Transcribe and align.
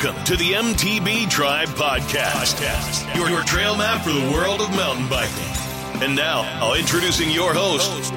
Welcome 0.00 0.24
to 0.26 0.36
the 0.36 0.52
MTB 0.52 1.28
Tribe 1.28 1.66
Podcast, 1.70 3.16
your, 3.16 3.28
your 3.28 3.42
trail 3.42 3.76
map 3.76 4.04
for 4.04 4.12
the 4.12 4.30
world 4.30 4.60
of 4.60 4.70
mountain 4.70 5.08
biking. 5.08 6.00
And 6.00 6.14
now, 6.14 6.42
I'll 6.60 6.74
introducing 6.74 7.32
your 7.32 7.52
host, 7.52 8.12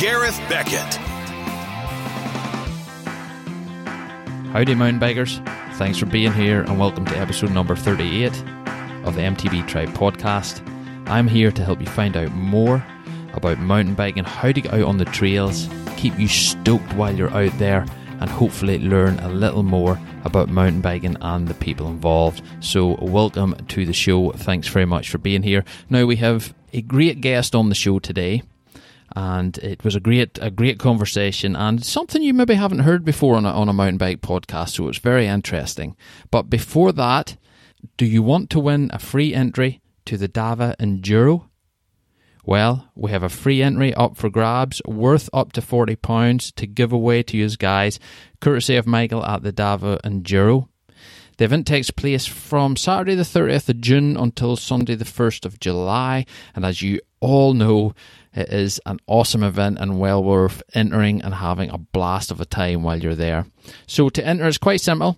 Gareth 0.00 0.38
Beckett. 0.48 0.94
Howdy, 4.52 4.76
mountain 4.76 5.00
bikers. 5.00 5.44
Thanks 5.78 5.98
for 5.98 6.06
being 6.06 6.32
here, 6.32 6.60
and 6.60 6.78
welcome 6.78 7.04
to 7.06 7.18
episode 7.18 7.50
number 7.50 7.74
38 7.74 8.28
of 9.02 9.16
the 9.16 9.22
MTB 9.22 9.66
Tribe 9.66 9.88
Podcast. 9.88 10.64
I'm 11.08 11.26
here 11.26 11.50
to 11.50 11.64
help 11.64 11.80
you 11.80 11.88
find 11.88 12.16
out 12.16 12.30
more 12.34 12.86
about 13.32 13.58
mountain 13.58 13.96
biking, 13.96 14.22
how 14.22 14.52
to 14.52 14.60
get 14.60 14.72
out 14.72 14.82
on 14.82 14.98
the 14.98 15.06
trails, 15.06 15.68
keep 15.96 16.16
you 16.20 16.28
stoked 16.28 16.92
while 16.92 17.12
you're 17.12 17.34
out 17.34 17.58
there, 17.58 17.84
and 18.20 18.30
hopefully 18.30 18.78
learn 18.78 19.18
a 19.20 19.28
little 19.28 19.62
more 19.62 19.98
about 20.24 20.48
mountain 20.48 20.80
biking 20.80 21.16
and 21.20 21.48
the 21.48 21.54
people 21.54 21.88
involved. 21.88 22.42
So, 22.60 22.96
welcome 23.00 23.54
to 23.68 23.84
the 23.84 23.92
show. 23.92 24.30
Thanks 24.32 24.68
very 24.68 24.84
much 24.84 25.10
for 25.10 25.18
being 25.18 25.42
here. 25.42 25.64
Now, 25.88 26.04
we 26.06 26.16
have 26.16 26.54
a 26.72 26.82
great 26.82 27.20
guest 27.20 27.54
on 27.54 27.68
the 27.68 27.74
show 27.74 27.98
today. 27.98 28.42
And 29.16 29.58
it 29.58 29.82
was 29.82 29.96
a 29.96 30.00
great, 30.00 30.38
a 30.40 30.52
great 30.52 30.78
conversation, 30.78 31.56
and 31.56 31.84
something 31.84 32.22
you 32.22 32.32
maybe 32.32 32.54
haven't 32.54 32.80
heard 32.80 33.04
before 33.04 33.34
on 33.34 33.44
a, 33.44 33.48
on 33.50 33.68
a 33.68 33.72
mountain 33.72 33.98
bike 33.98 34.20
podcast. 34.20 34.70
So 34.70 34.86
it's 34.86 34.98
very 34.98 35.26
interesting. 35.26 35.96
But 36.30 36.44
before 36.44 36.92
that, 36.92 37.36
do 37.96 38.06
you 38.06 38.22
want 38.22 38.50
to 38.50 38.60
win 38.60 38.88
a 38.92 39.00
free 39.00 39.34
entry 39.34 39.80
to 40.04 40.16
the 40.16 40.28
Dava 40.28 40.76
Enduro? 40.76 41.49
Well, 42.44 42.90
we 42.94 43.10
have 43.10 43.22
a 43.22 43.28
free 43.28 43.62
entry 43.62 43.92
up 43.94 44.16
for 44.16 44.30
grabs 44.30 44.80
worth 44.86 45.28
up 45.32 45.52
to 45.52 45.60
£40 45.60 46.54
to 46.54 46.66
give 46.66 46.92
away 46.92 47.22
to 47.24 47.36
you 47.36 47.48
guys, 47.50 47.98
courtesy 48.40 48.76
of 48.76 48.86
Michael 48.86 49.24
at 49.24 49.42
the 49.42 49.52
Dava 49.52 50.00
Enduro. 50.02 50.68
The 51.36 51.44
event 51.44 51.66
takes 51.66 51.90
place 51.90 52.26
from 52.26 52.76
Saturday 52.76 53.14
the 53.14 53.22
30th 53.22 53.70
of 53.70 53.80
June 53.80 54.16
until 54.16 54.56
Sunday 54.56 54.94
the 54.94 55.06
1st 55.06 55.46
of 55.46 55.58
July, 55.58 56.26
and 56.54 56.66
as 56.66 56.82
you 56.82 57.00
all 57.20 57.54
know, 57.54 57.94
it 58.34 58.48
is 58.50 58.80
an 58.84 58.98
awesome 59.06 59.42
event 59.42 59.78
and 59.80 59.98
well 59.98 60.22
worth 60.22 60.62
entering 60.74 61.22
and 61.22 61.34
having 61.34 61.70
a 61.70 61.78
blast 61.78 62.30
of 62.30 62.40
a 62.40 62.44
time 62.44 62.82
while 62.82 62.98
you're 62.98 63.14
there. 63.14 63.46
So 63.86 64.10
to 64.10 64.26
enter 64.26 64.46
is 64.46 64.58
quite 64.58 64.82
simple. 64.82 65.16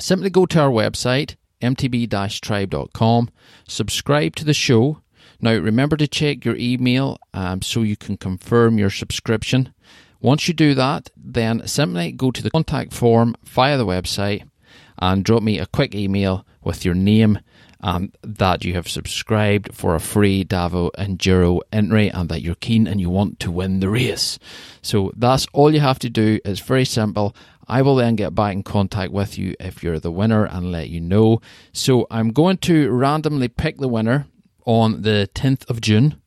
Simply 0.00 0.28
go 0.28 0.44
to 0.46 0.60
our 0.60 0.70
website, 0.70 1.36
mtb-tribe.com, 1.62 3.30
subscribe 3.66 4.36
to 4.36 4.44
the 4.44 4.54
show, 4.54 5.02
now, 5.40 5.52
remember 5.52 5.96
to 5.96 6.08
check 6.08 6.44
your 6.44 6.56
email 6.56 7.18
um, 7.32 7.62
so 7.62 7.82
you 7.82 7.96
can 7.96 8.16
confirm 8.16 8.76
your 8.76 8.90
subscription. 8.90 9.72
Once 10.20 10.48
you 10.48 10.54
do 10.54 10.74
that, 10.74 11.10
then 11.16 11.66
simply 11.66 12.10
go 12.10 12.32
to 12.32 12.42
the 12.42 12.50
contact 12.50 12.92
form 12.92 13.36
via 13.44 13.78
the 13.78 13.86
website 13.86 14.48
and 14.98 15.24
drop 15.24 15.44
me 15.44 15.60
a 15.60 15.66
quick 15.66 15.94
email 15.94 16.44
with 16.64 16.84
your 16.84 16.94
name 16.94 17.38
um, 17.80 18.12
that 18.22 18.64
you 18.64 18.74
have 18.74 18.88
subscribed 18.88 19.72
for 19.72 19.94
a 19.94 20.00
free 20.00 20.44
Dava 20.44 20.90
Enduro 20.98 21.60
entry 21.72 22.10
and 22.10 22.28
that 22.28 22.42
you're 22.42 22.56
keen 22.56 22.88
and 22.88 23.00
you 23.00 23.08
want 23.08 23.38
to 23.38 23.52
win 23.52 23.78
the 23.78 23.88
race. 23.88 24.40
So 24.82 25.12
that's 25.16 25.46
all 25.52 25.72
you 25.72 25.78
have 25.78 26.00
to 26.00 26.10
do. 26.10 26.40
It's 26.44 26.58
very 26.58 26.84
simple. 26.84 27.36
I 27.68 27.82
will 27.82 27.94
then 27.94 28.16
get 28.16 28.34
back 28.34 28.54
in 28.54 28.64
contact 28.64 29.12
with 29.12 29.38
you 29.38 29.54
if 29.60 29.84
you're 29.84 30.00
the 30.00 30.10
winner 30.10 30.46
and 30.46 30.72
let 30.72 30.88
you 30.88 31.00
know. 31.00 31.40
So 31.72 32.08
I'm 32.10 32.32
going 32.32 32.56
to 32.58 32.90
randomly 32.90 33.46
pick 33.46 33.76
the 33.76 33.86
winner 33.86 34.26
on 34.68 35.00
the 35.00 35.30
10th 35.34 35.68
of 35.70 35.80
June 35.80 36.20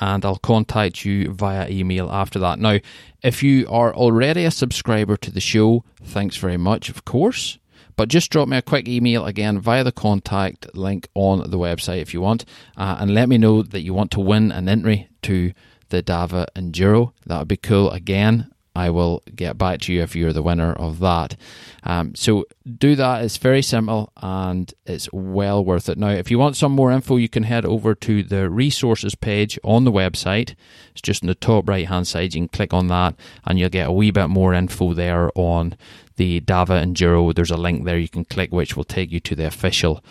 and 0.00 0.24
I'll 0.24 0.36
contact 0.36 1.04
you 1.04 1.32
via 1.32 1.68
email 1.68 2.08
after 2.10 2.38
that. 2.38 2.58
Now, 2.60 2.78
if 3.22 3.42
you 3.42 3.66
are 3.68 3.92
already 3.92 4.44
a 4.44 4.50
subscriber 4.50 5.16
to 5.18 5.30
the 5.30 5.40
show, 5.40 5.84
thanks 6.02 6.36
very 6.36 6.56
much, 6.56 6.88
of 6.88 7.04
course. 7.04 7.58
But 7.96 8.08
just 8.08 8.30
drop 8.30 8.48
me 8.48 8.56
a 8.56 8.62
quick 8.62 8.88
email 8.88 9.26
again 9.26 9.58
via 9.60 9.84
the 9.84 9.92
contact 9.92 10.74
link 10.74 11.08
on 11.14 11.50
the 11.50 11.58
website 11.58 12.00
if 12.00 12.14
you 12.14 12.20
want, 12.22 12.44
uh, 12.76 12.96
and 12.98 13.12
let 13.12 13.28
me 13.28 13.36
know 13.36 13.62
that 13.62 13.82
you 13.82 13.92
want 13.92 14.12
to 14.12 14.20
win 14.20 14.52
an 14.52 14.68
entry 14.68 15.08
to 15.22 15.52
the 15.90 16.02
Dava 16.02 16.46
Enduro. 16.56 17.12
That 17.26 17.40
would 17.40 17.48
be 17.48 17.56
cool. 17.56 17.90
Again, 17.90 18.49
I 18.74 18.90
will 18.90 19.22
get 19.34 19.58
back 19.58 19.80
to 19.80 19.92
you 19.92 20.02
if 20.02 20.14
you're 20.14 20.32
the 20.32 20.42
winner 20.42 20.72
of 20.72 21.00
that. 21.00 21.36
Um, 21.82 22.14
so 22.14 22.46
do 22.78 22.94
that. 22.94 23.24
It's 23.24 23.36
very 23.36 23.62
simple 23.62 24.12
and 24.22 24.72
it's 24.86 25.08
well 25.12 25.64
worth 25.64 25.88
it. 25.88 25.98
Now, 25.98 26.10
if 26.10 26.30
you 26.30 26.38
want 26.38 26.56
some 26.56 26.72
more 26.72 26.92
info, 26.92 27.16
you 27.16 27.28
can 27.28 27.42
head 27.42 27.64
over 27.64 27.94
to 27.96 28.22
the 28.22 28.48
resources 28.48 29.14
page 29.14 29.58
on 29.64 29.84
the 29.84 29.92
website. 29.92 30.54
It's 30.92 31.02
just 31.02 31.22
in 31.22 31.26
the 31.26 31.34
top 31.34 31.68
right 31.68 31.88
hand 31.88 32.06
side. 32.06 32.34
You 32.34 32.42
can 32.42 32.48
click 32.48 32.72
on 32.72 32.86
that 32.88 33.16
and 33.44 33.58
you'll 33.58 33.70
get 33.70 33.88
a 33.88 33.92
wee 33.92 34.12
bit 34.12 34.28
more 34.28 34.54
info 34.54 34.94
there 34.94 35.30
on 35.34 35.76
the 36.16 36.40
Dava 36.40 36.82
Enduro. 36.82 37.34
There's 37.34 37.50
a 37.50 37.56
link 37.56 37.84
there 37.84 37.98
you 37.98 38.08
can 38.08 38.24
click, 38.24 38.52
which 38.52 38.76
will 38.76 38.84
take 38.84 39.10
you 39.10 39.20
to 39.20 39.34
the 39.34 39.46
official 39.46 40.04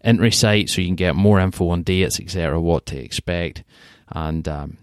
entry 0.00 0.32
site 0.32 0.70
so 0.70 0.80
you 0.80 0.88
can 0.88 0.96
get 0.96 1.16
more 1.16 1.38
info 1.38 1.68
on 1.68 1.82
dates, 1.82 2.18
etc., 2.18 2.60
what 2.60 2.86
to 2.86 2.98
expect. 2.98 3.62
And 4.08 4.48
um, 4.48 4.78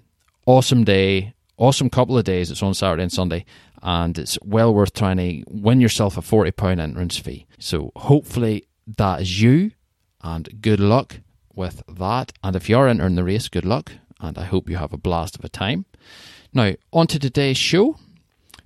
awesome 0.46 0.84
day 0.84 1.34
awesome 1.58 1.90
couple 1.90 2.18
of 2.18 2.24
days. 2.24 2.52
It's 2.52 2.64
on 2.64 2.74
Saturday 2.74 3.04
and 3.04 3.12
Sunday, 3.12 3.46
and 3.82 4.18
it's 4.18 4.38
well 4.44 4.74
worth 4.74 4.94
trying 4.94 5.18
to 5.18 5.44
win 5.50 5.82
yourself 5.82 6.18
a 6.18 6.22
forty 6.22 6.52
pound 6.52 6.80
entrance 6.80 7.18
fee. 7.18 7.46
So 7.60 7.92
hopefully 7.96 8.68
that 8.98 9.22
is 9.22 9.42
you, 9.42 9.72
and 10.22 10.62
good 10.62 10.80
luck 10.80 11.20
with 11.56 11.84
that. 11.88 12.34
And 12.44 12.56
if 12.56 12.70
you 12.70 12.78
are 12.78 12.88
entering 12.88 13.16
the 13.16 13.24
race, 13.24 13.48
good 13.50 13.66
luck, 13.66 13.94
and 14.20 14.38
I 14.38 14.46
hope 14.46 14.70
you 14.70 14.78
have 14.78 14.94
a 14.94 14.98
blast 14.98 15.38
of 15.38 15.46
a 15.46 15.50
time. 15.50 15.86
Now 16.54 16.74
on 16.92 17.08
to 17.08 17.20
today's 17.20 17.58
show. 17.58 17.98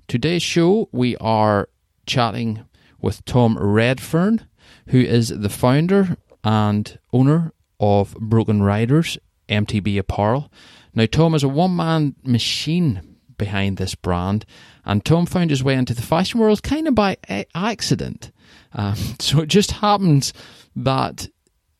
Today's 0.07 0.43
show 0.43 0.87
we 0.91 1.17
are 1.17 1.69
chatting 2.05 2.63
with 3.01 3.25
Tom 3.25 3.57
Redfern, 3.57 4.47
who 4.87 4.99
is 4.99 5.29
the 5.29 5.49
founder 5.49 6.17
and 6.43 6.97
owner 7.11 7.51
of 7.79 8.15
Broken 8.15 8.63
Riders 8.63 9.17
MTB 9.49 9.97
Apparel. 9.99 10.51
Now, 10.97 11.05
Tom 11.05 11.35
is 11.35 11.43
a 11.43 11.47
one 11.47 11.75
man 11.75 12.15
machine 12.23 13.17
behind 13.37 13.77
this 13.77 13.93
brand, 13.93 14.47
and 14.83 15.05
Tom 15.05 15.27
found 15.27 15.51
his 15.51 15.63
way 15.63 15.75
into 15.75 15.93
the 15.93 16.01
fashion 16.01 16.39
world 16.39 16.63
kind 16.63 16.87
of 16.87 16.95
by 16.95 17.17
accident. 17.53 18.31
Um, 18.73 18.95
so 19.19 19.41
it 19.41 19.45
just 19.45 19.73
happens 19.73 20.33
that 20.75 21.27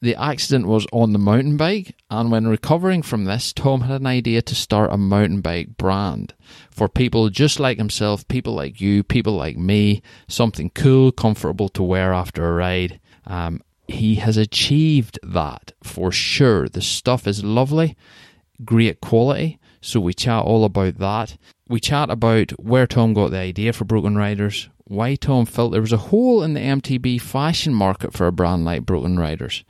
the 0.02 0.14
accident 0.14 0.68
was 0.68 0.86
on 0.94 1.14
the 1.14 1.20
mountain 1.20 1.58
bike, 1.58 1.96
and 2.12 2.32
when 2.32 2.46
recovering 2.46 3.02
from 3.02 3.26
this, 3.26 3.54
Tom 3.54 3.82
had 3.82 4.02
an 4.02 4.06
idea 4.06 4.44
to 4.44 4.54
start 4.54 4.94
a 4.94 4.98
mountain 4.98 5.42
bike 5.42 5.78
brand 5.78 6.36
for 6.70 6.88
people 6.88 7.30
just 7.30 7.60
like 7.60 7.80
himself, 7.80 8.28
people 8.28 8.54
like 8.54 8.80
you, 8.80 9.02
people 9.02 9.34
like 9.34 9.58
me, 9.58 10.04
something 10.28 10.70
cool, 10.76 11.12
comfortable 11.12 11.70
to 11.70 11.82
wear 11.82 12.14
after 12.14 12.48
a 12.48 12.54
ride. 12.54 13.00
Um, 13.26 13.64
he 13.88 14.16
has 14.16 14.38
achieved 14.38 15.18
that 15.24 15.72
for 15.82 16.12
sure. 16.12 16.70
The 16.70 16.84
stuff 16.84 17.26
is 17.26 17.44
lovely 17.44 17.98
great 18.64 19.02
quality. 19.02 19.60
So 19.82 20.00
we 20.00 20.14
chat 20.14 20.44
all 20.44 20.64
about 20.66 20.98
that. 20.98 21.38
We 21.68 21.80
chat 21.80 22.10
about 22.10 22.52
where 22.60 22.88
Tom 22.88 23.14
got 23.14 23.32
the 23.32 23.38
idea 23.38 23.74
for 23.74 23.86
Broken 23.86 24.16
Riders, 24.16 24.70
why 24.86 25.16
Tom 25.16 25.46
felt 25.46 25.72
there 25.72 25.82
was 25.82 25.94
a 25.94 25.98
hole 25.98 26.44
in 26.44 26.54
the 26.54 26.62
MTB 26.62 27.22
fashion 27.22 27.74
market 27.74 28.14
for 28.14 28.28
a 28.28 28.32
brand 28.32 28.64
like 28.66 28.86
Broken 28.86 29.20
Riders. 29.20 29.64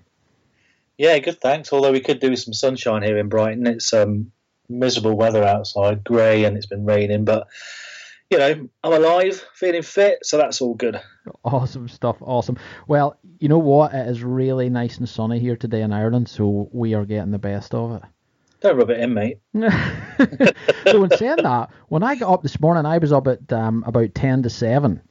Yeah, 0.97 1.19
good. 1.19 1.41
Thanks. 1.41 1.73
Although 1.73 1.91
we 1.91 1.99
could 1.99 2.21
do 2.21 2.29
with 2.29 2.39
some 2.39 2.53
sunshine 2.53 3.03
here 3.03 3.17
in 3.17 3.27
Brighton, 3.27 3.67
it's 3.67 3.93
um, 3.93 4.31
miserable 4.69 5.17
weather 5.17 5.43
outside, 5.43 6.01
grey, 6.05 6.45
and 6.45 6.55
it's 6.55 6.65
been 6.65 6.85
raining. 6.85 7.25
But 7.25 7.47
you 8.29 8.37
know, 8.37 8.69
I'm 8.81 8.93
alive, 8.93 9.45
feeling 9.53 9.81
fit, 9.81 10.19
so 10.25 10.37
that's 10.37 10.61
all 10.61 10.75
good. 10.75 11.01
Awesome 11.43 11.89
stuff. 11.89 12.15
Awesome. 12.21 12.57
Well, 12.87 13.19
you 13.39 13.49
know 13.49 13.59
what? 13.59 13.93
It 13.93 14.07
is 14.07 14.23
really 14.23 14.69
nice 14.69 14.97
and 14.97 15.09
sunny 15.09 15.39
here 15.39 15.57
today 15.57 15.81
in 15.81 15.91
Ireland, 15.91 16.29
so 16.29 16.69
we 16.71 16.93
are 16.93 17.03
getting 17.03 17.31
the 17.31 17.37
best 17.37 17.73
of 17.73 17.97
it. 17.97 18.03
Don't 18.65 18.77
rub 18.77 18.89
it 18.89 18.99
in, 18.99 19.13
mate. 19.13 19.37
so 19.53 21.03
in 21.03 21.11
saying 21.17 21.43
that, 21.43 21.69
when 21.89 22.01
I 22.01 22.15
got 22.15 22.33
up 22.33 22.41
this 22.41 22.59
morning, 22.59 22.83
I 22.83 22.97
was 22.97 23.11
up 23.11 23.27
at 23.27 23.53
um, 23.53 23.83
about 23.85 24.15
ten 24.15 24.41
to 24.41 24.49
seven. 24.49 25.03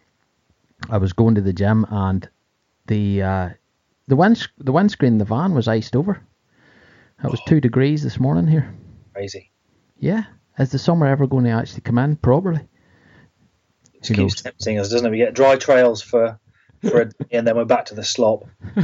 I 0.90 0.98
was 0.98 1.12
going 1.12 1.36
to 1.36 1.40
the 1.40 1.52
gym, 1.52 1.86
and 1.88 2.28
the 2.88 3.22
uh, 3.22 3.48
the 4.08 4.16
wind 4.16 4.48
the 4.58 4.72
windscreen 4.72 5.18
the 5.18 5.24
van 5.24 5.54
was 5.54 5.68
iced 5.68 5.94
over. 5.94 6.20
It 7.22 7.30
was 7.30 7.38
oh. 7.42 7.48
two 7.48 7.60
degrees 7.68 8.02
this 8.02 8.18
morning 8.18 8.48
here. 8.48 8.74
Crazy. 9.12 9.52
Yeah. 10.00 10.24
Is 10.58 10.72
the 10.72 10.78
summer 10.80 11.06
ever 11.06 11.28
going 11.28 11.44
to 11.44 11.50
actually 11.50 11.82
come 11.82 11.98
in? 11.98 12.16
properly? 12.16 12.66
It 13.94 14.14
keeps 14.14 14.42
tempting 14.42 14.80
us, 14.80 14.88
doesn't 14.88 15.06
it? 15.06 15.10
We 15.10 15.18
get 15.18 15.34
dry 15.34 15.54
trails 15.54 16.02
for 16.02 16.40
for 16.90 17.00
a, 17.00 17.04
day 17.06 17.26
and 17.32 17.46
then 17.46 17.56
we're 17.56 17.64
back 17.64 17.86
to 17.86 17.94
the 17.94 18.04
slop. 18.04 18.46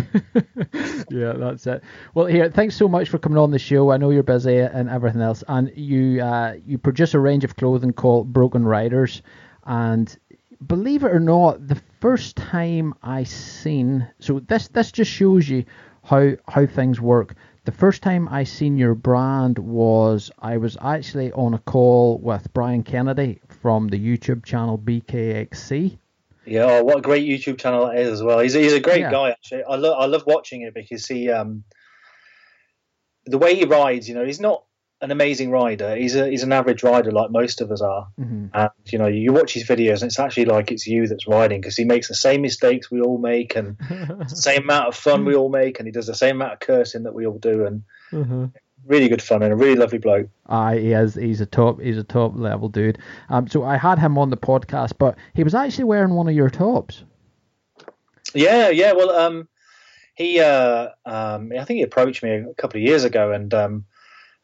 yeah, 1.10 1.32
that's 1.36 1.66
it. 1.66 1.82
Well, 2.14 2.26
here, 2.26 2.50
thanks 2.50 2.76
so 2.76 2.88
much 2.88 3.08
for 3.08 3.18
coming 3.18 3.38
on 3.38 3.50
the 3.50 3.58
show. 3.58 3.90
I 3.90 3.96
know 3.96 4.10
you're 4.10 4.22
busy 4.22 4.58
and 4.58 4.88
everything 4.88 5.20
else, 5.20 5.44
and 5.46 5.72
you 5.76 6.22
uh, 6.22 6.54
you 6.66 6.78
produce 6.78 7.14
a 7.14 7.18
range 7.18 7.44
of 7.44 7.56
clothing 7.56 7.92
called 7.92 8.32
Broken 8.32 8.64
Riders, 8.64 9.22
and 9.64 10.16
believe 10.66 11.04
it 11.04 11.12
or 11.12 11.20
not, 11.20 11.66
the 11.66 11.80
first 12.00 12.36
time 12.36 12.94
I 13.02 13.24
seen 13.24 14.08
so 14.20 14.40
this 14.40 14.68
this 14.68 14.92
just 14.92 15.10
shows 15.10 15.48
you 15.48 15.64
how 16.04 16.32
how 16.48 16.66
things 16.66 17.00
work. 17.00 17.34
The 17.64 17.72
first 17.72 18.02
time 18.02 18.26
I 18.28 18.44
seen 18.44 18.78
your 18.78 18.94
brand 18.94 19.58
was 19.58 20.30
I 20.38 20.56
was 20.56 20.76
actually 20.80 21.30
on 21.32 21.54
a 21.54 21.58
call 21.58 22.18
with 22.18 22.52
Brian 22.54 22.82
Kennedy 22.82 23.40
from 23.60 23.88
the 23.88 23.98
YouTube 23.98 24.44
channel 24.44 24.78
BKXC 24.78 25.98
yeah, 26.46 26.64
oh, 26.64 26.84
what 26.84 26.98
a 26.98 27.02
great 27.02 27.26
YouTube 27.26 27.58
channel 27.58 27.86
that 27.86 27.98
is 27.98 28.08
as 28.08 28.22
well. 28.22 28.38
He's, 28.38 28.54
he's 28.54 28.72
a 28.72 28.80
great 28.80 29.00
yeah. 29.00 29.10
guy 29.10 29.30
actually. 29.30 29.64
I 29.64 29.76
love 29.76 29.96
I 29.98 30.06
love 30.06 30.24
watching 30.26 30.62
it 30.62 30.74
because 30.74 31.06
he 31.06 31.30
um 31.30 31.64
the 33.26 33.38
way 33.38 33.54
he 33.54 33.64
rides, 33.64 34.08
you 34.08 34.14
know, 34.14 34.24
he's 34.24 34.40
not 34.40 34.64
an 35.02 35.10
amazing 35.10 35.50
rider. 35.50 35.96
He's 35.96 36.16
a 36.16 36.28
he's 36.28 36.42
an 36.42 36.52
average 36.52 36.82
rider 36.82 37.10
like 37.10 37.30
most 37.30 37.60
of 37.60 37.70
us 37.70 37.80
are. 37.80 38.08
Mm-hmm. 38.18 38.46
And 38.54 38.70
you 38.86 38.98
know, 38.98 39.06
you 39.06 39.32
watch 39.32 39.52
his 39.52 39.64
videos 39.64 40.02
and 40.02 40.04
it's 40.04 40.18
actually 40.18 40.46
like 40.46 40.70
it's 40.72 40.86
you 40.86 41.06
that's 41.06 41.28
riding 41.28 41.60
because 41.60 41.76
he 41.76 41.84
makes 41.84 42.08
the 42.08 42.14
same 42.14 42.42
mistakes 42.42 42.90
we 42.90 43.00
all 43.00 43.18
make 43.18 43.56
and 43.56 43.76
the 43.78 44.24
same 44.34 44.62
amount 44.62 44.88
of 44.88 44.96
fun 44.96 45.24
we 45.24 45.34
all 45.34 45.50
make 45.50 45.78
and 45.78 45.86
he 45.86 45.92
does 45.92 46.06
the 46.06 46.14
same 46.14 46.36
amount 46.36 46.54
of 46.54 46.60
cursing 46.60 47.04
that 47.04 47.14
we 47.14 47.26
all 47.26 47.38
do 47.38 47.66
and 47.66 47.82
mm-hmm 48.12 48.46
really 48.86 49.08
good 49.08 49.22
fun 49.22 49.42
and 49.42 49.52
a 49.52 49.56
really 49.56 49.76
lovely 49.76 49.98
bloke. 49.98 50.28
Aye, 50.46 50.78
he 50.78 50.92
is. 50.92 51.14
He's 51.14 51.40
a 51.40 51.46
top. 51.46 51.80
He's 51.80 51.98
a 51.98 52.04
top 52.04 52.32
level 52.36 52.68
dude. 52.68 52.98
Um, 53.28 53.48
so 53.48 53.64
I 53.64 53.76
had 53.76 53.98
him 53.98 54.18
on 54.18 54.30
the 54.30 54.36
podcast, 54.36 54.92
but 54.98 55.16
he 55.34 55.44
was 55.44 55.54
actually 55.54 55.84
wearing 55.84 56.14
one 56.14 56.28
of 56.28 56.34
your 56.34 56.50
tops. 56.50 57.04
Yeah, 58.34 58.68
yeah. 58.70 58.92
Well, 58.92 59.10
um, 59.10 59.48
he, 60.14 60.40
uh, 60.40 60.88
um, 61.06 61.52
I 61.58 61.64
think 61.64 61.78
he 61.78 61.82
approached 61.82 62.22
me 62.22 62.30
a 62.30 62.54
couple 62.54 62.78
of 62.78 62.82
years 62.82 63.04
ago, 63.04 63.32
and 63.32 63.52
um, 63.54 63.84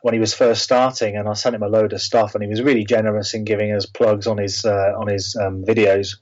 when 0.02 0.14
he 0.14 0.20
was 0.20 0.34
first 0.34 0.62
starting, 0.62 1.16
and 1.16 1.28
I 1.28 1.34
sent 1.34 1.54
him 1.54 1.62
a 1.62 1.68
load 1.68 1.92
of 1.92 2.00
stuff, 2.00 2.34
and 2.34 2.42
he 2.42 2.48
was 2.48 2.62
really 2.62 2.84
generous 2.84 3.34
in 3.34 3.44
giving 3.44 3.72
us 3.72 3.86
plugs 3.86 4.26
on 4.26 4.38
his 4.38 4.64
uh, 4.64 4.92
on 4.96 5.08
his 5.08 5.36
um, 5.36 5.64
videos. 5.64 6.16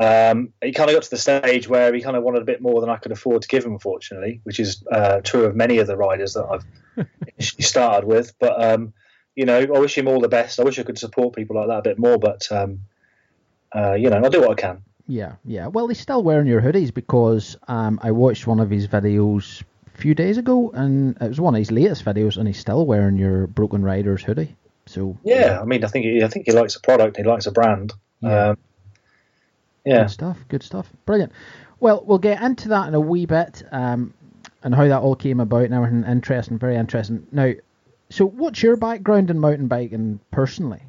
Um, 0.00 0.52
he 0.62 0.72
kind 0.72 0.88
of 0.88 0.94
got 0.94 1.02
to 1.02 1.10
the 1.10 1.18
stage 1.18 1.68
where 1.68 1.92
he 1.92 2.00
kind 2.00 2.16
of 2.16 2.22
wanted 2.22 2.42
a 2.42 2.44
bit 2.44 2.62
more 2.62 2.80
than 2.80 2.88
I 2.88 2.96
could 2.96 3.10
afford 3.10 3.42
to 3.42 3.48
give 3.48 3.64
him, 3.64 3.72
unfortunately, 3.72 4.40
which 4.44 4.60
is 4.60 4.84
uh, 4.92 5.20
true 5.22 5.44
of 5.44 5.56
many 5.56 5.78
of 5.78 5.88
the 5.88 5.96
riders 5.96 6.34
that 6.34 6.44
I've 6.44 6.64
started 7.38 8.06
with. 8.06 8.32
But 8.38 8.62
um, 8.62 8.92
you 9.34 9.44
know, 9.44 9.58
I 9.58 9.78
wish 9.78 9.96
him 9.96 10.08
all 10.08 10.20
the 10.20 10.28
best. 10.28 10.58
I 10.58 10.64
wish 10.64 10.78
I 10.78 10.82
could 10.82 10.98
support 10.98 11.34
people 11.34 11.56
like 11.56 11.68
that 11.68 11.78
a 11.78 11.82
bit 11.82 11.98
more, 11.98 12.18
but 12.18 12.50
um, 12.50 12.80
uh, 13.74 13.92
you 13.92 14.10
know, 14.10 14.16
I'll 14.16 14.30
do 14.30 14.40
what 14.40 14.58
I 14.58 14.60
can. 14.60 14.82
Yeah, 15.06 15.36
yeah. 15.44 15.68
Well, 15.68 15.88
he's 15.88 16.00
still 16.00 16.22
wearing 16.22 16.46
your 16.46 16.60
hoodies 16.60 16.92
because 16.92 17.56
um, 17.66 17.98
I 18.02 18.10
watched 18.10 18.46
one 18.46 18.60
of 18.60 18.68
his 18.68 18.88
videos 18.88 19.62
a 19.94 19.98
few 19.98 20.14
days 20.14 20.36
ago, 20.36 20.70
and 20.74 21.16
it 21.20 21.28
was 21.28 21.40
one 21.40 21.54
of 21.54 21.58
his 21.58 21.70
latest 21.70 22.04
videos, 22.04 22.36
and 22.36 22.46
he's 22.46 22.58
still 22.58 22.84
wearing 22.84 23.16
your 23.16 23.46
Broken 23.46 23.82
Riders 23.82 24.22
hoodie. 24.22 24.54
So 24.86 25.16
yeah, 25.22 25.40
yeah. 25.40 25.60
I 25.60 25.64
mean, 25.64 25.84
I 25.84 25.88
think 25.88 26.04
he, 26.04 26.22
I 26.22 26.28
think 26.28 26.46
he 26.46 26.52
likes 26.52 26.74
the 26.74 26.80
product. 26.80 27.16
He 27.16 27.22
likes 27.22 27.46
the 27.46 27.52
brand. 27.52 27.92
Yeah. 28.20 28.48
Um, 28.48 28.58
yeah. 29.84 30.02
Good 30.02 30.10
stuff. 30.10 30.38
Good 30.48 30.62
stuff. 30.62 30.86
Brilliant. 31.06 31.32
Well, 31.80 32.02
we'll 32.04 32.18
get 32.18 32.42
into 32.42 32.68
that 32.70 32.88
in 32.88 32.94
a 32.94 33.00
wee 33.00 33.26
bit 33.26 33.62
um, 33.70 34.12
and 34.68 34.74
how 34.74 34.86
that 34.86 35.00
all 35.00 35.16
came 35.16 35.40
about 35.40 35.62
and 35.62 35.72
everything. 35.72 36.04
Interesting. 36.04 36.58
Very 36.58 36.76
interesting. 36.76 37.26
Now, 37.32 37.54
so 38.10 38.26
what's 38.26 38.62
your 38.62 38.76
background 38.76 39.30
in 39.30 39.38
mountain 39.38 39.66
biking 39.66 40.20
personally? 40.30 40.82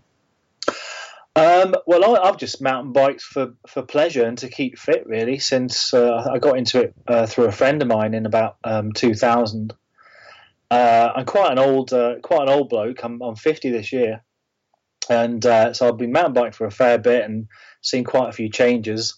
Um, 1.34 1.74
well, 1.88 2.18
I, 2.18 2.28
have 2.28 2.36
just 2.36 2.62
mountain 2.62 2.92
biked 2.92 3.22
for, 3.22 3.54
for 3.68 3.82
pleasure 3.82 4.26
and 4.26 4.38
to 4.40 4.50
keep 4.50 4.78
fit, 4.78 5.08
really. 5.08 5.40
Since 5.40 5.94
uh, 5.94 6.30
I 6.30 6.40
got 6.40 6.58
into 6.58 6.82
it 6.82 6.94
uh, 7.08 7.26
through 7.26 7.46
a 7.46 7.54
friend 7.54 7.82
of 7.82 7.88
mine 7.88 8.14
in 8.14 8.26
about 8.26 8.58
um, 8.66 8.92
2000. 8.92 9.74
Uh, 10.70 11.14
I'm 11.16 11.26
quite 11.26 11.54
an 11.54 11.60
old, 11.60 11.94
uh, 11.94 12.16
quite 12.22 12.42
an 12.42 12.50
old 12.50 12.68
bloke. 12.68 13.02
I'm, 13.02 13.22
I'm 13.22 13.38
50 13.38 13.72
this 13.72 13.94
year, 13.94 14.26
and 15.10 15.44
uh, 15.46 15.72
so 15.72 15.88
I've 15.88 15.98
been 15.98 16.12
mountain 16.12 16.34
biking 16.34 16.52
for 16.52 16.68
a 16.68 16.72
fair 16.72 16.98
bit 16.98 17.24
and 17.24 17.48
seen 17.82 18.04
quite 18.04 18.28
a 18.28 18.34
few 18.34 18.50
changes. 18.50 19.18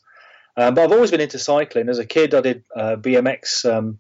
Um, 0.56 0.76
but 0.76 0.84
I've 0.84 0.92
always 0.92 1.10
been 1.10 1.20
into 1.20 1.40
cycling. 1.40 1.90
As 1.90 1.98
a 1.98 2.06
kid, 2.06 2.36
I 2.36 2.42
did 2.42 2.64
uh, 2.78 2.98
BMX 2.98 3.66
um, 3.66 3.98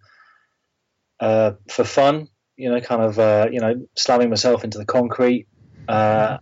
uh, 1.21 1.53
for 1.69 1.83
fun, 1.83 2.27
you 2.57 2.69
know, 2.69 2.81
kind 2.81 3.01
of, 3.01 3.19
uh, 3.19 3.47
you 3.51 3.59
know, 3.59 3.87
slamming 3.95 4.29
myself 4.29 4.63
into 4.63 4.77
the 4.77 4.85
concrete. 4.85 5.47
Uh, 5.87 6.37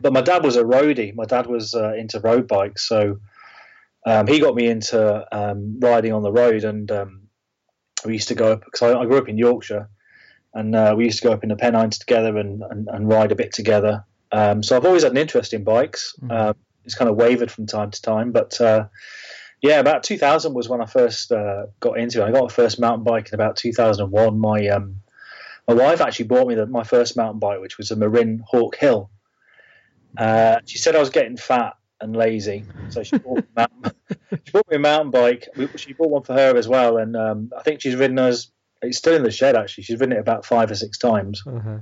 but 0.00 0.12
my 0.12 0.20
dad 0.22 0.42
was 0.44 0.56
a 0.56 0.62
roadie. 0.62 1.14
My 1.14 1.24
dad 1.24 1.46
was 1.46 1.74
uh, 1.74 1.94
into 1.94 2.20
road 2.20 2.48
bikes, 2.48 2.88
so 2.88 3.18
um, 4.06 4.26
he 4.26 4.40
got 4.40 4.54
me 4.54 4.66
into 4.66 5.26
um, 5.30 5.78
riding 5.80 6.12
on 6.12 6.22
the 6.22 6.32
road. 6.32 6.64
And 6.64 6.90
um, 6.90 7.28
we 8.04 8.14
used 8.14 8.28
to 8.28 8.34
go 8.34 8.52
up 8.52 8.64
because 8.64 8.82
I, 8.82 8.98
I, 8.98 9.06
grew 9.06 9.18
up 9.18 9.28
in 9.28 9.38
Yorkshire, 9.38 9.88
and 10.54 10.74
uh, 10.74 10.94
we 10.96 11.04
used 11.04 11.20
to 11.22 11.28
go 11.28 11.32
up 11.32 11.42
in 11.42 11.50
the 11.50 11.56
Pennines 11.56 11.98
together 11.98 12.36
and, 12.38 12.62
and, 12.62 12.88
and 12.88 13.08
ride 13.08 13.32
a 13.32 13.36
bit 13.36 13.52
together. 13.52 14.04
Um, 14.32 14.62
so 14.62 14.76
I've 14.76 14.86
always 14.86 15.02
had 15.02 15.12
an 15.12 15.18
interest 15.18 15.52
in 15.52 15.62
bikes. 15.62 16.14
Mm-hmm 16.22 16.58
it's 16.84 16.94
kind 16.94 17.10
of 17.10 17.16
wavered 17.16 17.50
from 17.50 17.66
time 17.66 17.90
to 17.90 18.02
time. 18.02 18.32
But 18.32 18.60
uh, 18.60 18.86
yeah, 19.62 19.78
about 19.78 20.02
2000 20.02 20.54
was 20.54 20.68
when 20.68 20.80
I 20.80 20.86
first 20.86 21.30
uh, 21.30 21.66
got 21.78 21.98
into 21.98 22.20
it. 22.20 22.26
I 22.26 22.32
got 22.32 22.42
my 22.42 22.48
first 22.48 22.80
mountain 22.80 23.04
bike 23.04 23.28
in 23.28 23.34
about 23.34 23.56
2001. 23.56 24.38
My 24.38 24.68
um, 24.68 24.96
my 25.68 25.74
wife 25.74 26.00
actually 26.00 26.26
bought 26.26 26.48
me 26.48 26.56
the, 26.56 26.66
my 26.66 26.82
first 26.82 27.16
mountain 27.16 27.38
bike, 27.38 27.60
which 27.60 27.78
was 27.78 27.92
a 27.92 27.96
Marin 27.96 28.42
Hawk 28.46 28.76
Hill. 28.76 29.08
Uh, 30.18 30.58
she 30.66 30.78
said 30.78 30.96
I 30.96 31.00
was 31.00 31.10
getting 31.10 31.36
fat 31.36 31.74
and 32.00 32.16
lazy, 32.16 32.64
so 32.88 33.04
she 33.04 33.16
bought, 33.18 33.44
mountain, 33.56 33.92
she 34.44 34.50
bought 34.52 34.68
me 34.68 34.76
a 34.76 34.80
mountain 34.80 35.12
bike. 35.12 35.48
She 35.76 35.92
bought 35.92 36.10
one 36.10 36.22
for 36.24 36.32
her 36.32 36.56
as 36.56 36.66
well, 36.66 36.96
and 36.96 37.16
um, 37.16 37.52
I 37.56 37.62
think 37.62 37.80
she's 37.80 37.94
ridden 37.94 38.18
us. 38.18 38.50
It's 38.82 38.98
still 38.98 39.14
in 39.14 39.22
the 39.22 39.30
shed 39.30 39.54
actually. 39.56 39.84
She's 39.84 40.00
ridden 40.00 40.16
it 40.16 40.20
about 40.20 40.44
five 40.44 40.72
or 40.72 40.74
six 40.74 40.98
times. 40.98 41.44
Uh-huh 41.46 41.78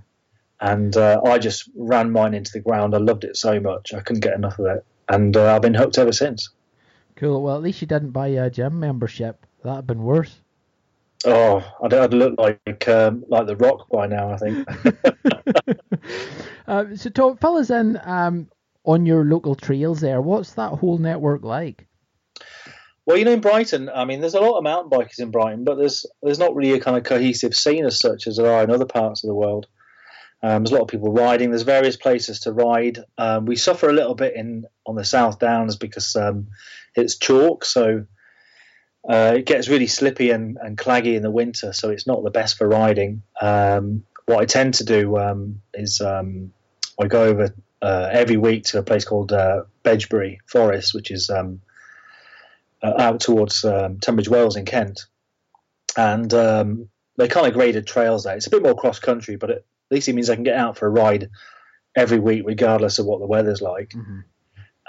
and 0.61 0.95
uh, 0.95 1.19
I 1.25 1.39
just 1.39 1.71
ran 1.75 2.11
mine 2.11 2.35
into 2.35 2.53
the 2.53 2.61
ground. 2.61 2.95
I 2.95 2.99
loved 2.99 3.25
it 3.25 3.35
so 3.37 3.59
much, 3.61 3.95
I 3.95 4.01
couldn't 4.01 4.21
get 4.21 4.35
enough 4.35 4.59
of 4.59 4.67
it, 4.67 4.85
and 5.09 5.35
uh, 5.35 5.55
I've 5.55 5.63
been 5.63 5.73
hooked 5.73 5.97
ever 5.97 6.13
since. 6.13 6.51
Cool. 7.21 7.43
Well, 7.43 7.55
at 7.55 7.63
least 7.63 7.83
you 7.83 7.87
didn't 7.87 8.13
buy 8.13 8.29
a 8.29 8.49
gym 8.49 8.81
membership. 8.81 9.45
That'd 9.63 9.87
been 9.87 10.03
worse. 10.03 10.41
Oh, 11.27 11.63
I'd, 11.83 11.93
I'd 11.93 12.15
look 12.15 12.39
like 12.39 12.89
um, 12.89 13.25
like 13.29 13.47
the 13.47 13.57
Rock 13.57 13.91
by 13.91 14.07
now. 14.07 14.31
I 14.31 14.37
think. 14.39 14.67
uh, 16.67 16.97
so, 16.97 17.11
talk, 17.11 17.39
fill 17.39 17.59
us 17.59 17.69
in 17.69 18.01
um, 18.05 18.49
on 18.85 19.05
your 19.05 19.27
local 19.27 19.55
trails 19.55 20.01
there. 20.01 20.23
What's 20.23 20.55
that 20.55 20.71
whole 20.71 20.97
network 20.97 21.45
like? 21.45 21.87
Well, 23.05 23.19
you 23.19 23.27
know, 23.27 23.33
in 23.33 23.43
Brighton, 23.43 23.91
I 23.95 24.07
mean, 24.07 24.23
there's 24.23 24.33
a 24.33 24.41
lot 24.41 24.57
of 24.57 24.65
mountain 24.65 24.91
bikers 24.91 25.19
in 25.19 25.31
Brighton, 25.31 25.65
but 25.65 25.75
there's 25.75 26.07
there's 26.23 26.39
not 26.39 26.55
really 26.55 26.73
a 26.73 26.81
kind 26.81 26.97
of 26.97 27.05
cohesive 27.05 27.55
scene 27.55 27.85
as 27.85 27.99
such 27.99 28.29
as 28.29 28.39
there 28.39 28.51
are 28.51 28.65
in 28.65 28.71
other 28.71 28.87
parts 28.87 29.23
of 29.23 29.29
the 29.29 29.35
world. 29.35 29.67
Um, 30.43 30.63
there's 30.63 30.73
a 30.73 30.75
lot 30.75 30.83
of 30.83 30.89
people 30.89 31.13
riding. 31.13 31.51
There's 31.51 31.63
various 31.63 31.97
places 31.97 32.41
to 32.41 32.53
ride. 32.53 32.99
Um, 33.19 33.45
we 33.45 33.57
suffer 33.57 33.91
a 33.91 33.93
little 33.93 34.15
bit 34.15 34.35
in 34.35 34.65
on 34.87 34.95
the 34.95 35.05
South 35.05 35.39
Downs 35.39 35.77
because 35.77 36.17
um, 36.17 36.49
it's 36.95 37.19
chalk, 37.19 37.65
so 37.65 38.07
uh, 39.09 39.35
it 39.37 39.47
gets 39.47 39.69
really 39.69 39.87
slippy 39.87 40.31
and, 40.31 40.57
and 40.61 40.79
claggy 40.79 41.15
in 41.15 41.23
the 41.23 41.31
winter. 41.31 41.73
So 41.73 41.91
it's 41.91 42.07
not 42.07 42.25
the 42.25 42.31
best 42.31 42.57
for 42.57 42.69
riding. 42.69 43.23
Um, 43.41 44.05
what 44.27 44.41
I 44.41 44.47
tend 44.47 44.75
to 44.75 44.85
do 44.85 45.19
um, 45.19 45.61
is 45.75 46.01
um, 46.01 46.53
I 47.01 47.07
go 47.07 47.25
over 47.25 47.55
uh, 47.83 48.09
every 48.11 48.37
week 48.37 48.65
to 48.65 48.79
a 48.79 48.83
place 48.83 49.05
called 49.05 49.33
uh, 49.33 49.65
Bedgebury 49.83 50.41
Forest, 50.47 50.95
which 50.95 51.11
is 51.11 51.29
uh, 51.29 51.45
out 52.83 53.21
towards 53.21 53.61
Tunbridge 53.61 54.29
Wells 54.29 54.57
in 54.57 54.65
Kent, 54.65 55.07
and 55.97 56.31
they're 56.31 57.29
kind 57.29 57.47
of 57.47 57.53
graded 57.53 57.87
trails 57.87 58.25
there. 58.25 58.37
It's 58.37 58.47
a 58.47 58.51
bit 58.51 58.63
more 58.63 58.75
cross 58.75 58.99
country, 58.99 59.37
but 59.37 59.51
it, 59.51 59.67
least 59.91 60.09
it 60.09 60.15
means 60.15 60.31
I 60.31 60.35
can 60.35 60.45
get 60.45 60.57
out 60.57 60.77
for 60.77 60.87
a 60.87 60.91
ride 60.91 61.31
every 61.97 62.19
week, 62.19 62.43
regardless 62.47 62.99
of 62.99 63.07
what 63.07 63.21
the 63.21 63.27
weather's 63.27 63.61
like. 63.61 63.91
Mm-hmm. 63.91 64.21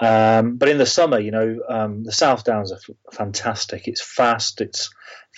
Um, 0.04 0.56
but 0.56 0.68
in 0.68 0.78
the 0.78 0.86
summer, 0.86 1.18
you 1.18 1.30
know, 1.30 1.60
um, 1.68 2.02
the 2.04 2.12
South 2.12 2.44
Downs 2.44 2.72
are 2.72 2.76
f- 2.78 2.96
fantastic. 3.12 3.86
It's 3.86 4.02
fast, 4.02 4.60
it's 4.60 4.90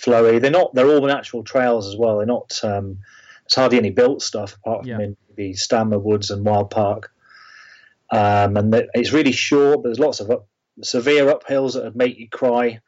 flowy. 0.03 0.41
They're 0.41 0.49
not. 0.49 0.73
They're 0.73 0.87
all 0.87 1.05
natural 1.05 1.43
trails 1.43 1.87
as 1.87 1.95
well. 1.95 2.17
They're 2.17 2.25
not. 2.25 2.59
Um, 2.63 2.99
there's 3.43 3.55
hardly 3.55 3.77
any 3.77 3.91
built 3.91 4.21
stuff 4.23 4.55
apart 4.55 4.85
Yeah. 4.85 4.95
from 4.95 5.03
in 5.03 5.17
the 5.35 5.53
Stanmer 5.53 5.99
Woods 6.01 6.31
and 6.31 6.45
Wild 6.45 6.71
Park. 6.71 7.11
Um, 8.11 8.57
and 8.57 8.73
the, 8.73 8.87
it's 8.93 9.11
really 9.13 9.33
short. 9.33 9.83
But 9.83 9.89
there's 9.89 9.99
lots 9.99 10.19
of 10.19 10.31
up, 10.31 10.47
severe 10.81 11.25
uphills 11.25 11.73
that 11.73 11.83
would 11.83 11.95
make 11.95 12.17
you 12.17 12.27
cry, 12.29 12.79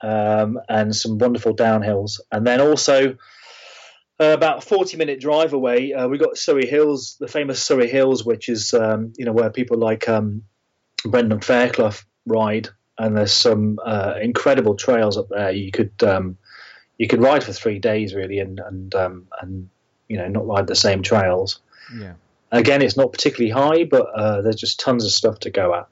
um, 0.00 0.58
and 0.68 0.94
some 0.96 1.18
wonderful 1.18 1.54
downhills. 1.54 2.20
And 2.32 2.44
then 2.46 2.60
also. 2.60 3.16
Uh, 4.22 4.34
about 4.34 4.58
a 4.58 4.60
40 4.60 4.96
minute 4.98 5.20
drive 5.20 5.52
away, 5.52 5.92
uh, 5.92 6.06
we 6.06 6.16
got 6.16 6.38
Surrey 6.38 6.66
Hills, 6.66 7.16
the 7.18 7.26
famous 7.26 7.60
Surrey 7.60 7.88
Hills, 7.88 8.24
which 8.24 8.48
is 8.48 8.72
um, 8.72 9.12
you 9.16 9.24
know 9.24 9.32
where 9.32 9.50
people 9.50 9.78
like 9.78 10.08
um, 10.08 10.44
Brendan 11.04 11.40
Fairclough 11.40 11.96
ride, 12.24 12.68
and 12.96 13.16
there's 13.16 13.32
some 13.32 13.80
uh, 13.84 14.14
incredible 14.22 14.76
trails 14.76 15.18
up 15.18 15.28
there. 15.28 15.50
You 15.50 15.72
could 15.72 16.00
um, 16.04 16.38
you 16.98 17.08
could 17.08 17.20
ride 17.20 17.42
for 17.42 17.52
three 17.52 17.80
days 17.80 18.14
really, 18.14 18.38
and 18.38 18.60
and 18.60 18.94
um, 18.94 19.26
and 19.40 19.68
you 20.06 20.18
know 20.18 20.28
not 20.28 20.46
ride 20.46 20.68
the 20.68 20.76
same 20.76 21.02
trails. 21.02 21.58
Yeah. 21.92 22.12
Again, 22.52 22.80
it's 22.80 22.96
not 22.96 23.10
particularly 23.10 23.50
high, 23.50 23.84
but 23.84 24.06
uh, 24.14 24.42
there's 24.42 24.54
just 24.54 24.78
tons 24.78 25.04
of 25.04 25.10
stuff 25.10 25.40
to 25.40 25.50
go 25.50 25.74
at. 25.74 25.88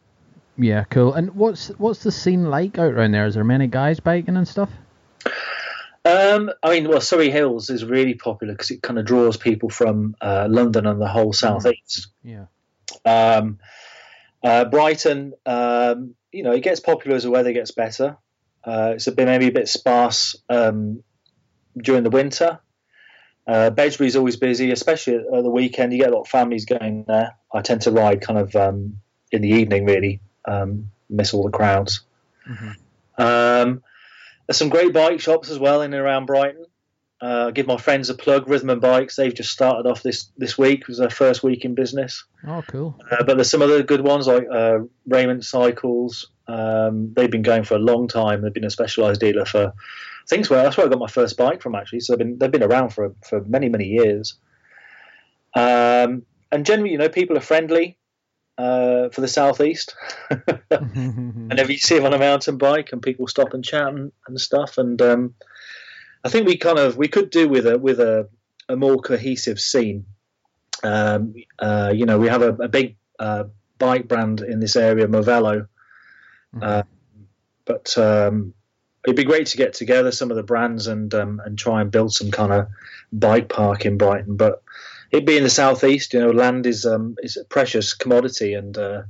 Yeah, 0.56 0.84
cool. 0.84 1.14
And 1.14 1.34
what's 1.34 1.68
what's 1.78 2.04
the 2.04 2.12
scene 2.12 2.48
like 2.48 2.78
out 2.78 2.92
around 2.92 3.10
there? 3.10 3.26
Is 3.26 3.34
there 3.34 3.42
many 3.42 3.66
guys 3.66 3.98
biking 3.98 4.36
and 4.36 4.46
stuff? 4.46 4.70
Um, 6.04 6.50
I 6.62 6.70
mean, 6.70 6.88
well, 6.88 7.00
Surrey 7.00 7.30
Hills 7.30 7.68
is 7.68 7.84
really 7.84 8.14
popular 8.14 8.54
because 8.54 8.70
it 8.70 8.82
kind 8.82 8.98
of 8.98 9.04
draws 9.04 9.36
people 9.36 9.68
from 9.68 10.16
uh, 10.20 10.46
London 10.48 10.86
and 10.86 11.00
the 11.00 11.08
whole 11.08 11.32
southeast. 11.32 12.08
Yeah. 12.24 12.46
Um, 13.04 13.58
uh, 14.42 14.64
Brighton, 14.64 15.34
um, 15.44 16.14
you 16.32 16.42
know, 16.42 16.52
it 16.52 16.62
gets 16.62 16.80
popular 16.80 17.16
as 17.16 17.24
the 17.24 17.30
weather 17.30 17.52
gets 17.52 17.70
better. 17.72 18.16
Uh, 18.64 18.92
it's 18.94 19.06
a 19.06 19.12
bit 19.12 19.26
maybe 19.26 19.48
a 19.48 19.52
bit 19.52 19.68
sparse 19.68 20.36
um, 20.48 21.02
during 21.76 22.02
the 22.02 22.10
winter. 22.10 22.60
Uh, 23.46 23.70
Bedgebury's 23.70 24.16
always 24.16 24.36
busy, 24.36 24.70
especially 24.70 25.16
at, 25.16 25.22
at 25.22 25.42
the 25.42 25.50
weekend. 25.50 25.92
You 25.92 25.98
get 25.98 26.12
a 26.12 26.14
lot 26.14 26.22
of 26.22 26.28
families 26.28 26.64
going 26.64 27.04
there. 27.08 27.36
I 27.52 27.60
tend 27.62 27.82
to 27.82 27.90
ride 27.90 28.20
kind 28.20 28.38
of 28.38 28.54
um, 28.56 29.00
in 29.32 29.42
the 29.42 29.48
evening, 29.48 29.86
really. 29.86 30.20
Um, 30.46 30.90
miss 31.08 31.34
all 31.34 31.44
the 31.44 31.50
crowds. 31.50 32.00
Mhm. 32.48 32.76
There's 34.50 34.58
some 34.58 34.68
great 34.68 34.92
bike 34.92 35.20
shops 35.20 35.48
as 35.48 35.60
well 35.60 35.80
in 35.82 35.94
and 35.94 36.02
around 36.02 36.26
Brighton. 36.26 36.64
Uh, 37.20 37.52
give 37.52 37.68
my 37.68 37.76
friends 37.76 38.10
a 38.10 38.16
plug. 38.16 38.48
Rhythm 38.48 38.70
and 38.70 38.80
Bikes. 38.80 39.14
They've 39.14 39.32
just 39.32 39.50
started 39.52 39.88
off 39.88 40.02
this 40.02 40.28
this 40.36 40.58
week. 40.58 40.80
It 40.80 40.88
was 40.88 40.98
their 40.98 41.08
first 41.08 41.44
week 41.44 41.64
in 41.64 41.76
business. 41.76 42.24
Oh, 42.44 42.60
cool. 42.66 42.98
Uh, 43.08 43.22
but 43.22 43.36
there's 43.36 43.48
some 43.48 43.62
other 43.62 43.84
good 43.84 44.00
ones 44.00 44.26
like 44.26 44.48
uh, 44.52 44.78
Raymond 45.06 45.44
Cycles. 45.44 46.30
Um, 46.48 47.12
they've 47.14 47.30
been 47.30 47.42
going 47.42 47.62
for 47.62 47.74
a 47.74 47.78
long 47.78 48.08
time. 48.08 48.42
They've 48.42 48.52
been 48.52 48.64
a 48.64 48.70
specialised 48.70 49.20
dealer 49.20 49.44
for. 49.44 49.72
things 50.28 50.50
where 50.50 50.64
that's 50.64 50.76
where 50.76 50.84
I 50.84 50.90
got 50.90 50.98
my 50.98 51.06
first 51.06 51.36
bike 51.36 51.62
from 51.62 51.76
actually. 51.76 52.00
So 52.00 52.14
they've 52.14 52.18
been 52.18 52.38
they've 52.38 52.50
been 52.50 52.64
around 52.64 52.88
for 52.88 53.14
for 53.24 53.44
many 53.44 53.68
many 53.68 53.84
years. 53.84 54.34
Um, 55.54 56.24
and 56.50 56.66
generally, 56.66 56.90
you 56.90 56.98
know, 56.98 57.08
people 57.08 57.38
are 57.38 57.40
friendly 57.40 57.99
uh, 58.60 59.08
for 59.08 59.22
the 59.22 59.28
southeast. 59.28 59.96
and 60.30 61.58
if 61.58 61.70
you 61.70 61.78
see 61.78 61.96
him 61.96 62.04
on 62.04 62.12
a 62.12 62.18
mountain 62.18 62.58
bike, 62.58 62.90
and 62.92 63.02
people 63.02 63.26
stop 63.26 63.54
and 63.54 63.64
chat 63.64 63.88
and, 63.88 64.12
and 64.26 64.40
stuff, 64.40 64.76
and 64.76 65.00
um, 65.00 65.34
I 66.24 66.28
think 66.28 66.46
we 66.46 66.56
kind 66.56 66.78
of 66.78 66.96
we 66.96 67.08
could 67.08 67.30
do 67.30 67.48
with 67.48 67.66
a 67.66 67.78
with 67.78 68.00
a, 68.00 68.28
a 68.68 68.76
more 68.76 68.98
cohesive 68.98 69.58
scene. 69.58 70.04
Um, 70.82 71.34
uh, 71.58 71.92
you 71.94 72.04
know, 72.04 72.18
we 72.18 72.28
have 72.28 72.42
a, 72.42 72.52
a 72.54 72.68
big 72.68 72.96
uh, 73.18 73.44
bike 73.78 74.08
brand 74.08 74.42
in 74.42 74.60
this 74.60 74.76
area, 74.76 75.06
Movello, 75.06 75.66
uh, 76.60 76.82
but 77.64 77.96
um, 77.96 78.52
it'd 79.06 79.16
be 79.16 79.24
great 79.24 79.46
to 79.48 79.56
get 79.56 79.72
together 79.72 80.12
some 80.12 80.30
of 80.30 80.36
the 80.36 80.42
brands 80.42 80.86
and 80.86 81.14
um, 81.14 81.40
and 81.44 81.58
try 81.58 81.80
and 81.80 81.90
build 81.90 82.12
some 82.12 82.30
kind 82.30 82.52
of 82.52 82.68
bike 83.10 83.48
park 83.48 83.86
in 83.86 83.96
Brighton. 83.96 84.36
But 84.36 84.62
it 85.10 85.26
being 85.26 85.42
the 85.42 85.50
southeast, 85.50 86.14
you 86.14 86.20
know, 86.20 86.30
land 86.30 86.66
is 86.66 86.86
um, 86.86 87.16
is 87.22 87.36
a 87.36 87.44
precious 87.44 87.94
commodity 87.94 88.54
and 88.54 88.76
uh, 88.76 89.02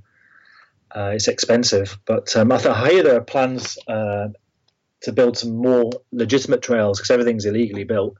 uh, 0.94 1.12
it's 1.14 1.28
expensive. 1.28 1.98
But 2.06 2.34
um, 2.36 2.52
I, 2.52 2.58
th- 2.58 2.74
I 2.74 2.90
hear 2.90 3.02
there 3.02 3.16
are 3.16 3.24
plans 3.24 3.78
uh, 3.86 4.28
to 5.02 5.12
build 5.12 5.38
some 5.38 5.56
more 5.56 5.90
legitimate 6.12 6.62
trails 6.62 6.98
because 6.98 7.10
everything's 7.10 7.44
illegally 7.46 7.84
built. 7.84 8.16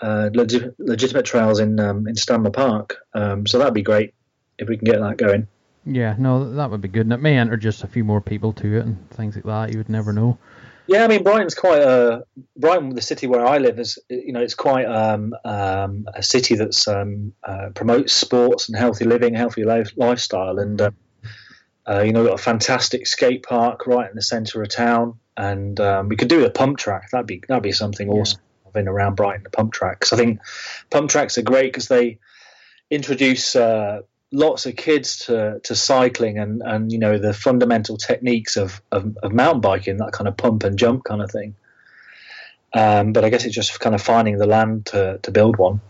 Uh, 0.00 0.30
legi- 0.32 0.72
legitimate 0.78 1.24
trails 1.24 1.58
in 1.58 1.80
um, 1.80 2.06
in 2.06 2.14
Stanmer 2.14 2.52
Park, 2.52 2.96
um, 3.14 3.46
so 3.46 3.58
that'd 3.58 3.74
be 3.74 3.82
great 3.82 4.14
if 4.58 4.68
we 4.68 4.76
can 4.76 4.84
get 4.84 5.00
that 5.00 5.16
going. 5.16 5.48
Yeah, 5.84 6.14
no, 6.18 6.52
that 6.54 6.70
would 6.70 6.82
be 6.82 6.88
good. 6.88 7.06
And 7.06 7.12
it 7.12 7.20
may 7.20 7.36
enter 7.36 7.56
just 7.56 7.82
a 7.82 7.88
few 7.88 8.04
more 8.04 8.20
people 8.20 8.52
to 8.54 8.76
it 8.76 8.84
and 8.84 9.10
things 9.10 9.34
like 9.34 9.44
that. 9.44 9.72
You 9.72 9.78
would 9.78 9.88
never 9.88 10.12
know. 10.12 10.38
Yeah, 10.88 11.04
I 11.04 11.08
mean 11.08 11.22
Brighton's 11.22 11.54
quite 11.54 11.82
a 11.82 12.24
Brighton, 12.56 12.94
the 12.94 13.02
city 13.02 13.26
where 13.26 13.44
I 13.46 13.58
live, 13.58 13.78
is 13.78 13.98
you 14.08 14.32
know 14.32 14.40
it's 14.40 14.54
quite 14.54 14.86
um, 14.86 15.34
um, 15.44 16.06
a 16.14 16.22
city 16.22 16.54
that's 16.54 16.88
um, 16.88 17.34
uh, 17.44 17.68
promotes 17.74 18.14
sports 18.14 18.68
and 18.68 18.76
healthy 18.76 19.04
living, 19.04 19.34
healthy 19.34 19.64
life, 19.64 19.92
lifestyle, 19.96 20.58
and 20.58 20.80
uh, 20.80 20.90
uh, 21.86 22.00
you 22.00 22.12
know 22.12 22.24
got 22.24 22.40
a 22.40 22.42
fantastic 22.42 23.06
skate 23.06 23.42
park 23.42 23.86
right 23.86 24.08
in 24.08 24.16
the 24.16 24.22
centre 24.22 24.62
of 24.62 24.68
town, 24.70 25.18
and 25.36 25.78
um, 25.78 26.08
we 26.08 26.16
could 26.16 26.28
do 26.28 26.46
a 26.46 26.50
pump 26.50 26.78
track. 26.78 27.10
That'd 27.12 27.26
be 27.26 27.42
that'd 27.46 27.62
be 27.62 27.72
something 27.72 28.08
Yeah. 28.08 28.20
awesome. 28.22 28.40
Having 28.64 28.88
around 28.88 29.14
Brighton 29.16 29.42
the 29.44 29.50
pump 29.50 29.72
tracks. 29.74 30.12
I 30.12 30.16
think 30.16 30.40
pump 30.90 31.10
tracks 31.10 31.36
are 31.36 31.42
great 31.42 31.70
because 31.72 31.88
they 31.88 32.18
introduce 32.90 33.54
uh, 33.54 34.00
lots 34.30 34.66
of 34.66 34.76
kids 34.76 35.26
to, 35.26 35.60
to 35.64 35.74
cycling 35.74 36.38
and, 36.38 36.62
and 36.64 36.92
you 36.92 36.98
know 36.98 37.18
the 37.18 37.32
fundamental 37.32 37.96
techniques 37.96 38.56
of, 38.56 38.82
of, 38.92 39.16
of 39.22 39.32
mountain 39.32 39.60
biking, 39.60 39.96
that 39.98 40.12
kind 40.12 40.28
of 40.28 40.36
pump 40.36 40.64
and 40.64 40.78
jump 40.78 41.04
kind 41.04 41.22
of 41.22 41.30
thing. 41.30 41.54
Um, 42.74 43.12
but 43.12 43.24
I 43.24 43.30
guess 43.30 43.44
it's 43.44 43.54
just 43.54 43.80
kind 43.80 43.94
of 43.94 44.02
finding 44.02 44.36
the 44.36 44.46
land 44.46 44.86
to, 44.86 45.18
to 45.22 45.30
build 45.30 45.56
one. 45.56 45.80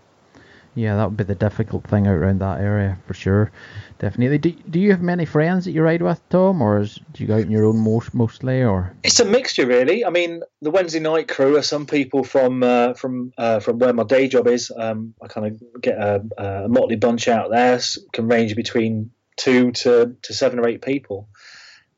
Yeah, 0.75 0.97
that 0.97 1.09
would 1.09 1.17
be 1.17 1.25
the 1.25 1.35
difficult 1.35 1.85
thing 1.85 2.07
out 2.07 2.15
around 2.15 2.41
that 2.41 2.61
area 2.61 2.99
for 3.07 3.15
sure. 3.15 3.51
Definitely. 3.99 4.39
Do, 4.39 4.53
do 4.71 4.79
you 4.79 4.93
have 4.93 5.03
many 5.03 5.25
friends 5.25 5.65
that 5.65 5.73
you 5.73 5.83
ride 5.83 6.03
with, 6.03 6.21
Tom, 6.29 6.63
or 6.63 6.79
is, 6.81 7.01
do 7.13 7.23
you 7.23 7.27
go 7.27 7.35
out 7.35 7.47
on 7.47 7.51
your 7.51 7.65
own 7.65 7.79
most, 7.79 8.15
mostly, 8.15 8.63
or? 8.63 8.95
It's 9.03 9.19
a 9.19 9.25
mixture, 9.25 9.67
really. 9.67 10.05
I 10.05 10.11
mean, 10.11 10.43
the 10.63 10.71
Wednesday 10.71 11.01
night 11.01 11.27
crew 11.27 11.57
are 11.57 11.63
some 11.63 11.85
people 11.85 12.23
from 12.23 12.63
uh, 12.63 12.95
from 12.95 13.33
uh, 13.37 13.59
from 13.59 13.81
where 13.81 13.93
my 13.93 14.05
day 14.05 14.29
job 14.29 14.47
is. 14.47 14.71
Um, 14.77 15.15
I 15.21 15.27
kind 15.27 15.47
of 15.49 15.83
get 15.83 15.99
a, 15.99 16.23
a 16.39 16.69
motley 16.69 16.95
bunch 16.95 17.27
out 17.27 17.51
there. 17.51 17.75
S- 17.75 17.99
Can 18.13 18.29
range 18.29 18.55
between 18.55 19.11
two 19.37 19.73
to, 19.73 20.17
to 20.23 20.35
seven 20.35 20.61
or 20.61 20.69
eight 20.69 20.83
people. 20.83 21.29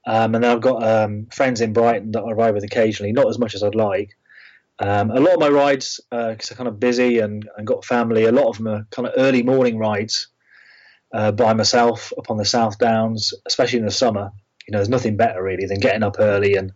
Um, 0.07 0.35
and 0.35 0.42
then 0.42 0.50
I've 0.50 0.62
got 0.62 0.83
um, 0.83 1.26
friends 1.26 1.61
in 1.61 1.75
Brighton 1.75 2.12
that 2.12 2.23
I 2.23 2.33
ride 2.33 2.54
with 2.54 2.64
occasionally, 2.64 3.12
not 3.12 3.28
as 3.28 3.38
much 3.38 3.54
as 3.54 3.62
I'd 3.62 3.75
like. 3.75 4.16
Um, 4.78 5.11
a 5.11 5.21
lot 5.21 5.35
of 5.35 5.40
my 5.40 5.49
rides, 5.49 6.00
because 6.11 6.50
I'm 6.50 6.57
kind 6.57 6.69
of 6.69 6.80
busy 6.80 7.19
and, 7.19 7.47
and 7.59 7.66
got 7.66 7.85
family, 7.85 8.25
a 8.25 8.33
lot 8.33 8.47
of 8.47 8.57
them 8.57 8.69
are 8.69 8.87
kind 8.90 9.07
of 9.07 9.12
early 9.19 9.42
morning 9.42 9.76
rides 9.76 10.28
uh, 11.12 11.33
by 11.33 11.55
myself 11.55 12.12
up 12.19 12.31
on 12.31 12.37
the 12.37 12.45
South 12.45 12.79
Downs, 12.79 13.35
especially 13.47 13.79
in 13.79 13.85
the 13.85 13.90
summer. 13.90 14.31
You 14.67 14.73
know, 14.73 14.79
there's 14.79 14.88
nothing 14.88 15.17
better 15.17 15.43
really 15.43 15.67
than 15.67 15.81
getting 15.81 16.02
up 16.02 16.17
early 16.19 16.55
and 16.55 16.73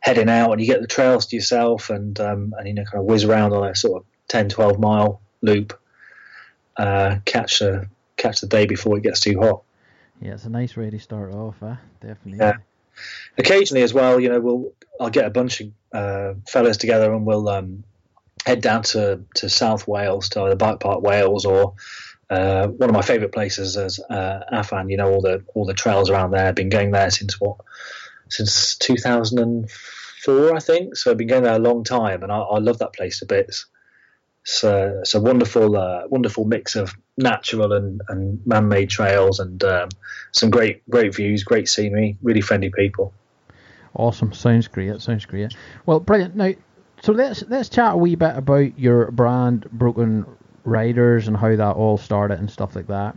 heading 0.00 0.28
out, 0.28 0.52
and 0.52 0.60
you 0.60 0.66
get 0.66 0.80
the 0.80 0.86
trails 0.86 1.26
to 1.26 1.36
yourself, 1.36 1.90
and 1.90 2.18
um, 2.20 2.54
and 2.58 2.66
you 2.66 2.74
know, 2.74 2.84
kind 2.84 3.00
of 3.00 3.04
whiz 3.04 3.24
around 3.24 3.52
on 3.52 3.68
a 3.68 3.74
sort 3.74 4.02
of 4.02 4.06
10, 4.28 4.48
12 4.48 4.78
mile 4.78 5.20
loop, 5.42 5.78
uh, 6.76 7.16
catch 7.24 7.60
the 7.60 7.88
catch 8.16 8.40
the 8.40 8.46
day 8.46 8.66
before 8.66 8.96
it 8.96 9.02
gets 9.02 9.20
too 9.20 9.38
hot. 9.40 9.62
Yeah, 10.20 10.32
it's 10.32 10.44
a 10.44 10.50
nice 10.50 10.76
way 10.76 10.90
to 10.90 10.98
start 10.98 11.32
off, 11.32 11.62
eh? 11.62 11.76
Definitely. 12.00 12.38
Yeah. 12.40 12.56
occasionally 13.36 13.82
as 13.82 13.94
well, 13.94 14.18
you 14.18 14.28
know, 14.28 14.40
we'll 14.40 14.72
I'll 15.00 15.10
get 15.10 15.26
a 15.26 15.30
bunch 15.30 15.60
of 15.60 15.68
uh, 15.92 16.34
fellas 16.48 16.76
together 16.76 17.12
and 17.14 17.24
we'll 17.24 17.48
um, 17.48 17.84
head 18.44 18.60
down 18.60 18.82
to, 18.82 19.20
to 19.36 19.48
South 19.48 19.86
Wales 19.86 20.30
to 20.30 20.42
either 20.42 20.56
Bike 20.56 20.80
Park 20.80 21.02
Wales 21.02 21.44
or 21.44 21.74
uh, 22.30 22.68
one 22.68 22.90
of 22.90 22.94
my 22.94 23.02
favourite 23.02 23.32
places 23.32 23.76
is 23.76 24.00
uh, 24.10 24.40
Afan. 24.52 24.90
You 24.90 24.98
know, 24.98 25.10
all 25.10 25.20
the 25.20 25.44
all 25.54 25.64
the 25.64 25.74
trails 25.74 26.10
around 26.10 26.32
there. 26.32 26.46
I've 26.46 26.54
been 26.54 26.68
going 26.68 26.90
there 26.90 27.10
since 27.10 27.40
what 27.40 27.56
since 28.28 28.76
2004, 28.76 30.54
I 30.54 30.60
think. 30.60 30.96
So 30.96 31.10
I've 31.10 31.16
been 31.16 31.28
going 31.28 31.44
there 31.44 31.56
a 31.56 31.58
long 31.58 31.84
time, 31.84 32.22
and 32.22 32.30
I, 32.30 32.38
I 32.38 32.58
love 32.58 32.78
that 32.78 32.92
place 32.92 33.22
a 33.22 33.26
bit. 33.26 33.46
it's 33.46 34.64
a, 34.64 34.98
it's 35.00 35.14
a 35.14 35.20
wonderful, 35.20 35.76
uh, 35.76 36.06
wonderful 36.08 36.44
mix 36.44 36.76
of 36.76 36.94
natural 37.16 37.72
and, 37.72 38.02
and 38.08 38.46
man-made 38.46 38.90
trails, 38.90 39.40
and 39.40 39.62
um, 39.64 39.88
some 40.32 40.50
great, 40.50 40.88
great 40.90 41.14
views, 41.14 41.44
great 41.44 41.68
scenery, 41.68 42.18
really 42.22 42.42
friendly 42.42 42.70
people. 42.70 43.14
Awesome, 43.94 44.34
sounds 44.34 44.68
great. 44.68 45.00
Sounds 45.00 45.24
great. 45.24 45.54
Well, 45.86 46.00
brilliant. 46.00 46.36
Now, 46.36 46.52
so 47.02 47.12
let's 47.12 47.42
let's 47.48 47.70
chat 47.70 47.94
a 47.94 47.96
wee 47.96 48.16
bit 48.16 48.36
about 48.36 48.78
your 48.78 49.10
brand, 49.10 49.70
Broken 49.70 50.26
Riders, 50.68 51.28
and 51.28 51.36
how 51.36 51.54
that 51.54 51.76
all 51.76 51.98
started 51.98 52.38
and 52.38 52.50
stuff 52.50 52.76
like 52.76 52.86
that. 52.88 53.16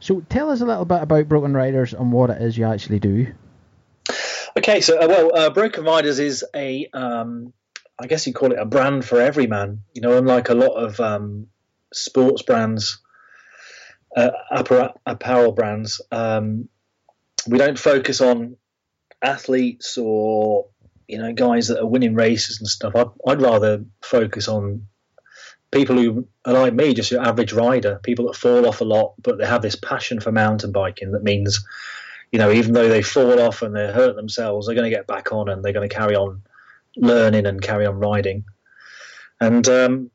So, 0.00 0.20
tell 0.28 0.50
us 0.50 0.60
a 0.60 0.66
little 0.66 0.84
bit 0.84 1.02
about 1.02 1.28
Broken 1.28 1.54
Riders 1.54 1.92
and 1.92 2.12
what 2.12 2.30
it 2.30 2.40
is 2.42 2.56
you 2.56 2.66
actually 2.66 3.00
do. 3.00 3.32
Okay, 4.56 4.80
so 4.80 4.98
uh, 4.98 5.06
well, 5.06 5.36
uh, 5.36 5.50
Broken 5.50 5.84
Riders 5.84 6.18
is 6.18 6.44
a, 6.54 6.88
um, 6.92 7.52
I 7.98 8.06
guess 8.06 8.26
you'd 8.26 8.34
call 8.34 8.52
it 8.52 8.58
a 8.58 8.64
brand 8.64 9.04
for 9.04 9.20
every 9.20 9.46
man. 9.46 9.82
You 9.94 10.02
know, 10.02 10.16
unlike 10.16 10.48
a 10.48 10.54
lot 10.54 10.72
of 10.72 10.98
um, 11.00 11.46
sports 11.92 12.42
brands, 12.42 12.98
uh, 14.16 14.30
apparel 15.06 15.52
brands, 15.52 16.00
um, 16.10 16.68
we 17.46 17.58
don't 17.58 17.78
focus 17.78 18.20
on 18.20 18.56
athletes 19.22 19.98
or 19.98 20.66
you 21.06 21.18
know 21.18 21.32
guys 21.32 21.68
that 21.68 21.80
are 21.80 21.86
winning 21.86 22.14
races 22.14 22.58
and 22.58 22.68
stuff. 22.68 22.94
I'd, 22.96 23.06
I'd 23.26 23.42
rather 23.42 23.84
focus 24.02 24.48
on 24.48 24.88
people 25.70 25.96
who 25.96 26.26
are 26.44 26.54
like 26.54 26.74
me, 26.74 26.94
just 26.94 27.10
your 27.10 27.22
average 27.22 27.52
rider, 27.52 28.00
people 28.02 28.26
that 28.26 28.36
fall 28.36 28.66
off 28.66 28.80
a 28.80 28.84
lot, 28.84 29.14
but 29.22 29.38
they 29.38 29.46
have 29.46 29.62
this 29.62 29.76
passion 29.76 30.20
for 30.20 30.32
mountain 30.32 30.72
biking 30.72 31.12
that 31.12 31.22
means 31.22 31.64
you 32.32 32.38
know, 32.38 32.50
even 32.50 32.72
though 32.72 32.88
they 32.88 33.02
fall 33.02 33.40
off 33.40 33.62
and 33.62 33.74
they 33.74 33.90
hurt 33.90 34.16
themselves, 34.16 34.66
they're 34.66 34.74
going 34.74 34.90
to 34.90 34.94
get 34.94 35.06
back 35.06 35.32
on 35.32 35.48
and 35.48 35.64
they're 35.64 35.72
going 35.72 35.88
to 35.88 35.94
carry 35.94 36.14
on 36.14 36.42
learning 36.96 37.46
and 37.46 37.62
carry 37.62 37.86
on 37.86 37.98
riding. 37.98 38.44
And 39.40 39.66
um, 39.68 40.10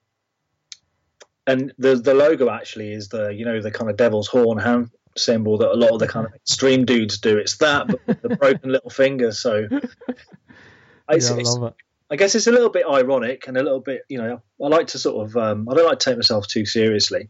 and 1.47 1.73
the 1.77 1.95
the 1.95 2.13
logo 2.13 2.49
actually 2.49 2.91
is 2.91 3.09
the 3.09 3.29
you 3.29 3.45
know 3.45 3.61
the 3.61 3.71
kind 3.71 3.89
of 3.89 3.97
devil's 3.97 4.27
horn 4.27 4.59
hand 4.59 4.91
symbol 5.15 5.57
that 5.59 5.71
a 5.71 5.75
lot 5.75 5.91
of 5.91 5.99
the 5.99 6.07
kind 6.07 6.25
of 6.25 6.33
extreme 6.33 6.85
dudes 6.85 7.19
do. 7.19 7.37
It's 7.37 7.57
that, 7.57 7.87
but 7.87 8.05
with 8.05 8.21
the 8.21 8.35
broken 8.35 8.71
little 8.71 8.89
finger. 8.89 9.31
So 9.31 9.67
it's, 11.09 11.29
yeah, 11.29 11.35
I 11.35 11.41
love 11.41 11.63
it. 11.63 11.75
I 12.09 12.15
guess 12.15 12.35
it's 12.35 12.47
a 12.47 12.51
little 12.51 12.69
bit 12.69 12.85
ironic 12.89 13.47
and 13.47 13.57
a 13.57 13.63
little 13.63 13.79
bit, 13.79 14.03
you 14.07 14.17
know, 14.17 14.41
I 14.63 14.67
like 14.67 14.87
to 14.87 14.99
sort 14.99 15.25
of, 15.25 15.37
um, 15.37 15.67
I 15.69 15.73
don't 15.73 15.85
like 15.85 15.99
to 15.99 16.09
take 16.09 16.17
myself 16.17 16.47
too 16.47 16.65
seriously, 16.65 17.29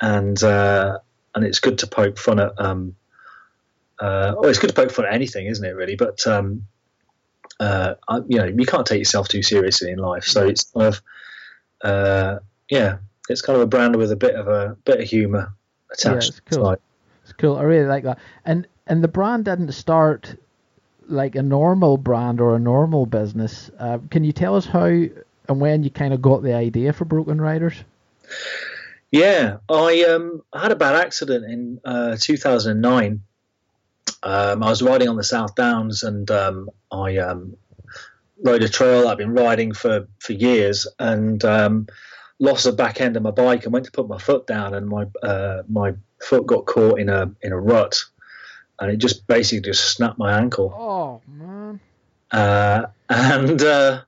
and 0.00 0.42
uh, 0.42 0.98
and 1.34 1.44
it's 1.44 1.60
good 1.60 1.78
to 1.78 1.86
poke 1.86 2.18
fun 2.18 2.40
at 2.40 2.58
um, 2.60 2.96
uh, 4.00 4.34
well, 4.36 4.48
it's 4.48 4.58
good 4.58 4.70
to 4.70 4.74
poke 4.74 4.90
fun 4.90 5.04
at 5.04 5.12
anything, 5.12 5.46
isn't 5.46 5.64
it? 5.64 5.76
Really, 5.76 5.96
but 5.96 6.26
um, 6.26 6.66
uh, 7.60 7.94
I, 8.08 8.16
you 8.26 8.38
know, 8.38 8.46
you 8.46 8.66
can't 8.66 8.86
take 8.86 8.98
yourself 8.98 9.28
too 9.28 9.42
seriously 9.42 9.90
in 9.90 9.98
life. 9.98 10.24
So 10.24 10.48
it's 10.48 10.64
kind 10.64 10.86
of, 10.86 11.02
uh, 11.82 12.38
yeah, 12.70 12.98
it's 13.28 13.42
kind 13.42 13.56
of 13.56 13.62
a 13.62 13.66
brand 13.66 13.96
with 13.96 14.10
a 14.10 14.16
bit 14.16 14.34
of 14.34 14.48
a 14.48 14.76
bit 14.84 15.00
of 15.00 15.08
humour 15.08 15.52
attached. 15.92 16.32
Yeah, 16.32 16.38
it's 16.46 16.56
cool. 16.56 16.76
It's 17.24 17.32
cool. 17.34 17.56
I 17.58 17.62
really 17.62 17.86
like 17.86 18.04
that. 18.04 18.18
And 18.44 18.66
and 18.86 19.04
the 19.04 19.08
brand 19.08 19.44
didn't 19.44 19.72
start 19.72 20.34
like 21.10 21.34
a 21.34 21.42
normal 21.42 21.96
brand 21.96 22.40
or 22.40 22.56
a 22.56 22.58
normal 22.58 23.06
business. 23.06 23.70
Uh, 23.78 23.98
can 24.10 24.24
you 24.24 24.32
tell 24.32 24.56
us 24.56 24.66
how 24.66 24.84
and 24.84 25.60
when 25.60 25.82
you 25.82 25.90
kind 25.90 26.14
of 26.14 26.22
got 26.22 26.42
the 26.42 26.54
idea 26.54 26.92
for 26.92 27.04
Broken 27.04 27.40
Riders? 27.40 27.74
Yeah, 29.10 29.58
I 29.68 30.04
um 30.04 30.42
had 30.54 30.72
a 30.72 30.76
bad 30.76 30.94
accident 30.94 31.44
in 31.44 31.80
uh, 31.84 32.16
2009 32.18 33.22
um, 34.22 34.62
I 34.62 34.68
was 34.68 34.82
riding 34.82 35.08
on 35.08 35.16
the 35.16 35.24
South 35.24 35.54
Downs 35.54 36.02
and 36.02 36.30
um, 36.30 36.70
I 36.92 37.16
um, 37.18 37.56
rode 38.42 38.62
a 38.62 38.68
trail 38.68 39.08
I've 39.08 39.18
been 39.18 39.34
riding 39.34 39.72
for, 39.72 40.06
for 40.18 40.32
years 40.32 40.86
and 40.98 41.42
um, 41.44 41.86
lost 42.38 42.64
the 42.64 42.72
back 42.72 43.00
end 43.00 43.16
of 43.16 43.22
my 43.22 43.30
bike 43.30 43.64
and 43.64 43.72
went 43.72 43.86
to 43.86 43.92
put 43.92 44.08
my 44.08 44.18
foot 44.18 44.46
down 44.46 44.74
and 44.74 44.88
my 44.88 45.06
uh, 45.22 45.62
my 45.68 45.94
foot 46.22 46.46
got 46.46 46.66
caught 46.66 46.98
in 46.98 47.08
a 47.08 47.30
in 47.42 47.52
a 47.52 47.58
rut 47.58 48.02
and 48.80 48.90
it 48.90 48.96
just 48.96 49.26
basically 49.26 49.60
just 49.60 49.94
snapped 49.94 50.18
my 50.18 50.38
ankle. 50.38 50.74
Oh 50.76 51.20
man! 51.28 51.80
Uh, 52.30 52.86
and 53.08 53.62
uh, 53.62 54.02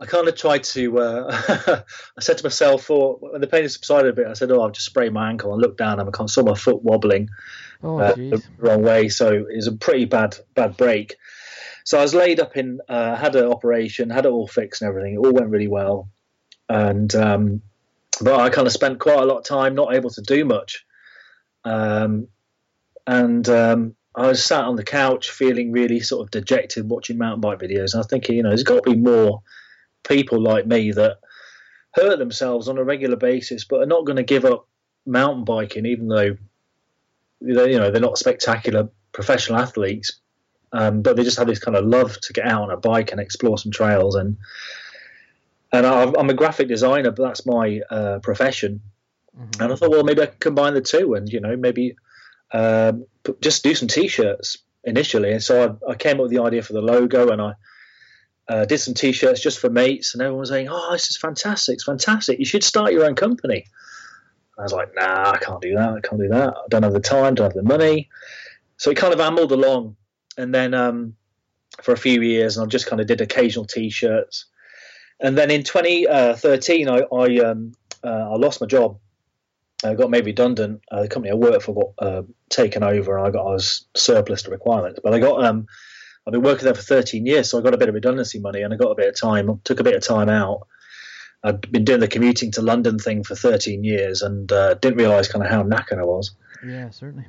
I 0.00 0.06
kind 0.06 0.26
of 0.26 0.36
tried 0.36 0.64
to. 0.64 0.98
Uh, 0.98 1.82
I 2.16 2.20
said 2.20 2.38
to 2.38 2.44
myself, 2.44 2.84
"For 2.84 3.16
when 3.20 3.40
the 3.40 3.46
pain 3.46 3.68
subsided 3.68 4.10
a 4.10 4.12
bit, 4.14 4.26
I 4.26 4.32
said, 4.32 4.50
oh, 4.50 4.62
I've 4.62 4.72
just 4.72 4.86
sprained 4.86 5.14
my 5.14 5.28
ankle." 5.28 5.52
and 5.52 5.60
looked 5.60 5.78
down 5.78 6.00
and 6.00 6.08
I 6.08 6.26
saw 6.26 6.42
my 6.42 6.54
foot 6.54 6.82
wobbling 6.82 7.28
oh, 7.82 7.98
uh, 7.98 8.14
the 8.14 8.42
wrong 8.58 8.82
way. 8.82 9.10
So 9.10 9.28
it 9.32 9.56
was 9.56 9.66
a 9.66 9.72
pretty 9.72 10.06
bad 10.06 10.36
bad 10.54 10.76
break. 10.76 11.16
So 11.84 11.98
I 11.98 12.02
was 12.02 12.14
laid 12.14 12.40
up 12.40 12.56
in, 12.56 12.80
uh, 12.88 13.16
had 13.16 13.34
an 13.36 13.46
operation, 13.46 14.10
had 14.10 14.26
it 14.26 14.30
all 14.30 14.46
fixed 14.46 14.82
and 14.82 14.88
everything. 14.88 15.14
It 15.14 15.18
all 15.18 15.32
went 15.32 15.48
really 15.48 15.68
well, 15.68 16.08
and 16.68 17.14
um, 17.14 17.62
but 18.20 18.38
I 18.38 18.48
kind 18.50 18.66
of 18.66 18.72
spent 18.72 18.98
quite 18.98 19.18
a 19.18 19.24
lot 19.24 19.38
of 19.38 19.44
time 19.44 19.74
not 19.74 19.94
able 19.94 20.10
to 20.10 20.22
do 20.22 20.44
much, 20.44 20.84
um, 21.64 22.28
and 23.10 23.48
um, 23.48 23.96
I 24.14 24.28
was 24.28 24.44
sat 24.44 24.64
on 24.64 24.76
the 24.76 24.84
couch 24.84 25.30
feeling 25.30 25.72
really 25.72 25.98
sort 25.98 26.22
of 26.22 26.30
dejected 26.30 26.88
watching 26.88 27.18
mountain 27.18 27.40
bike 27.40 27.58
videos. 27.58 27.92
And 27.92 27.96
I 27.96 27.98
was 27.98 28.06
thinking, 28.06 28.36
you 28.36 28.44
know, 28.44 28.50
there's 28.50 28.62
got 28.62 28.84
to 28.84 28.90
be 28.90 28.96
more 28.96 29.42
people 30.04 30.40
like 30.40 30.64
me 30.64 30.92
that 30.92 31.18
hurt 31.92 32.20
themselves 32.20 32.68
on 32.68 32.78
a 32.78 32.84
regular 32.84 33.16
basis, 33.16 33.64
but 33.64 33.80
are 33.80 33.86
not 33.86 34.06
going 34.06 34.18
to 34.18 34.22
give 34.22 34.44
up 34.44 34.68
mountain 35.06 35.42
biking, 35.44 35.86
even 35.86 36.06
though 36.06 36.36
you 37.40 37.78
know 37.80 37.90
they're 37.90 38.00
not 38.00 38.16
spectacular 38.16 38.90
professional 39.10 39.58
athletes, 39.58 40.20
um, 40.72 41.02
but 41.02 41.16
they 41.16 41.24
just 41.24 41.38
have 41.38 41.48
this 41.48 41.58
kind 41.58 41.76
of 41.76 41.84
love 41.84 42.16
to 42.20 42.32
get 42.32 42.46
out 42.46 42.62
on 42.62 42.70
a 42.70 42.76
bike 42.76 43.10
and 43.10 43.20
explore 43.20 43.58
some 43.58 43.72
trails. 43.72 44.14
And 44.14 44.36
and 45.72 45.84
I'm 45.84 46.30
a 46.30 46.34
graphic 46.34 46.68
designer, 46.68 47.10
but 47.10 47.24
that's 47.24 47.44
my 47.44 47.80
uh, 47.90 48.20
profession. 48.22 48.82
Mm-hmm. 49.36 49.62
And 49.62 49.72
I 49.72 49.74
thought, 49.74 49.90
well, 49.90 50.04
maybe 50.04 50.22
I 50.22 50.26
can 50.26 50.38
combine 50.38 50.74
the 50.74 50.80
two, 50.80 51.14
and 51.14 51.28
you 51.28 51.40
know, 51.40 51.56
maybe 51.56 51.96
um, 52.52 53.06
just 53.40 53.62
do 53.62 53.74
some 53.74 53.88
t-shirts 53.88 54.58
initially. 54.84 55.32
And 55.32 55.42
so 55.42 55.78
I, 55.86 55.92
I, 55.92 55.94
came 55.94 56.16
up 56.16 56.22
with 56.22 56.30
the 56.30 56.42
idea 56.42 56.62
for 56.62 56.72
the 56.72 56.82
logo, 56.82 57.30
and 57.30 57.40
I 57.40 57.52
uh, 58.48 58.64
did 58.64 58.78
some 58.78 58.94
t-shirts 58.94 59.40
just 59.40 59.58
for 59.58 59.70
mates, 59.70 60.14
and 60.14 60.22
everyone 60.22 60.40
was 60.40 60.48
saying, 60.48 60.68
"Oh, 60.70 60.92
this 60.92 61.10
is 61.10 61.16
fantastic! 61.16 61.74
It's 61.74 61.84
fantastic! 61.84 62.38
You 62.38 62.44
should 62.44 62.64
start 62.64 62.92
your 62.92 63.04
own 63.04 63.14
company." 63.14 63.66
I 64.60 64.62
was 64.62 64.72
like, 64.72 64.94
nah, 64.94 65.30
I 65.30 65.38
can't 65.38 65.62
do 65.62 65.74
that. 65.74 65.88
I 65.88 66.00
can't 66.00 66.20
do 66.20 66.28
that. 66.28 66.54
I 66.54 66.62
don't 66.68 66.82
have 66.82 66.92
the 66.92 67.00
time, 67.00 67.34
don't 67.34 67.46
have 67.46 67.54
the 67.54 67.62
money. 67.62 68.10
So 68.76 68.90
it 68.90 68.96
kind 68.98 69.14
of 69.14 69.20
ambled 69.20 69.52
along. 69.52 69.96
And 70.36 70.54
then 70.54 70.74
um, 70.74 71.14
for 71.82 71.92
a 71.92 71.96
few 71.96 72.20
years, 72.20 72.56
and 72.56 72.66
I 72.66 72.68
just 72.68 72.86
kind 72.86 73.00
of 73.00 73.06
did 73.06 73.22
occasional 73.22 73.64
T-shirts. 73.64 74.44
And 75.18 75.36
then 75.36 75.50
in 75.50 75.64
2013, 75.64 76.88
I 76.88 76.98
I, 76.98 77.38
um, 77.38 77.72
uh, 78.04 78.32
I 78.32 78.36
lost 78.36 78.60
my 78.60 78.66
job. 78.66 78.98
I 79.82 79.94
got 79.94 80.10
made 80.10 80.26
redundant. 80.26 80.82
Uh, 80.90 81.02
the 81.02 81.08
company 81.08 81.30
I 81.30 81.34
worked 81.34 81.62
for 81.62 81.74
got 81.74 82.06
uh, 82.06 82.22
taken 82.48 82.82
over, 82.82 83.16
and 83.16 83.26
I 83.26 83.30
got 83.30 83.46
I 83.46 83.52
was 83.52 83.86
surplus 83.94 84.42
to 84.42 84.50
requirements. 84.50 85.00
But 85.02 85.14
I 85.14 85.18
got 85.18 85.44
um, 85.44 85.66
I've 86.26 86.32
been 86.32 86.42
working 86.42 86.64
there 86.64 86.74
for 86.74 86.82
13 86.82 87.24
years, 87.26 87.50
so 87.50 87.58
I 87.58 87.62
got 87.62 87.74
a 87.74 87.78
bit 87.78 87.88
of 87.88 87.94
redundancy 87.94 88.40
money, 88.40 88.62
and 88.62 88.74
I 88.74 88.76
got 88.76 88.90
a 88.90 88.94
bit 88.94 89.08
of 89.08 89.18
time. 89.18 89.60
Took 89.64 89.80
a 89.80 89.84
bit 89.84 89.96
of 89.96 90.02
time 90.02 90.28
out, 90.28 90.66
I'd 91.42 91.72
been 91.72 91.84
doing 91.84 92.00
the 92.00 92.08
commuting 92.08 92.50
to 92.52 92.62
London 92.62 92.98
thing 92.98 93.24
for 93.24 93.34
13 93.34 93.82
years 93.82 94.22
and 94.22 94.50
uh, 94.52 94.74
didn't 94.74 94.98
realise 94.98 95.28
kind 95.28 95.44
of 95.44 95.50
how 95.50 95.62
knackered 95.62 95.98
I 95.98 96.04
was. 96.04 96.32
Yeah, 96.66 96.90
certainly. 96.90 97.24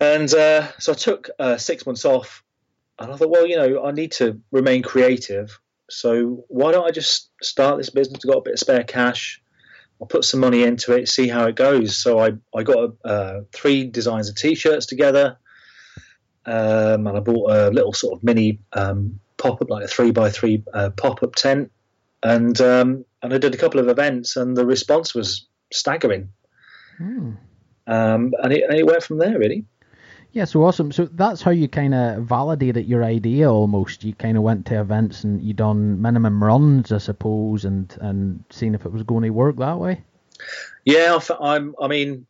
And 0.00 0.32
uh, 0.34 0.68
so 0.78 0.92
I 0.92 0.94
took 0.96 1.30
uh, 1.38 1.56
six 1.56 1.86
months 1.86 2.04
off, 2.04 2.42
and 2.98 3.12
I 3.12 3.16
thought, 3.16 3.30
well, 3.30 3.46
you 3.46 3.56
know, 3.56 3.84
I 3.84 3.92
need 3.92 4.12
to 4.12 4.40
remain 4.50 4.82
creative. 4.82 5.58
So 5.88 6.44
why 6.48 6.72
don't 6.72 6.86
I 6.86 6.90
just 6.90 7.30
start 7.42 7.78
this 7.78 7.90
business? 7.90 8.20
I've 8.24 8.32
got 8.32 8.38
a 8.38 8.42
bit 8.42 8.54
of 8.54 8.58
spare 8.58 8.82
cash. 8.82 9.40
I'll 10.00 10.06
put 10.06 10.24
some 10.24 10.40
money 10.40 10.62
into 10.62 10.92
it, 10.92 11.08
see 11.08 11.28
how 11.28 11.46
it 11.46 11.56
goes. 11.56 11.96
So 11.96 12.18
I, 12.18 12.32
I 12.54 12.62
got 12.62 12.94
uh, 13.04 13.40
three 13.52 13.84
designs 13.84 14.28
of 14.28 14.34
t-shirts 14.34 14.86
together, 14.86 15.38
um, 16.44 17.06
and 17.06 17.16
I 17.16 17.20
bought 17.20 17.50
a 17.50 17.70
little 17.70 17.92
sort 17.92 18.18
of 18.18 18.22
mini 18.22 18.60
um, 18.72 19.18
pop-up, 19.38 19.70
like 19.70 19.84
a 19.84 19.88
three 19.88 20.10
by 20.10 20.30
three 20.30 20.62
uh, 20.74 20.90
pop-up 20.90 21.34
tent, 21.34 21.72
and 22.22 22.60
um, 22.60 23.04
and 23.22 23.32
I 23.32 23.38
did 23.38 23.54
a 23.54 23.58
couple 23.58 23.80
of 23.80 23.88
events, 23.88 24.36
and 24.36 24.56
the 24.56 24.66
response 24.66 25.14
was 25.14 25.46
staggering. 25.72 26.28
Um, 27.88 28.34
and, 28.42 28.52
it, 28.52 28.64
and 28.68 28.78
it 28.78 28.86
went 28.86 29.02
from 29.02 29.18
there, 29.18 29.38
really. 29.38 29.64
Yeah, 30.36 30.44
so 30.44 30.64
awesome. 30.64 30.92
So 30.92 31.06
that's 31.06 31.40
how 31.40 31.50
you 31.50 31.66
kind 31.66 31.94
of 31.94 32.24
validated 32.24 32.84
your 32.84 33.02
idea 33.02 33.50
almost. 33.50 34.04
You 34.04 34.12
kind 34.12 34.36
of 34.36 34.42
went 34.42 34.66
to 34.66 34.78
events 34.78 35.24
and 35.24 35.40
you 35.40 35.54
done 35.54 36.02
minimum 36.02 36.44
runs, 36.44 36.92
I 36.92 36.98
suppose, 36.98 37.64
and 37.64 37.96
and 38.02 38.44
seen 38.50 38.74
if 38.74 38.84
it 38.84 38.92
was 38.92 39.02
going 39.02 39.22
to 39.22 39.30
work 39.30 39.56
that 39.56 39.78
way. 39.78 40.04
Yeah, 40.84 41.18
I'm. 41.40 41.74
I 41.80 41.88
mean, 41.88 42.26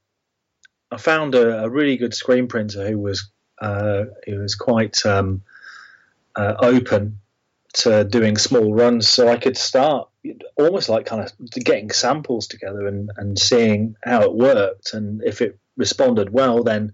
I 0.93 0.99
found 0.99 1.35
a, 1.35 1.65
a 1.65 1.69
really 1.69 1.97
good 1.97 2.15
screen 2.15 2.47
printer 2.47 2.87
who 2.87 2.97
was 2.97 3.29
uh, 3.61 4.05
who 4.25 4.39
was 4.39 4.55
quite 4.55 5.05
um, 5.05 5.43
uh, 6.37 6.55
open 6.61 7.19
to 7.79 8.05
doing 8.05 8.37
small 8.37 8.73
runs, 8.73 9.09
so 9.09 9.27
I 9.27 9.37
could 9.37 9.57
start 9.57 10.09
almost 10.57 10.89
like 10.89 11.07
kind 11.07 11.23
of 11.23 11.33
getting 11.51 11.91
samples 11.91 12.47
together 12.47 12.87
and, 12.87 13.11
and 13.17 13.37
seeing 13.37 13.97
how 14.05 14.23
it 14.23 14.33
worked, 14.33 14.95
and 14.95 15.25
if 15.25 15.43
it 15.43 15.59
responded 15.77 16.33
well, 16.33 16.63
then 16.63 16.93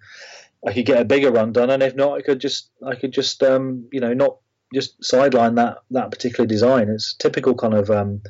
I 0.67 0.73
could 0.73 0.87
get 0.87 1.01
a 1.01 1.05
bigger 1.05 1.33
run 1.33 1.53
done, 1.53 1.71
and 1.71 1.83
if 1.83 1.95
not, 1.97 2.19
I 2.19 2.23
could 2.23 2.41
just 2.41 2.71
I 2.85 2.95
could 2.95 3.13
just 3.13 3.43
um, 3.43 3.89
you 3.93 4.01
know 4.01 4.13
not 4.15 4.39
just 4.75 5.05
sideline 5.05 5.57
that 5.57 5.79
that 5.91 6.11
particular 6.11 6.47
design. 6.47 6.89
It's 6.89 7.15
typical 7.15 7.55
kind 7.55 7.75
of 7.75 7.91
um, 7.91 8.23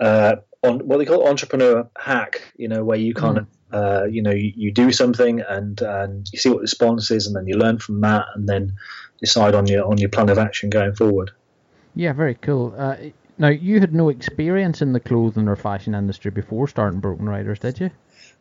uh, 0.00 0.36
on 0.62 0.80
what 0.86 0.98
they 0.98 1.04
call 1.04 1.28
entrepreneur 1.28 1.88
hack. 1.98 2.52
You 2.56 2.68
know, 2.68 2.84
where 2.84 2.98
you 2.98 3.14
kind 3.14 3.38
Mm. 3.38 3.40
of 3.40 3.46
uh, 3.72 4.04
you 4.04 4.22
know 4.22 4.30
you, 4.30 4.52
you 4.54 4.72
do 4.72 4.92
something 4.92 5.40
and 5.40 5.80
and 5.80 6.26
you 6.32 6.38
see 6.38 6.48
what 6.48 6.58
the 6.58 6.62
response 6.62 7.10
is, 7.10 7.26
and 7.26 7.34
then 7.34 7.46
you 7.46 7.56
learn 7.56 7.78
from 7.78 8.00
that, 8.02 8.26
and 8.34 8.48
then 8.48 8.74
decide 9.20 9.54
on 9.54 9.66
your 9.66 9.84
on 9.84 9.98
your 9.98 10.10
plan 10.10 10.28
of 10.28 10.38
action 10.38 10.70
going 10.70 10.94
forward. 10.94 11.30
Yeah, 11.94 12.12
very 12.12 12.34
cool. 12.34 12.74
Uh, 12.76 12.96
now, 13.38 13.48
you 13.48 13.80
had 13.80 13.94
no 13.94 14.08
experience 14.08 14.80
in 14.82 14.92
the 14.92 15.00
clothing 15.00 15.48
or 15.48 15.56
fashion 15.56 15.94
industry 15.94 16.30
before 16.30 16.68
starting 16.68 17.00
Broken 17.00 17.28
Riders, 17.28 17.58
did 17.58 17.80
you? 17.80 17.90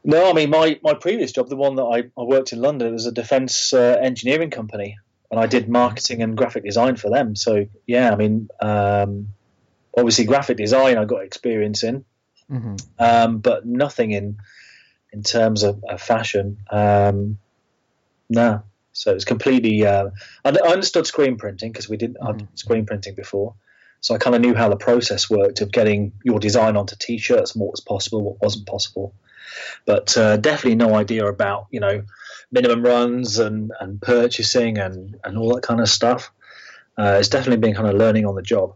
No, 0.04 0.30
I 0.30 0.34
mean 0.34 0.50
my, 0.50 0.80
my 0.84 0.94
previous 0.94 1.32
job, 1.32 1.48
the 1.50 1.56
one 1.56 1.76
that 1.76 1.84
I, 1.84 2.00
I 2.20 2.24
worked 2.24 2.52
in 2.52 2.60
London, 2.60 2.92
was 2.94 3.06
a 3.06 3.12
defence 3.12 3.74
uh, 3.74 3.98
engineering 4.02 4.50
company, 4.50 4.98
and 5.32 5.40
I 5.40 5.48
did 5.48 5.70
marketing 5.70 6.22
and 6.22 6.36
graphic 6.36 6.66
design 6.66 6.98
for 6.98 7.10
them. 7.10 7.36
So 7.36 7.68
yeah, 7.88 8.12
I 8.12 8.16
mean, 8.16 8.50
um, 8.62 9.30
obviously 9.96 10.26
graphic 10.26 10.58
design 10.58 10.98
I 10.98 11.06
got 11.06 11.24
experience 11.24 11.84
in, 11.84 12.06
hmm 12.50 12.76
um, 13.00 13.38
but 13.40 13.66
nothing 13.66 14.12
in 14.12 14.38
in 15.14 15.24
terms 15.24 15.64
of, 15.64 15.84
of 15.88 16.02
fashion. 16.02 16.58
Um, 16.70 17.38
no, 18.30 18.64
so 18.92 19.14
it's 19.14 19.26
completely. 19.26 19.86
Uh, 19.86 20.10
I, 20.44 20.50
I 20.50 20.72
understood 20.74 21.08
screen 21.08 21.38
printing 21.38 21.72
because 21.72 21.88
we 21.88 21.98
did 21.98 22.18
I'd 22.22 22.40
Mhm. 22.40 22.48
screen 22.56 22.86
printing 22.86 23.16
before, 23.16 23.54
so 24.02 24.16
I 24.16 24.18
kind 24.18 24.36
of 24.36 24.42
knew 24.42 24.54
how 24.54 24.68
the 24.68 24.76
process 24.76 25.30
worked 25.30 25.62
of 25.62 25.72
getting 25.72 26.12
your 26.26 26.40
design 26.40 26.76
onto 26.76 26.96
t-shirts 27.00 27.54
and 27.54 27.62
what 27.62 27.72
was 27.72 27.80
possible, 27.80 28.22
what 28.22 28.42
wasn't 28.42 28.66
possible. 28.68 29.14
But 29.86 30.16
uh, 30.18 30.38
definitely 30.38 30.76
no 30.76 30.96
idea 30.96 31.26
about 31.26 31.68
you 31.72 31.80
know 31.80 32.04
minimum 32.52 32.84
runs 32.84 33.40
and, 33.40 33.72
and 33.80 34.02
purchasing 34.02 34.78
and, 34.78 35.18
and 35.24 35.38
all 35.38 35.56
that 35.56 35.64
kind 35.64 35.82
of 35.82 35.90
stuff. 35.90 36.32
Uh, 36.98 37.18
it's 37.20 37.30
definitely 37.30 37.58
been 37.58 37.74
kind 37.74 37.88
of 37.88 37.96
learning 37.96 38.26
on 38.26 38.36
the 38.36 38.44
job. 38.44 38.76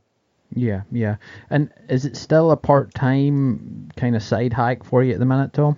Yeah, 0.55 0.81
yeah. 0.91 1.17
And 1.49 1.69
is 1.87 2.05
it 2.05 2.17
still 2.17 2.51
a 2.51 2.57
part 2.57 2.93
time 2.93 3.89
kind 3.95 4.15
of 4.15 4.23
side 4.23 4.53
hike 4.53 4.83
for 4.83 5.03
you 5.03 5.13
at 5.13 5.19
the 5.19 5.25
minute, 5.25 5.53
Tom? 5.53 5.77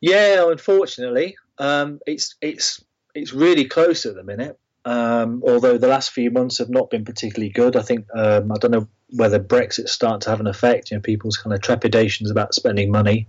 Yeah, 0.00 0.50
unfortunately, 0.50 1.36
um, 1.58 2.00
it's 2.06 2.34
it's 2.40 2.82
it's 3.14 3.34
really 3.34 3.66
close 3.66 4.06
at 4.06 4.14
the 4.14 4.24
minute. 4.24 4.58
Um, 4.86 5.42
although 5.46 5.76
the 5.76 5.88
last 5.88 6.12
few 6.12 6.30
months 6.30 6.56
have 6.56 6.70
not 6.70 6.88
been 6.88 7.04
particularly 7.04 7.50
good. 7.50 7.76
I 7.76 7.82
think 7.82 8.06
um, 8.14 8.50
I 8.50 8.56
don't 8.56 8.70
know 8.70 8.88
whether 9.10 9.38
Brexit 9.38 9.88
starting 9.88 10.20
to 10.20 10.30
have 10.30 10.40
an 10.40 10.46
effect. 10.46 10.90
You 10.90 10.96
know, 10.96 11.02
people's 11.02 11.36
kind 11.36 11.52
of 11.52 11.60
trepidations 11.60 12.30
about 12.30 12.54
spending 12.54 12.90
money. 12.90 13.28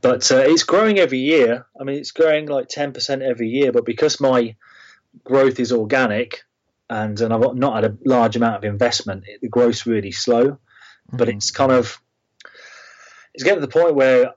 But 0.00 0.30
uh, 0.30 0.38
it's 0.38 0.62
growing 0.62 0.98
every 0.98 1.18
year. 1.18 1.66
I 1.80 1.84
mean, 1.84 1.96
it's 1.96 2.12
growing 2.12 2.46
like 2.46 2.68
ten 2.68 2.92
percent 2.92 3.22
every 3.22 3.48
year. 3.48 3.72
But 3.72 3.84
because 3.84 4.20
my 4.20 4.54
growth 5.24 5.58
is 5.58 5.72
organic, 5.72 6.44
and 6.88 7.20
and 7.20 7.34
I've 7.34 7.54
not 7.54 7.82
had 7.82 7.92
a 7.92 7.98
large 8.04 8.36
amount 8.36 8.56
of 8.56 8.64
investment, 8.64 9.24
it, 9.26 9.40
the 9.40 9.48
growth's 9.48 9.86
really 9.86 10.12
slow. 10.12 10.58
But 11.12 11.28
Mhm. 11.28 11.36
it's 11.36 11.50
kind 11.50 11.72
of 11.72 12.00
it's 13.34 13.44
getting 13.44 13.60
to 13.60 13.66
the 13.66 13.72
point 13.72 13.94
where 13.94 14.34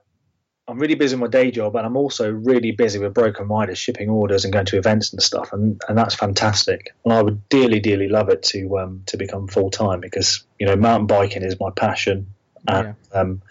I'm 0.68 0.78
really 0.78 0.94
busy 0.94 1.16
with 1.16 1.20
my 1.22 1.26
day 1.26 1.50
job, 1.50 1.74
and 1.76 1.84
I'm 1.84 1.96
also 1.96 2.30
really 2.30 2.70
busy 2.70 2.98
with 2.98 3.14
broken 3.14 3.48
riders, 3.48 3.78
shipping 3.78 4.08
orders, 4.08 4.44
and 4.44 4.52
going 4.52 4.66
to 4.66 4.78
events 4.78 5.12
and 5.12 5.20
stuff, 5.20 5.52
and 5.52 5.80
and 5.88 5.98
that's 5.98 6.14
fantastic. 6.14 6.94
And 7.04 7.12
I 7.12 7.22
would 7.22 7.48
dearly, 7.48 7.80
dearly 7.80 8.08
love 8.08 8.28
it 8.28 8.42
to 8.44 8.78
um, 8.78 9.02
to 9.06 9.16
become 9.16 9.48
full 9.48 9.70
time 9.70 10.00
because 10.00 10.44
you 10.58 10.66
know 10.66 10.76
mountain 10.76 11.06
biking 11.06 11.42
is 11.42 11.58
my 11.58 11.70
passion, 11.70 12.26
and 12.68 12.94
um, 13.12 13.42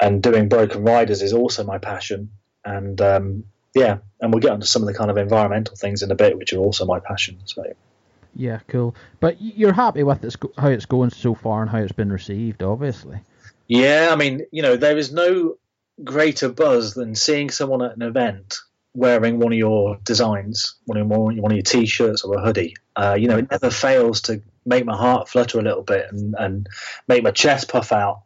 and 0.00 0.22
doing 0.22 0.48
broken 0.48 0.84
riders 0.84 1.22
is 1.22 1.32
also 1.32 1.64
my 1.64 1.78
passion, 1.78 2.30
and 2.64 3.00
um, 3.00 3.44
yeah, 3.74 3.98
and 4.20 4.32
we'll 4.32 4.40
get 4.40 4.52
onto 4.52 4.66
some 4.66 4.82
of 4.82 4.88
the 4.88 4.94
kind 4.94 5.10
of 5.10 5.16
environmental 5.16 5.76
things 5.76 6.02
in 6.02 6.10
a 6.10 6.14
bit, 6.14 6.38
which 6.38 6.52
are 6.52 6.58
also 6.58 6.84
my 6.84 7.00
passion. 7.00 7.38
So 7.44 7.64
Yeah, 8.34 8.60
cool. 8.68 8.94
But 9.20 9.40
you're 9.40 9.72
happy 9.72 10.02
with 10.02 10.24
it's 10.24 10.36
how 10.58 10.68
it's 10.68 10.86
going 10.86 11.10
so 11.10 11.34
far 11.34 11.62
and 11.62 11.70
how 11.70 11.78
it's 11.78 11.92
been 11.92 12.12
received, 12.12 12.62
obviously. 12.62 13.20
Yeah, 13.66 14.10
I 14.12 14.16
mean, 14.16 14.46
you 14.50 14.62
know, 14.62 14.76
there 14.76 14.96
is 14.96 15.12
no 15.12 15.56
greater 16.02 16.48
buzz 16.48 16.94
than 16.94 17.14
seeing 17.14 17.50
someone 17.50 17.82
at 17.82 17.96
an 17.96 18.02
event 18.02 18.58
wearing 18.94 19.38
one 19.38 19.52
of 19.52 19.58
your 19.58 19.98
designs, 20.04 20.76
one 20.86 20.98
of 20.98 21.08
your, 21.08 21.18
one 21.18 21.50
of 21.50 21.56
your 21.56 21.62
t-shirts 21.62 22.22
or 22.22 22.36
a 22.36 22.40
hoodie. 22.40 22.76
Uh, 22.94 23.16
you 23.18 23.26
know, 23.26 23.38
it 23.38 23.50
never 23.50 23.70
fails 23.70 24.22
to 24.22 24.40
make 24.64 24.84
my 24.84 24.96
heart 24.96 25.28
flutter 25.28 25.58
a 25.58 25.62
little 25.62 25.82
bit 25.82 26.06
and, 26.10 26.34
and 26.38 26.68
make 27.08 27.22
my 27.22 27.30
chest 27.30 27.68
puff 27.68 27.92
out. 27.92 28.22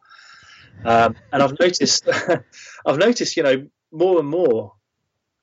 Um, 0.84 1.16
and 1.32 1.42
I've 1.42 1.58
noticed, 1.58 2.08
I've 2.86 2.98
noticed, 2.98 3.36
you 3.36 3.42
know, 3.42 3.66
more 3.92 4.18
and 4.18 4.28
more 4.28 4.74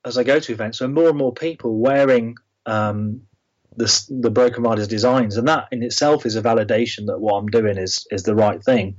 as 0.04 0.16
I 0.16 0.24
go 0.24 0.38
to 0.38 0.52
events, 0.52 0.78
so 0.78 0.88
more 0.88 1.08
and 1.08 1.18
more 1.18 1.32
people 1.32 1.78
wearing 1.78 2.36
um, 2.64 3.22
the 3.76 4.04
the 4.08 4.30
Broken 4.30 4.62
Riders 4.62 4.88
designs, 4.88 5.36
and 5.36 5.48
that 5.48 5.68
in 5.72 5.82
itself 5.82 6.24
is 6.24 6.36
a 6.36 6.42
validation 6.42 7.06
that 7.06 7.18
what 7.18 7.34
I'm 7.34 7.48
doing 7.48 7.76
is 7.76 8.06
is 8.10 8.22
the 8.22 8.34
right 8.34 8.62
thing 8.62 8.96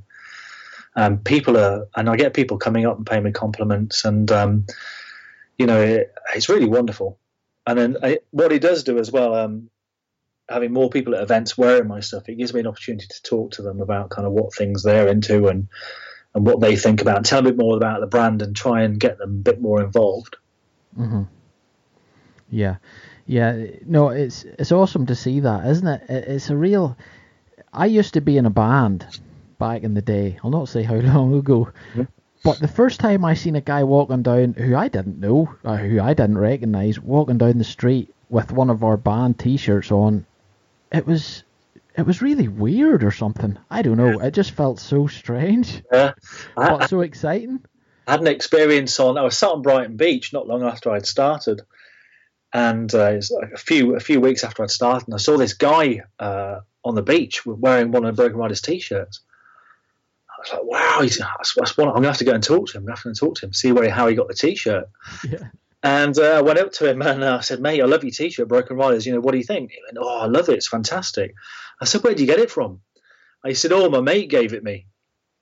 um, 0.97 1.19
people 1.19 1.57
are, 1.57 1.87
and 1.95 2.09
I 2.09 2.15
get 2.15 2.33
people 2.33 2.57
coming 2.57 2.85
up 2.85 2.97
and 2.97 3.05
paying 3.05 3.23
me 3.23 3.31
compliments, 3.31 4.03
and 4.03 4.29
um, 4.31 4.65
you 5.57 5.67
know, 5.67 5.79
it, 5.79 6.13
it's 6.35 6.49
really 6.49 6.67
wonderful. 6.67 7.19
And 7.67 7.77
then 7.77 7.97
I, 8.01 8.19
what 8.31 8.51
he 8.51 8.57
does 8.57 8.83
do 8.83 8.97
as 8.97 9.11
well, 9.11 9.35
um, 9.35 9.69
having 10.49 10.73
more 10.73 10.89
people 10.89 11.13
at 11.13 11.21
events 11.21 11.57
wearing 11.57 11.87
my 11.87 11.99
stuff, 11.99 12.27
it 12.27 12.35
gives 12.35 12.53
me 12.53 12.61
an 12.61 12.67
opportunity 12.67 13.05
to 13.07 13.23
talk 13.23 13.51
to 13.51 13.61
them 13.61 13.79
about 13.79 14.09
kind 14.09 14.25
of 14.25 14.33
what 14.33 14.55
things 14.55 14.81
they're 14.81 15.07
into 15.07 15.47
and 15.47 15.67
and 16.37 16.45
what 16.45 16.61
they 16.61 16.75
think 16.77 17.01
about, 17.01 17.25
tell 17.25 17.41
them 17.41 17.47
a 17.47 17.49
bit 17.51 17.57
more 17.59 17.75
about 17.75 17.99
the 17.99 18.07
brand, 18.07 18.41
and 18.41 18.55
try 18.55 18.83
and 18.83 18.99
get 18.99 19.17
them 19.17 19.29
a 19.29 19.33
bit 19.33 19.59
more 19.61 19.83
involved. 19.83 20.37
hmm 20.95 21.23
Yeah, 22.49 22.77
yeah. 23.25 23.65
No, 23.85 24.09
it's 24.09 24.43
it's 24.43 24.71
awesome 24.71 25.05
to 25.07 25.15
see 25.15 25.41
that, 25.41 25.65
isn't 25.67 25.87
it? 25.87 26.01
It- 26.09 26.27
It's 26.29 26.49
a 26.49 26.55
real. 26.55 26.95
I 27.73 27.85
used 27.87 28.13
to 28.13 28.21
be 28.21 28.37
in 28.37 28.45
a 28.45 28.49
band 28.49 29.05
back 29.59 29.83
in 29.83 29.93
the 29.93 30.01
day. 30.01 30.39
I'll 30.43 30.49
not 30.51 30.69
say 30.69 30.83
how 30.83 30.95
long 31.13 31.33
ago, 31.33 31.69
Mhm. 31.95 32.07
but 32.43 32.59
the 32.59 32.67
first 32.67 32.99
time 32.99 33.25
I 33.25 33.33
seen 33.33 33.55
a 33.55 33.61
guy 33.61 33.83
walking 33.83 34.21
down 34.23 34.53
who 34.53 34.75
I 34.75 34.87
didn't 34.87 35.19
know, 35.19 35.49
or 35.63 35.77
who 35.77 35.99
I 35.99 36.13
didn't 36.13 36.37
recognize, 36.37 36.99
walking 36.99 37.37
down 37.37 37.57
the 37.57 37.63
street 37.63 38.13
with 38.29 38.51
one 38.51 38.69
of 38.69 38.83
our 38.83 38.97
band 38.97 39.39
T-shirts 39.39 39.91
on, 39.91 40.25
it 40.91 41.05
was. 41.07 41.43
It 41.97 42.05
was 42.05 42.21
really 42.21 42.47
weird 42.47 43.03
or 43.03 43.11
something. 43.11 43.57
I 43.71 43.81
don't 43.81 43.97
know. 43.97 44.19
It 44.19 44.31
just 44.31 44.51
felt 44.51 44.79
so 44.79 45.07
strange, 45.07 45.81
Yeah, 45.91 46.13
I, 46.57 46.69
but 46.69 46.89
so 46.89 47.01
exciting. 47.01 47.65
I 48.05 48.11
had 48.11 48.21
an 48.21 48.27
experience 48.27 48.99
on. 48.99 49.17
I 49.17 49.23
was 49.23 49.37
sat 49.37 49.49
on 49.49 49.63
Brighton 49.63 49.97
Beach 49.97 50.31
not 50.31 50.47
long 50.47 50.63
after 50.63 50.91
I'd 50.91 51.07
started, 51.07 51.61
and 52.53 52.93
uh, 52.93 53.11
it's 53.13 53.31
like 53.31 53.51
a 53.51 53.57
few 53.57 53.95
a 53.95 53.99
few 53.99 54.21
weeks 54.21 54.43
after 54.43 54.63
I'd 54.63 54.69
started, 54.69 55.07
and 55.07 55.15
I 55.15 55.17
saw 55.17 55.37
this 55.37 55.53
guy 55.53 56.03
uh, 56.19 56.59
on 56.85 56.93
the 56.93 57.01
beach 57.01 57.45
wearing 57.45 57.91
one 57.91 58.05
of 58.05 58.15
the 58.15 58.21
Broken 58.21 58.37
Riders 58.37 58.61
t-shirts. 58.61 59.21
I 60.29 60.33
was 60.39 60.53
like, 60.53 60.63
"Wow, 60.63 60.99
he's, 61.01 61.17
that's, 61.17 61.55
that's 61.55 61.75
one, 61.77 61.87
I'm 61.87 61.95
gonna 61.95 62.07
have 62.07 62.17
to 62.19 62.25
go 62.25 62.33
and 62.33 62.43
talk 62.43 62.67
to 62.67 62.77
him. 62.77 62.83
I'm 62.83 62.85
gonna 62.85 62.95
have 62.95 63.03
to 63.03 63.19
talk 63.19 63.37
to 63.37 63.47
him, 63.47 63.53
see 63.53 63.71
where 63.71 63.89
how 63.89 64.07
he 64.07 64.15
got 64.15 64.27
the 64.27 64.35
t-shirt." 64.35 64.87
Yeah. 65.27 65.47
And 65.87 66.19
uh, 66.19 66.37
I 66.37 66.41
went 66.41 66.59
up 66.59 66.73
to 66.73 66.89
him 66.89 67.01
and 67.01 67.23
uh, 67.23 67.37
I 67.37 67.39
said, 67.39 67.61
"Mate, 67.61 67.81
I 67.81 67.85
love 67.85 68.03
your 68.03 68.11
t-shirt, 68.11 68.49
Broken 68.49 68.75
Riders. 68.75 69.05
You 69.05 69.13
know, 69.13 69.21
what 69.21 69.31
do 69.31 69.37
you 69.37 69.45
think?" 69.45 69.71
He 69.71 69.79
went, 69.87 69.97
"Oh, 69.97 70.19
I 70.19 70.25
love 70.25 70.49
it. 70.49 70.55
It's 70.55 70.67
fantastic." 70.67 71.33
I 71.81 71.85
said, 71.85 72.03
"Where 72.03 72.11
would 72.11 72.19
you 72.19 72.25
get 72.25 72.39
it 72.39 72.51
from?" 72.51 72.81
I 73.45 73.53
said, 73.53 73.71
"Oh, 73.71 73.89
my 73.89 74.01
mate 74.01 74.29
gave 74.29 74.51
it 74.51 74.65
me." 74.65 74.87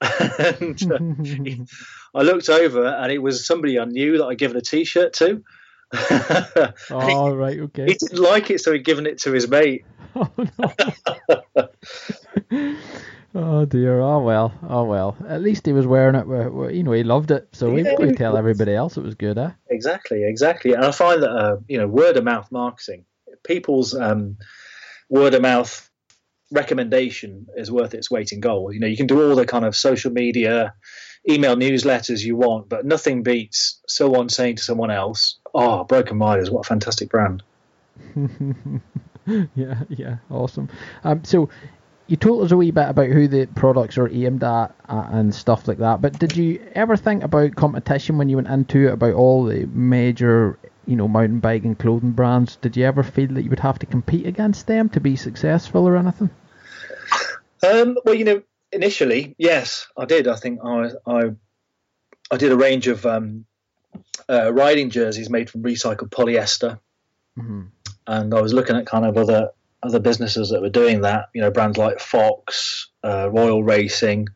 and 0.00 0.80
uh, 0.92 1.64
I 2.14 2.22
looked 2.22 2.48
over 2.48 2.86
and 2.86 3.10
it 3.10 3.18
was 3.18 3.44
somebody 3.44 3.78
I 3.80 3.86
knew 3.86 4.18
that 4.18 4.26
I'd 4.26 4.38
given 4.38 4.56
a 4.56 4.60
T-shirt 4.60 5.14
to. 5.14 5.42
Oh 6.90 7.34
right, 7.34 7.58
okay. 7.60 7.86
he 7.86 7.94
didn't 7.94 8.18
like 8.18 8.50
it, 8.50 8.60
so 8.60 8.72
he'd 8.72 8.84
given 8.84 9.06
it 9.06 9.18
to 9.22 9.32
his 9.32 9.48
mate. 9.48 9.84
Oh 10.14 10.30
no. 10.58 11.68
Oh 13.36 13.64
dear. 13.64 14.00
Oh 14.00 14.20
well. 14.20 14.52
Oh 14.68 14.84
well. 14.84 15.16
At 15.28 15.42
least 15.42 15.66
he 15.66 15.72
was 15.72 15.86
wearing 15.86 16.14
it. 16.14 16.20
wi- 16.24 16.44
wi- 16.44 16.70
You 16.70 16.82
know, 16.82 16.92
he 16.92 17.02
loved 17.04 17.30
it. 17.30 17.48
So 17.52 17.70
we 17.70 17.82
Yeah, 17.82 17.94
could 17.96 18.16
tell 18.16 18.36
everybody 18.36 18.74
else 18.74 18.96
it 18.96 19.02
was 19.04 19.14
good, 19.14 19.38
eh? 19.38 19.50
Exactly, 19.70 20.24
exactly. 20.24 20.72
And 20.72 20.84
I 20.84 20.90
find 20.90 21.22
that 21.22 21.30
uh, 21.30 21.56
you 21.68 21.78
know 21.78 21.86
word 21.86 22.16
of 22.16 22.24
mouth 22.24 22.50
marketing, 22.50 23.04
people's 23.44 23.94
um, 23.94 24.36
word 25.08 25.34
of 25.34 25.42
mouth 25.42 25.88
recommendation 26.52 27.46
is 27.56 27.70
worth 27.70 27.94
its 27.94 28.10
weight 28.10 28.32
in 28.32 28.40
gold. 28.40 28.74
You 28.74 28.80
know, 28.80 28.86
you 28.86 28.96
can 28.96 29.06
do 29.08 29.20
all 29.28 29.34
the 29.36 29.46
kind 29.46 29.64
of 29.64 29.74
social 29.76 30.12
media, 30.12 30.74
email 31.28 31.56
newsletters 31.56 32.22
you 32.22 32.36
want, 32.36 32.68
but 32.68 32.84
nothing 32.86 33.22
beats 33.22 33.80
someone 33.88 34.28
saying 34.28 34.56
to 34.56 34.62
someone 34.62 34.90
else, 34.90 35.38
"Oh, 35.54 35.84
Broken 35.84 36.18
Riders, 36.18 36.50
what 36.50 36.66
a 36.66 36.68
fantastic 36.68 37.08
brand." 37.10 37.42
yeah. 39.54 39.82
Yeah. 39.88 40.16
Awesome. 40.30 40.68
Um. 41.04 41.24
So. 41.24 41.48
You 42.08 42.16
told 42.16 42.44
us 42.44 42.52
a 42.52 42.56
wee 42.56 42.70
bit 42.70 42.88
about 42.88 43.08
who 43.08 43.26
the 43.26 43.46
products 43.46 43.98
are 43.98 44.08
aimed 44.08 44.44
at 44.44 44.74
uh, 44.88 45.08
and 45.10 45.34
stuff 45.34 45.66
like 45.66 45.78
that, 45.78 46.00
but 46.00 46.18
did 46.18 46.36
you 46.36 46.64
ever 46.74 46.96
think 46.96 47.24
about 47.24 47.56
competition 47.56 48.16
when 48.16 48.28
you 48.28 48.36
went 48.36 48.48
into 48.48 48.86
it 48.86 48.92
about 48.92 49.14
all 49.14 49.44
the 49.44 49.66
major, 49.66 50.56
you 50.86 50.94
know, 50.94 51.08
mountain 51.08 51.40
bike 51.40 51.64
and 51.64 51.78
clothing 51.78 52.12
brands? 52.12 52.56
Did 52.56 52.76
you 52.76 52.84
ever 52.84 53.02
feel 53.02 53.28
that 53.28 53.42
you 53.42 53.50
would 53.50 53.58
have 53.58 53.80
to 53.80 53.86
compete 53.86 54.26
against 54.26 54.68
them 54.68 54.88
to 54.90 55.00
be 55.00 55.16
successful 55.16 55.86
or 55.88 55.96
anything? 55.96 56.30
Um, 57.66 57.98
well, 58.04 58.14
you 58.14 58.24
know, 58.24 58.42
initially, 58.70 59.34
yes, 59.38 59.88
I 59.96 60.04
did. 60.04 60.28
I 60.28 60.36
think 60.36 60.60
I 60.62 60.90
I, 61.06 61.22
I 62.30 62.36
did 62.36 62.52
a 62.52 62.56
range 62.56 62.86
of 62.86 63.04
um, 63.04 63.46
uh, 64.28 64.52
riding 64.52 64.90
jerseys 64.90 65.30
made 65.30 65.50
from 65.50 65.62
recycled 65.62 66.10
polyester, 66.10 66.78
hmm 67.34 67.62
and 68.06 68.32
I 68.32 68.40
was 68.40 68.52
looking 68.52 68.76
at 68.76 68.86
kind 68.86 69.04
of 69.04 69.16
other 69.16 69.50
other 69.82 70.00
businesses 70.00 70.50
that 70.50 70.60
were 70.60 70.68
doing 70.68 71.02
that. 71.02 71.28
You 71.34 71.42
know, 71.42 71.50
brands 71.50 71.78
like 71.78 72.00
Fox, 72.00 72.88
uh, 73.04 73.30
Royal 73.30 73.62
Racing, 73.62 74.28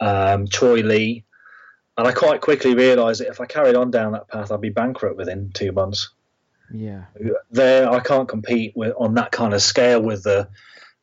um, 0.00 0.46
Troy 0.46 0.80
Lee, 0.80 1.24
and 1.96 2.08
I 2.08 2.12
quite 2.12 2.40
quickly 2.40 2.74
realised 2.74 3.20
that 3.20 3.28
if 3.28 3.40
I 3.40 3.46
carried 3.46 3.74
on 3.74 3.90
down 3.90 4.12
that 4.12 4.28
path, 4.28 4.50
I'd 4.50 4.60
be 4.60 4.70
bankrupt 4.70 5.16
within 5.16 5.50
two 5.52 5.72
months. 5.72 6.10
Yeah. 6.72 7.04
There, 7.50 7.90
I 7.90 8.00
can't 8.00 8.28
compete 8.28 8.72
with 8.74 8.94
on 8.96 9.14
that 9.14 9.30
kind 9.30 9.52
of 9.52 9.60
scale 9.60 10.00
with 10.00 10.22
the, 10.22 10.48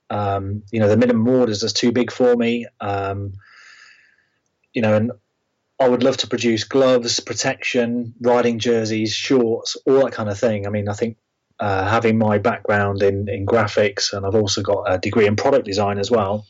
um, 0.10 0.64
you 0.72 0.80
know, 0.80 0.90
the 0.90 0.98
minimum 0.98 1.28
orders 1.28 1.62
is 1.62 1.74
too 1.74 1.92
big 1.92 2.12
for 2.12 2.36
me. 2.36 2.66
Um, 2.82 3.34
you 4.74 4.82
know, 4.82 4.96
and 4.96 5.12
I 5.80 5.88
would 5.88 6.04
love 6.04 6.18
to 6.18 6.28
produce 6.28 6.64
gloves, 6.64 7.20
protection, 7.20 8.16
riding 8.20 8.58
jerseys, 8.58 9.14
shorts, 9.14 9.78
all 9.86 10.04
that 10.04 10.14
kind 10.14 10.30
of 10.30 10.40
thing. 10.40 10.66
I 10.66 10.70
mean, 10.70 10.90
I 10.90 10.94
think 10.94 11.18
uh, 11.60 11.88
having 11.88 12.18
my 12.18 12.38
background 12.38 13.02
in, 13.04 13.28
in 13.30 13.46
graphics 13.46 14.14
and 14.14 14.26
I've 14.26 14.36
also 14.36 14.62
got 14.62 14.84
a 14.88 14.98
degree 14.98 15.28
in 15.28 15.36
product 15.36 15.66
design 15.66 16.00
as 16.00 16.10
well. 16.10 16.46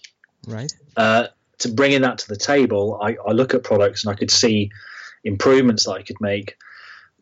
Right. 0.47 0.71
Uh, 0.95 1.27
to 1.59 1.69
bringing 1.69 2.01
that 2.01 2.19
to 2.19 2.27
the 2.27 2.37
table, 2.37 2.99
I, 3.01 3.17
I 3.27 3.31
look 3.31 3.53
at 3.53 3.63
products 3.63 4.05
and 4.05 4.13
I 4.13 4.17
could 4.17 4.31
see 4.31 4.71
improvements 5.23 5.85
that 5.85 5.91
I 5.91 6.03
could 6.03 6.21
make 6.21 6.55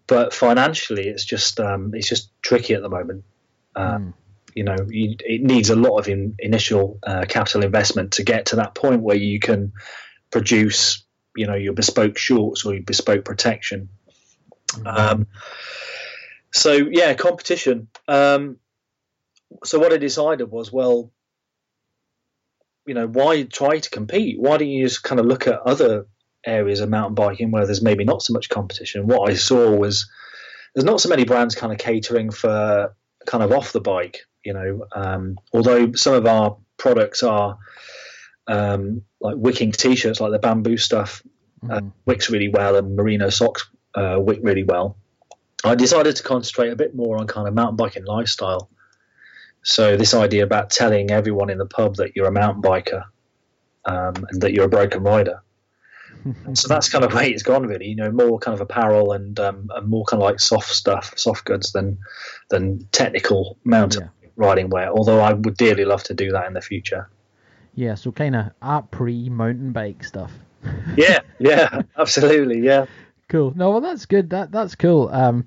but 0.08 0.34
financially, 0.34 1.08
it's 1.08 1.26
just 1.26 1.60
um, 1.60 1.92
it's 1.94 2.08
just 2.08 2.32
tricky 2.42 2.74
at 2.74 2.82
the 2.82 2.90
moment. 2.90 3.26
Uh, 3.76 3.98
mm. 3.98 4.14
You 4.56 4.64
know, 4.64 4.78
you, 4.90 5.16
it 5.20 5.44
needs 5.44 5.70
a 5.70 5.76
lot 5.76 6.00
of 6.00 6.08
in, 6.08 6.36
initial 6.40 6.98
uh, 7.06 7.26
capital 7.28 7.64
investment 7.64 8.14
to 8.14 8.24
get 8.24 8.48
to 8.48 8.56
that 8.56 8.74
point 8.74 9.02
where 9.02 9.18
you 9.18 9.40
can 9.40 9.74
produce, 10.32 11.06
you 11.36 11.46
know, 11.46 11.56
your 11.56 11.74
bespoke 11.74 12.18
shorts 12.18 12.66
or 12.66 12.74
your 12.74 12.84
bespoke 12.84 13.26
protection. 13.26 13.90
Mm. 14.72 14.98
Um, 14.98 15.28
so 16.54 16.72
yeah, 16.72 17.14
competition. 17.14 17.88
Um, 18.08 18.58
so 19.64 19.80
what 19.80 19.94
I 19.94 19.98
decided 19.98 20.52
was, 20.52 20.72
well, 20.72 21.12
you 22.86 22.94
know, 22.94 23.08
why 23.08 23.44
try 23.44 23.80
to 23.80 23.90
compete? 23.90 24.40
Why 24.40 24.58
don't 24.58 24.68
you 24.68 24.86
just 24.86 25.04
kind 25.04 25.20
of 25.20 25.26
look 25.26 25.48
at 25.48 25.60
other 25.62 26.06
areas 26.46 26.80
of 26.80 26.90
mountain 26.90 27.16
biking 27.16 27.52
where 27.52 27.66
there's 27.66 27.82
maybe 27.82 28.06
not 28.06 28.22
so 28.22 28.34
much 28.34 28.50
competition. 28.50 29.08
What 29.08 29.30
I 29.30 29.36
saw 29.36 29.72
was 29.72 30.10
there's 30.74 30.86
not 30.86 31.02
so 31.02 31.10
many 31.10 31.26
brands 31.26 31.56
kind 31.56 31.74
of 31.74 31.80
catering 31.80 32.32
for 32.32 32.96
kind 33.26 33.44
of 33.44 33.52
off 33.52 33.74
the 33.74 33.82
bike. 33.82 34.26
You 34.44 34.54
know, 34.54 34.86
um, 34.96 35.38
although 35.54 35.92
some 35.94 36.14
of 36.14 36.26
our 36.26 36.58
products 36.78 37.22
are 37.24 37.58
um, 38.48 39.02
like 39.20 39.36
wicking 39.38 39.74
t-shirts, 39.74 40.22
like 40.22 40.32
the 40.32 40.40
bamboo 40.40 40.78
stuff, 40.78 41.22
uh, 41.64 41.68
mm-hmm. 41.68 41.88
uh, 41.88 41.92
wicks 42.06 42.30
really 42.30 42.48
well, 42.48 42.76
and 42.78 42.96
merino 42.96 43.30
socks 43.30 43.68
uh, 43.96 44.18
wick 44.20 44.40
really 44.42 44.64
well. 44.64 44.98
I 45.64 45.76
decided 45.76 46.16
to 46.18 46.24
concentrate 46.24 46.70
a 46.70 46.76
bit 46.76 46.96
more 46.96 47.18
on 47.18 47.28
kind 47.28 47.48
of 47.48 47.54
mountain 47.54 47.76
biking 47.76 48.06
lifestyle. 48.06 48.70
So 49.64 49.98
this 49.98 50.14
idea 50.14 50.44
about 50.44 50.70
telling 50.70 51.12
everyone 51.12 51.50
in 51.50 51.58
the 51.58 51.66
pub 51.66 51.96
that 51.96 52.16
you're 52.16 52.28
a 52.28 52.32
mountain 52.32 52.62
biker 52.62 53.04
um, 53.86 54.14
and 54.30 54.42
that 54.42 54.54
you're 54.54 54.66
a 54.66 54.70
broken 54.70 55.04
rider 55.04 55.42
so 56.54 56.68
that's 56.68 56.90
kind 56.90 57.04
of 57.04 57.14
where 57.14 57.26
it's 57.26 57.44
gone, 57.44 57.66
really. 57.66 57.88
You 57.88 57.96
know, 57.96 58.12
more 58.12 58.40
kind 58.40 58.54
of 58.54 58.62
apparel 58.62 59.14
and, 59.14 59.40
um, 59.40 59.70
and 59.74 59.88
more 59.88 60.06
kind 60.06 60.22
of 60.22 60.28
like 60.28 60.40
soft 60.40 60.70
stuff, 60.70 61.14
soft 61.18 61.46
goods 61.46 61.72
than 61.72 61.98
than 62.50 62.88
technical 62.92 63.58
mountain 63.64 64.10
yeah. 64.22 64.30
riding 64.36 64.70
wear. 64.70 64.90
Although 64.90 65.20
I 65.20 65.34
would 65.34 65.58
dearly 65.58 65.86
love 65.86 66.04
to 66.04 66.14
do 66.14 66.32
that 66.32 66.48
in 66.48 66.54
the 66.54 66.62
future. 66.62 67.10
Yeah, 67.76 67.96
so 67.96 68.12
kind 68.12 68.36
of 68.36 68.52
après 68.62 69.30
mountain 69.30 69.72
bike 69.72 70.04
stuff. 70.04 70.32
yeah, 70.96 71.20
yeah, 71.40 71.82
absolutely, 71.98 72.60
yeah. 72.62 72.86
Cool. 73.30 73.54
No, 73.56 73.72
well, 73.72 73.82
that's 73.82 74.06
good. 74.06 74.30
That 74.30 74.52
that's 74.52 74.76
cool. 74.76 75.10
Um, 75.10 75.46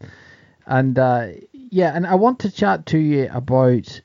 and 0.67 0.99
uh, 0.99 1.29
yeah, 1.53 1.93
and 1.95 2.07
I 2.07 2.15
want 2.17 2.41
to 2.41 2.51
chat 2.51 2.87
to 2.87 2.99
you 2.99 3.29
about 3.33 4.01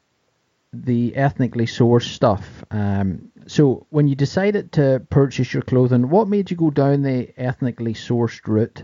the 0.73 1.15
ethnically 1.15 1.65
sourced 1.65 2.13
stuff. 2.13 2.63
Um, 2.71 3.31
so, 3.47 3.85
when 3.89 4.07
you 4.07 4.15
decided 4.15 4.71
to 4.73 5.05
purchase 5.09 5.53
your 5.53 5.63
clothing, 5.63 6.09
what 6.09 6.27
made 6.27 6.49
you 6.49 6.57
go 6.57 6.71
down 6.71 7.03
the 7.03 7.29
ethnically 7.38 7.93
sourced 7.93 8.47
route? 8.47 8.83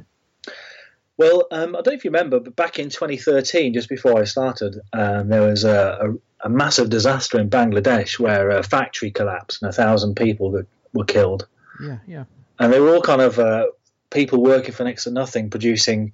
Well, 1.17 1.45
um, 1.51 1.75
I 1.75 1.81
don't 1.81 1.87
know 1.87 1.93
if 1.93 2.03
you 2.03 2.11
remember, 2.11 2.39
but 2.39 2.55
back 2.55 2.79
in 2.79 2.89
2013, 2.89 3.73
just 3.73 3.89
before 3.89 4.19
I 4.19 4.23
started, 4.23 4.79
um, 4.91 5.29
there 5.29 5.43
was 5.43 5.63
a, 5.63 5.99
a, 6.43 6.47
a, 6.47 6.49
massive 6.49 6.89
disaster 6.89 7.39
in 7.39 7.49
Bangladesh 7.49 8.17
where 8.19 8.49
a 8.49 8.63
factory 8.63 9.11
collapsed 9.11 9.61
and 9.61 9.69
a 9.69 9.73
thousand 9.73 10.15
people 10.15 10.51
were, 10.51 10.65
were 10.93 11.05
killed. 11.05 11.47
Yeah, 11.79 11.99
yeah. 12.07 12.23
And 12.57 12.73
they 12.73 12.79
were 12.79 12.95
all 12.95 13.01
kind 13.01 13.21
of 13.21 13.37
uh, 13.37 13.67
people 14.11 14.43
working 14.43 14.73
for 14.73 14.83
next 14.83 15.05
to 15.05 15.11
nothing, 15.11 15.49
producing 15.49 16.11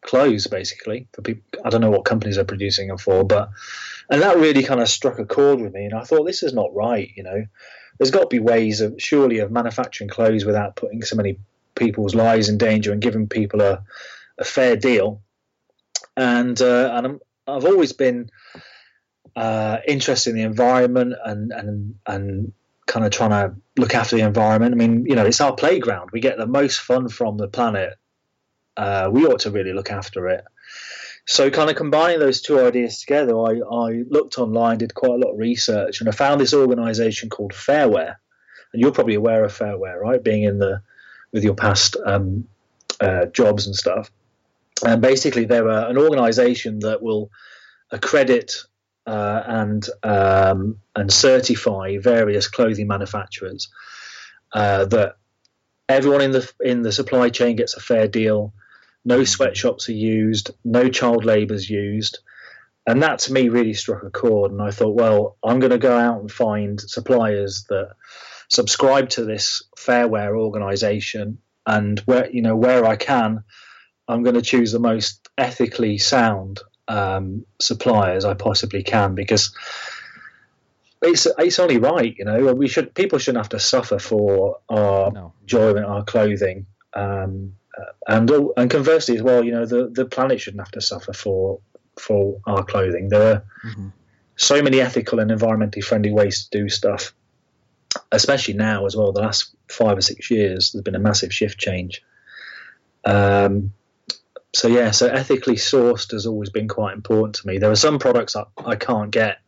clothes 0.00 0.46
basically 0.46 1.08
for 1.12 1.22
people. 1.22 1.42
I 1.64 1.70
don't 1.70 1.80
know 1.80 1.90
what 1.90 2.04
companies 2.04 2.38
are 2.38 2.44
producing 2.44 2.88
them 2.88 2.98
for, 2.98 3.24
but 3.24 3.50
and 4.10 4.22
that 4.22 4.36
really 4.36 4.62
kind 4.62 4.80
of 4.80 4.88
struck 4.88 5.18
a 5.18 5.24
chord 5.24 5.60
with 5.60 5.72
me. 5.72 5.84
And 5.84 5.94
I 5.94 6.04
thought 6.04 6.24
this 6.24 6.42
is 6.42 6.52
not 6.52 6.74
right. 6.74 7.10
You 7.16 7.22
know, 7.22 7.44
there's 7.98 8.10
got 8.10 8.22
to 8.22 8.26
be 8.26 8.40
ways 8.40 8.80
of 8.80 8.94
surely 8.98 9.38
of 9.38 9.50
manufacturing 9.50 10.10
clothes 10.10 10.44
without 10.44 10.76
putting 10.76 11.02
so 11.02 11.16
many 11.16 11.38
people's 11.74 12.14
lives 12.14 12.48
in 12.48 12.58
danger 12.58 12.92
and 12.92 13.02
giving 13.02 13.28
people 13.28 13.60
a, 13.60 13.82
a 14.38 14.44
fair 14.44 14.76
deal. 14.76 15.22
And 16.16 16.60
uh, 16.60 16.90
and 16.94 17.20
i 17.46 17.54
have 17.54 17.64
always 17.64 17.92
been 17.92 18.30
uh, 19.36 19.78
interested 19.86 20.30
in 20.30 20.36
the 20.36 20.42
environment 20.42 21.14
and 21.24 21.52
and 21.52 21.94
and 22.06 22.52
kind 22.86 23.04
of 23.04 23.12
trying 23.12 23.30
to 23.30 23.54
look 23.76 23.94
after 23.94 24.16
the 24.16 24.22
environment. 24.22 24.72
I 24.72 24.76
mean, 24.76 25.06
you 25.06 25.14
know, 25.14 25.24
it's 25.24 25.40
our 25.40 25.54
playground. 25.54 26.10
We 26.12 26.20
get 26.20 26.38
the 26.38 26.46
most 26.46 26.80
fun 26.80 27.08
from 27.08 27.36
the 27.36 27.48
planet. 27.48 27.94
Uh, 28.76 29.08
we 29.12 29.26
ought 29.26 29.40
to 29.40 29.50
really 29.50 29.72
look 29.72 29.90
after 29.90 30.28
it. 30.28 30.44
So, 31.26 31.50
kind 31.50 31.70
of 31.70 31.76
combining 31.76 32.18
those 32.18 32.42
two 32.42 32.60
ideas 32.60 33.00
together, 33.00 33.38
I, 33.38 33.60
I 33.70 34.02
looked 34.08 34.38
online, 34.38 34.78
did 34.78 34.94
quite 34.94 35.12
a 35.12 35.16
lot 35.16 35.32
of 35.32 35.38
research, 35.38 36.00
and 36.00 36.08
I 36.08 36.12
found 36.12 36.40
this 36.40 36.52
organisation 36.52 37.30
called 37.30 37.52
Fairwear. 37.52 38.16
And 38.72 38.82
you're 38.82 38.92
probably 38.92 39.14
aware 39.14 39.44
of 39.44 39.56
Fairwear, 39.56 39.98
right? 39.98 40.22
Being 40.22 40.42
in 40.42 40.58
the 40.58 40.82
with 41.32 41.42
your 41.42 41.54
past 41.54 41.96
um, 42.04 42.46
uh, 43.00 43.26
jobs 43.26 43.66
and 43.66 43.74
stuff. 43.74 44.10
And 44.84 45.00
basically, 45.00 45.46
they're 45.46 45.68
uh, 45.68 45.88
an 45.88 45.96
organisation 45.96 46.80
that 46.80 47.02
will 47.02 47.30
accredit 47.90 48.56
uh, 49.06 49.42
and 49.46 49.86
um, 50.02 50.78
and 50.96 51.12
certify 51.12 51.98
various 51.98 52.48
clothing 52.48 52.86
manufacturers 52.88 53.68
uh, 54.52 54.84
that 54.86 55.16
everyone 55.88 56.22
in 56.22 56.30
the 56.30 56.52
in 56.60 56.82
the 56.82 56.92
supply 56.92 57.28
chain 57.28 57.56
gets 57.56 57.76
a 57.76 57.80
fair 57.80 58.08
deal 58.08 58.52
no 59.04 59.20
mm. 59.20 59.28
sweatshops 59.28 59.88
are 59.88 59.92
used, 59.92 60.50
no 60.64 60.88
child 60.88 61.24
labour 61.24 61.54
is 61.54 61.68
used. 61.68 62.20
And 62.86 63.02
that 63.02 63.20
to 63.20 63.32
me 63.32 63.48
really 63.48 63.74
struck 63.74 64.02
a 64.02 64.10
chord. 64.10 64.52
And 64.52 64.60
I 64.60 64.70
thought, 64.70 64.94
well, 64.94 65.36
I'm 65.42 65.58
going 65.58 65.70
to 65.70 65.78
go 65.78 65.96
out 65.96 66.20
and 66.20 66.30
find 66.30 66.80
suppliers 66.80 67.64
that 67.68 67.92
subscribe 68.48 69.08
to 69.10 69.24
this 69.24 69.62
fairwear 69.78 70.36
organization. 70.36 71.38
And 71.66 71.98
where, 72.00 72.30
you 72.30 72.42
know, 72.42 72.56
where 72.56 72.84
I 72.84 72.96
can, 72.96 73.44
I'm 74.06 74.22
going 74.22 74.34
to 74.34 74.42
choose 74.42 74.72
the 74.72 74.78
most 74.78 75.28
ethically 75.38 75.96
sound 75.96 76.60
um, 76.88 77.46
suppliers 77.60 78.24
I 78.24 78.34
possibly 78.34 78.82
can 78.82 79.14
because 79.14 79.54
it's 81.02 81.26
it's 81.38 81.58
only 81.58 81.78
right, 81.78 82.14
you 82.16 82.24
know. 82.24 82.54
We 82.54 82.68
should 82.68 82.94
people 82.94 83.18
shouldn't 83.18 83.44
have 83.44 83.50
to 83.50 83.60
suffer 83.60 83.98
for 83.98 84.58
our 84.68 85.10
no. 85.10 85.32
enjoyment, 85.42 85.86
our 85.86 86.04
clothing. 86.04 86.66
Um, 86.94 87.56
uh, 87.76 87.92
and 88.06 88.30
and 88.56 88.70
conversely 88.70 89.16
as 89.16 89.22
well, 89.22 89.44
you 89.44 89.52
know, 89.52 89.66
the 89.66 89.88
the 89.88 90.06
planet 90.06 90.40
shouldn't 90.40 90.60
have 90.60 90.72
to 90.72 90.80
suffer 90.80 91.12
for 91.12 91.60
for 91.98 92.40
our 92.46 92.64
clothing. 92.64 93.08
There 93.08 93.34
are 93.34 93.44
mm-hmm. 93.66 93.88
so 94.36 94.62
many 94.62 94.80
ethical 94.80 95.18
and 95.18 95.30
environmentally 95.30 95.82
friendly 95.82 96.12
ways 96.12 96.44
to 96.48 96.58
do 96.62 96.68
stuff, 96.68 97.14
especially 98.12 98.54
now 98.54 98.86
as 98.86 98.96
well. 98.96 99.12
The 99.12 99.22
last 99.22 99.54
five 99.68 99.98
or 99.98 100.02
six 100.02 100.30
years, 100.30 100.72
there's 100.72 100.82
been 100.82 100.94
a 100.94 101.00
massive 101.00 101.32
shift 101.32 101.58
change. 101.58 102.02
Um, 103.04 103.72
so 104.54 104.68
yeah, 104.68 104.90
so 104.90 105.08
ethically 105.08 105.56
sourced 105.56 106.12
has 106.12 106.26
always 106.26 106.50
been 106.50 106.68
quite 106.68 106.94
important 106.94 107.36
to 107.36 107.46
me. 107.46 107.58
There 107.58 107.70
are 107.70 107.76
some 107.76 107.98
products 107.98 108.36
I, 108.36 108.44
I 108.64 108.76
can't 108.76 109.10
get 109.10 109.38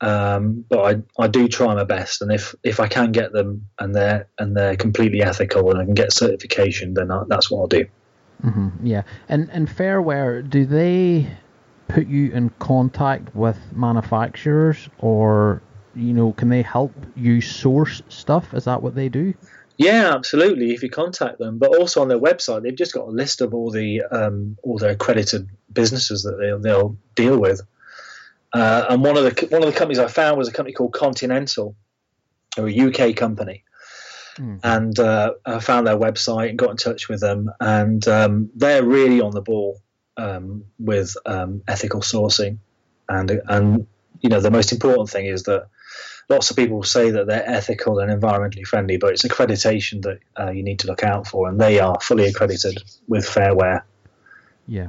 um, 0.00 0.64
but 0.68 0.78
I, 1.18 1.22
I 1.22 1.26
do 1.28 1.48
try 1.48 1.74
my 1.74 1.84
best, 1.84 2.20
and 2.20 2.30
if, 2.30 2.54
if 2.62 2.80
I 2.80 2.88
can 2.88 3.12
get 3.12 3.32
them 3.32 3.68
and 3.78 3.94
they're 3.94 4.28
and 4.38 4.54
they're 4.54 4.76
completely 4.76 5.22
ethical 5.22 5.70
and 5.70 5.80
I 5.80 5.84
can 5.84 5.94
get 5.94 6.12
certification, 6.12 6.94
then 6.94 7.10
I, 7.10 7.22
that's 7.28 7.50
what 7.50 7.60
I'll 7.60 7.66
do. 7.66 7.86
Mm-hmm, 8.44 8.86
yeah, 8.86 9.02
and 9.28 9.48
and 9.50 9.68
Fairwear, 9.68 10.48
do 10.48 10.66
they 10.66 11.30
put 11.88 12.08
you 12.08 12.30
in 12.32 12.50
contact 12.58 13.34
with 13.34 13.58
manufacturers, 13.72 14.86
or 14.98 15.62
you 15.94 16.12
know, 16.12 16.32
can 16.32 16.50
they 16.50 16.60
help 16.60 16.92
you 17.16 17.40
source 17.40 18.02
stuff? 18.10 18.52
Is 18.52 18.64
that 18.64 18.82
what 18.82 18.94
they 18.94 19.08
do? 19.08 19.32
Yeah, 19.78 20.14
absolutely. 20.14 20.72
If 20.72 20.82
you 20.82 20.88
contact 20.88 21.38
them, 21.38 21.58
but 21.58 21.76
also 21.76 22.00
on 22.00 22.08
their 22.08 22.18
website, 22.18 22.62
they've 22.62 22.74
just 22.74 22.94
got 22.94 23.08
a 23.08 23.10
list 23.10 23.40
of 23.40 23.54
all 23.54 23.70
the 23.70 24.02
um, 24.02 24.56
all 24.62 24.78
their 24.78 24.92
accredited 24.92 25.48
businesses 25.72 26.22
that 26.22 26.36
they'll, 26.38 26.58
they'll 26.58 26.96
deal 27.14 27.38
with. 27.38 27.60
Uh, 28.52 28.86
and 28.88 29.02
one 29.02 29.16
of 29.16 29.24
the 29.24 29.46
one 29.48 29.62
of 29.62 29.70
the 29.70 29.78
companies 29.78 29.98
I 29.98 30.08
found 30.08 30.38
was 30.38 30.48
a 30.48 30.52
company 30.52 30.72
called 30.72 30.94
Continental, 30.94 31.76
or 32.56 32.68
a 32.68 32.80
UK 32.80 33.14
company. 33.16 33.64
Mm. 34.38 34.60
And 34.62 34.98
uh, 34.98 35.34
I 35.44 35.60
found 35.60 35.86
their 35.86 35.96
website 35.96 36.50
and 36.50 36.58
got 36.58 36.70
in 36.70 36.76
touch 36.76 37.08
with 37.08 37.20
them, 37.20 37.50
and 37.60 38.06
um, 38.08 38.50
they're 38.54 38.84
really 38.84 39.20
on 39.20 39.32
the 39.32 39.42
ball 39.42 39.80
um, 40.16 40.64
with 40.78 41.16
um, 41.26 41.62
ethical 41.68 42.00
sourcing, 42.00 42.58
and 43.08 43.42
and 43.48 43.86
you 44.20 44.30
know 44.30 44.40
the 44.40 44.50
most 44.50 44.72
important 44.72 45.10
thing 45.10 45.26
is 45.26 45.42
that 45.44 45.68
lots 46.28 46.50
of 46.50 46.56
people 46.56 46.82
say 46.82 47.10
that 47.10 47.26
they're 47.26 47.48
ethical 47.48 47.98
and 47.98 48.10
environmentally 48.10 48.66
friendly, 48.66 48.96
but 48.96 49.12
it's 49.12 49.22
accreditation 49.22 50.02
that 50.02 50.18
uh, 50.38 50.50
you 50.50 50.62
need 50.62 50.80
to 50.80 50.86
look 50.86 51.02
out 51.02 51.26
for, 51.26 51.48
and 51.48 51.60
they 51.60 51.78
are 51.78 51.98
fully 52.00 52.26
accredited 52.26 52.82
with 53.08 53.24
Fairwear. 53.24 53.82
Yeah. 54.66 54.88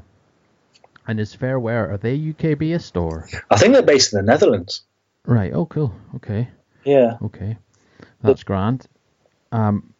And 1.07 1.19
is 1.19 1.35
Fairwear 1.35 1.89
are 1.89 1.97
they 1.97 2.29
UK 2.29 2.57
based 2.57 2.97
or? 2.97 3.27
I 3.49 3.57
think 3.57 3.73
they're 3.73 3.81
based 3.81 4.13
in 4.13 4.17
the 4.17 4.29
Netherlands. 4.29 4.81
Right. 5.25 5.53
Oh, 5.53 5.65
cool. 5.65 5.93
Okay. 6.15 6.49
Yeah. 6.83 7.17
Okay. 7.21 7.57
That's 8.21 8.43
grand. 8.43 8.87
Um, 9.51 9.93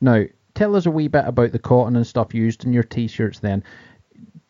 now 0.00 0.24
tell 0.54 0.74
us 0.74 0.86
a 0.86 0.90
wee 0.90 1.08
bit 1.08 1.24
about 1.26 1.52
the 1.52 1.58
cotton 1.58 1.96
and 1.96 2.06
stuff 2.06 2.34
used 2.34 2.64
in 2.64 2.72
your 2.72 2.82
t-shirts. 2.82 3.38
Then, 3.38 3.62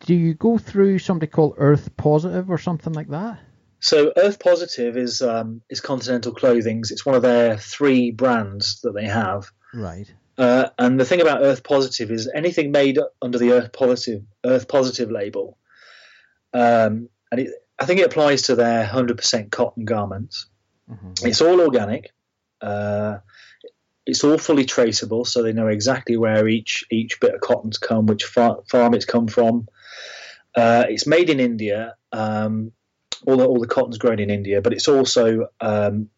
do 0.01 0.15
you 0.15 0.33
go 0.33 0.57
through 0.57 0.99
somebody 0.99 1.29
called 1.29 1.55
Earth 1.57 1.95
Positive 1.97 2.49
or 2.49 2.57
something 2.57 2.93
like 2.93 3.09
that? 3.09 3.39
So 3.79 4.11
Earth 4.17 4.39
Positive 4.39 4.97
is 4.97 5.21
um, 5.21 5.61
is 5.69 5.81
Continental 5.81 6.33
Clothing's. 6.33 6.91
It's 6.91 7.05
one 7.05 7.15
of 7.15 7.21
their 7.21 7.57
three 7.57 8.11
brands 8.11 8.81
that 8.81 8.93
they 8.93 9.05
have. 9.05 9.51
Right. 9.73 10.11
Uh, 10.37 10.69
and 10.77 10.99
the 10.99 11.05
thing 11.05 11.21
about 11.21 11.41
Earth 11.41 11.63
Positive 11.63 12.11
is 12.11 12.29
anything 12.33 12.71
made 12.71 12.99
under 13.21 13.37
the 13.37 13.51
Earth 13.51 13.71
Positive 13.71 14.23
Earth 14.45 14.67
Positive 14.67 15.11
label, 15.11 15.57
um, 16.53 17.09
and 17.31 17.41
it, 17.41 17.51
I 17.77 17.85
think 17.85 17.99
it 17.99 18.07
applies 18.07 18.43
to 18.43 18.55
their 18.55 18.85
100% 18.85 19.51
cotton 19.51 19.85
garments. 19.85 20.47
Mm-hmm. 20.89 21.27
It's 21.27 21.41
all 21.41 21.61
organic. 21.61 22.11
Uh, 22.61 23.19
it's 24.05 24.23
all 24.23 24.37
fully 24.37 24.65
traceable, 24.65 25.23
so 25.23 25.43
they 25.43 25.53
know 25.53 25.67
exactly 25.67 26.17
where 26.17 26.47
each 26.47 26.83
each 26.91 27.19
bit 27.19 27.35
of 27.35 27.41
cotton's 27.41 27.77
come, 27.77 28.07
which 28.07 28.25
far, 28.25 28.59
farm 28.69 28.93
it's 28.93 29.05
come 29.05 29.27
from. 29.27 29.67
Uh, 30.55 30.85
it's 30.89 31.07
made 31.07 31.29
in 31.29 31.39
India. 31.39 31.95
Um, 32.11 32.71
all 33.25 33.37
the 33.37 33.45
all 33.45 33.59
the 33.59 33.67
cotton's 33.67 33.97
grown 33.97 34.19
in 34.19 34.29
India, 34.29 34.61
but 34.61 34.73
it's 34.73 34.87
also 34.87 35.47
um, 35.61 36.09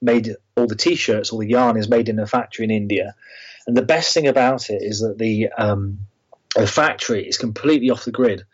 made. 0.00 0.36
All 0.56 0.68
the 0.68 0.76
t-shirts, 0.76 1.30
all 1.30 1.40
the 1.40 1.48
yarn 1.48 1.76
is 1.76 1.88
made 1.88 2.08
in 2.08 2.20
a 2.20 2.26
factory 2.26 2.64
in 2.64 2.70
India. 2.70 3.16
And 3.66 3.76
the 3.76 3.82
best 3.82 4.14
thing 4.14 4.28
about 4.28 4.70
it 4.70 4.82
is 4.82 5.00
that 5.00 5.18
the 5.18 5.48
um, 5.58 6.06
the 6.54 6.66
factory 6.66 7.26
is 7.26 7.38
completely 7.38 7.90
off 7.90 8.04
the 8.04 8.12
grid. 8.12 8.44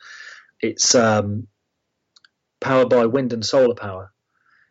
It's 0.60 0.94
um, 0.94 1.46
powered 2.60 2.88
by 2.88 3.06
wind 3.06 3.32
and 3.32 3.44
solar 3.44 3.74
power. 3.74 4.12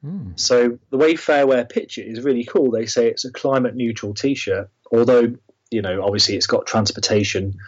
Mm. 0.04 0.40
So 0.40 0.80
the 0.90 0.98
way 0.98 1.14
Fairwear 1.16 1.70
pitch 1.70 1.98
it 1.98 2.08
is 2.08 2.22
really 2.24 2.46
cool. 2.46 2.72
They 2.72 2.86
say 2.86 3.08
it's 3.10 3.26
a 3.26 3.32
climate 3.32 3.76
neutral 3.76 4.14
T-shirt, 4.14 4.70
although 4.92 5.36
you 5.70 5.82
know 5.82 6.02
obviously 6.04 6.36
it's 6.36 6.48
got 6.48 6.66
transportation 6.66 7.60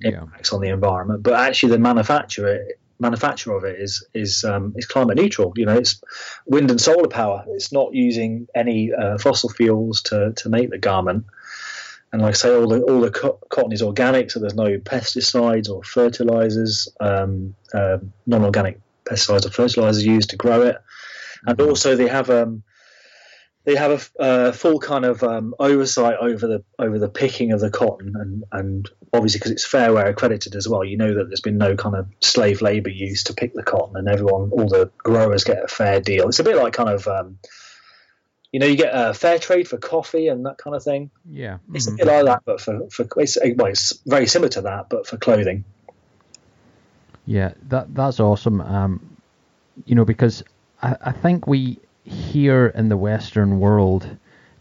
Yeah. 0.00 0.22
impacts 0.22 0.52
on 0.52 0.60
the 0.60 0.68
environment, 0.68 1.22
but 1.22 1.34
actually 1.34 1.72
the 1.72 1.78
manufacturer 1.78 2.66
manufacture 3.00 3.52
of 3.52 3.64
it 3.64 3.80
is 3.80 4.06
is 4.14 4.44
um, 4.44 4.74
is 4.76 4.86
climate 4.86 5.16
neutral. 5.16 5.52
You 5.56 5.66
know, 5.66 5.76
it's 5.76 6.00
wind 6.46 6.70
and 6.70 6.80
solar 6.80 7.08
power. 7.08 7.44
It's 7.48 7.72
not 7.72 7.94
using 7.94 8.48
any 8.54 8.92
uh, 8.92 9.18
fossil 9.18 9.50
fuels 9.50 10.02
to 10.02 10.32
to 10.36 10.48
make 10.48 10.70
the 10.70 10.78
garment. 10.78 11.26
And 12.12 12.22
like 12.22 12.30
I 12.30 12.32
say, 12.32 12.54
all 12.54 12.68
the 12.68 12.80
all 12.82 13.00
the 13.00 13.10
co- 13.10 13.38
cotton 13.50 13.72
is 13.72 13.82
organic, 13.82 14.30
so 14.30 14.40
there's 14.40 14.54
no 14.54 14.78
pesticides 14.78 15.68
or 15.68 15.82
fertilizers, 15.82 16.88
um, 17.00 17.54
uh, 17.74 17.98
non-organic 18.26 18.80
pesticides 19.04 19.46
or 19.46 19.50
fertilizers 19.50 20.04
used 20.04 20.30
to 20.30 20.36
grow 20.36 20.62
it. 20.62 20.76
And 21.46 21.60
also 21.60 21.96
they 21.96 22.08
have 22.08 22.30
um, 22.30 22.62
they 23.68 23.74
have 23.74 24.10
a 24.18 24.22
uh, 24.22 24.52
full 24.52 24.80
kind 24.80 25.04
of 25.04 25.22
um, 25.22 25.54
oversight 25.58 26.16
over 26.22 26.46
the 26.46 26.64
over 26.78 26.98
the 26.98 27.08
picking 27.10 27.52
of 27.52 27.60
the 27.60 27.68
cotton, 27.68 28.14
and 28.16 28.44
and 28.50 28.88
obviously 29.12 29.40
because 29.40 29.50
it's 29.52 29.68
Fairwear 29.68 30.08
accredited 30.08 30.56
as 30.56 30.66
well, 30.66 30.82
you 30.82 30.96
know 30.96 31.12
that 31.12 31.28
there's 31.28 31.42
been 31.42 31.58
no 31.58 31.76
kind 31.76 31.94
of 31.94 32.08
slave 32.20 32.62
labour 32.62 32.88
used 32.88 33.26
to 33.26 33.34
pick 33.34 33.52
the 33.52 33.62
cotton, 33.62 33.96
and 33.96 34.08
everyone, 34.08 34.48
all 34.52 34.68
the 34.68 34.90
growers 34.96 35.44
get 35.44 35.62
a 35.62 35.68
fair 35.68 36.00
deal. 36.00 36.28
It's 36.28 36.38
a 36.38 36.44
bit 36.44 36.56
like 36.56 36.72
kind 36.72 36.88
of 36.88 37.06
um, 37.08 37.38
you 38.52 38.58
know 38.58 38.64
you 38.64 38.76
get 38.76 38.88
a 38.90 39.12
fair 39.12 39.38
trade 39.38 39.68
for 39.68 39.76
coffee 39.76 40.28
and 40.28 40.46
that 40.46 40.56
kind 40.56 40.74
of 40.74 40.82
thing. 40.82 41.10
Yeah. 41.30 41.58
It's 41.74 41.90
mhm. 41.90 42.00
a 42.00 42.06
bit 42.06 42.06
like 42.06 42.24
that, 42.24 42.42
but 42.46 42.62
for 42.62 42.88
for 42.88 43.06
it's, 43.18 43.36
well, 43.54 43.66
it's 43.66 43.92
very 44.06 44.26
similar 44.28 44.48
to 44.48 44.62
that, 44.62 44.88
but 44.88 45.06
for 45.06 45.18
clothing. 45.18 45.66
Yeah, 47.26 47.52
that 47.64 47.94
that's 47.94 48.18
awesome. 48.18 48.62
Um, 48.62 49.18
you 49.84 49.94
know, 49.94 50.06
because 50.06 50.42
I, 50.80 50.96
I 51.02 51.12
think 51.12 51.46
we 51.46 51.80
here 52.08 52.68
in 52.74 52.88
the 52.88 52.96
Western 52.96 53.60
world 53.60 54.16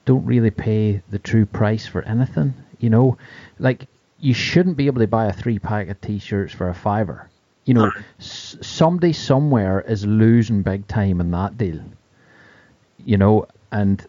don't 0.05 0.25
really 0.25 0.51
pay 0.51 1.01
the 1.10 1.19
true 1.19 1.45
price 1.45 1.86
for 1.88 2.01
anything. 2.03 2.53
You 2.79 2.89
know, 2.89 3.17
like 3.60 3.88
you 4.19 4.33
shouldn't 4.33 4.77
be 4.77 4.88
able 4.88 5.01
to 5.01 5.07
buy 5.07 5.25
a 5.25 5.33
three 5.33 5.60
pack 5.60 5.89
of 5.89 5.99
t-shirts 6.01 6.53
for 6.53 6.69
a 6.69 6.73
fiver. 6.73 7.29
You 7.65 7.73
know, 7.73 7.91
s- 8.19 8.57
somebody 8.62 9.13
somewhere 9.13 9.81
is 9.81 10.05
losing 10.05 10.62
big 10.62 10.88
time 10.88 11.19
in 11.19 11.31
that 11.31 11.57
deal. 11.57 11.81
You 13.03 13.17
know, 13.17 13.47
and 13.71 14.05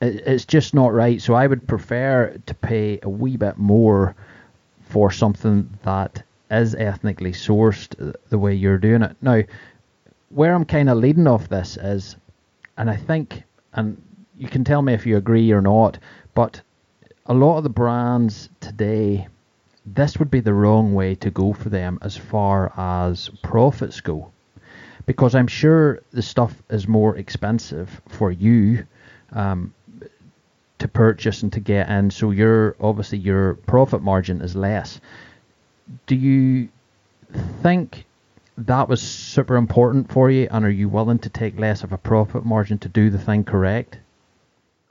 it, 0.00 0.22
it's 0.26 0.44
just 0.44 0.74
not 0.74 0.92
right. 0.92 1.20
So 1.20 1.34
I 1.34 1.46
would 1.46 1.66
prefer 1.66 2.36
to 2.46 2.54
pay 2.54 2.98
a 3.02 3.08
wee 3.08 3.36
bit 3.36 3.58
more 3.58 4.14
for 4.80 5.10
something 5.10 5.78
that 5.82 6.22
is 6.50 6.74
ethnically 6.74 7.32
sourced 7.32 7.94
uh, 8.00 8.12
the 8.28 8.38
way 8.38 8.54
you're 8.54 8.78
doing 8.78 9.02
it. 9.02 9.16
Now, 9.20 9.42
where 10.30 10.54
I'm 10.54 10.64
kind 10.64 10.88
of 10.90 10.98
leading 10.98 11.26
off 11.26 11.48
this 11.48 11.76
is, 11.76 12.16
and 12.76 12.90
I 12.90 12.96
think, 12.96 13.42
and 13.72 14.00
you 14.36 14.48
can 14.48 14.64
tell 14.64 14.82
me 14.82 14.92
if 14.94 15.06
you 15.06 15.16
agree 15.16 15.50
or 15.52 15.60
not, 15.60 15.98
but 16.34 16.60
a 17.26 17.34
lot 17.34 17.58
of 17.58 17.64
the 17.64 17.70
brands 17.70 18.48
today, 18.60 19.28
this 19.84 20.18
would 20.18 20.30
be 20.30 20.40
the 20.40 20.54
wrong 20.54 20.94
way 20.94 21.14
to 21.16 21.30
go 21.30 21.52
for 21.52 21.68
them 21.68 21.98
as 22.02 22.16
far 22.16 22.72
as 22.76 23.28
profits 23.42 24.00
go. 24.00 24.30
Because 25.06 25.34
I'm 25.34 25.46
sure 25.46 26.02
the 26.10 26.22
stuff 26.22 26.62
is 26.70 26.88
more 26.88 27.16
expensive 27.16 28.00
for 28.08 28.32
you 28.32 28.86
um, 29.32 29.72
to 30.78 30.88
purchase 30.88 31.42
and 31.42 31.52
to 31.52 31.60
get 31.60 31.88
in, 31.88 32.10
so 32.10 32.30
your 32.30 32.76
obviously 32.80 33.18
your 33.18 33.54
profit 33.54 34.02
margin 34.02 34.40
is 34.40 34.56
less. 34.56 35.00
Do 36.06 36.16
you 36.16 36.68
think 37.62 38.05
that 38.58 38.88
was 38.88 39.02
super 39.02 39.56
important 39.56 40.10
for 40.10 40.30
you, 40.30 40.48
and 40.50 40.64
are 40.64 40.70
you 40.70 40.88
willing 40.88 41.18
to 41.20 41.28
take 41.28 41.58
less 41.58 41.82
of 41.82 41.92
a 41.92 41.98
profit 41.98 42.44
margin 42.44 42.78
to 42.78 42.88
do 42.88 43.10
the 43.10 43.18
thing 43.18 43.44
correct? 43.44 43.98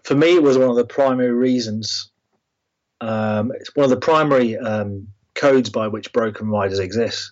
for 0.05 0.13
me, 0.13 0.35
it 0.35 0.43
was 0.43 0.55
one 0.55 0.69
of 0.69 0.75
the 0.75 0.85
primary 0.85 1.31
reasons. 1.31 2.11
Um, 3.01 3.51
it's 3.55 3.75
one 3.75 3.85
of 3.85 3.89
the 3.89 3.97
primary 3.97 4.55
um, 4.55 5.07
codes 5.33 5.71
by 5.71 5.87
which 5.87 6.13
broken 6.13 6.47
riders 6.47 6.77
exist. 6.77 7.31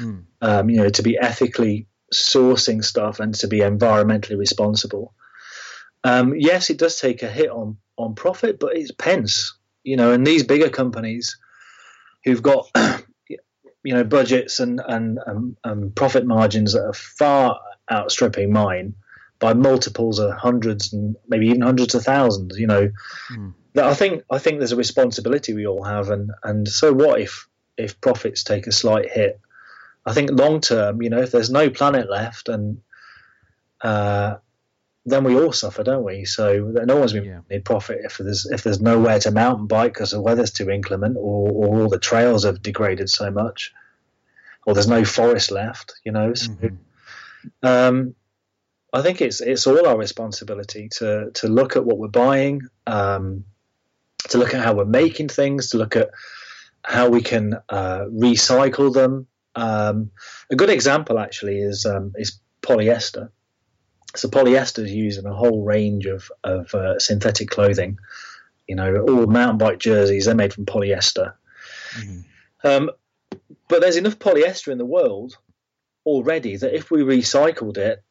Mm. 0.00 0.24
Um, 0.40 0.70
you 0.70 0.78
know, 0.78 0.88
to 0.88 1.02
be 1.02 1.18
ethically 1.18 1.86
sourcing 2.12 2.82
stuff 2.82 3.20
and 3.20 3.34
to 3.34 3.48
be 3.48 3.58
environmentally 3.58 4.38
responsible. 4.38 5.12
Um, 6.04 6.34
yes, 6.34 6.70
it 6.70 6.78
does 6.78 6.98
take 6.98 7.22
a 7.22 7.28
hit 7.28 7.50
on 7.50 7.76
on 7.98 8.14
profit, 8.14 8.58
but 8.58 8.76
it's 8.76 8.92
pence. 8.92 9.54
You 9.82 9.96
know, 9.96 10.12
and 10.12 10.26
these 10.26 10.42
bigger 10.42 10.70
companies 10.70 11.36
who've 12.24 12.42
got 12.42 12.70
you 13.86 13.94
know 13.94 14.04
budgets 14.04 14.60
and 14.60 14.80
and 14.86 15.18
um, 15.26 15.56
um, 15.64 15.92
profit 15.94 16.26
margins 16.26 16.72
that 16.72 16.84
are 16.84 16.92
far 16.92 17.60
outstripping 17.90 18.52
mine 18.52 18.94
by 19.38 19.54
multiples 19.54 20.18
of 20.18 20.32
hundreds 20.32 20.92
and 20.92 21.14
maybe 21.28 21.46
even 21.46 21.60
hundreds 21.60 21.94
of 21.94 22.02
thousands. 22.02 22.58
You 22.58 22.66
know, 22.66 22.90
Mm. 23.30 23.54
I 23.78 23.94
think 23.94 24.22
I 24.30 24.38
think 24.38 24.58
there's 24.58 24.72
a 24.72 24.76
responsibility 24.76 25.52
we 25.52 25.66
all 25.66 25.84
have, 25.84 26.10
and 26.10 26.30
and 26.42 26.68
so 26.68 26.92
what 26.92 27.20
if 27.20 27.46
if 27.76 28.00
profits 28.00 28.42
take 28.42 28.66
a 28.66 28.72
slight 28.72 29.10
hit? 29.10 29.40
I 30.04 30.14
think 30.14 30.30
long 30.30 30.60
term, 30.60 31.02
you 31.02 31.10
know, 31.10 31.20
if 31.20 31.30
there's 31.30 31.50
no 31.50 31.68
planet 31.68 32.10
left, 32.10 32.48
and 32.48 32.80
uh, 33.82 34.36
then 35.08 35.22
we 35.22 35.40
all 35.40 35.52
suffer, 35.52 35.84
don't 35.84 36.04
we? 36.04 36.24
So 36.24 36.72
no 36.84 36.96
one's 36.96 37.12
going 37.12 37.42
to 37.48 37.60
profit 37.60 38.00
if 38.02 38.18
there's 38.18 38.44
if 38.46 38.64
there's 38.64 38.80
nowhere 38.80 39.20
to 39.20 39.30
mountain 39.30 39.66
bike 39.68 39.94
because 39.94 40.10
the 40.10 40.20
weather's 40.20 40.50
too 40.50 40.68
inclement, 40.68 41.16
or, 41.16 41.48
or 41.50 41.80
all 41.80 41.88
the 41.88 41.98
trails 41.98 42.44
have 42.44 42.60
degraded 42.60 43.08
so 43.08 43.30
much, 43.30 43.72
or 44.66 44.74
there's 44.74 44.88
no 44.88 45.04
forest 45.04 45.50
left. 45.52 45.94
You 46.04 46.12
know, 46.12 46.34
so, 46.34 46.50
Mhm. 46.50 46.78
um, 47.62 48.14
I 48.92 49.02
think 49.02 49.20
it's 49.20 49.40
it's 49.40 49.66
all 49.66 49.86
our 49.86 49.96
responsibility 49.96 50.88
to 50.98 51.30
to 51.34 51.48
look 51.48 51.76
at 51.76 51.84
what 51.84 51.98
we're 51.98 52.08
buying, 52.08 52.62
um, 52.86 53.44
to 54.30 54.38
look 54.38 54.54
at 54.54 54.64
how 54.64 54.74
we're 54.74 54.84
making 54.84 55.28
things, 55.28 55.70
to 55.70 55.78
look 55.78 55.94
at 55.94 56.10
how 56.82 57.08
we 57.08 57.22
can 57.22 57.54
uh, 57.68 58.04
recycle 58.06 58.92
them. 58.92 59.28
Um, 59.54 60.10
a 60.50 60.56
good 60.56 60.70
example 60.70 61.18
actually 61.18 61.60
is 61.60 61.86
um, 61.86 62.12
is 62.16 62.40
polyester. 62.60 63.30
So 64.18 64.28
polyester 64.28 64.84
is 64.84 64.92
used 64.92 65.18
in 65.18 65.26
a 65.26 65.34
whole 65.34 65.64
range 65.64 66.06
of 66.06 66.30
of 66.44 66.74
uh, 66.74 66.98
synthetic 66.98 67.50
clothing. 67.50 67.98
You 68.66 68.76
know, 68.76 69.04
all 69.08 69.26
mountain 69.26 69.58
bike 69.58 69.78
jerseys 69.78 70.24
they're 70.24 70.34
made 70.34 70.52
from 70.52 70.66
polyester. 70.66 71.34
Mhm. 71.94 72.24
Um, 72.64 72.90
but 73.68 73.80
there's 73.80 73.96
enough 73.96 74.18
polyester 74.18 74.72
in 74.72 74.78
the 74.78 74.84
world 74.84 75.36
already 76.04 76.56
that 76.56 76.74
if 76.74 76.90
we 76.90 77.02
recycled 77.02 77.76
it, 77.76 78.02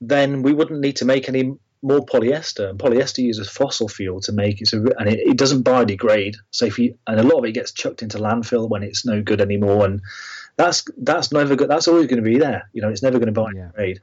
then 0.00 0.42
we 0.42 0.52
wouldn't 0.52 0.80
need 0.80 0.96
to 0.96 1.04
make 1.04 1.28
any 1.28 1.54
more 1.82 2.00
polyester. 2.00 2.70
And 2.70 2.78
polyester 2.78 3.18
uses 3.18 3.48
fossil 3.48 3.88
fuel 3.88 4.20
to 4.22 4.32
make 4.32 4.60
it, 4.60 4.68
so, 4.68 4.84
and 4.98 5.08
it, 5.08 5.20
it 5.20 5.36
doesn't 5.36 5.64
biodegrade. 5.64 6.36
So 6.50 6.66
if 6.66 6.78
you 6.78 6.96
and 7.06 7.20
a 7.20 7.22
lot 7.22 7.38
of 7.38 7.44
it 7.44 7.52
gets 7.52 7.72
chucked 7.72 8.02
into 8.02 8.18
landfill 8.18 8.68
when 8.68 8.82
it's 8.82 9.04
no 9.04 9.22
good 9.22 9.40
anymore, 9.40 9.84
and 9.84 10.00
that's 10.56 10.84
that's 10.98 11.32
never 11.32 11.56
good. 11.56 11.68
That's 11.68 11.88
always 11.88 12.06
going 12.06 12.22
to 12.22 12.28
be 12.28 12.38
there. 12.38 12.68
You 12.72 12.82
know, 12.82 12.88
it's 12.88 13.02
never 13.02 13.18
going 13.18 13.32
to 13.32 13.40
biodegrade. 13.40 13.98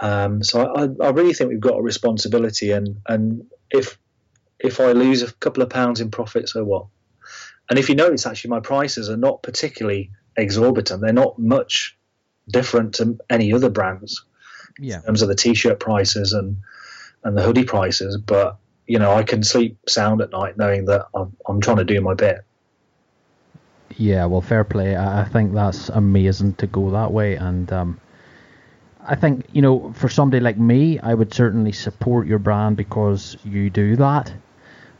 Um, 0.00 0.42
so 0.42 0.72
I, 0.74 1.04
I 1.04 1.10
really 1.10 1.34
think 1.34 1.50
we've 1.50 1.60
got 1.60 1.78
a 1.78 1.82
responsibility, 1.82 2.70
and 2.70 3.00
and 3.08 3.46
if 3.70 3.98
if 4.58 4.80
I 4.80 4.92
lose 4.92 5.22
a 5.22 5.32
couple 5.34 5.62
of 5.62 5.70
pounds 5.70 6.00
in 6.00 6.10
profit, 6.10 6.48
so 6.48 6.64
what? 6.64 6.86
And 7.70 7.78
if 7.78 7.88
you 7.88 7.94
notice, 7.94 8.26
actually, 8.26 8.50
my 8.50 8.60
prices 8.60 9.10
are 9.10 9.16
not 9.16 9.42
particularly 9.42 10.10
exorbitant. 10.36 11.02
They're 11.02 11.12
not 11.12 11.38
much 11.38 11.96
different 12.48 12.94
to 12.94 13.18
any 13.28 13.52
other 13.52 13.68
brands 13.68 14.24
Yeah. 14.78 14.96
in 14.96 15.02
terms 15.02 15.22
of 15.22 15.28
the 15.28 15.34
t-shirt 15.34 15.80
prices 15.80 16.32
and 16.32 16.56
and 17.24 17.36
the 17.36 17.42
hoodie 17.42 17.64
prices. 17.64 18.16
But 18.16 18.56
you 18.86 18.98
know, 18.98 19.12
I 19.12 19.22
can 19.22 19.42
sleep 19.42 19.78
sound 19.86 20.22
at 20.22 20.30
night 20.30 20.56
knowing 20.56 20.86
that 20.86 21.06
I'm, 21.14 21.36
I'm 21.46 21.60
trying 21.60 21.76
to 21.76 21.84
do 21.84 22.00
my 22.00 22.14
bit. 22.14 22.38
Yeah, 23.96 24.24
well, 24.26 24.40
fair 24.40 24.64
play. 24.64 24.96
I, 24.96 25.22
I 25.22 25.24
think 25.24 25.52
that's 25.52 25.88
amazing 25.88 26.54
to 26.54 26.66
go 26.66 26.90
that 26.90 27.12
way, 27.12 27.34
and 27.34 27.70
um, 27.72 28.00
I 29.08 29.14
think 29.14 29.46
you 29.52 29.62
know, 29.62 29.92
for 29.94 30.10
somebody 30.10 30.40
like 30.40 30.58
me, 30.58 30.98
I 30.98 31.14
would 31.14 31.32
certainly 31.32 31.72
support 31.72 32.26
your 32.26 32.38
brand 32.38 32.76
because 32.76 33.38
you 33.42 33.70
do 33.70 33.96
that, 33.96 34.32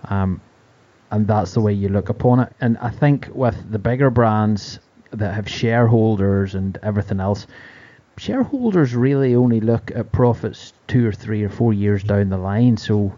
um, 0.05 0.41
and 1.11 1.27
that's 1.27 1.53
the 1.53 1.61
way 1.61 1.75
you 1.75 1.91
look 1.91 2.09
upon 2.09 2.41
it. 2.41 2.53
And 2.59 2.79
I 2.79 2.89
think 2.89 3.29
with 3.33 3.71
the 3.71 3.79
bigger 3.79 4.09
brands 4.09 4.79
that 5.11 5.35
have 5.35 5.47
shareholders 5.47 6.55
and 6.55 6.79
everything 6.83 7.21
else, 7.21 7.47
shareholders 8.17 8.95
really 8.95 9.35
only 9.35 9.61
look 9.61 9.91
at 9.95 10.11
profits 10.11 10.73
two 10.87 11.07
or 11.07 11.13
three 11.13 11.43
or 11.45 11.51
four 11.51 11.75
years 11.75 12.03
down 12.03 12.31
the 12.31 12.39
line. 12.39 12.79
So 12.79 13.13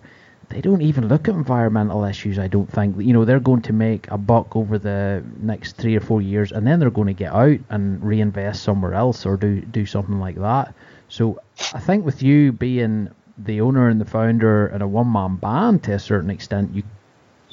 they 0.50 0.60
don't 0.60 0.82
even 0.82 1.08
look 1.08 1.28
at 1.28 1.34
environmental 1.34 2.04
issues. 2.04 2.38
I 2.38 2.48
don't 2.48 2.70
think 2.70 2.96
you 3.00 3.12
know 3.12 3.24
they're 3.24 3.40
going 3.40 3.62
to 3.62 3.72
make 3.72 4.10
a 4.10 4.18
buck 4.18 4.56
over 4.56 4.78
the 4.78 5.24
next 5.40 5.76
three 5.76 5.96
or 5.96 6.00
four 6.00 6.20
years, 6.20 6.52
and 6.52 6.66
then 6.66 6.80
they're 6.80 6.90
going 6.90 7.06
to 7.06 7.12
get 7.14 7.32
out 7.32 7.58
and 7.70 8.02
reinvest 8.02 8.62
somewhere 8.62 8.94
else 8.94 9.24
or 9.24 9.36
do 9.36 9.60
do 9.60 9.86
something 9.86 10.18
like 10.18 10.36
that. 10.36 10.74
So 11.08 11.40
I 11.72 11.78
think 11.78 12.04
with 12.04 12.22
you 12.22 12.52
being 12.52 13.10
the 13.38 13.60
owner 13.60 13.88
and 13.88 14.00
the 14.00 14.04
founder 14.04 14.66
and 14.66 14.82
a 14.82 14.88
one 14.88 15.10
man 15.10 15.36
band 15.36 15.84
to 15.84 15.92
a 15.92 15.98
certain 15.98 16.30
extent, 16.30 16.74
you 16.74 16.82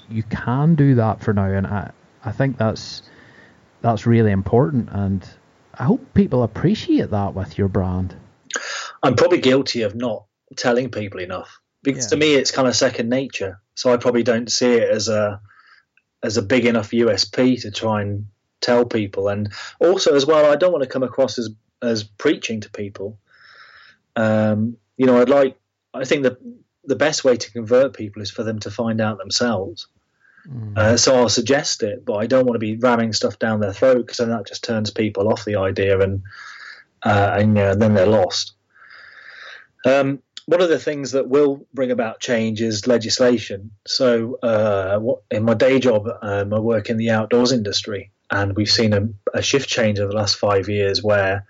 you 0.09 0.23
can 0.23 0.73
do 0.75 0.95
that 0.95 1.21
for 1.21 1.33
now, 1.33 1.51
and 1.51 1.67
I 1.67 1.91
I 2.25 2.31
think 2.31 2.57
that's 2.57 3.03
that's 3.81 4.07
really 4.07 4.31
important, 4.31 4.89
and 4.91 5.27
I 5.75 5.83
hope 5.83 6.13
people 6.15 6.41
appreciate 6.41 7.11
that 7.11 7.35
with 7.35 7.59
your 7.59 7.67
brand. 7.67 8.15
I'm 9.03 9.15
probably 9.15 9.39
guilty 9.39 9.83
of 9.83 9.93
not 9.93 10.25
telling 10.55 10.89
people 10.89 11.19
enough 11.19 11.59
because 11.83 12.05
Yeah. 12.05 12.09
to 12.09 12.17
me 12.17 12.35
it's 12.35 12.51
kind 12.51 12.67
of 12.67 12.75
second 12.75 13.09
nature. 13.09 13.59
So 13.75 13.93
I 13.93 13.97
probably 13.97 14.23
don't 14.23 14.51
see 14.51 14.73
it 14.73 14.89
as 14.89 15.07
a 15.09 15.39
as 16.23 16.37
a 16.37 16.41
big 16.41 16.65
enough 16.65 16.91
USP 16.91 17.61
to 17.61 17.71
try 17.71 18.01
and 18.01 18.27
tell 18.59 18.85
people. 18.85 19.27
And 19.29 19.53
also 19.79 20.15
as 20.15 20.25
well, 20.25 20.51
I 20.51 20.55
don't 20.55 20.71
want 20.71 20.83
to 20.83 20.89
come 20.89 21.03
across 21.03 21.37
as 21.37 21.49
as 21.81 22.03
preaching 22.03 22.61
to 22.61 22.71
people. 22.71 23.19
Um, 24.15 24.77
you 24.97 25.05
know, 25.05 25.21
I'd 25.21 25.29
like 25.29 25.57
I 25.93 26.05
think 26.05 26.23
that 26.23 26.37
the 26.83 26.95
best 26.95 27.23
way 27.23 27.35
to 27.35 27.51
convert 27.51 27.93
people 27.93 28.21
is 28.21 28.31
for 28.31 28.43
them 28.43 28.59
to 28.59 28.71
find 28.71 29.01
out 29.01 29.17
themselves. 29.17 29.87
Uh, 30.77 30.95
so 30.95 31.13
I'll 31.17 31.27
suggest 31.27 31.83
it, 31.83 32.05
but 32.05 32.13
I 32.15 32.25
don't 32.25 32.45
want 32.45 32.55
to 32.55 32.59
be 32.59 32.77
ramming 32.77 33.11
stuff 33.11 33.37
down 33.37 33.59
their 33.59 33.73
throat 33.73 33.97
because 33.97 34.17
then 34.17 34.29
that 34.29 34.47
just 34.47 34.63
turns 34.63 34.91
people 34.91 35.27
off 35.27 35.43
the 35.43 35.57
idea 35.57 35.99
and 35.99 36.23
uh, 37.03 37.35
and 37.37 37.57
uh, 37.57 37.75
then 37.75 37.93
they're 37.93 38.05
lost. 38.07 38.53
Um, 39.85 40.23
one 40.47 40.61
of 40.61 40.69
the 40.69 40.79
things 40.79 41.11
that 41.11 41.27
will 41.27 41.67
bring 41.73 41.91
about 41.91 42.21
change 42.21 42.61
is 42.61 42.87
legislation. 42.87 43.71
So, 43.85 44.39
uh, 44.41 44.99
in 45.29 45.43
my 45.43 45.53
day 45.53 45.77
job, 45.77 46.07
um, 46.21 46.53
I 46.53 46.59
work 46.59 46.89
in 46.89 46.95
the 46.95 47.11
outdoors 47.11 47.51
industry, 47.51 48.11
and 48.31 48.55
we've 48.55 48.71
seen 48.71 48.93
a, 48.93 49.09
a 49.33 49.41
shift 49.41 49.67
change 49.67 49.99
over 49.99 50.09
the 50.09 50.17
last 50.17 50.37
five 50.37 50.69
years 50.69 51.03
where 51.03 51.45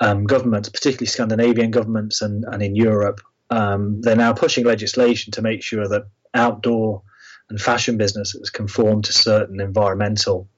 um, 0.00 0.24
governments, 0.24 0.68
particularly 0.68 1.06
Scandinavian 1.06 1.70
governments 1.70 2.20
and, 2.20 2.44
and 2.44 2.60
in 2.60 2.74
Europe, 2.74 3.20
um, 3.50 4.00
they're 4.00 4.16
now 4.16 4.32
pushing 4.32 4.64
legislation 4.64 5.32
to 5.32 5.42
make 5.42 5.62
sure 5.62 5.86
that 5.86 6.08
outdoor 6.34 7.02
and 7.48 7.60
fashion 7.60 7.98
businesses 7.98 8.50
conform 8.50 9.02
to 9.02 9.12
certain 9.12 9.60
environmental 9.60 10.48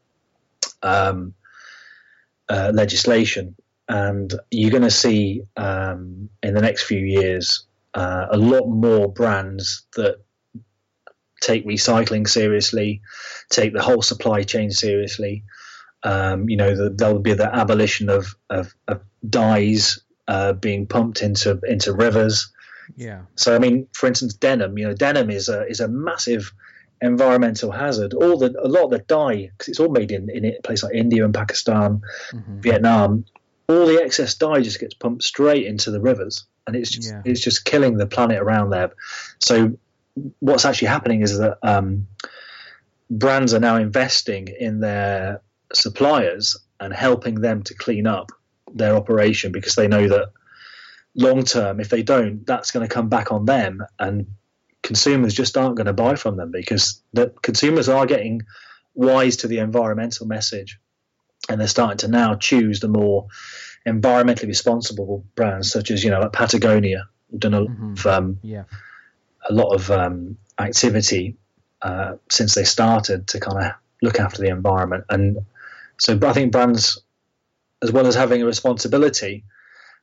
um, 0.82 1.34
uh, 2.48 2.72
legislation 2.74 3.54
and 3.91 4.32
you're 4.53 4.70
going 4.70 4.84
to 4.84 4.91
see 4.91 5.43
um, 5.57 6.30
in 6.45 6.55
the 6.55 6.61
next 6.61 6.84
few 6.84 7.01
years 7.01 7.66
uh, 7.93 8.26
a 8.30 8.38
lot 8.38 8.68
more 8.68 9.12
brands 9.12 9.84
that 9.97 10.18
take 11.41 11.66
recycling 11.66 12.28
seriously, 12.28 13.03
take 13.49 13.72
the 13.72 13.82
whole 13.82 14.01
supply 14.01 14.45
chain 14.45 14.70
seriously. 14.70 15.43
Um, 16.05 16.49
you 16.49 16.57
know, 16.57 16.76
the, 16.76 16.91
there'll 16.91 17.18
be 17.18 17.34
the 17.34 17.53
abolition 17.53 18.11
of, 18.11 18.36
of, 18.49 18.72
of 18.86 19.03
dyes 19.28 19.99
uh, 20.28 20.53
being 20.53 20.86
pumped 20.86 21.20
into 21.20 21.59
into 21.66 21.93
rivers. 21.93 22.53
Yeah. 22.95 23.22
So, 23.34 23.57
I 23.57 23.59
mean, 23.59 23.88
for 23.93 24.07
instance, 24.07 24.34
denim. 24.34 24.78
You 24.78 24.86
know, 24.86 24.95
denim 24.95 25.30
is 25.30 25.49
a 25.49 25.66
is 25.66 25.80
a 25.80 25.88
massive 25.88 26.53
environmental 27.03 27.72
hazard. 27.72 28.14
All 28.14 28.38
the 28.38 28.55
a 28.62 28.68
lot 28.68 28.84
of 28.84 28.91
the 28.91 29.01
dye 29.01 29.51
because 29.51 29.66
it's 29.66 29.80
all 29.80 29.88
made 29.88 30.12
in 30.12 30.30
in 30.30 30.45
a 30.45 30.61
place 30.62 30.84
like 30.84 30.95
India 30.95 31.24
and 31.24 31.34
Pakistan, 31.34 32.03
Vietnam. 32.61 33.24
All 33.70 33.86
the 33.86 34.02
excess 34.02 34.34
dye 34.34 34.60
just 34.62 34.80
gets 34.80 34.94
pumped 34.94 35.22
straight 35.22 35.64
into 35.64 35.90
the 35.90 36.00
rivers, 36.00 36.44
and 36.66 36.74
it's 36.74 36.90
just 36.90 37.10
Yeah. 37.12 37.22
it's 37.24 37.40
just 37.40 37.64
killing 37.64 37.98
the 37.98 38.06
planet 38.06 38.38
around 38.42 38.70
there. 38.70 38.90
So, 39.38 39.78
what's 40.40 40.64
actually 40.64 40.88
happening 40.88 41.22
is 41.22 41.38
that 41.38 41.58
um, 41.62 42.08
brands 43.10 43.54
are 43.54 43.60
now 43.60 43.76
investing 43.76 44.48
in 44.48 44.80
their 44.80 45.40
suppliers 45.72 46.56
and 46.80 46.92
helping 46.92 47.40
them 47.40 47.62
to 47.62 47.74
clean 47.74 48.06
up 48.06 48.32
their 48.74 48.96
operation 48.96 49.52
because 49.52 49.76
they 49.76 49.86
know 49.86 50.08
that 50.08 50.32
long 51.14 51.44
term, 51.44 51.80
if 51.80 51.88
they 51.90 52.02
don't, 52.02 52.44
that's 52.46 52.70
going 52.72 52.86
to 52.86 52.92
come 52.92 53.08
back 53.08 53.30
on 53.30 53.44
them, 53.44 53.84
and 53.98 54.26
consumers 54.82 55.34
just 55.34 55.56
aren't 55.56 55.76
going 55.76 55.86
to 55.86 55.92
buy 55.92 56.16
from 56.16 56.36
them 56.36 56.50
because 56.50 57.02
the 57.12 57.32
consumers 57.42 57.88
are 57.88 58.06
getting 58.06 58.42
wise 58.94 59.36
to 59.38 59.46
the 59.48 59.58
environmental 59.58 60.26
message, 60.26 60.78
and 61.49 61.61
they're 61.61 61.68
starting 61.68 61.99
to 61.99 62.09
now 62.09 62.34
choose 62.34 62.80
the 62.80 62.88
more 62.88 63.26
environmentally 63.86 64.49
responsible 64.49 65.24
brands, 65.34 65.70
such 65.70 65.91
as 65.91 66.05
you 66.05 66.11
know, 66.11 66.20
like 66.20 66.32
Patagonia, 66.32 67.09
who've 67.30 67.41
done 67.41 67.55
a 67.55 67.61
lot 67.61 67.70
of 67.70 68.07
um, 68.07 68.38
Yeah. 68.43 68.64
a 69.49 69.53
lot 69.53 69.74
of 69.74 69.91
um, 69.91 70.36
activity 70.59 71.36
uh, 71.82 72.16
since 72.28 72.55
they 72.55 72.64
started 72.64 73.28
to 73.28 73.41
kind 73.41 73.59
of 73.59 73.72
look 74.03 74.20
after 74.20 74.43
the 74.43 74.49
environment. 74.49 75.05
And 75.09 75.38
so 75.99 76.18
I 76.22 76.32
think 76.32 76.53
brands, 76.53 77.01
as 77.82 77.91
well 77.91 78.07
as 78.07 78.14
having 78.14 78.43
a 78.43 78.47
responsibility, 78.47 79.45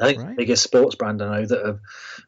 I 0.00 0.06
think 0.06 0.20
Right. 0.20 0.28
the 0.28 0.34
biggest 0.36 0.62
sports 0.62 0.94
brand 0.94 1.20
I 1.20 1.40
know 1.40 1.46
that 1.46 1.66
have 1.66 1.80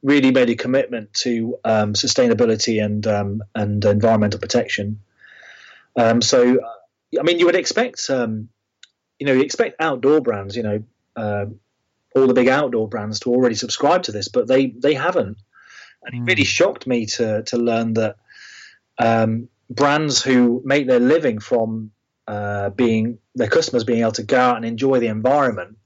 really 0.02 0.32
made 0.32 0.50
a 0.50 0.56
commitment 0.56 1.12
to 1.22 1.58
um, 1.64 1.92
sustainability 1.94 2.84
and 2.84 3.06
um, 3.06 3.42
and 3.54 3.84
environmental 3.84 4.40
protection. 4.40 5.00
Um, 6.00 6.22
so, 6.22 6.58
I 7.18 7.22
mean, 7.22 7.38
you 7.38 7.46
would 7.46 7.56
expect 7.56 8.08
um, 8.08 8.48
you 9.18 9.26
know 9.26 9.34
you 9.34 9.42
expect 9.42 9.80
outdoor 9.80 10.20
brands, 10.20 10.56
you 10.56 10.62
know, 10.62 10.82
uh, 11.14 11.46
all 12.16 12.26
the 12.26 12.34
big 12.34 12.48
outdoor 12.48 12.88
brands 12.88 13.20
to 13.20 13.30
already 13.30 13.54
subscribe 13.54 14.04
to 14.04 14.12
this, 14.12 14.28
but 14.28 14.48
they 14.48 14.66
they 14.66 14.94
haven't. 14.94 15.38
And 16.02 16.14
it 16.14 16.30
really 16.30 16.44
shocked 16.44 16.86
me 16.86 17.06
to 17.06 17.42
to 17.42 17.56
learn 17.58 17.94
that 17.94 18.16
um, 18.98 19.48
brands 19.68 20.22
who 20.22 20.62
make 20.64 20.86
their 20.86 21.00
living 21.00 21.38
from 21.38 21.90
uh, 22.26 22.70
being 22.70 23.18
their 23.34 23.48
customers 23.48 23.84
being 23.84 24.00
able 24.00 24.12
to 24.12 24.22
go 24.22 24.38
out 24.38 24.56
and 24.56 24.64
enjoy 24.64 24.98
the 24.98 25.08
environment, 25.08 25.76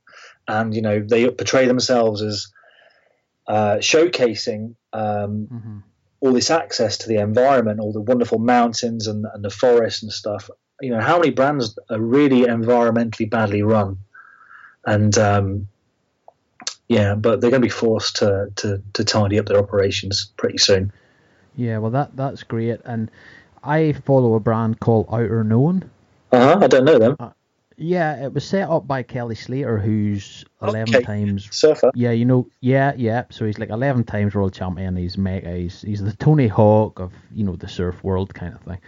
and 0.47 0.75
you 0.75 0.83
know 0.83 1.01
they 1.01 1.29
portray 1.29 1.67
themselves 1.67 2.23
as 2.23 2.53
uh, 3.49 3.77
showcasing 3.79 4.77
um, 4.93 5.49
mm-hmm. 5.53 5.79
All 6.25 6.33
this 6.33 6.51
access 6.51 6.99
to 6.99 7.09
the 7.09 7.17
environment, 7.17 7.81
all 7.81 7.93
the 7.93 8.01
wonderful 8.01 8.39
mountains 8.39 9.07
and, 9.07 9.27
and 9.35 9.45
the 9.45 9.51
forests 9.51 10.03
and 10.03 10.11
stuff. 10.11 10.49
You 10.81 10.91
know, 10.91 11.01
how 11.01 11.19
many 11.19 11.31
brands 11.31 11.79
are 11.91 12.01
really 12.01 12.47
environmentally 12.47 13.29
badly 13.29 13.63
run? 13.63 13.99
And 14.87 15.17
um, 15.19 15.69
yeah, 16.89 17.15
but 17.15 17.41
they're 17.41 17.51
going 17.51 17.63
to 17.63 17.67
be 17.67 17.71
forced 17.71 18.17
to, 18.17 18.51
to, 18.57 18.83
to 18.95 19.05
tidy 19.05 19.39
up 19.39 19.47
their 19.47 19.59
operations 19.59 20.33
pretty 20.37 20.59
soon. 20.59 20.93
Yeah, 21.57 21.79
well, 21.79 21.91
that 21.93 22.17
that's 22.17 22.43
great. 22.43 22.81
And 22.85 23.11
I 23.63 23.93
follow 23.93 24.35
a 24.35 24.41
brand 24.41 24.81
called 24.81 25.09
Outerknown. 25.09 25.85
Uh 26.33 26.45
huh. 26.45 26.59
I 26.63 26.67
don't 26.67 26.85
know 26.85 26.99
them. 26.99 27.17
Yeah, 27.77 28.25
it 28.25 28.33
was 28.33 28.45
set 28.45 28.69
up 28.69 28.87
by 28.87 29.03
Kelly 29.03 29.35
Slater, 29.35 29.79
who's 29.79 30.45
eleven 30.63 30.95
okay. 30.95 31.05
times 31.05 31.49
surfer. 31.51 31.91
Yeah, 31.95 32.13
you 32.13 32.25
know, 32.25 32.49
yeah, 32.61 32.93
yeah. 32.97 33.25
So 33.31 33.47
he's 33.47 33.59
like 33.59 33.71
eleven 33.71 34.05
times 34.05 34.35
world 34.35 34.53
champion. 34.53 34.97
He's 34.97 35.19
mega. 35.19 35.57
He's 35.57 35.83
he's 35.83 36.03
the 36.03 36.13
Tony 36.13 36.47
Hawk 36.47 37.01
of 37.01 37.13
you 37.33 37.45
know 37.45 37.57
the 37.57 37.69
surf 37.69 38.03
world 38.05 38.33
kind 38.33 38.55
of 38.55 38.61
thing. 38.63 38.79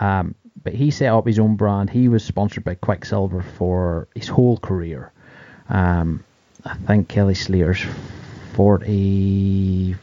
Um, 0.00 0.34
but 0.62 0.74
he 0.74 0.90
set 0.90 1.12
up 1.12 1.26
his 1.26 1.38
own 1.38 1.56
brand. 1.56 1.90
He 1.90 2.08
was 2.08 2.24
sponsored 2.24 2.64
by 2.64 2.76
Quiksilver 2.76 3.42
for 3.42 4.08
his 4.14 4.28
whole 4.28 4.56
career. 4.58 5.12
Um, 5.68 6.24
I 6.64 6.74
think 6.74 7.08
Kelly 7.08 7.34
Slater's 7.34 7.84
forty 8.52 9.96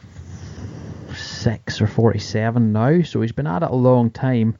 six 1.14 1.80
or 1.80 1.86
forty 1.86 2.18
seven 2.18 2.72
now, 2.72 3.00
so 3.02 3.22
he's 3.22 3.32
been 3.32 3.46
at 3.46 3.62
it 3.62 3.70
a 3.70 3.74
long 3.74 4.10
time. 4.10 4.58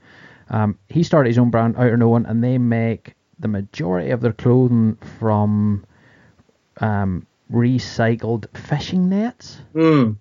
Um, 0.48 0.78
he 0.88 1.02
started 1.02 1.28
his 1.28 1.38
own 1.38 1.50
brand, 1.50 1.76
Outerknown, 1.76 2.28
and 2.28 2.42
they 2.42 2.58
make 2.58 3.14
the 3.40 3.48
majority 3.48 4.10
of 4.10 4.20
their 4.20 4.32
clothing 4.32 4.96
from 5.18 5.84
um, 6.80 7.26
recycled 7.52 8.46
fishing 8.56 9.08
nets. 9.08 9.58
Hmm. 9.72 10.12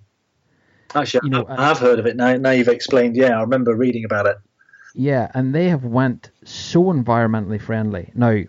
Actually, 0.95 1.22
you 1.26 1.30
know, 1.30 1.45
I've 1.47 1.78
heard 1.78 1.99
of 1.99 2.07
it 2.07 2.15
now. 2.15 2.36
Now 2.36 2.51
you've 2.51 2.67
explained. 2.67 3.15
Yeah, 3.15 3.38
I 3.38 3.41
remember 3.41 3.76
reading 3.76 4.05
about 4.05 4.26
it. 4.26 4.38
Yeah, 4.95 5.30
and 5.36 5.53
they 5.53 5.70
have 5.70 5.86
went 5.86 6.32
so 6.43 6.86
environmentally 6.86 7.61
friendly. 7.61 8.11
Now, 8.15 8.41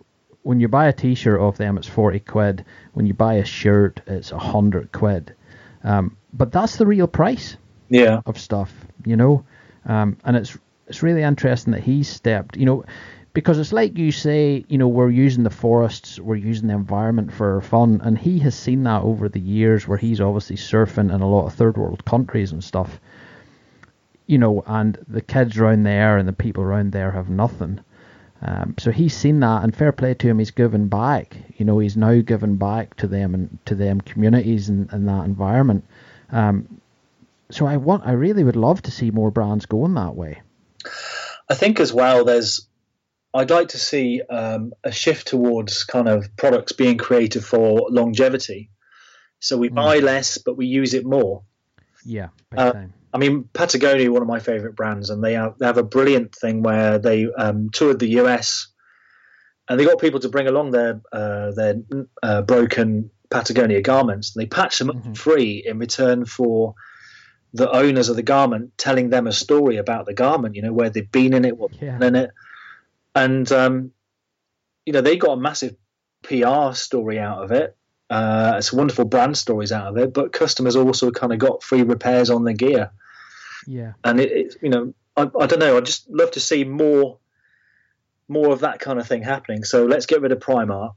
when 0.42 0.58
you 0.58 0.68
buy 0.68 0.88
a 0.88 0.92
T-shirt 0.92 1.38
off 1.38 1.58
them, 1.58 1.76
it's 1.76 1.86
forty 1.86 2.20
quid. 2.20 2.64
When 2.94 3.04
you 3.04 3.12
buy 3.12 3.34
a 3.34 3.44
shirt, 3.44 4.00
it's 4.06 4.32
a 4.32 4.38
hundred 4.38 4.90
quid. 4.92 5.34
Um, 5.84 6.16
but 6.32 6.50
that's 6.50 6.76
the 6.76 6.86
real 6.86 7.06
price. 7.06 7.56
Yeah. 7.90 8.20
Of 8.24 8.38
stuff, 8.38 8.72
you 9.04 9.16
know, 9.16 9.44
um, 9.84 10.16
and 10.24 10.36
it's 10.36 10.56
it's 10.86 11.02
really 11.02 11.22
interesting 11.22 11.72
that 11.72 11.82
he's 11.82 12.08
stepped. 12.08 12.56
You 12.56 12.64
know, 12.64 12.84
because 13.32 13.58
it's 13.58 13.72
like 13.72 13.96
you 13.96 14.10
say, 14.10 14.64
you 14.68 14.76
know, 14.76 14.88
we're 14.88 15.10
using 15.10 15.44
the 15.44 15.50
forests, 15.50 16.18
we're 16.18 16.34
using 16.36 16.68
the 16.68 16.74
environment 16.74 17.32
for 17.32 17.60
fun, 17.60 18.00
and 18.02 18.18
he 18.18 18.40
has 18.40 18.54
seen 18.54 18.82
that 18.84 19.02
over 19.02 19.28
the 19.28 19.40
years 19.40 19.86
where 19.86 19.98
he's 19.98 20.20
obviously 20.20 20.56
surfing 20.56 21.14
in 21.14 21.20
a 21.20 21.28
lot 21.28 21.46
of 21.46 21.54
third 21.54 21.76
world 21.76 22.04
countries 22.04 22.50
and 22.50 22.64
stuff, 22.64 23.00
you 24.26 24.38
know, 24.38 24.64
and 24.66 24.98
the 25.06 25.20
kids 25.20 25.58
around 25.58 25.84
there 25.84 26.18
and 26.18 26.26
the 26.26 26.32
people 26.32 26.62
around 26.62 26.92
there 26.92 27.12
have 27.12 27.30
nothing. 27.30 27.80
Um, 28.42 28.74
so 28.78 28.90
he's 28.90 29.14
seen 29.14 29.40
that, 29.40 29.62
and 29.62 29.76
fair 29.76 29.92
play 29.92 30.14
to 30.14 30.28
him, 30.28 30.38
he's 30.38 30.50
given 30.50 30.88
back. 30.88 31.36
You 31.56 31.66
know, 31.66 31.78
he's 31.78 31.96
now 31.96 32.20
given 32.22 32.56
back 32.56 32.96
to 32.96 33.06
them 33.06 33.34
and 33.34 33.58
to 33.66 33.74
them 33.74 34.00
communities 34.00 34.68
and, 34.68 34.88
that 34.88 35.24
environment. 35.24 35.84
Um, 36.32 36.80
so 37.50 37.66
I 37.66 37.76
want, 37.76 38.06
I 38.06 38.12
really 38.12 38.42
would 38.42 38.56
love 38.56 38.82
to 38.82 38.90
see 38.90 39.10
more 39.10 39.30
brands 39.30 39.66
going 39.66 39.94
that 39.94 40.14
way. 40.14 40.40
I 41.48 41.54
think 41.54 41.80
as 41.80 41.92
well, 41.92 42.24
there's 42.24 42.66
I'd 43.32 43.50
like 43.50 43.68
to 43.68 43.78
see 43.78 44.22
um, 44.22 44.72
a 44.82 44.90
shift 44.90 45.28
towards 45.28 45.84
kind 45.84 46.08
of 46.08 46.34
products 46.36 46.72
being 46.72 46.98
created 46.98 47.44
for 47.44 47.86
longevity. 47.90 48.70
So 49.38 49.56
we 49.56 49.70
mm. 49.70 49.74
buy 49.74 49.98
less, 49.98 50.38
but 50.38 50.56
we 50.56 50.66
use 50.66 50.94
it 50.94 51.06
more. 51.06 51.42
Yeah. 52.04 52.28
Uh, 52.56 52.86
I 53.12 53.18
mean, 53.18 53.48
Patagonia, 53.52 54.10
one 54.10 54.22
of 54.22 54.28
my 54.28 54.40
favorite 54.40 54.74
brands, 54.74 55.10
and 55.10 55.22
they 55.22 55.34
have, 55.34 55.58
they 55.58 55.66
have 55.66 55.78
a 55.78 55.82
brilliant 55.82 56.34
thing 56.34 56.62
where 56.62 56.98
they 56.98 57.26
um, 57.32 57.70
toured 57.70 57.98
the 57.98 58.18
US, 58.20 58.68
and 59.68 59.78
they 59.78 59.84
got 59.84 60.00
people 60.00 60.20
to 60.20 60.28
bring 60.28 60.48
along 60.48 60.72
their 60.72 61.00
uh, 61.12 61.52
their 61.52 61.76
uh, 62.22 62.42
broken 62.42 63.10
Patagonia 63.30 63.80
garments. 63.80 64.34
And 64.34 64.42
they 64.42 64.46
patch 64.46 64.78
them 64.78 64.88
mm-hmm. 64.88 65.10
up 65.10 65.16
free 65.16 65.62
in 65.64 65.78
return 65.78 66.24
for 66.24 66.74
the 67.52 67.70
owners 67.70 68.08
of 68.08 68.16
the 68.16 68.22
garment 68.22 68.72
telling 68.78 69.10
them 69.10 69.26
a 69.26 69.32
story 69.32 69.76
about 69.76 70.06
the 70.06 70.14
garment. 70.14 70.56
You 70.56 70.62
know, 70.62 70.72
where 70.72 70.90
they've 70.90 71.10
been 71.10 71.34
in 71.34 71.44
it, 71.44 71.56
what 71.56 71.70
yeah. 71.80 72.04
in 72.04 72.16
it 72.16 72.30
and 73.14 73.50
um, 73.52 73.92
you 74.86 74.92
know 74.92 75.00
they 75.00 75.16
got 75.16 75.32
a 75.32 75.40
massive 75.40 75.76
PR 76.22 76.72
story 76.72 77.18
out 77.18 77.42
of 77.42 77.52
it. 77.52 77.76
Uh, 78.08 78.54
it's 78.58 78.72
wonderful 78.72 79.04
brand 79.04 79.38
stories 79.38 79.70
out 79.70 79.86
of 79.86 79.96
it, 79.96 80.12
but 80.12 80.32
customers 80.32 80.74
also 80.74 81.11
kind 81.11 81.32
of 81.32 81.38
got 81.38 81.62
free 81.62 81.82
repairs 81.82 82.28
on 82.30 82.44
their 82.44 82.54
gear. 82.54 82.90
Yeah, 83.66 83.92
and 84.02 84.20
it, 84.20 84.32
it 84.32 84.56
you 84.62 84.68
know, 84.68 84.94
I, 85.16 85.22
I, 85.22 85.46
don't 85.46 85.61
know. 85.61 85.76
I 85.76 85.80
just 85.80 86.11
love 86.11 86.32
to 86.32 86.40
see 86.40 86.64
more, 86.64 87.18
more 88.26 88.52
of 88.52 88.61
that 88.61 88.80
kind 88.80 88.98
of 88.98 89.06
thing 89.06 89.22
happening. 89.22 89.64
So 89.64 89.86
let's 89.86 90.06
get 90.06 90.22
rid 90.22 90.32
of 90.32 90.40
Primark. 90.40 90.94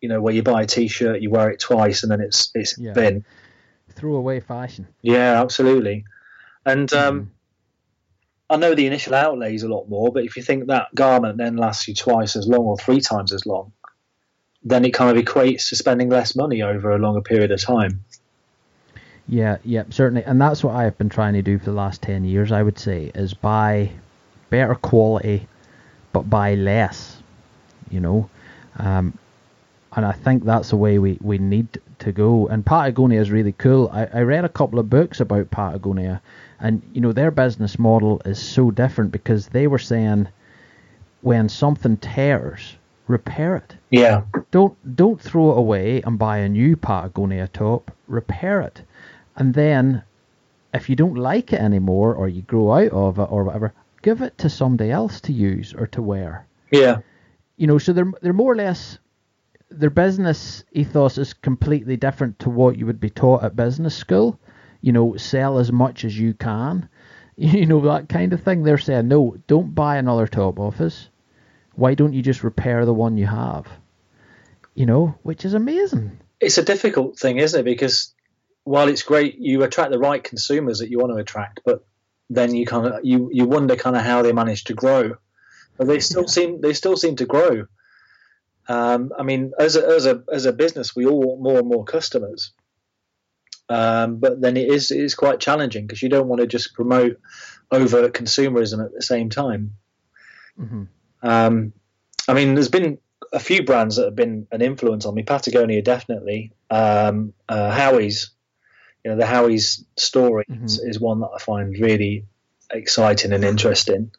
You 0.00 0.08
know, 0.08 0.22
where 0.22 0.32
you 0.32 0.44
buy 0.44 0.62
a 0.62 0.66
T-shirt, 0.66 1.20
you 1.20 1.28
wear 1.28 1.50
it 1.50 1.58
twice, 1.58 2.02
and 2.02 2.12
then 2.12 2.20
it's 2.20 2.50
it's 2.54 2.78
yeah. 2.78 2.92
bin. 2.92 3.24
Throw 3.94 4.14
away 4.14 4.40
fashion. 4.40 4.86
Yeah, 5.02 5.42
absolutely. 5.42 6.04
And 6.64 6.92
um, 6.92 7.20
mm. 7.20 7.26
I 8.50 8.56
know 8.56 8.74
the 8.74 8.86
initial 8.86 9.14
outlay 9.14 9.54
is 9.54 9.62
a 9.62 9.68
lot 9.68 9.88
more, 9.88 10.10
but 10.12 10.24
if 10.24 10.36
you 10.36 10.42
think 10.42 10.66
that 10.66 10.94
garment 10.94 11.36
then 11.36 11.56
lasts 11.56 11.86
you 11.86 11.94
twice 11.94 12.34
as 12.36 12.48
long 12.48 12.64
or 12.64 12.76
three 12.78 13.00
times 13.00 13.32
as 13.32 13.44
long, 13.44 13.72
then 14.62 14.84
it 14.84 14.94
kind 14.94 15.16
of 15.16 15.22
equates 15.22 15.68
to 15.68 15.76
spending 15.76 16.08
less 16.08 16.34
money 16.34 16.62
over 16.62 16.90
a 16.90 16.98
longer 16.98 17.20
period 17.20 17.50
of 17.50 17.60
time. 17.60 18.04
Yeah, 19.28 19.58
yeah, 19.64 19.84
certainly, 19.90 20.24
and 20.24 20.40
that's 20.40 20.64
what 20.64 20.74
I've 20.74 20.96
been 20.96 21.10
trying 21.10 21.34
to 21.34 21.42
do 21.42 21.58
for 21.58 21.66
the 21.66 21.72
last 21.72 22.00
ten 22.00 22.24
years. 22.24 22.50
I 22.50 22.62
would 22.62 22.78
say 22.78 23.12
is 23.14 23.34
buy 23.34 23.90
better 24.48 24.74
quality, 24.74 25.46
but 26.12 26.30
buy 26.30 26.54
less. 26.54 27.22
You 27.90 28.00
know, 28.00 28.30
um, 28.78 29.18
and 29.92 30.06
I 30.06 30.12
think 30.12 30.44
that's 30.44 30.70
the 30.70 30.76
way 30.76 30.98
we, 30.98 31.18
we 31.20 31.38
need 31.38 31.80
to 32.00 32.12
go. 32.12 32.46
And 32.48 32.64
Patagonia 32.64 33.20
is 33.20 33.30
really 33.30 33.52
cool. 33.52 33.90
I, 33.92 34.06
I 34.12 34.20
read 34.20 34.44
a 34.44 34.48
couple 34.48 34.78
of 34.78 34.88
books 34.90 35.20
about 35.20 35.50
Patagonia, 35.50 36.20
and 36.60 36.82
you 36.92 37.00
know 37.00 37.12
their 37.12 37.30
business 37.30 37.78
model 37.78 38.20
is 38.24 38.38
so 38.38 38.70
different 38.70 39.12
because 39.12 39.48
they 39.48 39.66
were 39.66 39.78
saying 39.78 40.28
when 41.20 41.48
something 41.48 41.96
tears, 41.96 42.76
repair 43.06 43.56
it. 43.56 43.76
Yeah. 43.90 44.22
Don't 44.50 44.76
don't 44.96 45.20
throw 45.20 45.52
it 45.52 45.58
away 45.58 46.02
and 46.02 46.18
buy 46.18 46.38
a 46.38 46.48
new 46.48 46.76
Patagonia 46.76 47.48
top. 47.48 47.90
Repair 48.06 48.60
it, 48.60 48.82
and 49.36 49.54
then 49.54 50.02
if 50.74 50.88
you 50.88 50.96
don't 50.96 51.14
like 51.14 51.52
it 51.52 51.60
anymore 51.60 52.14
or 52.14 52.28
you 52.28 52.42
grow 52.42 52.72
out 52.72 52.92
of 52.92 53.18
it 53.18 53.28
or 53.30 53.44
whatever, 53.44 53.72
give 54.02 54.20
it 54.20 54.36
to 54.38 54.50
somebody 54.50 54.90
else 54.90 55.20
to 55.22 55.32
use 55.32 55.74
or 55.74 55.86
to 55.88 56.02
wear. 56.02 56.46
Yeah. 56.70 56.98
You 57.56 57.66
know, 57.66 57.78
so 57.78 57.92
they're 57.92 58.12
they're 58.22 58.32
more 58.32 58.52
or 58.52 58.56
less 58.56 58.98
their 59.70 59.90
business 59.90 60.64
ethos 60.72 61.18
is 61.18 61.34
completely 61.34 61.96
different 61.96 62.38
to 62.38 62.50
what 62.50 62.78
you 62.78 62.86
would 62.86 63.00
be 63.00 63.10
taught 63.10 63.44
at 63.44 63.56
business 63.56 63.94
school. 63.94 64.38
You 64.80 64.92
know, 64.92 65.16
sell 65.16 65.58
as 65.58 65.72
much 65.72 66.04
as 66.04 66.18
you 66.18 66.34
can. 66.34 66.88
You 67.40 67.66
know, 67.66 67.80
that 67.82 68.08
kind 68.08 68.32
of 68.32 68.42
thing. 68.42 68.64
They're 68.64 68.78
saying, 68.78 69.06
no, 69.06 69.36
don't 69.46 69.72
buy 69.72 69.96
another 69.96 70.26
top 70.26 70.58
office. 70.58 71.08
Why 71.76 71.94
don't 71.94 72.12
you 72.12 72.20
just 72.20 72.42
repair 72.42 72.84
the 72.84 72.92
one 72.92 73.16
you 73.16 73.26
have? 73.26 73.68
You 74.74 74.86
know, 74.86 75.14
which 75.22 75.44
is 75.44 75.54
amazing. 75.54 76.18
It's 76.40 76.58
a 76.58 76.64
difficult 76.64 77.16
thing, 77.16 77.36
isn't 77.36 77.60
it? 77.60 77.62
Because 77.62 78.12
while 78.64 78.88
it's 78.88 79.04
great, 79.04 79.38
you 79.38 79.62
attract 79.62 79.92
the 79.92 80.00
right 80.00 80.22
consumers 80.22 80.80
that 80.80 80.90
you 80.90 80.98
want 80.98 81.12
to 81.12 81.18
attract, 81.18 81.60
but 81.64 81.86
then 82.28 82.54
you 82.54 82.66
kind 82.66 82.86
of 82.86 83.04
you 83.04 83.30
you 83.32 83.46
wonder 83.46 83.76
kind 83.76 83.96
of 83.96 84.02
how 84.02 84.22
they 84.22 84.32
manage 84.32 84.64
to 84.64 84.74
grow. 84.74 85.16
But 85.76 85.86
they 85.86 86.00
still 86.00 86.22
yeah. 86.22 86.28
seem 86.28 86.60
they 86.60 86.74
still 86.74 86.96
seem 86.96 87.16
to 87.16 87.26
grow. 87.26 87.66
Um, 88.68 89.12
I 89.18 89.22
mean, 89.22 89.52
as 89.58 89.76
a, 89.76 89.86
as 89.86 90.06
a 90.06 90.22
as 90.30 90.44
a 90.44 90.52
business, 90.52 90.94
we 90.94 91.06
all 91.06 91.20
want 91.20 91.40
more 91.40 91.58
and 91.60 91.68
more 91.68 91.84
customers, 91.84 92.52
um, 93.68 94.16
but 94.16 94.40
then 94.40 94.56
it 94.56 94.68
is 94.68 94.90
it 94.90 95.00
is 95.00 95.14
quite 95.14 95.40
challenging 95.40 95.86
because 95.86 96.02
you 96.02 96.08
don't 96.08 96.28
want 96.28 96.40
to 96.40 96.46
just 96.46 96.74
promote 96.74 97.20
over 97.70 98.08
consumerism 98.08 98.84
at 98.84 98.92
the 98.92 99.02
same 99.02 99.28
time. 99.30 99.74
Mm-hmm. 100.58 100.84
Um, 101.22 101.72
I 102.26 102.34
mean, 102.34 102.54
there's 102.54 102.68
been 102.68 102.98
a 103.32 103.40
few 103.40 103.64
brands 103.64 103.96
that 103.96 104.06
have 104.06 104.16
been 104.16 104.46
an 104.50 104.62
influence 104.62 105.04
on 105.06 105.14
me. 105.14 105.22
Patagonia, 105.22 105.82
definitely. 105.82 106.52
Um, 106.70 107.34
uh, 107.48 107.70
Howies, 107.70 108.30
you 109.04 109.10
know, 109.10 109.16
the 109.16 109.24
Howies 109.24 109.84
story 109.96 110.44
mm-hmm. 110.50 110.64
is, 110.64 110.78
is, 110.78 111.00
one 111.00 111.20
that 111.20 111.30
I 111.34 111.38
find 111.38 111.78
really 111.78 112.24
exciting 112.70 113.32
and 113.32 113.44
interesting. 113.44 114.10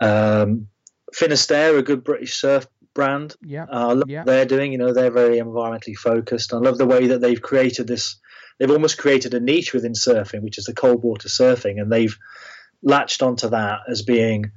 Um, 0.00 0.68
Finisterre, 1.12 1.76
a 1.76 1.82
good 1.82 2.04
British 2.04 2.34
surf 2.34 2.66
brand. 2.94 3.34
Yeah, 3.42 3.64
uh, 3.64 3.88
I 3.88 3.92
love 3.92 4.08
yeah. 4.08 4.20
what 4.20 4.26
they're 4.26 4.46
doing. 4.46 4.72
You 4.72 4.78
know, 4.78 4.92
they're 4.92 5.10
very 5.10 5.38
environmentally 5.38 5.96
focused. 5.96 6.52
I 6.52 6.58
love 6.58 6.78
the 6.78 6.86
way 6.86 7.08
that 7.08 7.20
they've 7.20 7.40
created 7.40 7.86
this. 7.86 8.16
They've 8.58 8.70
almost 8.70 8.98
created 8.98 9.34
a 9.34 9.40
niche 9.40 9.72
within 9.72 9.92
surfing, 9.92 10.42
which 10.42 10.58
is 10.58 10.64
the 10.64 10.74
cold 10.74 11.02
water 11.02 11.28
surfing, 11.28 11.80
and 11.80 11.90
they've 11.90 12.16
latched 12.82 13.22
onto 13.22 13.50
that 13.50 13.80
as 13.88 14.02
being, 14.02 14.52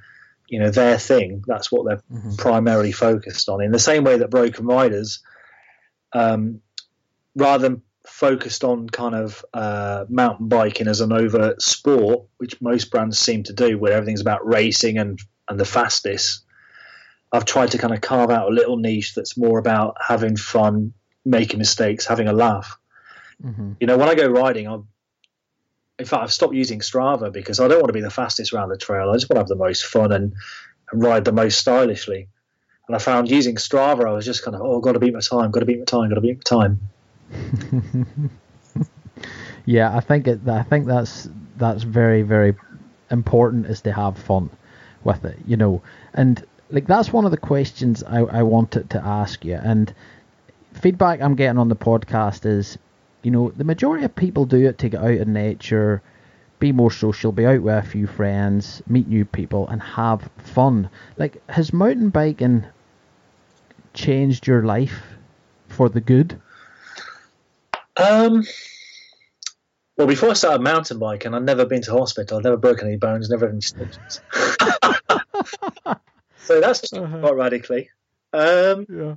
you 0.47 0.59
know, 0.59 0.69
their 0.69 0.97
thing. 0.97 1.43
That's 1.47 1.71
what 1.71 1.85
they're 1.85 2.03
mm-hmm. 2.11 2.35
primarily 2.35 2.91
focused 2.91 3.49
on. 3.49 3.61
In 3.61 3.71
the 3.71 3.79
same 3.79 4.03
way 4.03 4.17
that 4.17 4.29
Broken 4.29 4.65
Riders, 4.65 5.21
um, 6.13 6.61
rather 7.35 7.69
than 7.69 7.81
focused 8.07 8.63
on 8.63 8.87
kind 8.87 9.15
of 9.15 9.43
uh, 9.53 10.05
mountain 10.09 10.47
biking 10.47 10.87
as 10.87 11.01
an 11.01 11.11
overt 11.11 11.61
sport, 11.61 12.27
which 12.37 12.61
most 12.61 12.91
brands 12.91 13.19
seem 13.19 13.43
to 13.43 13.53
do, 13.53 13.77
where 13.77 13.93
everything's 13.93 14.21
about 14.21 14.45
racing 14.47 14.97
and 14.97 15.19
and 15.47 15.59
the 15.59 15.65
fastest. 15.65 16.43
I've 17.31 17.45
tried 17.45 17.71
to 17.71 17.77
kind 17.77 17.93
of 17.93 18.01
carve 18.01 18.31
out 18.31 18.49
a 18.49 18.53
little 18.53 18.77
niche 18.77 19.13
that's 19.13 19.37
more 19.37 19.59
about 19.59 19.97
having 19.99 20.37
fun, 20.37 20.93
making 21.25 21.59
mistakes, 21.59 22.05
having 22.05 22.27
a 22.27 22.33
laugh. 22.33 22.77
Mm-hmm. 23.43 23.73
You 23.79 23.87
know, 23.87 23.97
when 23.97 24.09
I 24.09 24.15
go 24.15 24.27
riding, 24.27 24.67
I'm 24.67 24.87
in 25.97 26.05
fact 26.05 26.23
I've 26.23 26.33
stopped 26.33 26.53
using 26.53 26.79
Strava 26.79 27.31
because 27.31 27.59
I 27.59 27.67
don't 27.67 27.79
want 27.79 27.87
to 27.87 27.93
be 27.93 28.01
the 28.01 28.09
fastest 28.09 28.53
around 28.53 28.69
the 28.69 28.77
trail. 28.77 29.09
I 29.09 29.13
just 29.13 29.29
want 29.29 29.37
to 29.37 29.41
have 29.41 29.47
the 29.47 29.55
most 29.55 29.85
fun 29.85 30.11
and, 30.11 30.33
and 30.91 31.03
ride 31.03 31.25
the 31.25 31.31
most 31.31 31.59
stylishly. 31.59 32.27
And 32.87 32.95
I 32.95 32.99
found 32.99 33.29
using 33.29 33.55
Strava, 33.55 34.07
I 34.07 34.11
was 34.11 34.25
just 34.25 34.43
kind 34.43 34.55
of, 34.55 34.61
oh, 34.61 34.79
got 34.79 34.91
to 34.91 34.99
beat 34.99 35.13
my 35.13 35.19
time, 35.19 35.51
got 35.51 35.61
to 35.61 35.65
beat 35.65 35.79
my 35.79 35.85
time, 35.85 36.09
got 36.09 36.15
to 36.15 36.21
beat 36.21 36.37
my 36.37 36.43
time. 36.43 36.79
yeah, 39.65 39.95
I 39.95 39.99
think 39.99 40.27
it. 40.27 40.47
I 40.47 40.63
think 40.63 40.85
that's 40.85 41.27
that's 41.57 41.83
very 41.83 42.21
very 42.21 42.55
important 43.09 43.65
is 43.65 43.81
to 43.81 43.91
have 43.91 44.17
fun 44.17 44.49
with 45.03 45.25
it, 45.25 45.37
you 45.47 45.57
know. 45.57 45.81
And 46.13 46.45
like 46.69 46.87
that's 46.87 47.11
one 47.11 47.25
of 47.25 47.31
the 47.31 47.37
questions 47.37 48.03
I, 48.03 48.19
I 48.19 48.43
wanted 48.43 48.89
to 48.91 49.03
ask 49.03 49.43
you. 49.43 49.55
And 49.55 49.93
feedback 50.73 51.21
I'm 51.21 51.35
getting 51.35 51.57
on 51.57 51.69
the 51.69 51.75
podcast 51.75 52.45
is, 52.45 52.77
you 53.25 53.31
know, 53.31 53.49
the 53.49 53.63
majority 53.63 54.05
of 54.05 54.15
people 54.15 54.45
do 54.45 54.67
it 54.67 54.77
to 54.77 54.89
get 54.89 55.01
out 55.01 55.09
in 55.09 55.33
nature, 55.33 56.03
be 56.59 56.71
more 56.71 56.91
social, 56.91 57.31
be 57.31 57.47
out 57.47 57.63
with 57.63 57.73
a 57.73 57.81
few 57.81 58.05
friends, 58.05 58.83
meet 58.87 59.07
new 59.07 59.25
people, 59.25 59.67
and 59.67 59.81
have 59.81 60.29
fun. 60.37 60.91
Like, 61.17 61.41
has 61.49 61.73
mountain 61.73 62.11
biking 62.11 62.65
changed 63.95 64.45
your 64.45 64.61
life 64.61 65.01
for 65.69 65.89
the 65.89 66.01
good? 66.01 66.39
Um. 67.97 68.43
Well, 69.97 70.05
before 70.05 70.29
I 70.29 70.33
started 70.33 70.61
mountain 70.61 70.99
biking, 70.99 71.33
I'd 71.33 71.41
never 71.41 71.65
been 71.65 71.81
to 71.81 71.93
hospital. 71.93 72.37
I'd 72.37 72.43
never 72.43 72.57
broken 72.57 72.87
any 72.87 72.97
bones, 72.97 73.29
never 73.31 73.47
had 73.47 73.53
any 73.53 73.61
stitches. 73.61 74.21
so 76.37 76.61
that's 76.61 76.93
uh-huh. 76.93 77.19
quite 77.21 77.35
radically. 77.35 77.89
Um, 78.33 78.85
yeah. 78.87 79.15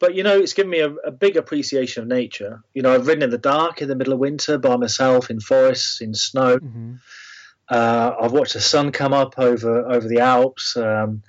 But 0.00 0.14
you 0.14 0.24
know, 0.24 0.38
it's 0.38 0.54
given 0.54 0.70
me 0.70 0.80
a, 0.80 0.90
a, 0.90 1.10
big 1.10 1.36
appreciation 1.36 2.02
of 2.02 2.08
nature. 2.08 2.62
You 2.74 2.82
know, 2.82 2.94
I've 2.94 3.06
ridden 3.06 3.22
in 3.22 3.30
the 3.30 3.38
dark 3.38 3.82
in 3.82 3.88
the 3.88 3.94
middle 3.94 4.14
of 4.14 4.18
winter 4.18 4.58
by 4.58 4.76
myself 4.76 5.30
in 5.30 5.40
forests, 5.40 6.00
in 6.00 6.14
snow. 6.14 6.58
Mm-hmm. 6.58 6.94
Uh, 7.68 8.12
I've 8.20 8.32
watched 8.32 8.54
the 8.54 8.60
sun 8.60 8.90
come 8.90 9.12
up 9.12 9.38
over 9.38 9.86
over 9.86 10.08
the 10.08 10.20
Alps. 10.20 10.76
Um, 10.76 11.22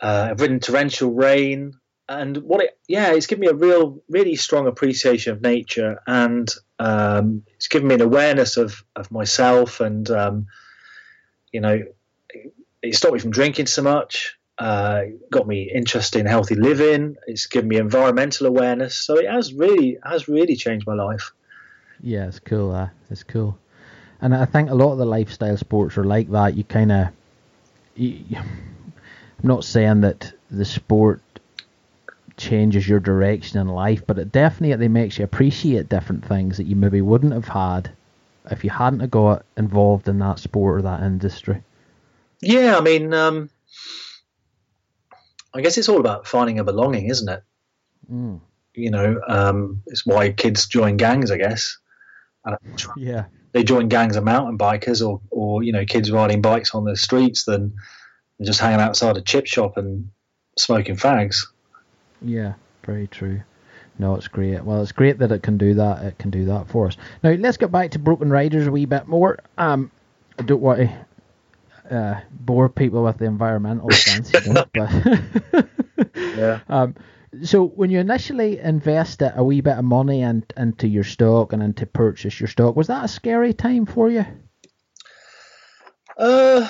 uh, 0.00 0.28
I've 0.30 0.40
ridden 0.40 0.60
torrential 0.60 1.12
rain 1.12 1.74
and 2.08 2.38
what 2.38 2.62
it 2.62 2.78
yeah 2.88 3.12
it's 3.12 3.26
given 3.26 3.40
me 3.40 3.48
a 3.48 3.54
real 3.54 4.02
really 4.08 4.34
strong 4.36 4.66
appreciation 4.66 5.32
of 5.32 5.42
nature 5.42 6.00
and 6.06 6.48
um, 6.78 7.42
it's 7.56 7.68
given 7.68 7.88
me 7.88 7.94
an 7.94 8.00
awareness 8.00 8.56
of 8.56 8.82
of 8.96 9.10
myself 9.10 9.80
and 9.80 10.10
um, 10.10 10.46
you 11.52 11.60
know 11.60 11.82
it 12.82 12.94
stopped 12.94 13.14
me 13.14 13.20
from 13.20 13.30
drinking 13.30 13.66
so 13.66 13.82
much 13.82 14.37
uh, 14.58 15.02
got 15.30 15.46
me 15.46 15.70
interested 15.72 16.18
in 16.20 16.26
healthy 16.26 16.54
living. 16.54 17.16
It's 17.26 17.46
given 17.46 17.68
me 17.68 17.76
environmental 17.76 18.46
awareness. 18.46 18.96
So 18.96 19.16
it 19.16 19.28
has 19.28 19.52
really 19.52 19.98
has 20.04 20.28
really 20.28 20.56
changed 20.56 20.86
my 20.86 20.94
life. 20.94 21.32
Yeah 22.00 22.26
it's 22.26 22.38
cool 22.40 22.72
uh, 22.72 22.88
it's 23.10 23.22
cool. 23.22 23.58
And 24.20 24.34
i 24.34 24.44
think 24.44 24.70
a 24.70 24.74
lot 24.74 24.92
of 24.92 24.98
the 24.98 25.06
lifestyle 25.06 25.56
sports 25.56 25.96
are 25.96 26.04
like 26.04 26.30
that. 26.30 26.56
You 26.56 26.64
kind 26.64 26.92
of 26.92 27.08
i'm 27.98 28.36
not 29.42 29.64
saying 29.64 30.02
that 30.02 30.32
the 30.50 30.64
sport 30.64 31.20
changes 32.36 32.88
your 32.88 33.00
direction 33.00 33.58
in 33.58 33.68
life, 33.68 34.02
but 34.06 34.18
it 34.18 34.32
definitely 34.32 34.88
makes 34.88 35.18
you 35.18 35.24
appreciate 35.24 35.88
different 35.88 36.24
things 36.24 36.56
that 36.56 36.66
you 36.66 36.76
maybe 36.76 37.00
wouldn't 37.00 37.32
have 37.32 37.48
had 37.48 37.90
if 38.50 38.64
you 38.64 38.70
hadn't 38.70 39.10
got 39.10 39.44
involved 39.56 40.08
in 40.08 40.18
that 40.20 40.38
sport 40.38 40.78
or 40.78 40.82
that 40.82 41.02
industry. 41.02 41.62
Yeah, 42.40 42.78
I 42.78 42.80
mean, 42.80 43.12
um, 43.12 43.50
I 45.54 45.60
guess 45.60 45.78
it's 45.78 45.88
all 45.88 46.00
about 46.00 46.26
finding 46.26 46.58
a 46.58 46.64
belonging, 46.64 47.08
isn't 47.08 47.28
it? 47.28 47.42
Mm. 48.10 48.40
You 48.74 48.90
know, 48.90 49.20
um, 49.26 49.82
it's 49.86 50.06
why 50.06 50.30
kids 50.30 50.66
join 50.66 50.96
gangs, 50.96 51.30
I 51.30 51.38
guess. 51.38 51.78
yeah, 52.96 53.24
they 53.52 53.64
join 53.64 53.88
gangs 53.88 54.16
of 54.16 54.24
mountain 54.24 54.58
bikers 54.58 55.06
or, 55.06 55.20
or 55.30 55.62
you 55.62 55.72
know, 55.72 55.84
kids 55.84 56.10
riding 56.10 56.40
bikes 56.40 56.74
on 56.74 56.84
the 56.84 56.96
streets 56.96 57.44
than 57.44 57.74
just 58.42 58.60
hanging 58.60 58.80
outside 58.80 59.16
a 59.16 59.22
chip 59.22 59.46
shop 59.46 59.76
and 59.76 60.10
smoking 60.56 60.96
fags. 60.96 61.46
Yeah, 62.22 62.54
very 62.84 63.08
true. 63.08 63.42
No, 63.98 64.14
it's 64.14 64.28
great. 64.28 64.62
Well, 64.62 64.80
it's 64.80 64.92
great 64.92 65.18
that 65.18 65.32
it 65.32 65.42
can 65.42 65.58
do 65.58 65.74
that. 65.74 66.04
It 66.04 66.18
can 66.18 66.30
do 66.30 66.44
that 66.44 66.68
for 66.68 66.86
us. 66.86 66.96
Now, 67.22 67.30
let's 67.32 67.56
get 67.56 67.72
back 67.72 67.90
to 67.92 67.98
Broken 67.98 68.30
Riders 68.30 68.68
a 68.68 68.70
wee 68.70 68.84
bit 68.84 69.08
more. 69.08 69.40
Um, 69.56 69.90
I 70.38 70.42
don't 70.42 70.60
want 70.60 70.78
to 70.78 71.06
uh, 71.90 72.20
bore 72.30 72.68
people 72.68 73.04
with 73.04 73.18
the 73.18 73.24
environmental 73.24 73.90
sense, 73.92 74.32
you 74.32 74.52
know, 74.52 74.64
but 74.72 75.68
yeah. 76.14 76.60
Um, 76.68 76.94
so 77.42 77.66
when 77.66 77.90
you 77.90 78.00
initially 78.00 78.58
invested 78.58 79.32
a 79.36 79.44
wee 79.44 79.60
bit 79.60 79.78
of 79.78 79.84
money 79.84 80.22
in, 80.22 80.44
into 80.56 80.88
your 80.88 81.04
stock 81.04 81.52
and 81.52 81.62
into 81.62 81.86
purchase 81.86 82.40
your 82.40 82.48
stock, 82.48 82.74
was 82.76 82.86
that 82.86 83.04
a 83.04 83.08
scary 83.08 83.52
time 83.52 83.86
for 83.86 84.10
you? 84.10 84.24
Uh, 86.16 86.68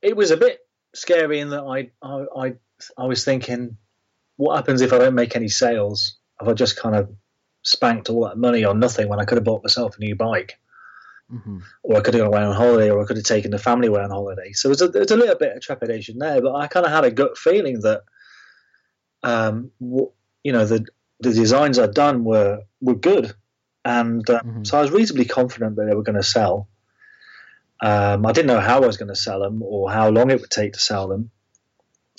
it 0.00 0.16
was 0.16 0.30
a 0.30 0.36
bit 0.36 0.60
scary 0.94 1.40
in 1.40 1.50
that 1.50 1.62
I, 1.62 1.90
I, 2.02 2.24
I 2.36 2.54
I 2.96 3.06
was 3.06 3.24
thinking, 3.24 3.76
what 4.36 4.56
happens 4.56 4.80
if 4.80 4.92
I 4.92 4.98
don't 4.98 5.14
make 5.14 5.36
any 5.36 5.48
sales? 5.48 6.16
Have 6.38 6.48
I 6.48 6.54
just 6.54 6.76
kind 6.76 6.96
of 6.96 7.10
spanked 7.62 8.08
all 8.08 8.24
that 8.24 8.38
money 8.38 8.64
on 8.64 8.80
nothing 8.80 9.08
when 9.08 9.20
I 9.20 9.24
could 9.24 9.36
have 9.36 9.44
bought 9.44 9.62
myself 9.62 9.96
a 9.96 10.00
new 10.00 10.16
bike? 10.16 10.58
Mm-hmm. 11.32 11.58
Or 11.82 11.96
I 11.96 12.00
could 12.00 12.14
have 12.14 12.22
gone 12.22 12.32
away 12.32 12.42
on 12.42 12.54
holiday, 12.54 12.90
or 12.90 13.00
I 13.00 13.06
could 13.06 13.16
have 13.16 13.24
taken 13.24 13.50
the 13.50 13.58
family 13.58 13.88
away 13.88 14.02
on 14.02 14.10
holiday. 14.10 14.52
So 14.52 14.68
there's 14.68 14.82
a, 14.82 14.88
there's 14.88 15.10
a 15.10 15.16
little 15.16 15.36
bit 15.36 15.56
of 15.56 15.62
trepidation 15.62 16.18
there, 16.18 16.40
but 16.40 16.54
I 16.54 16.66
kind 16.66 16.84
of 16.84 16.92
had 16.92 17.04
a 17.04 17.10
gut 17.10 17.38
feeling 17.38 17.80
that, 17.82 18.02
um, 19.22 19.70
you 19.80 20.52
know, 20.52 20.64
the 20.64 20.86
the 21.20 21.32
designs 21.32 21.78
I'd 21.78 21.94
done 21.94 22.24
were 22.24 22.62
were 22.80 22.96
good, 22.96 23.32
and 23.84 24.28
uh, 24.28 24.40
mm-hmm. 24.40 24.64
so 24.64 24.78
I 24.78 24.82
was 24.82 24.90
reasonably 24.90 25.26
confident 25.26 25.76
that 25.76 25.84
they 25.84 25.94
were 25.94 26.02
going 26.02 26.16
to 26.16 26.22
sell. 26.22 26.68
Um, 27.82 28.26
I 28.26 28.32
didn't 28.32 28.48
know 28.48 28.60
how 28.60 28.82
I 28.82 28.86
was 28.86 28.96
going 28.96 29.08
to 29.08 29.16
sell 29.16 29.40
them 29.40 29.62
or 29.62 29.90
how 29.90 30.10
long 30.10 30.30
it 30.30 30.40
would 30.40 30.50
take 30.50 30.74
to 30.74 30.80
sell 30.80 31.08
them. 31.08 31.30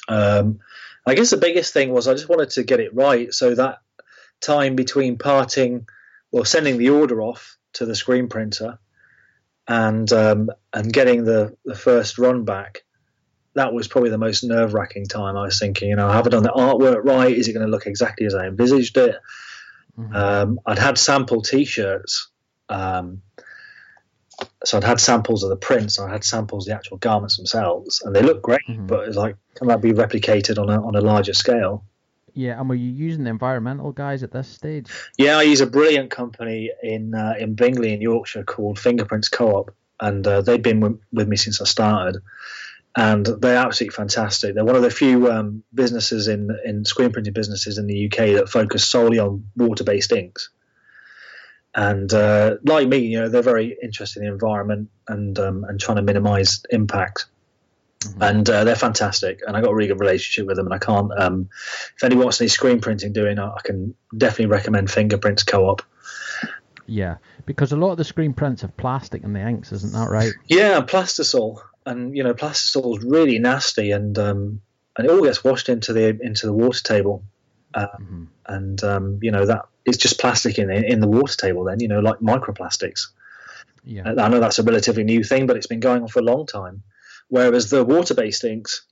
Um, 0.08 0.60
I 1.06 1.16
guess 1.16 1.30
the 1.30 1.38
biggest 1.38 1.74
thing 1.74 1.92
was 1.92 2.08
I 2.08 2.14
just 2.14 2.30
wanted 2.30 2.52
to 2.52 2.64
get 2.64 2.80
it 2.80 2.96
right. 2.96 3.34
So 3.34 3.54
that 3.56 3.80
time 4.40 4.76
between 4.76 5.18
parting 5.18 5.88
or 6.32 6.46
sending 6.46 6.78
the 6.78 6.90
order 6.90 7.22
off 7.22 7.58
to 7.74 7.86
the 7.86 7.96
screen 7.96 8.28
printer 8.28 8.80
and 9.68 10.12
um, 10.12 10.50
and 10.74 10.92
getting 10.92 11.24
the, 11.24 11.56
the 11.66 11.76
first 11.76 12.18
run 12.18 12.46
back, 12.46 12.84
that 13.56 13.74
was 13.74 13.88
probably 13.88 14.10
the 14.10 14.18
most 14.18 14.44
nerve 14.44 14.74
wracking 14.74 15.06
time. 15.06 15.38
I 15.38 15.44
was 15.44 15.60
thinking, 15.60 15.90
you 15.90 15.96
know, 15.96 16.10
have 16.10 16.26
I 16.26 16.30
done 16.30 16.44
the 16.44 16.50
artwork 16.50 17.04
right? 17.04 17.36
Is 17.36 17.48
it 17.48 17.54
going 17.54 17.66
to 17.66 17.72
look 17.72 17.88
exactly 17.88 18.26
as 18.26 18.36
I 18.36 18.48
envisaged 18.48 18.98
it? 18.98 19.16
Mm-hmm. 19.98 20.16
Um, 20.16 20.60
I'd 20.66 20.80
had 20.80 20.98
sample 20.98 21.42
T-shirts 21.42 22.32
um, 22.72 23.22
so 24.64 24.78
I'd 24.78 24.84
had 24.84 25.00
samples 25.00 25.44
of 25.44 25.50
the 25.50 25.56
prints, 25.56 26.00
I 26.00 26.10
had 26.10 26.24
samples 26.24 26.66
of 26.66 26.72
the 26.72 26.76
actual 26.76 26.98
garments 26.98 27.38
themselves, 27.38 28.02
and 28.02 28.16
they 28.16 28.22
looked 28.22 28.42
great, 28.42 28.62
mm-hmm. 28.68 28.88
but 28.88 29.08
it's 29.08 29.18
like 29.18 29.36
can 29.56 29.68
that 29.68 29.82
be 29.82 29.92
replicated 29.92 30.58
on 30.58 30.70
a 30.70 30.82
on 30.82 30.96
a 30.96 31.02
larger 31.02 31.34
scale? 31.34 31.84
Yeah, 32.34 32.60
and 32.60 32.70
were 32.70 32.76
you 32.76 32.92
using 32.92 33.24
the 33.24 33.30
environmental 33.30 33.92
guys 33.92 34.24
at 34.24 34.32
this 34.32 34.48
stage? 34.48 34.90
Yeah, 35.18 35.38
I 35.38 35.44
use 35.44 35.62
a 35.62 35.68
brilliant 35.68 36.12
company 36.12 36.72
in 36.82 37.14
uh, 37.14 37.36
in 37.40 37.56
Bingley 37.56 37.94
in 37.94 38.02
Yorkshire 38.02 38.44
called 38.44 38.80
Fingerprints 38.80 39.30
Co-op, 39.30 39.74
and 40.00 40.26
uh, 40.26 40.42
they've 40.42 40.62
been 40.62 40.80
w- 40.80 41.00
with 41.12 41.28
me 41.28 41.38
since 41.38 41.62
I 41.62 41.66
started, 41.66 42.22
and 42.96 43.26
they're 43.26 43.58
absolutely 43.58 43.96
fantastic. 43.96 44.56
They're 44.56 44.66
one 44.66 44.76
of 44.76 44.82
the 44.82 44.92
few 44.92 45.32
um, 45.32 45.64
businesses 45.74 46.28
in 46.28 46.50
in 46.66 46.86
screen 46.86 47.12
printing 47.12 47.34
businesses 47.34 47.78
in 47.78 47.88
the 47.88 48.06
UK 48.06 48.36
that 48.36 48.50
focus 48.50 48.88
solely 48.88 49.20
on 49.20 49.46
water 49.56 49.84
based 49.84 50.12
inks 50.12 50.50
and 51.74 52.14
uh, 52.14 52.58
like 52.64 52.88
me, 52.88 52.98
you 52.98 53.20
know, 53.20 53.30
they're 53.30 53.42
very 53.42 53.78
interested 53.82 54.20
in 54.20 54.26
the 54.26 54.34
environment 54.34 54.90
and 55.08 55.38
um, 55.40 55.64
and 55.64 55.80
trying 55.80 55.96
to 55.98 56.02
minimise 56.02 56.64
impact. 56.70 57.28
Mm-hmm. 58.02 58.24
And 58.24 58.50
uh, 58.50 58.64
they're 58.64 58.76
fantastic, 58.76 59.42
and 59.46 59.56
I 59.56 59.62
got 59.62 59.70
a 59.70 59.76
really 59.76 59.90
good 59.90 60.00
relationship 60.00 60.48
with 60.48 60.58
them. 60.58 60.66
And 60.66 60.74
I 60.74 60.80
can't, 60.80 61.12
um, 61.16 61.50
if 61.96 62.04
anyone 62.04 62.26
wants 62.26 62.42
any 62.42 62.48
screen 62.48 62.82
printing 62.82 63.14
doing, 63.14 63.38
I, 63.38 63.56
can 63.64 63.94
definitely 64.18 64.48
recommend 64.48 64.90
Fingerprints 64.90 65.44
Co-op. 65.44 65.84
Yeah, 66.88 67.18
because 67.46 67.72
a 67.72 67.78
lot 67.78 67.92
of 67.92 67.98
the 67.98 68.04
screen 68.04 68.34
prints 68.34 68.64
have 68.64 68.76
plastic 68.76 69.24
in 69.24 69.34
the 69.34 69.40
inks, 69.40 69.72
isn't 69.72 69.94
that 69.94 70.10
right? 70.10 70.32
Yeah, 70.48 70.82
plastisol, 70.82 71.62
and 71.86 72.18
you 72.18 72.24
know, 72.24 72.34
plastisol 72.34 72.98
is 72.98 73.04
really 73.04 73.38
nasty, 73.38 73.92
and 73.92 74.18
um, 74.18 74.62
and 74.98 75.06
it 75.06 75.12
all 75.12 75.22
gets 75.22 75.44
washed 75.44 75.70
into 75.70 75.94
the 75.94 76.18
into 76.22 76.48
the 76.48 76.54
water 76.54 76.82
table, 76.82 77.24
uh, 77.76 77.86
mm-hmm. 77.86 78.24
and 78.48 78.84
um, 78.84 79.20
you 79.22 79.30
know 79.30 79.46
that 79.46 79.66
it's 79.86 79.98
just 79.98 80.20
plastic 80.20 80.58
in 80.58 80.72
in 80.72 81.02
the 81.02 81.08
water 81.08 81.38
table. 81.38 81.66
Then 81.66 81.80
you 81.80 81.88
know, 81.88 82.00
like 82.00 82.18
microplastics. 82.18 83.10
Yeah. 83.84 84.14
I 84.18 84.28
know 84.28 84.40
that's 84.40 84.60
a 84.60 84.64
relatively 84.64 85.04
new 85.04 85.24
thing, 85.24 85.48
but 85.48 85.58
it's 85.58 85.68
been 85.68 85.80
going 85.80 86.04
on 86.04 86.08
for 86.08 86.20
a 86.20 86.24
long 86.24 86.46
time. 86.46 86.84
Whereas 87.32 87.70
the 87.70 87.86
water-based 87.86 88.44
inks, 88.44 88.86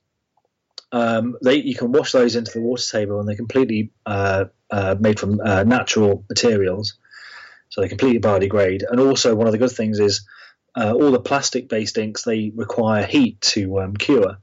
um, 0.92 1.36
they 1.44 1.56
you 1.56 1.74
can 1.74 1.92
wash 1.92 2.12
those 2.12 2.36
into 2.36 2.50
the 2.52 2.62
water 2.62 2.82
table 2.90 3.20
and 3.20 3.28
they're 3.28 3.36
completely 3.36 3.90
uh, 4.06 4.46
uh, 4.70 4.96
made 4.98 5.20
from 5.20 5.42
uh, 5.44 5.64
natural 5.64 6.24
materials, 6.26 6.94
so 7.68 7.82
they 7.82 7.88
completely 7.88 8.18
biodegrade. 8.18 8.82
And 8.90 8.98
also, 8.98 9.34
one 9.34 9.46
of 9.46 9.52
the 9.52 9.58
good 9.58 9.72
things 9.72 9.98
is 10.00 10.26
uh, 10.74 10.94
all 10.94 11.10
the 11.10 11.20
plastic-based 11.20 11.98
inks 11.98 12.22
they 12.22 12.50
require 12.56 13.04
heat 13.04 13.38
to 13.42 13.78
um, 13.80 13.94
cure, 13.94 14.38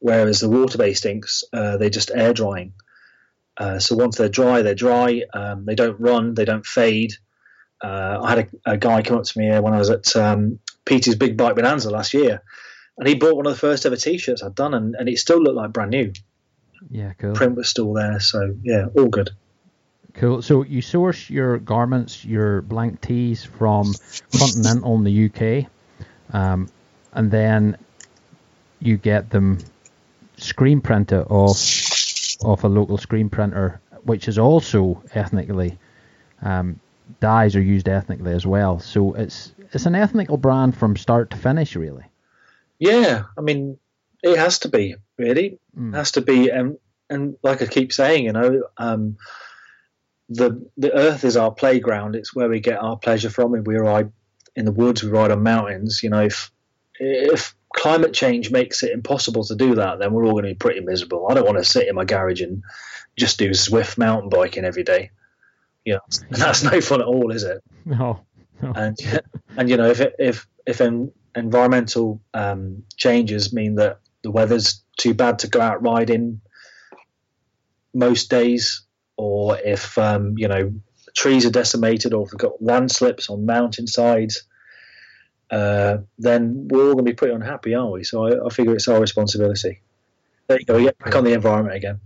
whereas 0.00 0.40
the 0.40 0.50
water-based 0.50 1.06
inks 1.06 1.42
uh, 1.54 1.78
they're 1.78 1.88
just 1.88 2.10
air 2.14 2.34
drying. 2.34 2.74
Uh, 3.56 3.78
so 3.78 3.96
once 3.96 4.18
they're 4.18 4.28
dry, 4.28 4.60
they're 4.60 4.74
dry. 4.74 5.22
Um, 5.32 5.64
they 5.64 5.74
don't 5.74 5.98
run, 5.98 6.34
they 6.34 6.44
don't 6.44 6.66
fade. 6.66 7.14
I 7.82 8.28
had 8.28 8.50
a, 8.66 8.72
a, 8.72 8.76
guy 8.76 9.00
come 9.00 9.16
up 9.16 9.24
to 9.24 9.38
me 9.38 9.48
when 9.60 9.72
I 9.72 9.78
was 9.78 9.88
at 9.88 10.14
um, 10.14 10.58
Peter's 10.84 11.16
Big 11.16 11.38
Bike 11.38 11.56
Bonanza 11.56 11.88
last 11.88 12.12
year, 12.12 12.42
and 13.00 13.08
he 13.08 13.14
bought 13.14 13.34
one 13.34 13.46
of 13.46 13.52
the 13.52 13.58
first 13.58 13.86
ever 13.86 13.96
T-shirts 13.96 14.42
I'd 14.42 14.54
done, 14.54 14.74
and, 14.74 14.94
and 14.94 15.08
it 15.08 15.18
still 15.18 15.40
looked 15.42 15.56
like 15.56 15.72
brand 15.72 15.90
new. 15.90 16.12
Yeah, 16.90 17.14
cool. 17.14 17.34
Print 17.34 17.56
was 17.56 17.68
still 17.68 17.92
there, 17.94 18.20
so 18.20 18.54
yeah, 18.62 18.86
all 18.96 19.08
good. 19.08 19.30
Cool. 20.12 20.42
So 20.42 20.62
you 20.64 20.82
source 20.82 21.30
your 21.30 21.58
garments, 21.58 22.24
your 22.24 22.60
blank 22.60 23.00
tees 23.00 23.42
from 23.42 23.94
Continental 24.38 24.94
in 24.96 25.04
the 25.04 25.64
UK, 25.64 25.70
um, 26.34 26.68
and 27.12 27.30
then 27.30 27.78
you 28.80 28.98
get 28.98 29.30
them 29.30 29.58
screen 30.36 30.80
printed 30.80 31.26
off 31.30 31.58
off 32.44 32.64
a 32.64 32.68
local 32.68 32.98
screen 32.98 33.30
printer, 33.30 33.80
which 34.02 34.28
is 34.28 34.38
also 34.38 35.02
ethnically 35.14 35.78
um, 36.42 36.80
dyes 37.20 37.56
are 37.56 37.62
used 37.62 37.88
ethnically 37.88 38.32
as 38.32 38.46
well. 38.46 38.78
So 38.78 39.14
it's 39.14 39.52
it's 39.72 39.86
an 39.86 39.94
ethnical 39.94 40.36
brand 40.36 40.76
from 40.76 40.96
start 40.96 41.30
to 41.30 41.36
finish, 41.36 41.76
really. 41.76 42.04
Yeah, 42.80 43.24
I 43.38 43.42
mean, 43.42 43.78
it 44.22 44.36
has 44.36 44.60
to 44.60 44.68
be 44.68 44.96
really. 45.18 45.60
Mm. 45.78 45.92
It 45.92 45.96
has 45.96 46.12
to 46.12 46.22
be, 46.22 46.48
and 46.48 46.78
and 47.08 47.36
like 47.42 47.62
I 47.62 47.66
keep 47.66 47.92
saying, 47.92 48.24
you 48.24 48.32
know, 48.32 48.62
um, 48.78 49.18
the 50.28 50.66
the 50.76 50.92
earth 50.92 51.24
is 51.24 51.36
our 51.36 51.52
playground. 51.52 52.16
It's 52.16 52.34
where 52.34 52.48
we 52.48 52.60
get 52.60 52.82
our 52.82 52.96
pleasure 52.96 53.30
from. 53.30 53.54
If 53.54 53.66
we 53.66 53.76
ride 53.76 54.10
in 54.56 54.64
the 54.64 54.72
woods, 54.72 55.02
we 55.02 55.10
ride 55.10 55.30
on 55.30 55.42
mountains. 55.42 56.02
You 56.02 56.08
know, 56.10 56.22
if 56.22 56.50
if 56.98 57.54
climate 57.74 58.14
change 58.14 58.50
makes 58.50 58.82
it 58.82 58.92
impossible 58.92 59.44
to 59.44 59.54
do 59.54 59.74
that, 59.76 59.98
then 59.98 60.12
we're 60.12 60.24
all 60.24 60.32
going 60.32 60.44
to 60.44 60.50
be 60.50 60.54
pretty 60.54 60.80
miserable. 60.80 61.28
I 61.30 61.34
don't 61.34 61.46
want 61.46 61.58
to 61.58 61.64
sit 61.64 61.86
in 61.86 61.94
my 61.94 62.04
garage 62.04 62.40
and 62.40 62.62
just 63.16 63.38
do 63.38 63.50
Zwift 63.50 63.98
mountain 63.98 64.30
biking 64.30 64.64
every 64.64 64.84
day. 64.84 65.10
You 65.84 65.94
know, 65.94 66.00
that's 66.30 66.62
no 66.62 66.80
fun 66.80 67.02
at 67.02 67.06
all, 67.06 67.30
is 67.30 67.42
it? 67.42 67.62
No. 67.84 68.24
no. 68.62 68.72
And 68.74 68.96
and 69.56 69.68
you 69.68 69.76
know, 69.76 69.90
if 69.90 70.00
it, 70.00 70.14
if 70.18 70.46
if 70.66 70.80
environmental 71.34 72.20
um, 72.34 72.84
changes 72.96 73.52
mean 73.52 73.76
that 73.76 74.00
the 74.22 74.30
weather's 74.30 74.82
too 74.96 75.14
bad 75.14 75.40
to 75.40 75.48
go 75.48 75.60
out 75.60 75.82
riding 75.82 76.40
most 77.94 78.30
days, 78.30 78.82
or 79.16 79.58
if 79.58 79.96
um, 79.98 80.34
you 80.36 80.48
know 80.48 80.72
trees 81.16 81.46
are 81.46 81.50
decimated, 81.50 82.12
or 82.12 82.26
if 82.26 82.32
we've 82.32 82.38
got 82.38 82.62
landslips 82.62 83.30
on 83.30 83.46
mountainsides, 83.46 84.44
uh, 85.50 85.98
then 86.18 86.68
we're 86.68 86.88
all 86.88 86.94
going 86.94 87.04
to 87.04 87.10
be 87.10 87.14
pretty 87.14 87.34
unhappy, 87.34 87.74
aren't 87.74 87.92
we? 87.92 88.04
So 88.04 88.26
I, 88.26 88.46
I 88.46 88.48
figure 88.50 88.74
it's 88.74 88.88
our 88.88 89.00
responsibility. 89.00 89.80
There 90.46 90.58
you 90.58 90.64
go. 90.64 90.76
We 90.76 90.84
get 90.84 90.98
back 90.98 91.14
on 91.16 91.24
the 91.24 91.32
environment 91.32 91.76
again. 91.76 92.00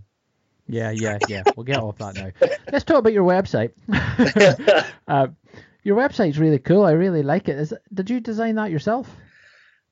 Yeah, 0.67 0.91
yeah, 0.91 1.19
yeah. 1.27 1.43
We'll 1.55 1.63
get 1.63 1.77
off 1.77 1.97
that 1.99 2.15
now. 2.15 2.31
Let's 2.71 2.85
talk 2.85 2.97
about 2.97 3.13
your 3.13 3.23
website. 3.23 3.71
uh, 5.07 5.27
your 5.85 5.95
website's 5.95 6.39
really 6.39 6.59
cool. 6.59 6.83
I 6.83 6.91
really 6.91 7.23
like 7.23 7.47
it. 7.47 7.57
Is, 7.57 7.73
did 7.93 8.09
you 8.09 8.19
design 8.19 8.55
that 8.55 8.71
yourself? 8.71 9.07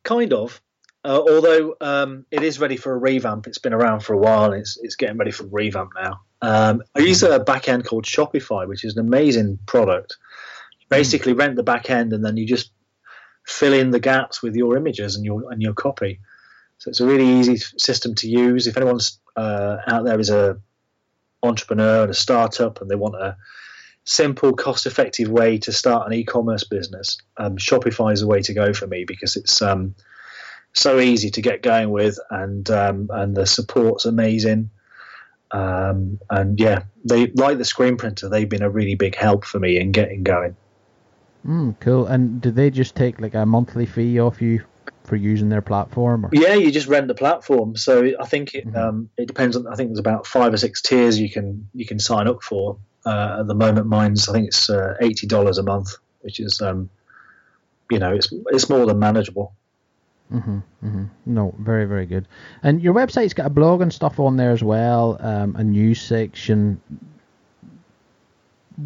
Kind 0.04 0.34
of. 0.34 0.60
Uh, 1.06 1.22
although 1.30 1.76
um, 1.82 2.26
it 2.32 2.44
is 2.44 2.60
ready 2.60 2.78
for 2.78 2.94
a 2.94 2.98
revamp. 2.98 3.46
It's 3.46 3.60
been 3.60 3.74
around 3.74 4.02
for 4.02 4.14
a 4.14 4.18
while. 4.18 4.54
It's 4.54 4.78
it's 4.82 4.96
getting 4.96 5.18
ready 5.18 5.32
for 5.32 5.44
a 5.44 5.48
revamp 5.48 5.92
now. 5.96 6.22
Um, 6.42 6.82
I 6.96 7.00
use 7.00 7.22
a 7.24 7.40
back 7.40 7.70
end 7.70 7.86
called 7.86 8.06
Shopify, 8.06 8.68
which 8.68 8.84
is 8.84 8.98
an 8.98 9.06
amazing 9.06 9.60
product. 9.66 10.18
You 10.80 10.88
basically 10.90 11.34
rent 11.34 11.58
the 11.58 11.64
back 11.64 11.90
end, 11.90 12.12
and 12.12 12.26
then 12.26 12.38
you 12.38 12.48
just 12.48 12.72
fill 13.46 13.74
in 13.74 13.92
the 13.92 14.00
gaps 14.00 14.42
with 14.42 14.56
your 14.56 14.76
images 14.78 15.16
and 15.16 15.24
your 15.24 15.52
and 15.52 15.62
your 15.62 15.74
copy. 15.74 16.20
So 16.80 16.90
it's 16.90 17.02
a 17.02 17.06
really 17.06 17.28
easy 17.28 17.58
system 17.78 18.16
to 18.16 18.28
use. 18.28 18.66
If 18.66 18.78
anyone's 18.78 19.20
uh, 19.36 19.78
out 19.88 20.06
there 20.06 20.20
is 20.20 20.32
a 20.32 20.58
entrepreneur 21.44 22.04
and 22.04 22.12
a 22.12 22.16
startup 22.16 22.82
and 22.82 22.90
they 22.90 22.96
want 22.96 23.16
a 23.16 23.38
simple, 24.06 24.54
cost-effective 24.54 25.30
way 25.30 25.58
to 25.60 25.72
start 25.72 26.08
an 26.08 26.14
e-commerce 26.14 26.64
business, 26.64 27.18
um, 27.38 27.58
Shopify 27.58 28.14
is 28.14 28.22
the 28.22 28.28
way 28.28 28.42
to 28.42 28.54
go 28.54 28.74
for 28.74 28.88
me 28.88 29.06
because 29.06 29.36
it's 29.36 29.62
um, 29.62 29.96
so 30.74 31.00
easy 31.00 31.30
to 31.32 31.42
get 31.42 31.62
going 31.62 31.90
with, 31.90 32.20
and 32.30 32.70
um, 32.70 33.10
and 33.12 33.36
the 33.36 33.46
support's 33.46 34.06
amazing. 34.06 34.70
Um, 35.52 36.20
and 36.30 36.60
yeah, 36.60 36.84
they 37.06 37.28
like 37.28 37.60
the 37.60 37.66
screen 37.66 37.98
printer. 37.98 38.28
They've 38.28 38.50
been 38.50 38.64
a 38.64 38.70
really 38.70 38.96
big 38.96 39.16
help 39.16 39.46
for 39.46 39.60
me 39.60 39.80
in 39.80 39.92
getting 39.92 40.24
going. 40.24 40.56
Mm, 41.46 41.80
cool. 41.80 42.08
And 42.08 42.42
do 42.42 42.52
they 42.52 42.70
just 42.70 42.96
take 42.96 43.20
like 43.20 43.36
a 43.36 43.46
monthly 43.46 43.86
fee 43.86 44.20
off 44.20 44.42
you 44.42 44.64
for 45.04 45.16
using 45.16 45.50
their 45.50 45.62
platform? 45.62 46.26
Or? 46.26 46.30
Yeah, 46.32 46.56
you 46.56 46.72
just 46.72 46.88
rent 46.88 47.08
the 47.08 47.16
platform. 47.16 47.76
So 47.76 48.12
I 48.20 48.26
think 48.26 48.56
it, 48.56 48.66
mm-hmm. 48.66 48.76
um, 48.76 49.10
it 49.18 49.28
depends 49.28 49.56
on. 49.56 49.68
I 49.68 49.76
think 49.76 49.90
there's 49.90 50.00
about 50.00 50.26
five 50.26 50.54
or 50.54 50.58
six 50.58 50.82
tiers 50.82 51.20
you 51.20 51.30
can 51.30 51.70
you 51.74 51.86
can 51.86 52.00
sign 52.00 52.28
up 52.28 52.42
for. 52.42 52.80
Uh, 53.06 53.38
at 53.42 53.48
the 53.48 53.56
moment, 53.56 53.88
mine's 53.88 54.30
I 54.30 54.34
think 54.34 54.48
it's 54.48 54.70
uh, 54.70 54.96
eighty 55.02 55.28
dollars 55.28 55.58
a 55.58 55.64
month, 55.64 55.96
which 56.22 56.40
is 56.40 56.62
um, 56.62 56.90
you 57.92 58.00
know 58.00 58.14
it's 58.14 58.34
it's 58.48 58.70
more 58.70 58.86
than 58.86 59.00
manageable. 59.00 59.54
Mm-hmm, 60.32 60.60
mm-hmm. 60.84 61.04
No, 61.26 61.54
very 61.60 61.86
very 61.86 62.06
good. 62.06 62.28
And 62.62 62.82
your 62.82 62.94
website's 62.94 63.34
got 63.34 63.46
a 63.46 63.50
blog 63.50 63.82
and 63.82 63.94
stuff 63.94 64.20
on 64.20 64.38
there 64.38 64.52
as 64.52 64.64
well, 64.64 65.18
um, 65.20 65.56
a 65.58 65.64
news 65.64 66.02
section. 66.02 66.82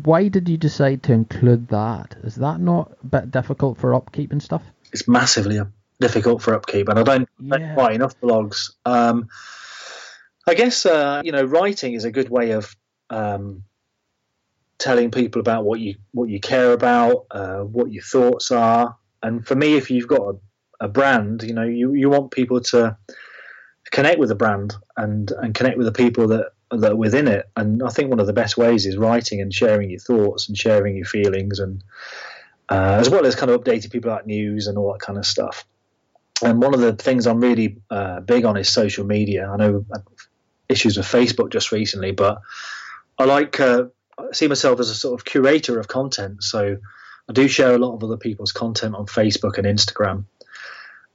Why 0.03 0.27
did 0.27 0.49
you 0.49 0.57
decide 0.57 1.03
to 1.03 1.13
include 1.13 1.69
that? 1.69 2.15
Is 2.23 2.35
that 2.35 2.59
not 2.59 2.97
a 3.03 3.07
bit 3.07 3.31
difficult 3.31 3.77
for 3.77 3.93
upkeep 3.93 4.31
and 4.31 4.43
stuff? 4.43 4.63
It's 4.91 5.07
massively 5.07 5.61
difficult 5.99 6.41
for 6.41 6.53
upkeep, 6.53 6.89
and 6.89 6.99
I 6.99 7.03
don't, 7.03 7.29
yeah. 7.39 7.75
write 7.75 7.95
enough 7.95 8.19
blogs. 8.19 8.71
Um, 8.85 9.29
I 10.47 10.53
guess 10.53 10.85
uh, 10.85 11.21
you 11.23 11.31
know 11.31 11.43
writing 11.43 11.93
is 11.93 12.05
a 12.05 12.11
good 12.11 12.29
way 12.29 12.51
of 12.51 12.75
um, 13.09 13.63
telling 14.79 15.11
people 15.11 15.39
about 15.39 15.65
what 15.65 15.79
you 15.79 15.95
what 16.11 16.29
you 16.29 16.39
care 16.39 16.73
about, 16.73 17.27
uh, 17.31 17.59
what 17.59 17.91
your 17.91 18.03
thoughts 18.03 18.51
are. 18.51 18.95
And 19.23 19.45
for 19.45 19.55
me, 19.55 19.75
if 19.75 19.89
you've 19.89 20.07
got 20.07 20.21
a, 20.21 20.85
a, 20.85 20.87
brand, 20.87 21.43
you 21.43 21.53
know, 21.53 21.63
you, 21.63 21.93
you 21.93 22.09
want 22.09 22.31
people 22.31 22.61
to 22.61 22.95
connect 23.91 24.19
with 24.19 24.29
the 24.29 24.35
brand 24.35 24.75
and 24.95 25.31
and 25.31 25.55
connect 25.55 25.77
with 25.77 25.87
the 25.87 25.91
people 25.91 26.27
that 26.27 26.51
that 26.71 26.91
are 26.91 26.95
within 26.95 27.27
it. 27.27 27.49
And 27.55 27.81
I 27.81 27.89
think 27.89 28.09
one 28.09 28.19
of 28.19 28.27
the 28.27 28.33
best 28.33 28.57
ways 28.57 28.85
is 28.85 28.97
writing 28.97 29.41
and 29.41 29.53
sharing 29.53 29.89
your 29.89 29.99
thoughts 29.99 30.47
and 30.47 30.57
sharing 30.57 30.95
your 30.95 31.05
feelings 31.05 31.59
and 31.59 31.83
uh, 32.69 32.97
as 32.99 33.09
well 33.09 33.25
as 33.25 33.35
kind 33.35 33.49
of 33.49 33.61
updating 33.61 33.91
people 33.91 34.11
about 34.11 34.27
news 34.27 34.67
and 34.67 34.77
all 34.77 34.91
that 34.91 34.99
kind 34.99 35.17
of 35.17 35.25
stuff 35.25 35.65
and 36.43 36.61
one 36.61 36.73
of 36.73 36.79
the 36.79 36.93
things 36.93 37.25
I'm 37.25 37.39
really 37.39 37.77
uh, 37.89 38.19
big 38.19 38.45
on 38.45 38.57
is 38.57 38.69
social 38.69 39.05
media. 39.05 39.49
I 39.49 39.57
know 39.57 39.85
issues 40.69 40.97
with 40.97 41.07
Facebook 41.07 41.51
just 41.51 41.71
recently, 41.71 42.11
but 42.11 42.41
I 43.17 43.25
like 43.25 43.59
uh, 43.59 43.85
I 44.17 44.31
see 44.31 44.47
myself 44.47 44.79
as 44.79 44.89
a 44.89 44.95
sort 44.95 45.19
of 45.19 45.25
curator 45.25 45.79
of 45.79 45.87
content. 45.87 46.43
So 46.43 46.77
I 47.29 47.33
do 47.33 47.47
share 47.47 47.75
a 47.75 47.77
lot 47.77 47.95
of 47.95 48.03
other 48.03 48.17
people's 48.17 48.51
content 48.51 48.95
on 48.95 49.05
Facebook 49.05 49.57
and 49.57 49.67
Instagram. 49.67 50.25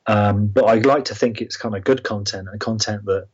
Um, 0.06 0.48
but 0.48 0.64
I 0.64 0.74
like 0.74 1.06
to 1.06 1.14
think 1.14 1.40
it's 1.40 1.56
kind 1.56 1.76
of 1.76 1.84
good 1.84 2.02
content 2.02 2.48
and 2.50 2.60
content 2.60 3.04
that 3.06 3.28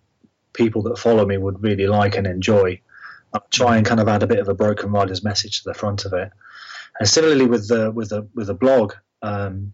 people 0.53 0.83
that 0.83 0.99
follow 0.99 1.25
me 1.25 1.37
would 1.37 1.62
really 1.62 1.87
like 1.87 2.16
and 2.16 2.27
enjoy. 2.27 2.81
I 3.35 3.41
try 3.51 3.77
and 3.77 3.87
kind 3.87 4.01
of 4.01 4.09
add 4.09 4.23
a 4.23 4.27
bit 4.27 4.39
of 4.39 4.49
a 4.49 4.55
broken 4.55 4.91
rider's 4.91 5.25
message 5.25 5.62
to 5.62 5.71
the 5.71 5.75
front 5.75 6.05
of 6.05 6.12
it. 6.12 6.31
And 6.99 7.09
similarly 7.09 7.47
with 7.47 7.69
the 7.69 7.91
with 7.91 8.09
the 8.09 8.27
with 8.35 8.49
the 8.49 8.55
blog, 8.55 8.95
um, 9.23 9.73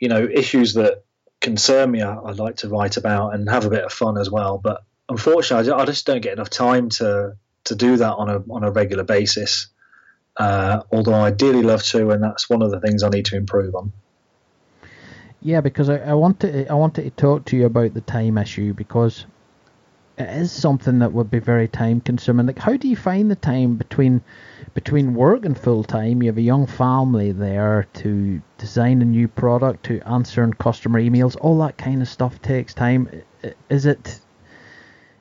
you 0.00 0.08
know 0.08 0.28
issues 0.32 0.74
that 0.74 1.04
concern 1.40 1.90
me 1.90 2.02
I, 2.02 2.14
I, 2.14 2.32
like 2.32 2.56
to 2.56 2.68
write 2.68 2.96
about 2.96 3.34
and 3.34 3.48
have 3.48 3.64
a 3.64 3.70
bit 3.70 3.84
of 3.84 3.92
fun 3.92 4.18
as 4.18 4.30
well 4.30 4.58
but 4.58 4.82
unfortunately 5.08 5.70
I, 5.72 5.84
just 5.84 6.06
don't 6.06 6.20
get 6.20 6.32
enough 6.32 6.50
time 6.50 6.88
to 6.90 7.36
to 7.68 7.74
do 7.74 7.96
that 7.96 8.14
on 8.14 8.28
a 8.28 8.42
on 8.50 8.64
a 8.64 8.70
regular 8.70 9.04
basis 9.04 9.68
uh, 10.38 10.82
although 10.92 11.14
I 11.14 11.30
dearly 11.30 11.62
love 11.62 11.82
to 11.84 12.10
and 12.10 12.22
that's 12.22 12.48
one 12.48 12.62
of 12.62 12.70
the 12.70 12.80
things 12.80 13.02
I 13.02 13.08
need 13.08 13.26
to 13.26 13.36
improve 13.36 13.74
on 13.74 13.92
yeah 15.40 15.60
because 15.60 15.88
I, 15.88 15.98
I 15.98 16.14
wanted 16.14 16.68
I 16.68 16.74
wanted 16.74 17.04
to 17.04 17.10
talk 17.10 17.46
to 17.46 17.56
you 17.56 17.66
about 17.66 17.94
the 17.94 18.00
time 18.00 18.38
issue 18.38 18.74
because 18.74 19.26
it 20.18 20.28
is 20.30 20.50
something 20.50 20.98
that 20.98 21.12
would 21.12 21.30
be 21.30 21.38
very 21.38 21.68
time 21.68 22.00
consuming. 22.00 22.46
Like, 22.46 22.58
how 22.58 22.76
do 22.76 22.88
you 22.88 22.96
find 22.96 23.30
the 23.30 23.36
time 23.36 23.76
between 23.76 24.20
between 24.74 25.14
work 25.14 25.44
and 25.44 25.56
full 25.56 25.84
time? 25.84 26.22
You 26.22 26.28
have 26.28 26.38
a 26.38 26.42
young 26.42 26.66
family 26.66 27.30
there 27.30 27.86
to 27.94 28.42
design 28.58 29.00
a 29.00 29.04
new 29.04 29.28
product, 29.28 29.84
to 29.84 30.00
answering 30.00 30.54
customer 30.54 31.00
emails. 31.00 31.36
All 31.40 31.58
that 31.58 31.78
kind 31.78 32.02
of 32.02 32.08
stuff 32.08 32.42
takes 32.42 32.74
time. 32.74 33.22
Is 33.70 33.86
it 33.86 34.18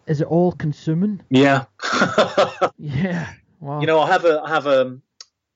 is 0.08 0.22
it 0.22 0.28
all 0.28 0.52
consuming? 0.54 1.22
Yeah. 1.30 1.66
yeah. 2.78 3.34
Wow. 3.60 3.82
You 3.82 3.88
know, 3.88 4.00
I 4.00 4.08
have 4.08 4.26
a 4.26 4.42
I 4.42 4.50
have 4.50 4.68
a, 4.68 4.98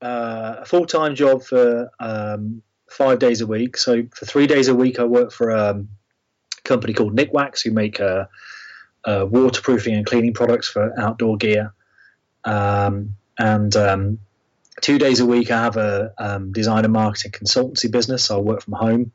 uh, 0.01 0.55
a 0.59 0.65
full 0.65 0.85
time 0.85 1.15
job 1.15 1.43
for 1.43 1.89
um, 1.99 2.61
five 2.89 3.19
days 3.19 3.41
a 3.41 3.47
week. 3.47 3.77
So 3.77 4.03
for 4.13 4.25
three 4.25 4.47
days 4.47 4.67
a 4.67 4.75
week, 4.75 4.99
I 4.99 5.05
work 5.05 5.31
for 5.31 5.51
um, 5.51 5.89
a 6.57 6.61
company 6.63 6.93
called 6.93 7.15
Nikwax, 7.15 7.63
who 7.63 7.71
make 7.71 7.99
uh, 7.99 8.25
uh, 9.05 9.25
waterproofing 9.29 9.95
and 9.95 10.05
cleaning 10.05 10.33
products 10.33 10.67
for 10.67 10.99
outdoor 10.99 11.37
gear. 11.37 11.73
um, 12.43 13.15
and 13.37 13.75
um, 13.75 14.19
two 14.81 14.97
days 14.97 15.19
a 15.19 15.25
week 15.25 15.49
I 15.51 15.61
have 15.63 15.77
a 15.77 16.13
um, 16.17 16.51
design 16.51 16.83
and 16.83 16.93
marketing 16.93 17.31
consultancy 17.31 17.89
business. 17.89 18.25
So 18.25 18.37
I 18.37 18.41
work 18.41 18.61
from 18.61 18.73
home, 18.73 19.11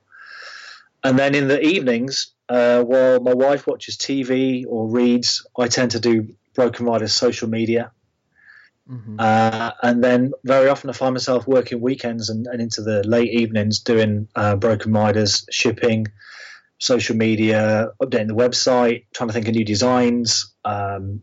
and 1.05 1.18
then 1.18 1.34
in 1.34 1.49
the 1.49 1.61
evenings, 1.61 2.32
uh, 2.49 2.82
while 2.82 3.20
my 3.20 3.34
wife 3.34 3.66
watches 3.66 3.97
TV 3.97 4.64
or 4.68 4.88
reads, 4.88 5.47
I 5.59 5.68
tend 5.68 5.92
to 5.92 6.01
do 6.01 6.34
Broken 6.55 6.86
Riders 6.86 7.12
social 7.12 7.49
media. 7.49 7.92
Mm-hmm. 8.90 9.16
Uh, 9.18 9.72
and 9.82 10.03
then 10.03 10.32
very 10.44 10.68
often 10.68 10.90
I 10.90 10.92
find 10.92 11.14
myself 11.14 11.47
working 11.47 11.80
weekends 11.80 12.28
and, 12.28 12.47
and 12.47 12.61
into 12.61 12.82
the 12.82 13.03
late 13.03 13.32
evenings 13.32 13.80
doing 13.80 14.28
uh, 14.36 14.55
Broken 14.57 14.92
Riders 14.92 15.44
shipping, 15.51 16.07
social 16.78 17.16
media, 17.16 17.90
updating 18.01 18.28
the 18.28 18.34
website, 18.34 19.07
trying 19.12 19.28
to 19.28 19.32
think 19.32 19.49
of 19.49 19.55
new 19.55 19.64
designs. 19.64 20.53
Um, 20.64 21.22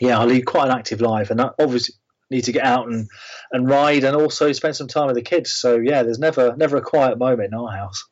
yeah, 0.00 0.18
I 0.18 0.24
lead 0.24 0.46
quite 0.46 0.68
an 0.70 0.78
active 0.78 1.00
life, 1.00 1.30
and 1.30 1.40
I 1.40 1.50
obviously 1.58 1.94
need 2.30 2.44
to 2.44 2.52
get 2.52 2.64
out 2.64 2.86
and, 2.86 3.08
and 3.52 3.68
ride, 3.68 4.04
and 4.04 4.16
also 4.16 4.52
spend 4.52 4.76
some 4.76 4.88
time 4.88 5.06
with 5.06 5.16
the 5.16 5.22
kids. 5.22 5.50
So 5.50 5.76
yeah, 5.76 6.04
there's 6.04 6.18
never 6.18 6.56
never 6.56 6.76
a 6.76 6.82
quiet 6.82 7.18
moment 7.18 7.52
in 7.52 7.58
our 7.58 7.70
house. 7.70 8.04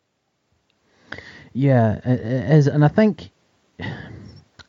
Yeah, 1.56 2.00
it 2.04 2.20
is, 2.52 2.66
and 2.66 2.84
I 2.84 2.88
think 2.88 3.30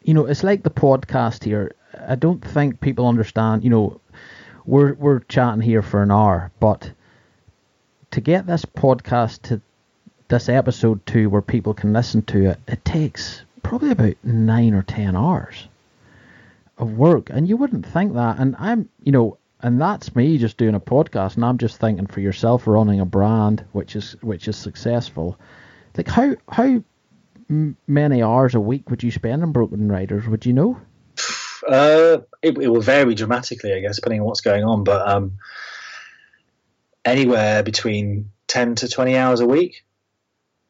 you 0.03 0.13
know 0.13 0.25
it's 0.25 0.41
like 0.41 0.63
the 0.63 0.69
podcast 0.69 1.43
here. 1.43 1.75
I 2.07 2.15
don't 2.15 2.39
think 2.39 2.79
people 2.79 3.05
understand. 3.09 3.65
You 3.65 3.69
know, 3.69 4.01
we're 4.65 4.93
we're 4.93 5.19
chatting 5.19 5.59
here 5.59 5.81
for 5.81 6.01
an 6.01 6.11
hour, 6.11 6.49
but 6.61 6.89
to 8.11 8.21
get 8.21 8.47
this 8.47 8.63
podcast 8.63 9.41
to 9.49 9.59
this 10.29 10.47
episode 10.47 11.05
to 11.07 11.27
where 11.27 11.41
people 11.41 11.73
can 11.73 11.91
listen 11.91 12.21
to 12.21 12.51
it, 12.51 12.59
it 12.69 12.85
takes 12.85 13.41
probably 13.63 13.91
about 13.91 14.15
nine 14.23 14.73
or 14.73 14.83
ten 14.83 15.13
hours 15.13 15.67
of 16.77 16.93
work, 16.93 17.29
and 17.29 17.49
you 17.49 17.57
wouldn't 17.57 17.85
think 17.85 18.13
that. 18.13 18.39
And 18.39 18.55
I'm, 18.59 18.87
you 19.03 19.11
know, 19.11 19.37
and 19.59 19.81
that's 19.81 20.15
me 20.15 20.37
just 20.37 20.55
doing 20.55 20.73
a 20.73 20.79
podcast, 20.79 21.35
and 21.35 21.43
I'm 21.43 21.57
just 21.57 21.81
thinking 21.81 22.07
for 22.07 22.21
yourself 22.21 22.65
running 22.65 23.01
a 23.01 23.05
brand 23.05 23.65
which 23.73 23.97
is 23.97 24.15
which 24.21 24.47
is 24.47 24.55
successful. 24.55 25.37
Like 25.97 26.07
how 26.07 26.35
how 26.49 26.83
many 27.49 28.23
hours 28.23 28.55
a 28.55 28.59
week 28.59 28.89
would 28.89 29.03
you 29.03 29.11
spend 29.11 29.43
on 29.43 29.51
Broken 29.51 29.89
Riders? 29.91 30.27
Would 30.27 30.45
you 30.45 30.53
know? 30.53 30.79
Uh, 31.67 32.19
it, 32.41 32.57
it 32.57 32.67
will 32.69 32.81
vary 32.81 33.15
dramatically, 33.15 33.73
I 33.73 33.79
guess, 33.79 33.95
depending 33.95 34.21
on 34.21 34.27
what's 34.27 34.41
going 34.41 34.63
on. 34.63 34.83
But 34.83 35.07
um, 35.07 35.39
anywhere 37.03 37.63
between 37.63 38.31
ten 38.47 38.75
to 38.75 38.87
twenty 38.87 39.17
hours 39.17 39.39
a 39.39 39.47
week. 39.47 39.83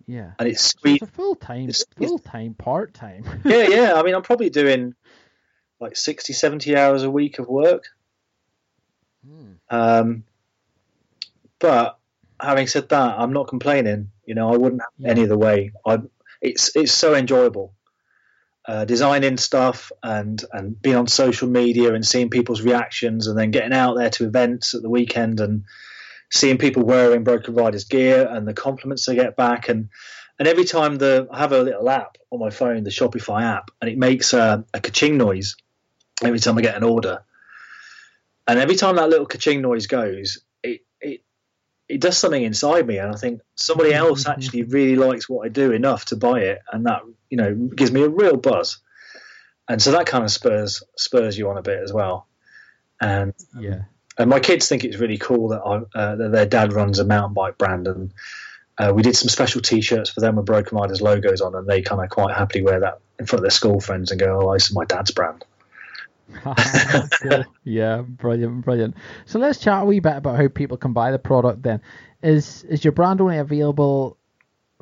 Yeah. 0.07 0.31
And 0.39 0.47
it's. 0.47 0.73
So 0.81 1.05
full 1.05 1.35
time, 1.35 1.69
full 1.97 2.19
time, 2.19 2.53
part 2.53 2.93
time. 2.93 3.25
yeah, 3.45 3.67
yeah. 3.67 3.93
I 3.95 4.03
mean, 4.03 4.15
I'm 4.15 4.21
probably 4.21 4.49
doing 4.49 4.95
like 5.79 5.95
60, 5.95 6.33
70 6.33 6.75
hours 6.75 7.03
a 7.03 7.11
week 7.11 7.39
of 7.39 7.47
work. 7.47 7.85
Hmm. 9.27 9.51
Um, 9.69 10.23
but 11.59 11.96
having 12.39 12.67
said 12.67 12.89
that, 12.89 13.19
I'm 13.19 13.33
not 13.33 13.47
complaining. 13.47 14.11
You 14.25 14.35
know, 14.35 14.51
I 14.53 14.57
wouldn't 14.57 14.81
have 14.81 15.09
any 15.09 15.23
other 15.23 15.37
way. 15.37 15.71
I, 15.85 15.99
it's 16.41 16.75
it's 16.75 16.91
so 16.91 17.15
enjoyable. 17.15 17.73
Uh, 18.67 18.83
designing 18.83 19.37
stuff 19.37 19.93
and 20.03 20.43
and 20.51 20.81
being 20.81 20.97
on 20.97 21.07
social 21.07 21.47
media 21.47 21.93
and 21.93 22.05
seeing 22.05 22.29
people's 22.29 22.61
reactions 22.61 23.27
and 23.27 23.37
then 23.37 23.51
getting 23.51 23.71
out 23.71 23.95
there 23.95 24.09
to 24.09 24.25
events 24.25 24.75
at 24.75 24.81
the 24.81 24.89
weekend 24.89 25.39
and 25.39 25.63
seeing 26.29 26.57
people 26.57 26.83
wearing 26.83 27.23
Broken 27.23 27.55
Riders 27.55 27.85
gear 27.85 28.27
and 28.29 28.45
the 28.45 28.53
compliments 28.53 29.05
they 29.05 29.15
get 29.15 29.37
back 29.37 29.69
and 29.69 29.87
and 30.39 30.47
every 30.47 30.65
time 30.65 30.97
the 30.97 31.27
I 31.31 31.39
have 31.39 31.51
a 31.51 31.61
little 31.61 31.89
app 31.89 32.17
on 32.29 32.39
my 32.39 32.49
phone, 32.49 32.83
the 32.83 32.89
Shopify 32.89 33.43
app, 33.43 33.71
and 33.81 33.89
it 33.89 33.97
makes 33.97 34.33
a, 34.33 34.65
a 34.73 34.79
ka-ching 34.79 35.17
noise 35.17 35.55
every 36.23 36.39
time 36.39 36.57
I 36.57 36.61
get 36.61 36.75
an 36.75 36.83
order. 36.83 37.23
And 38.45 38.59
every 38.59 38.75
time 38.75 38.97
that 38.97 39.09
little 39.09 39.25
ka-ching 39.25 39.61
noise 39.61 39.87
goes, 39.87 40.39
it 41.89 42.01
does 42.01 42.17
something 42.17 42.43
inside 42.43 42.85
me, 42.85 42.97
and 42.97 43.13
I 43.13 43.17
think 43.17 43.41
somebody 43.55 43.91
mm-hmm. 43.91 44.07
else 44.07 44.27
actually 44.27 44.63
really 44.63 44.95
likes 44.95 45.29
what 45.29 45.45
I 45.45 45.49
do 45.49 45.71
enough 45.71 46.05
to 46.05 46.15
buy 46.15 46.41
it, 46.41 46.61
and 46.71 46.85
that 46.85 47.01
you 47.29 47.37
know 47.37 47.53
gives 47.53 47.91
me 47.91 48.03
a 48.03 48.09
real 48.09 48.37
buzz. 48.37 48.79
And 49.69 49.81
so 49.81 49.91
that 49.91 50.05
kind 50.05 50.23
of 50.23 50.31
spurs 50.31 50.83
spurs 50.97 51.37
you 51.37 51.49
on 51.49 51.57
a 51.57 51.61
bit 51.61 51.81
as 51.81 51.93
well. 51.93 52.27
And 53.01 53.33
yeah, 53.57 53.83
and 54.17 54.29
my 54.29 54.39
kids 54.39 54.67
think 54.67 54.83
it's 54.83 54.97
really 54.97 55.17
cool 55.17 55.49
that, 55.49 55.61
I, 55.61 55.97
uh, 55.97 56.15
that 56.15 56.31
their 56.31 56.45
dad 56.45 56.73
runs 56.73 56.99
a 56.99 57.05
mountain 57.05 57.33
bike 57.33 57.57
brand, 57.57 57.87
and 57.87 58.13
uh, 58.77 58.91
we 58.93 59.01
did 59.01 59.15
some 59.15 59.29
special 59.29 59.61
T-shirts 59.61 60.09
for 60.09 60.19
them 60.19 60.35
with 60.35 60.45
Broken 60.45 60.77
Riders 60.77 61.01
logos 61.01 61.41
on, 61.41 61.55
and 61.55 61.67
they 61.67 61.81
kind 61.81 62.01
of 62.01 62.09
quite 62.09 62.35
happily 62.35 62.63
wear 62.63 62.81
that 62.81 62.99
in 63.19 63.25
front 63.25 63.39
of 63.39 63.43
their 63.43 63.51
school 63.51 63.79
friends 63.79 64.11
and 64.11 64.19
go, 64.19 64.41
"Oh, 64.41 64.53
this 64.53 64.69
is 64.69 64.75
my 64.75 64.85
dad's 64.85 65.11
brand." 65.11 65.45
cool. 67.21 67.45
Yeah, 67.63 68.01
brilliant, 68.01 68.65
brilliant. 68.65 68.95
So 69.25 69.39
let's 69.39 69.59
chat 69.59 69.83
a 69.83 69.85
wee 69.85 69.99
bit 69.99 70.17
about 70.17 70.37
how 70.37 70.47
people 70.47 70.77
can 70.77 70.93
buy 70.93 71.11
the 71.11 71.19
product. 71.19 71.63
Then, 71.63 71.81
is 72.21 72.63
is 72.65 72.83
your 72.83 72.91
brand 72.91 73.21
only 73.21 73.37
available 73.37 74.17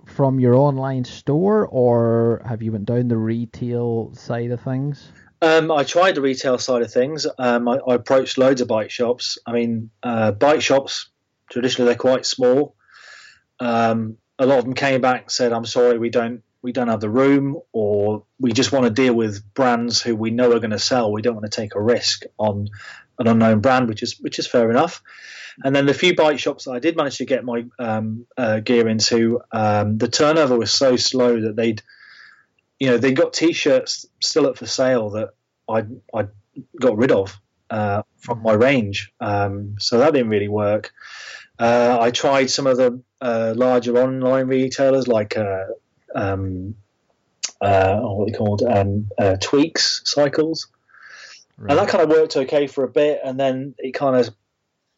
from 0.05 0.39
your 0.39 0.55
online 0.55 1.03
store, 1.03 1.67
or 1.67 2.41
have 2.47 2.61
you 2.61 2.71
went 2.71 2.85
down 2.85 3.07
the 3.07 3.17
retail 3.17 4.11
side 4.13 4.51
of 4.51 4.61
things? 4.61 5.11
Um, 5.41 5.71
I 5.71 5.83
tried 5.83 6.15
the 6.15 6.21
retail 6.21 6.57
side 6.57 6.81
of 6.81 6.91
things. 6.91 7.27
Um, 7.37 7.67
I, 7.67 7.77
I, 7.87 7.95
approached 7.95 8.37
loads 8.37 8.61
of 8.61 8.67
bike 8.67 8.89
shops. 8.89 9.37
I 9.45 9.51
mean, 9.51 9.91
uh, 10.01 10.31
bike 10.31 10.61
shops 10.61 11.09
traditionally 11.49 11.89
they're 11.89 11.99
quite 11.99 12.25
small. 12.25 12.75
Um, 13.59 14.17
a 14.39 14.45
lot 14.45 14.59
of 14.59 14.65
them 14.65 14.73
came 14.73 15.01
back 15.01 15.23
and 15.23 15.31
said, 15.31 15.53
"I'm 15.53 15.65
sorry, 15.65 15.97
we 15.97 16.09
don't 16.09 16.43
we 16.65 16.73
don't 16.73 16.89
have 16.89 16.99
the 16.99 17.09
room, 17.09 17.59
or 17.71 18.23
we 18.39 18.51
just 18.51 18.71
want 18.71 18.85
to 18.85 18.89
deal 18.89 19.13
with 19.13 19.41
brands 19.53 20.01
who 20.01 20.15
we 20.15 20.31
know 20.31 20.51
are 20.51 20.59
going 20.59 20.71
to 20.71 20.79
sell. 20.79 21.11
We 21.11 21.21
don't 21.21 21.35
want 21.35 21.49
to 21.49 21.61
take 21.61 21.75
a 21.75 21.81
risk 21.81 22.23
on 22.37 22.69
an 23.19 23.27
unknown 23.27 23.61
brand, 23.61 23.87
which 23.87 24.03
is 24.03 24.19
which 24.19 24.39
is 24.39 24.47
fair 24.47 24.69
enough." 24.69 25.01
And 25.63 25.73
then 25.73 25.85
the 25.85 25.93
few 25.93 26.15
bike 26.15 26.39
shops 26.39 26.65
that 26.65 26.71
I 26.71 26.79
did 26.79 26.97
manage 26.97 27.17
to 27.19 27.25
get 27.25 27.45
my 27.45 27.65
um, 27.79 28.25
uh, 28.35 28.59
gear 28.59 28.89
into, 28.89 29.39
um, 29.53 29.97
the 29.97 30.09
turnover 30.09 30.57
was 30.57 30.71
so 30.71 30.97
slow 30.97 31.39
that 31.39 31.55
they'd 31.55 31.81
you 32.79 32.87
know, 32.87 32.97
they 32.97 33.13
got 33.13 33.33
T-shirts 33.33 34.05
still 34.21 34.47
up 34.47 34.57
for 34.57 34.65
sale 34.65 35.11
that 35.11 35.29
I 35.69 35.85
I 36.13 36.27
got 36.79 36.97
rid 36.97 37.11
of 37.11 37.39
uh, 37.69 38.03
from 38.17 38.41
my 38.41 38.53
range. 38.53 39.13
Um, 39.19 39.75
so 39.79 39.99
that 39.99 40.13
didn't 40.13 40.29
really 40.29 40.49
work. 40.49 40.91
Uh, 41.57 41.97
I 41.99 42.11
tried 42.11 42.49
some 42.49 42.67
of 42.67 42.77
the 42.77 43.01
uh, 43.21 43.53
larger 43.55 43.97
online 43.97 44.47
retailers 44.47 45.07
like 45.07 45.37
uh, 45.37 45.65
um, 46.15 46.75
uh, 47.61 47.99
oh, 48.01 48.13
what 48.15 48.31
they 48.31 48.37
called 48.37 48.63
um, 48.63 49.09
uh, 49.17 49.35
Tweeks 49.39 50.07
Cycles, 50.07 50.67
right. 51.57 51.71
and 51.71 51.79
that 51.79 51.89
kind 51.89 52.03
of 52.03 52.09
worked 52.09 52.37
okay 52.37 52.67
for 52.67 52.83
a 52.83 52.89
bit, 52.89 53.21
and 53.23 53.39
then 53.39 53.75
it 53.77 53.93
kind 53.93 54.15
of, 54.15 54.33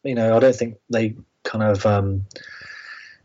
you 0.02 0.14
know, 0.14 0.36
I 0.36 0.40
don't 0.40 0.56
think 0.56 0.76
they 0.90 1.16
kind 1.44 1.64
of 1.64 1.84
um, 1.86 2.26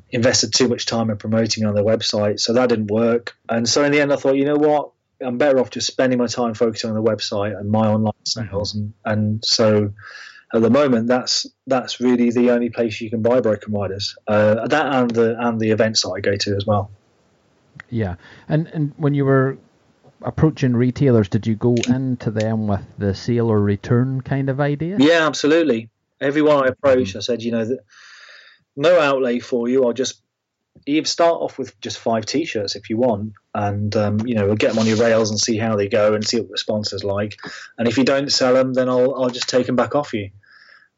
invested 0.10 0.54
too 0.54 0.68
much 0.68 0.86
time 0.86 1.10
in 1.10 1.18
promoting 1.18 1.66
on 1.66 1.76
their 1.76 1.84
website, 1.84 2.40
so 2.40 2.54
that 2.54 2.70
didn't 2.70 2.92
work. 2.92 3.36
And 3.50 3.68
so 3.68 3.84
in 3.84 3.92
the 3.92 4.02
end, 4.02 4.12
I 4.12 4.16
thought, 4.16 4.36
you 4.36 4.46
know 4.46 4.56
what, 4.56 4.92
I'm 5.22 5.38
better 5.38 5.60
off 5.60 5.70
just 5.70 5.88
spending 5.88 6.20
my 6.20 6.28
time 6.28 6.54
focusing 6.54 6.90
on 6.90 6.96
the 6.96 7.04
website 7.04 7.58
and 7.58 7.70
my 7.70 7.88
online 7.88 8.14
sales, 8.26 8.76
and 8.76 8.94
and 9.06 9.44
so 9.46 9.94
at 10.54 10.62
the 10.62 10.70
moment, 10.70 11.08
that's 11.08 11.48
that's 11.66 12.00
really 12.00 12.30
the 12.30 12.52
only 12.52 12.70
place 12.70 13.02
you 13.02 13.10
can 13.10 13.24
buy 13.24 13.42
Broken 13.42 13.74
Riders. 13.74 14.16
Uh, 14.28 14.68
that 14.68 14.94
and 14.94 15.10
the 15.10 15.36
and 15.40 15.60
the 15.60 15.72
events 15.72 16.04
that 16.04 16.12
I 16.12 16.20
go 16.20 16.36
to 16.36 16.56
as 16.56 16.66
well. 16.66 16.92
Yeah, 17.90 18.16
and 18.50 18.68
and 18.68 18.94
when 18.98 19.14
you 19.14 19.26
were 19.26 19.58
approaching 20.22 20.76
retailers, 20.76 21.30
did 21.30 21.46
you 21.46 21.56
go 21.56 21.76
into 21.88 22.32
them 22.32 22.68
with 22.68 22.86
the 22.98 23.14
sale 23.14 23.50
or 23.50 23.60
return 23.60 24.22
kind 24.22 24.50
of 24.50 24.60
idea? 24.60 24.98
Yeah, 25.00 25.28
absolutely. 25.28 25.90
Everyone 26.22 26.64
I 26.64 26.68
approached, 26.68 27.12
mm-hmm. 27.12 27.18
I 27.20 27.22
said, 27.22 27.44
you 27.44 27.52
know, 27.52 27.66
that 27.66 27.80
no 28.76 29.00
outlay 29.00 29.40
for 29.40 29.68
you. 29.68 29.86
I'll 29.86 29.94
just 29.94 30.22
you 30.86 31.06
start 31.06 31.42
off 31.42 31.58
with 31.58 31.80
just 31.80 32.00
five 32.00 32.26
t-shirts 32.26 32.76
if 32.76 32.90
you 32.90 32.98
want, 32.98 33.34
and 33.54 33.96
um, 33.96 34.20
you 34.26 34.36
know 34.36 34.46
we'll 34.46 34.56
get 34.56 34.70
them 34.70 34.80
on 34.80 34.88
your 34.88 34.98
rails 34.98 35.30
and 35.30 35.40
see 35.40 35.58
how 35.58 35.76
they 35.76 35.88
go 35.88 36.14
and 36.14 36.26
see 36.26 36.38
what 36.38 36.48
the 36.48 36.54
response 36.54 36.94
is 36.94 37.04
like. 37.04 37.38
And 37.78 37.88
if 37.88 37.98
you 37.98 38.04
don't 38.04 38.32
sell 38.32 38.54
them, 38.54 38.74
then 38.74 38.90
I'll 38.90 39.16
I'll 39.16 39.30
just 39.30 39.50
take 39.50 39.68
them 39.68 39.76
back 39.76 39.96
off 39.96 40.14
you. 40.14 40.32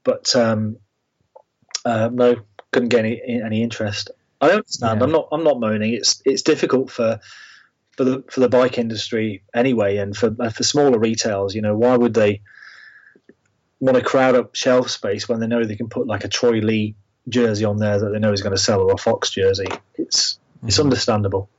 But 0.04 0.36
um, 0.36 0.78
uh, 1.84 2.10
no, 2.12 2.38
couldn't 2.72 2.90
get 2.90 3.00
any 3.00 3.22
any 3.44 3.64
interest. 3.64 4.12
I 4.42 4.52
understand. 4.52 5.00
Yeah. 5.00 5.06
I'm 5.06 5.12
not 5.12 5.28
I'm 5.32 5.44
not 5.44 5.60
moaning. 5.60 5.94
It's 5.94 6.22
it's 6.26 6.42
difficult 6.42 6.92
for 6.92 7.20
for 7.92 8.04
the 8.04 8.24
for 8.30 8.42
the 8.42 8.50
bike 8.50 8.78
industry 8.78 9.44
anyway, 9.54 9.98
and 9.98 10.16
for 10.16 10.36
for 10.52 10.64
smaller 10.64 11.00
retails. 11.00 11.56
You 11.56 11.62
know, 11.62 11.76
why 11.76 11.96
would 11.96 12.14
they 12.14 12.42
want 13.80 13.98
to 13.98 14.04
crowd 14.04 14.36
up 14.36 14.56
shelf 14.56 14.90
space 14.90 15.28
when 15.28 15.40
they 15.40 15.48
know 15.48 15.64
they 15.64 15.76
can 15.76 15.90
put 15.90 16.08
like 16.08 16.24
a 16.24 16.28
Troy 16.28 16.60
Lee 16.60 16.96
jersey 17.28 17.66
on 17.66 17.78
there 17.78 18.00
that 18.00 18.10
they 18.10 18.20
know 18.20 18.34
is 18.34 18.42
going 18.42 18.56
to 18.56 18.62
sell 18.62 18.82
or 18.82 18.94
a 18.94 18.98
Fox 18.98 19.30
jersey. 19.32 19.68
It's 19.96 20.40
it's 20.64 20.76
mm-hmm. 20.76 20.84
understandable. 20.84 21.50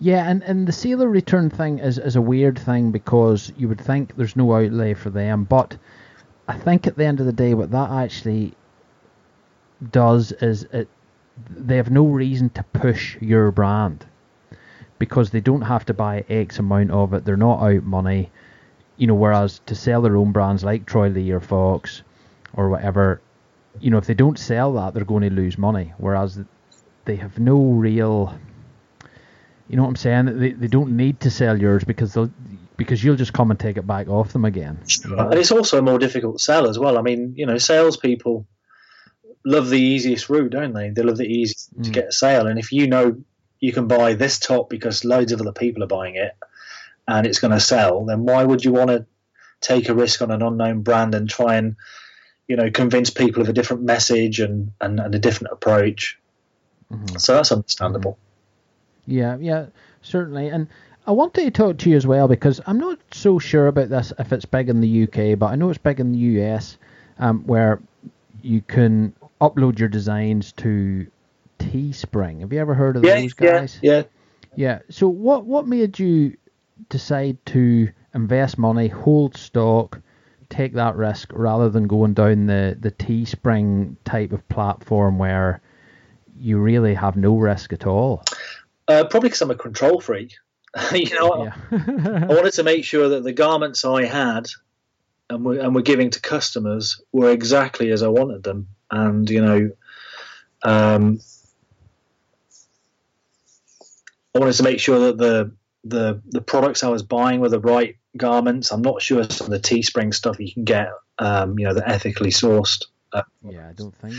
Yeah, 0.00 0.28
and, 0.28 0.42
and 0.42 0.66
the 0.66 0.72
sale 0.72 1.02
or 1.04 1.08
return 1.08 1.48
thing 1.48 1.78
is, 1.78 1.96
is 1.98 2.16
a 2.16 2.20
weird 2.20 2.58
thing 2.58 2.90
because 2.90 3.52
you 3.56 3.68
would 3.68 3.80
think 3.80 4.16
there's 4.16 4.34
no 4.34 4.52
outlay 4.52 4.94
for 4.94 5.10
them, 5.10 5.44
but 5.44 5.76
I 6.48 6.58
think 6.58 6.88
at 6.88 6.96
the 6.96 7.04
end 7.04 7.20
of 7.20 7.26
the 7.26 7.32
day, 7.32 7.54
what 7.54 7.70
that 7.70 7.90
actually 7.90 8.54
does 9.90 10.32
is 10.32 10.64
it 10.64 10.88
they 11.48 11.76
have 11.76 11.90
no 11.90 12.06
reason 12.06 12.50
to 12.50 12.62
push 12.62 13.16
your 13.20 13.50
brand 13.50 14.06
because 14.98 15.30
they 15.30 15.40
don't 15.40 15.62
have 15.62 15.84
to 15.86 15.94
buy 15.94 16.24
X 16.28 16.58
amount 16.58 16.90
of 16.90 17.12
it. 17.14 17.24
They're 17.24 17.36
not 17.36 17.62
out 17.62 17.82
money 17.82 18.30
you 19.02 19.06
know, 19.06 19.14
whereas 19.14 19.60
to 19.66 19.74
sell 19.74 20.02
their 20.02 20.16
own 20.16 20.30
brands 20.32 20.62
like 20.62 20.86
Troy 20.86 21.08
Lee 21.08 21.32
or 21.32 21.40
Fox 21.40 22.02
or 22.54 22.68
whatever, 22.68 23.20
you 23.80 23.90
know, 23.90 23.98
if 23.98 24.06
they 24.06 24.14
don't 24.14 24.38
sell 24.38 24.74
that, 24.74 24.94
they're 24.94 25.04
going 25.04 25.22
to 25.22 25.30
lose 25.30 25.58
money. 25.58 25.92
Whereas 25.98 26.38
they 27.04 27.16
have 27.16 27.38
no 27.38 27.58
real, 27.60 28.38
you 29.68 29.76
know 29.76 29.82
what 29.82 29.88
I'm 29.88 29.96
saying? 29.96 30.38
They, 30.38 30.52
they 30.52 30.66
don't 30.68 30.96
need 30.96 31.18
to 31.20 31.30
sell 31.30 31.60
yours 31.60 31.82
because 31.84 32.14
they'll 32.14 32.30
because 32.76 33.02
you'll 33.04 33.16
just 33.16 33.32
come 33.32 33.50
and 33.50 33.60
take 33.60 33.76
it 33.76 33.86
back 33.86 34.08
off 34.08 34.32
them 34.32 34.44
again. 34.44 34.78
And 35.04 35.34
it's 35.34 35.52
also 35.52 35.78
a 35.78 35.82
more 35.82 35.98
difficult 35.98 36.40
sell 36.40 36.68
as 36.68 36.78
well. 36.78 36.96
I 36.96 37.02
mean, 37.02 37.34
you 37.36 37.46
know, 37.46 37.58
salespeople 37.58 38.46
love 39.44 39.68
the 39.68 39.80
easiest 39.80 40.28
route, 40.28 40.50
don't 40.50 40.72
they? 40.72 40.90
They 40.90 41.02
love 41.02 41.16
the 41.16 41.26
easiest 41.26 41.76
mm. 41.76 41.84
to 41.84 41.90
get 41.90 42.08
a 42.08 42.12
sale. 42.12 42.46
And 42.46 42.58
if 42.58 42.72
you 42.72 42.86
know 42.86 43.22
you 43.60 43.72
can 43.72 43.86
buy 43.86 44.14
this 44.14 44.38
top 44.38 44.68
because 44.68 45.04
loads 45.04 45.32
of 45.32 45.40
other 45.40 45.52
people 45.52 45.82
are 45.82 45.88
buying 45.88 46.16
it 46.16 46.36
and 47.06 47.26
it's 47.26 47.40
going 47.40 47.52
to 47.52 47.60
sell, 47.60 48.04
then 48.04 48.24
why 48.24 48.44
would 48.44 48.64
you 48.64 48.72
want 48.72 48.90
to 48.90 49.06
take 49.60 49.88
a 49.88 49.94
risk 49.94 50.22
on 50.22 50.30
an 50.30 50.42
unknown 50.42 50.82
brand 50.82 51.14
and 51.14 51.28
try 51.28 51.56
and, 51.56 51.76
you 52.48 52.56
know, 52.56 52.70
convince 52.70 53.10
people 53.10 53.42
of 53.42 53.48
a 53.48 53.52
different 53.52 53.82
message 53.82 54.40
and, 54.40 54.72
and, 54.80 54.98
and 55.00 55.14
a 55.14 55.18
different 55.18 55.52
approach? 55.52 56.18
Mm-hmm. 56.92 57.16
So 57.18 57.34
that's 57.34 57.52
understandable. 57.52 58.18
Yeah, 59.06 59.36
yeah, 59.40 59.66
certainly. 60.02 60.48
And 60.48 60.68
I 61.06 61.12
wanted 61.12 61.44
to 61.44 61.50
talk 61.50 61.78
to 61.78 61.90
you 61.90 61.96
as 61.96 62.06
well 62.06 62.28
because 62.28 62.60
I'm 62.66 62.78
not 62.78 62.98
so 63.12 63.38
sure 63.38 63.66
about 63.66 63.88
this 63.88 64.12
if 64.18 64.32
it's 64.32 64.44
big 64.44 64.68
in 64.68 64.80
the 64.80 65.04
UK, 65.04 65.38
but 65.38 65.46
I 65.46 65.56
know 65.56 65.70
it's 65.70 65.78
big 65.78 65.98
in 65.98 66.12
the 66.12 66.18
US, 66.18 66.78
um, 67.18 67.42
where 67.44 67.80
you 68.42 68.60
can 68.60 69.14
upload 69.42 69.78
your 69.78 69.88
designs 69.88 70.52
to 70.52 71.06
Teespring. 71.58 72.40
Have 72.40 72.52
you 72.52 72.60
ever 72.60 72.74
heard 72.74 72.96
of 72.96 73.04
yeah, 73.04 73.20
those 73.20 73.32
guys? 73.32 73.78
Yeah, 73.82 73.92
yeah. 73.92 74.02
Yeah. 74.54 74.78
So 74.90 75.08
what 75.08 75.44
what 75.44 75.66
made 75.66 75.98
you 75.98 76.36
decide 76.88 77.44
to 77.46 77.90
invest 78.14 78.58
money, 78.58 78.88
hold 78.88 79.36
stock, 79.36 80.00
take 80.48 80.74
that 80.74 80.96
risk 80.96 81.30
rather 81.32 81.68
than 81.70 81.86
going 81.86 82.14
down 82.14 82.46
the 82.46 82.76
the 82.78 82.90
Teespring 82.90 83.96
type 84.04 84.32
of 84.32 84.46
platform 84.48 85.18
where 85.18 85.60
you 86.38 86.58
really 86.58 86.94
have 86.94 87.16
no 87.16 87.36
risk 87.36 87.72
at 87.72 87.86
all? 87.86 88.24
Uh, 88.88 89.04
probably 89.04 89.28
because 89.28 89.42
I'm 89.42 89.50
a 89.50 89.56
control 89.56 90.00
freak. 90.00 90.34
you 90.92 91.14
know, 91.14 91.44
yeah. 91.44 91.54
I 91.70 92.34
wanted 92.34 92.54
to 92.54 92.62
make 92.62 92.84
sure 92.84 93.10
that 93.10 93.24
the 93.24 93.32
garments 93.32 93.84
I 93.84 94.04
had 94.04 94.48
and 95.28 95.44
were, 95.44 95.58
and 95.58 95.74
were 95.74 95.82
giving 95.82 96.10
to 96.10 96.20
customers 96.20 97.00
were 97.12 97.30
exactly 97.30 97.90
as 97.90 98.02
I 98.02 98.08
wanted 98.08 98.42
them. 98.42 98.68
And 98.92 99.28
you 99.28 99.42
know, 99.42 99.70
um, 100.62 101.20
I 104.34 104.38
wanted 104.38 104.54
to 104.54 104.62
make 104.62 104.78
sure 104.78 105.00
that 105.06 105.18
the 105.18 105.52
the 105.84 106.22
the 106.26 106.40
products 106.40 106.84
I 106.84 106.88
was 106.88 107.02
buying 107.02 107.40
were 107.40 107.48
the 107.48 107.60
right 107.60 107.96
garments. 108.16 108.70
I'm 108.70 108.82
not 108.82 109.02
sure 109.02 109.24
some 109.24 109.46
of 109.46 109.50
the 109.50 109.58
Teespring 109.58 110.14
stuff 110.14 110.38
you 110.38 110.52
can 110.52 110.64
get, 110.64 110.90
um, 111.18 111.58
you 111.58 111.66
know, 111.66 111.74
the 111.74 111.88
ethically 111.88 112.30
sourced. 112.30 112.84
Uh, 113.12 113.22
yeah, 113.42 113.68
I 113.68 113.72
don't 113.72 113.94
think. 113.96 114.14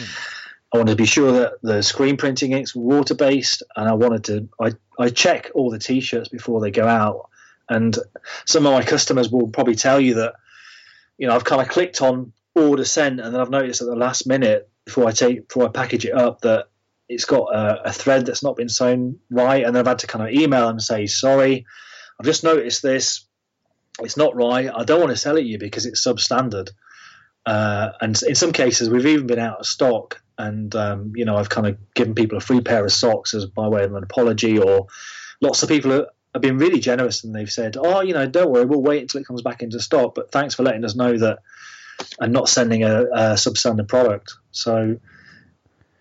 I 0.73 0.77
wanted 0.77 0.91
to 0.91 0.97
be 0.97 1.05
sure 1.05 1.31
that 1.33 1.53
the 1.61 1.83
screen 1.83 2.17
printing 2.17 2.51
inks 2.51 2.75
were 2.75 2.97
water 2.97 3.13
based, 3.13 3.61
and 3.75 3.87
I 3.87 3.93
wanted 3.93 4.23
to. 4.25 4.49
I 4.59 4.71
I 4.99 5.09
check 5.09 5.51
all 5.53 5.69
the 5.69 5.79
t-shirts 5.79 6.29
before 6.29 6.61
they 6.61 6.71
go 6.71 6.87
out, 6.87 7.29
and 7.69 7.97
some 8.45 8.65
of 8.65 8.73
my 8.73 8.83
customers 8.83 9.29
will 9.29 9.47
probably 9.47 9.75
tell 9.75 10.01
you 10.01 10.15
that, 10.15 10.33
you 11.17 11.27
know, 11.27 11.35
I've 11.35 11.45
kind 11.45 11.61
of 11.61 11.69
clicked 11.69 12.01
on 12.01 12.33
order 12.55 12.85
sent, 12.85 13.19
and 13.19 13.33
then 13.33 13.41
I've 13.41 13.49
noticed 13.49 13.81
at 13.81 13.87
the 13.87 13.95
last 13.95 14.27
minute 14.27 14.69
before 14.85 15.07
I 15.07 15.11
take 15.11 15.47
before 15.47 15.65
I 15.65 15.69
package 15.69 16.05
it 16.05 16.13
up 16.13 16.41
that 16.41 16.67
it's 17.09 17.25
got 17.25 17.53
a, 17.53 17.89
a 17.89 17.93
thread 17.93 18.25
that's 18.25 18.43
not 18.43 18.55
been 18.55 18.69
sewn 18.69 19.19
right, 19.29 19.63
and 19.63 19.75
then 19.75 19.81
I've 19.81 19.87
had 19.87 19.99
to 19.99 20.07
kind 20.07 20.27
of 20.27 20.33
email 20.33 20.69
and 20.69 20.81
say 20.81 21.05
sorry. 21.07 21.65
I've 22.19 22.25
just 22.25 22.43
noticed 22.43 22.81
this. 22.81 23.25
It's 23.99 24.17
not 24.17 24.35
right. 24.35 24.69
I 24.73 24.83
don't 24.83 24.99
want 24.99 25.11
to 25.11 25.17
sell 25.17 25.37
it 25.37 25.41
to 25.41 25.47
you 25.47 25.59
because 25.59 25.85
it's 25.85 26.05
substandard. 26.05 26.69
Uh, 27.45 27.91
and 27.99 28.19
in 28.23 28.35
some 28.35 28.53
cases, 28.53 28.89
we've 28.89 29.05
even 29.05 29.27
been 29.27 29.39
out 29.39 29.59
of 29.59 29.65
stock 29.65 30.21
and 30.37 30.73
um, 30.75 31.13
you 31.15 31.25
know 31.25 31.37
I've 31.37 31.49
kind 31.49 31.67
of 31.67 31.77
given 31.93 32.15
people 32.15 32.37
a 32.37 32.41
free 32.41 32.61
pair 32.61 32.83
of 32.83 32.91
socks 32.91 33.33
as 33.33 33.45
by 33.45 33.67
way 33.67 33.83
of 33.83 33.93
an 33.93 34.03
apology, 34.03 34.59
or 34.59 34.87
lots 35.41 35.63
of 35.63 35.69
people 35.69 35.91
have, 35.91 36.05
have 36.33 36.41
been 36.41 36.57
really 36.57 36.79
generous 36.79 37.23
and 37.23 37.35
they've 37.35 37.51
said, 37.51 37.77
oh, 37.77 38.01
you 38.01 38.13
know, 38.13 38.25
don't 38.25 38.49
worry, 38.49 38.65
we'll 38.65 38.81
wait 38.81 39.01
until 39.01 39.21
it 39.21 39.27
comes 39.27 39.41
back 39.41 39.61
into 39.61 39.79
stock, 39.79 40.15
but 40.15 40.31
thanks 40.31 40.55
for 40.55 40.63
letting 40.63 40.83
us 40.85 40.95
know 40.95 41.17
that 41.17 41.39
and 42.19 42.33
not 42.33 42.49
sending 42.49 42.83
a, 42.83 43.03
a 43.03 43.33
substandard 43.33 43.87
product. 43.87 44.33
So 44.51 44.97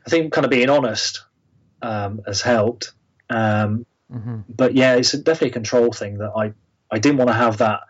I 0.06 0.10
think 0.10 0.32
kind 0.32 0.44
of 0.44 0.50
being 0.50 0.70
honest 0.70 1.24
um, 1.80 2.22
has 2.26 2.40
helped. 2.40 2.92
Um, 3.30 3.86
mm-hmm. 4.12 4.40
But 4.48 4.74
yeah, 4.74 4.94
it's 4.94 5.12
definitely 5.12 5.48
a 5.48 5.52
control 5.52 5.92
thing 5.92 6.18
that 6.18 6.32
I 6.36 6.52
I 6.90 6.98
didn't 6.98 7.18
want 7.18 7.28
to 7.28 7.34
have 7.34 7.58
that 7.58 7.80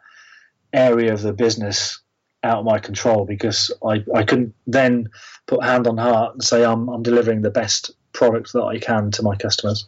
area 0.72 1.12
of 1.12 1.20
the 1.22 1.32
business 1.32 2.00
out 2.44 2.58
of 2.58 2.64
my 2.64 2.78
control 2.78 3.24
because 3.24 3.70
I, 3.84 4.04
I 4.14 4.24
couldn't 4.24 4.54
then 4.66 5.10
put 5.46 5.62
hand 5.62 5.86
on 5.86 5.96
heart 5.96 6.34
and 6.34 6.42
say 6.42 6.64
I'm, 6.64 6.88
I'm 6.88 7.02
delivering 7.02 7.42
the 7.42 7.50
best 7.50 7.92
product 8.12 8.52
that 8.52 8.62
I 8.62 8.78
can 8.78 9.10
to 9.12 9.22
my 9.22 9.36
customers. 9.36 9.86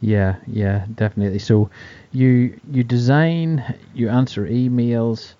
Yeah, 0.00 0.36
yeah, 0.46 0.86
definitely. 0.94 1.38
So 1.38 1.70
you 2.12 2.60
you 2.70 2.84
design, 2.84 3.78
you 3.94 4.10
answer 4.10 4.46
emails, 4.46 5.34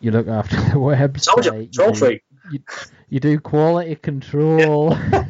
you 0.00 0.10
look 0.10 0.28
after 0.28 0.56
the 0.56 0.76
website. 0.76 1.72
Told 1.72 2.00
you. 2.00 2.20
You, 2.50 2.60
you 3.08 3.20
do 3.20 3.38
quality 3.38 3.94
control. 3.96 4.96
Yeah. 4.96 5.24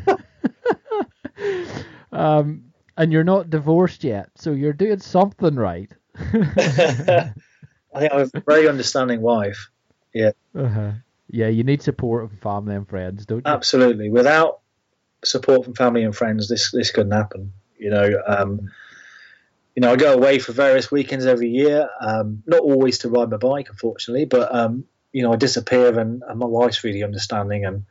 um, 2.12 2.64
and 2.96 3.12
you're 3.12 3.24
not 3.24 3.50
divorced 3.50 4.04
yet, 4.04 4.30
so 4.36 4.52
you're 4.52 4.72
doing 4.72 5.00
something 5.00 5.54
right. 5.54 5.90
I 6.16 6.22
think 7.98 8.12
I 8.12 8.18
have 8.18 8.30
a 8.34 8.40
very 8.40 8.68
understanding 8.68 9.20
wife. 9.22 9.70
Yeah. 10.12 10.32
Uh-huh. 10.54 10.92
Yeah, 11.28 11.48
you 11.48 11.64
need 11.64 11.82
support 11.82 12.28
from 12.28 12.38
family 12.38 12.74
and 12.74 12.88
friends, 12.88 13.24
don't 13.24 13.38
you? 13.38 13.52
Absolutely. 13.52 14.10
Without 14.10 14.60
support 15.24 15.64
from 15.64 15.74
family 15.74 16.02
and 16.04 16.14
friends, 16.14 16.48
this 16.48 16.70
this 16.72 16.90
couldn't 16.90 17.12
happen. 17.12 17.52
You 17.78 17.90
know, 17.90 18.22
um, 18.26 18.70
you 19.80 19.86
know, 19.86 19.94
I 19.94 19.96
go 19.96 20.12
away 20.12 20.38
for 20.38 20.52
various 20.52 20.92
weekends 20.92 21.24
every 21.24 21.48
year. 21.48 21.88
Um, 22.02 22.42
not 22.44 22.60
always 22.60 22.98
to 22.98 23.08
ride 23.08 23.30
my 23.30 23.38
bike, 23.38 23.70
unfortunately, 23.70 24.26
but 24.26 24.54
um, 24.54 24.84
you 25.10 25.22
know, 25.22 25.32
I 25.32 25.36
disappear, 25.36 25.98
and, 25.98 26.22
and 26.22 26.38
my 26.38 26.44
wife's 26.44 26.84
really 26.84 27.02
understanding, 27.02 27.64
and 27.64 27.86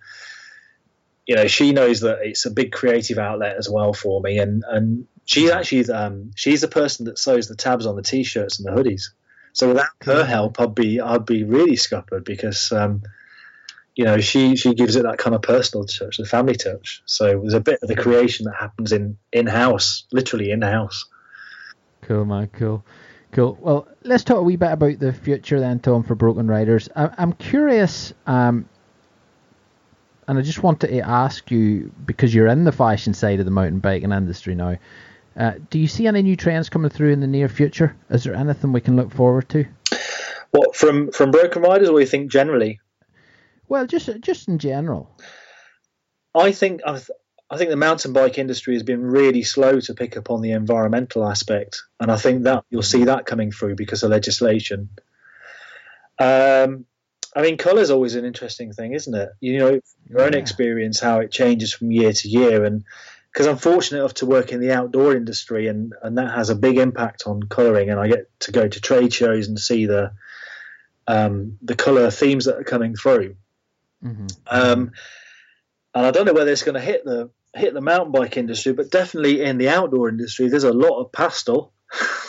you 1.26 1.36
know, 1.36 1.48
she 1.48 1.72
knows 1.72 2.02
that 2.02 2.20
it's 2.22 2.46
a 2.46 2.52
big 2.52 2.72
creative 2.74 3.18
outlet 3.18 3.56
as 3.58 3.68
well 3.68 3.92
for 3.94 4.22
me, 4.22 4.38
and 4.38 4.64
and 4.68 5.08
she's 5.26 5.50
actually 5.50 5.92
um, 5.92 6.30
she's 6.36 6.62
the 6.62 6.68
person 6.68 7.06
that 7.06 7.18
sews 7.18 7.48
the 7.48 7.56
tabs 7.56 7.88
on 7.88 7.96
the 7.96 8.04
t-shirts 8.04 8.60
and 8.60 8.68
the 8.68 8.80
hoodies. 8.80 9.06
So 9.54 9.70
without 9.70 9.90
her 10.04 10.24
help, 10.24 10.62
I'd 10.62 10.76
be 10.76 11.02
I'd 11.02 11.26
be 11.26 11.44
really 11.44 11.76
scuppered 11.76 12.24
because 12.24 12.72
um, 12.72 13.02
you 13.96 14.06
know 14.06 14.20
she 14.20 14.58
she 14.58 14.76
gives 14.76 14.96
it 14.96 15.06
that 15.06 15.18
kind 15.18 15.36
of 15.36 15.42
personal 15.42 15.88
touch, 15.88 16.18
the 16.18 16.26
family 16.26 16.54
touch. 16.54 17.02
So 17.08 17.40
there's 17.40 17.56
a 17.56 17.60
bit 17.60 17.80
of 17.82 17.88
the 17.88 17.96
creation 17.96 18.46
that 18.46 18.58
happens 18.60 18.92
in 18.92 19.18
in 19.34 19.48
house, 19.48 20.06
literally 20.12 20.52
in 20.52 20.62
house. 20.62 21.08
Cool, 22.10 22.26
man. 22.26 22.50
Cool. 22.54 22.84
Cool. 23.34 23.56
Well, 23.62 23.88
let's 24.04 24.24
talk 24.24 24.38
a 24.38 24.42
wee 24.42 24.56
bit 24.56 24.72
about 24.72 24.98
the 24.98 25.14
future 25.14 25.60
then, 25.60 25.80
Tom, 25.80 26.02
for 26.02 26.16
Broken 26.16 26.48
Riders. 26.48 26.90
I, 26.96 27.12
am 27.20 27.34
curious, 27.34 28.14
um, 28.26 28.68
and 30.28 30.40
I 30.40 30.42
just 30.42 30.64
wanted 30.64 30.88
to 30.88 31.02
ask 31.02 31.52
you 31.52 31.92
because 32.08 32.34
you're 32.34 32.48
in 32.48 32.64
the 32.64 32.72
fashion 32.72 33.14
side 33.14 33.38
of 33.38 33.46
the 33.46 33.52
mountain 33.52 33.78
biking 33.78 34.12
industry 34.12 34.56
now. 34.56 34.80
Uh, 35.38 35.52
do 35.70 35.78
you 35.78 35.86
see 35.86 36.08
any 36.08 36.24
new 36.24 36.36
trends 36.36 36.68
coming 36.68 36.90
through 36.90 37.12
in 37.12 37.20
the 37.20 37.28
near 37.28 37.48
future? 37.48 37.96
Is 38.10 38.24
there 38.24 38.34
anything 38.34 38.74
we 38.74 38.82
can 38.82 38.96
look 38.96 39.12
forward 39.12 39.48
to? 39.50 39.66
What 40.50 40.76
from 40.76 41.12
from 41.12 41.30
broken 41.30 41.62
riders, 41.62 41.90
or 41.90 42.00
you 42.00 42.08
think 42.08 42.32
generally? 42.32 42.80
Well, 43.68 43.86
just 43.86 44.10
just 44.22 44.48
in 44.48 44.58
general. 44.58 45.16
I 46.34 46.54
think 46.54 46.82
I, 46.88 46.94
th- 46.94 47.12
I 47.52 47.58
think 47.58 47.72
the 47.72 47.76
mountain 47.76 48.14
bike 48.14 48.38
industry 48.38 48.76
has 48.76 48.84
been 48.84 49.04
really 49.04 49.44
slow 49.44 49.80
to 49.80 49.94
pick 49.96 50.16
up 50.18 50.30
on 50.30 50.42
the 50.42 50.52
environmental 50.52 51.28
aspect, 51.28 51.82
and 52.00 52.12
I 52.12 52.18
think 52.18 52.44
that 52.44 52.64
you'll 52.70 52.84
see 52.84 53.06
that 53.06 53.26
coming 53.26 53.52
through 53.52 53.76
because 53.76 54.04
of 54.04 54.12
legislation. 54.12 54.90
Um, 56.20 56.86
I 57.36 57.42
mean, 57.42 57.58
colour 57.58 57.82
is 57.82 57.92
always 57.92 58.16
an 58.16 58.26
interesting 58.26 58.74
thing, 58.74 58.94
isn't 58.94 59.16
it? 59.16 59.30
You 59.40 59.60
know, 59.60 59.80
your 60.08 60.22
own 60.22 60.36
experience, 60.36 61.00
how 61.00 61.20
it 61.20 61.32
changes 61.32 61.74
from 61.74 61.92
year 61.92 62.14
to 62.14 62.28
year, 62.28 62.66
and 62.66 62.84
because 63.32 63.48
I'm 63.48 63.58
fortunate 63.58 64.00
enough 64.00 64.16
to 64.16 64.26
work 64.26 64.52
in 64.52 64.60
the 64.60 64.72
outdoor 64.72 65.16
industry, 65.16 65.68
and 65.68 65.94
and 66.04 66.18
that 66.20 66.36
has 66.36 66.52
a 66.52 66.56
big 66.56 66.78
impact 66.78 67.24
on 67.26 67.44
colouring, 67.44 67.90
and 67.90 68.00
I 68.00 68.08
get 68.10 68.40
to 68.42 68.52
go 68.52 68.68
to 68.68 68.82
trade 68.82 69.14
shows 69.14 69.48
and 69.48 69.60
see 69.60 69.88
the 69.88 70.12
um, 71.08 71.58
the 71.64 71.76
colour 71.76 72.12
themes 72.12 72.46
that 72.46 72.58
are 72.58 72.64
coming 72.64 72.96
through. 72.96 73.36
Mm-hmm. 74.04 74.28
Um, 74.48 74.92
and 75.96 76.06
I 76.06 76.12
don't 76.12 76.26
know 76.26 76.34
whether 76.34 76.52
it's 76.52 76.64
going 76.64 76.76
to 76.76 76.82
hit 76.82 77.04
the 77.04 77.32
hit 77.56 77.74
the 77.74 77.82
mountain 77.82 78.12
bike 78.12 78.38
industry, 78.38 78.74
but 78.74 78.92
definitely 78.92 79.44
in 79.44 79.58
the 79.58 79.70
outdoor 79.70 80.10
industry, 80.10 80.50
there's 80.50 80.64
a 80.64 80.74
lot 80.74 81.00
of 81.00 81.12
pastel. 81.12 81.74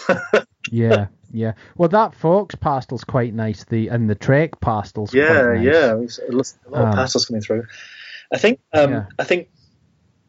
yeah, 0.71 1.07
yeah. 1.33 1.53
Well, 1.77 1.89
that 1.91 2.15
Fox 2.15 2.55
pastel's 2.55 3.05
quite 3.05 3.35
nice. 3.35 3.65
The 3.65 3.89
and 3.89 4.09
the 4.09 4.15
Trek 4.15 4.61
pastel's 4.61 5.15
yeah, 5.15 5.55
nice. 5.55 5.65
yeah. 5.65 5.93
a 5.93 6.33
lot 6.33 6.55
um, 6.73 6.89
of 6.89 6.95
pastels 6.95 7.27
coming 7.27 7.43
through. 7.43 7.67
I 8.33 8.39
think 8.39 8.61
um, 8.73 8.91
yeah. 8.91 9.07
I 9.19 9.25
think 9.25 9.51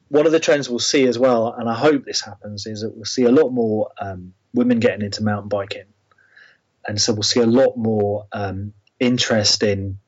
one 0.10 0.26
of 0.26 0.32
the 0.32 0.40
trends 0.40 0.70
we'll 0.70 0.80
see 0.80 1.08
as 1.08 1.18
well, 1.18 1.54
and 1.58 1.70
I 1.70 1.76
hope 1.76 2.04
this 2.06 2.22
happens, 2.22 2.66
is 2.66 2.82
that 2.82 2.94
we'll 2.94 3.06
see 3.06 3.24
a 3.24 3.32
lot 3.32 3.50
more 3.50 3.92
um, 4.00 4.34
women 4.54 4.80
getting 4.80 5.06
into 5.06 5.24
mountain 5.24 5.50
biking. 5.50 5.86
and 6.86 7.00
so 7.00 7.14
we'll 7.14 7.24
see 7.24 7.40
a 7.40 7.46
lot 7.46 7.78
more 7.78 8.28
um, 8.34 8.74
interest 9.00 9.64
in 9.64 10.00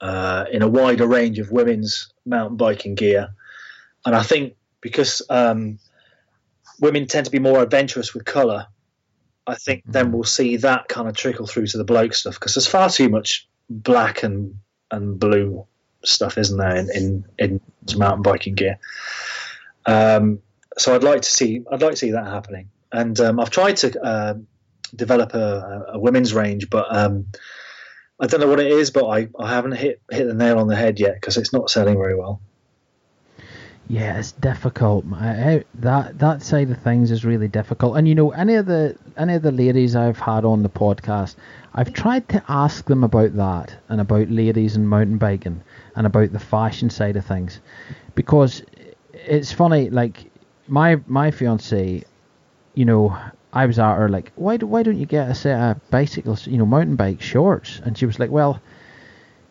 uh, 0.00 0.44
in 0.52 0.62
a 0.62 0.68
wider 0.68 1.06
range 1.06 1.38
of 1.38 1.50
women's 1.50 2.12
mountain 2.24 2.56
biking 2.56 2.94
gear. 2.94 3.30
And 4.06 4.14
I 4.14 4.22
think 4.22 4.54
because 4.80 5.20
um, 5.28 5.78
women 6.80 7.06
tend 7.06 7.26
to 7.26 7.32
be 7.32 7.40
more 7.40 7.60
adventurous 7.62 8.14
with 8.14 8.24
colour, 8.24 8.68
I 9.46 9.56
think 9.56 9.82
then 9.86 10.12
we'll 10.12 10.24
see 10.24 10.56
that 10.58 10.88
kind 10.88 11.08
of 11.08 11.16
trickle 11.16 11.46
through 11.46 11.66
to 11.68 11.78
the 11.78 11.84
bloke 11.84 12.14
stuff 12.14 12.34
because 12.34 12.54
there's 12.54 12.66
far 12.66 12.88
too 12.88 13.08
much 13.08 13.48
black 13.68 14.22
and 14.22 14.60
and 14.90 15.18
blue 15.18 15.66
stuff, 16.04 16.38
isn't 16.38 16.56
there, 16.56 16.76
in 16.76 16.90
in, 16.90 17.24
in 17.38 17.60
mountain 17.98 18.22
biking 18.22 18.54
gear. 18.54 18.78
Um, 19.86 20.40
so 20.78 20.94
I'd 20.94 21.04
like 21.04 21.22
to 21.22 21.30
see 21.30 21.64
I'd 21.70 21.82
like 21.82 21.92
to 21.92 21.96
see 21.96 22.12
that 22.12 22.26
happening. 22.26 22.70
And 22.92 23.18
um, 23.20 23.40
I've 23.40 23.50
tried 23.50 23.76
to 23.78 24.00
uh, 24.00 24.34
develop 24.94 25.34
a, 25.34 25.86
a, 25.94 25.98
women's 25.98 26.32
range, 26.32 26.70
but 26.70 26.86
um, 26.94 27.26
I 28.20 28.28
don't 28.28 28.40
know 28.40 28.46
what 28.46 28.60
it 28.60 28.70
is. 28.70 28.90
But 28.92 29.06
I, 29.06 29.28
I 29.38 29.52
haven't 29.52 29.72
hit 29.72 30.00
hit 30.10 30.26
the 30.26 30.34
nail 30.34 30.58
on 30.58 30.68
the 30.68 30.76
head 30.76 31.00
yet 31.00 31.14
because 31.14 31.36
it's 31.36 31.52
not 31.52 31.70
selling 31.70 31.98
very 31.98 32.14
well. 32.14 32.40
Yeah, 33.88 34.18
it's 34.18 34.32
difficult. 34.32 35.04
I, 35.12 35.64
that 35.74 36.18
that 36.18 36.42
side 36.42 36.70
of 36.70 36.78
things 36.82 37.12
is 37.12 37.24
really 37.24 37.46
difficult. 37.46 37.96
And 37.96 38.08
you 38.08 38.16
know, 38.16 38.30
any 38.32 38.54
of 38.54 38.66
the 38.66 38.96
any 39.16 39.34
of 39.34 39.42
the 39.42 39.52
ladies 39.52 39.94
I've 39.94 40.18
had 40.18 40.44
on 40.44 40.62
the 40.64 40.68
podcast, 40.68 41.36
I've 41.72 41.92
tried 41.92 42.28
to 42.30 42.42
ask 42.48 42.84
them 42.86 43.04
about 43.04 43.36
that 43.36 43.76
and 43.88 44.00
about 44.00 44.28
ladies 44.28 44.74
and 44.74 44.88
mountain 44.88 45.18
biking 45.18 45.62
and 45.94 46.06
about 46.06 46.32
the 46.32 46.40
fashion 46.40 46.90
side 46.90 47.16
of 47.16 47.24
things, 47.26 47.60
because 48.16 48.62
it's 49.12 49.52
funny. 49.52 49.88
Like 49.88 50.32
my 50.66 51.00
my 51.06 51.30
fiance, 51.30 52.02
you 52.74 52.84
know, 52.84 53.16
I 53.52 53.66
was 53.66 53.78
at 53.78 53.94
her 53.96 54.08
like, 54.08 54.32
why 54.34 54.56
do 54.56 54.66
why 54.66 54.82
don't 54.82 54.98
you 54.98 55.06
get 55.06 55.30
a 55.30 55.34
set 55.34 55.60
of 55.60 55.90
bicycles, 55.90 56.48
you 56.48 56.58
know, 56.58 56.66
mountain 56.66 56.96
bike 56.96 57.20
shorts? 57.20 57.80
And 57.84 57.96
she 57.96 58.06
was 58.06 58.18
like, 58.18 58.30
well 58.30 58.60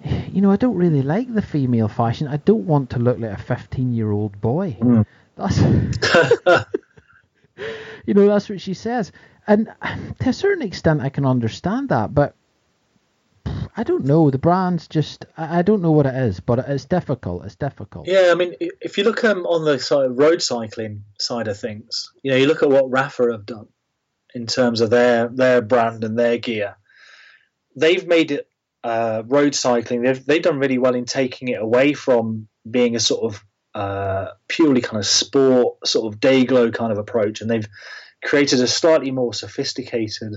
you 0.05 0.41
know, 0.41 0.51
I 0.51 0.55
don't 0.55 0.75
really 0.75 1.01
like 1.01 1.33
the 1.33 1.41
female 1.41 1.87
fashion. 1.87 2.27
I 2.27 2.37
don't 2.37 2.65
want 2.65 2.91
to 2.91 2.99
look 2.99 3.19
like 3.19 3.31
a 3.31 3.41
15 3.41 3.93
year 3.93 4.11
old 4.11 4.39
boy. 4.39 4.77
Mm. 4.79 5.05
That's, 5.35 5.59
you 8.05 8.13
know, 8.13 8.27
that's 8.27 8.49
what 8.49 8.61
she 8.61 8.73
says. 8.73 9.11
And 9.47 9.71
to 10.19 10.29
a 10.29 10.33
certain 10.33 10.61
extent, 10.61 11.01
I 11.01 11.09
can 11.09 11.25
understand 11.25 11.89
that, 11.89 12.13
but 12.13 12.35
I 13.77 13.83
don't 13.83 14.05
know. 14.05 14.31
The 14.31 14.37
brands 14.37 14.87
just, 14.87 15.25
I 15.37 15.61
don't 15.61 15.81
know 15.81 15.91
what 15.91 16.05
it 16.05 16.15
is, 16.15 16.39
but 16.39 16.59
it's 16.59 16.85
difficult. 16.85 17.45
It's 17.45 17.55
difficult. 17.55 18.07
Yeah, 18.07 18.29
I 18.31 18.35
mean, 18.35 18.55
if 18.59 18.97
you 18.97 19.03
look 19.03 19.23
um, 19.23 19.45
on 19.45 19.65
the 19.65 19.77
side 19.79 20.05
of 20.05 20.17
road 20.17 20.41
cycling 20.41 21.03
side 21.19 21.47
of 21.47 21.59
things, 21.59 22.11
you 22.23 22.31
know, 22.31 22.37
you 22.37 22.47
look 22.47 22.63
at 22.63 22.69
what 22.69 22.85
Rapha 22.85 23.31
have 23.31 23.45
done 23.45 23.67
in 24.33 24.47
terms 24.47 24.81
of 24.81 24.89
their 24.89 25.27
their 25.27 25.61
brand 25.61 26.03
and 26.03 26.17
their 26.17 26.37
gear. 26.37 26.75
They've 27.75 28.05
made 28.05 28.31
it 28.31 28.47
uh, 28.85 29.23
road 29.25 29.55
cycling, 29.55 30.03
they've 30.03 30.23
they've 30.23 30.43
done 30.43 30.59
really 30.59 30.77
well 30.77 30.93
in 30.93 31.05
taking 31.05 31.47
it 31.47 31.59
away 31.59 31.93
from 31.93 32.47
being 32.69 32.95
a 32.95 32.99
sort 32.99 33.33
of 33.33 33.43
uh, 33.73 34.27
purely 34.47 34.79
kind 34.79 34.97
of 34.97 35.07
sport, 35.07 35.87
sort 35.87 36.13
of 36.13 36.19
day 36.19 36.45
glow 36.45 36.69
kind 36.69 36.91
of 36.91 36.99
approach, 36.99 37.41
and 37.41 37.49
they've 37.49 37.67
created 38.23 38.61
a 38.61 38.67
slightly 38.67 39.09
more 39.09 39.33
sophisticated, 39.33 40.35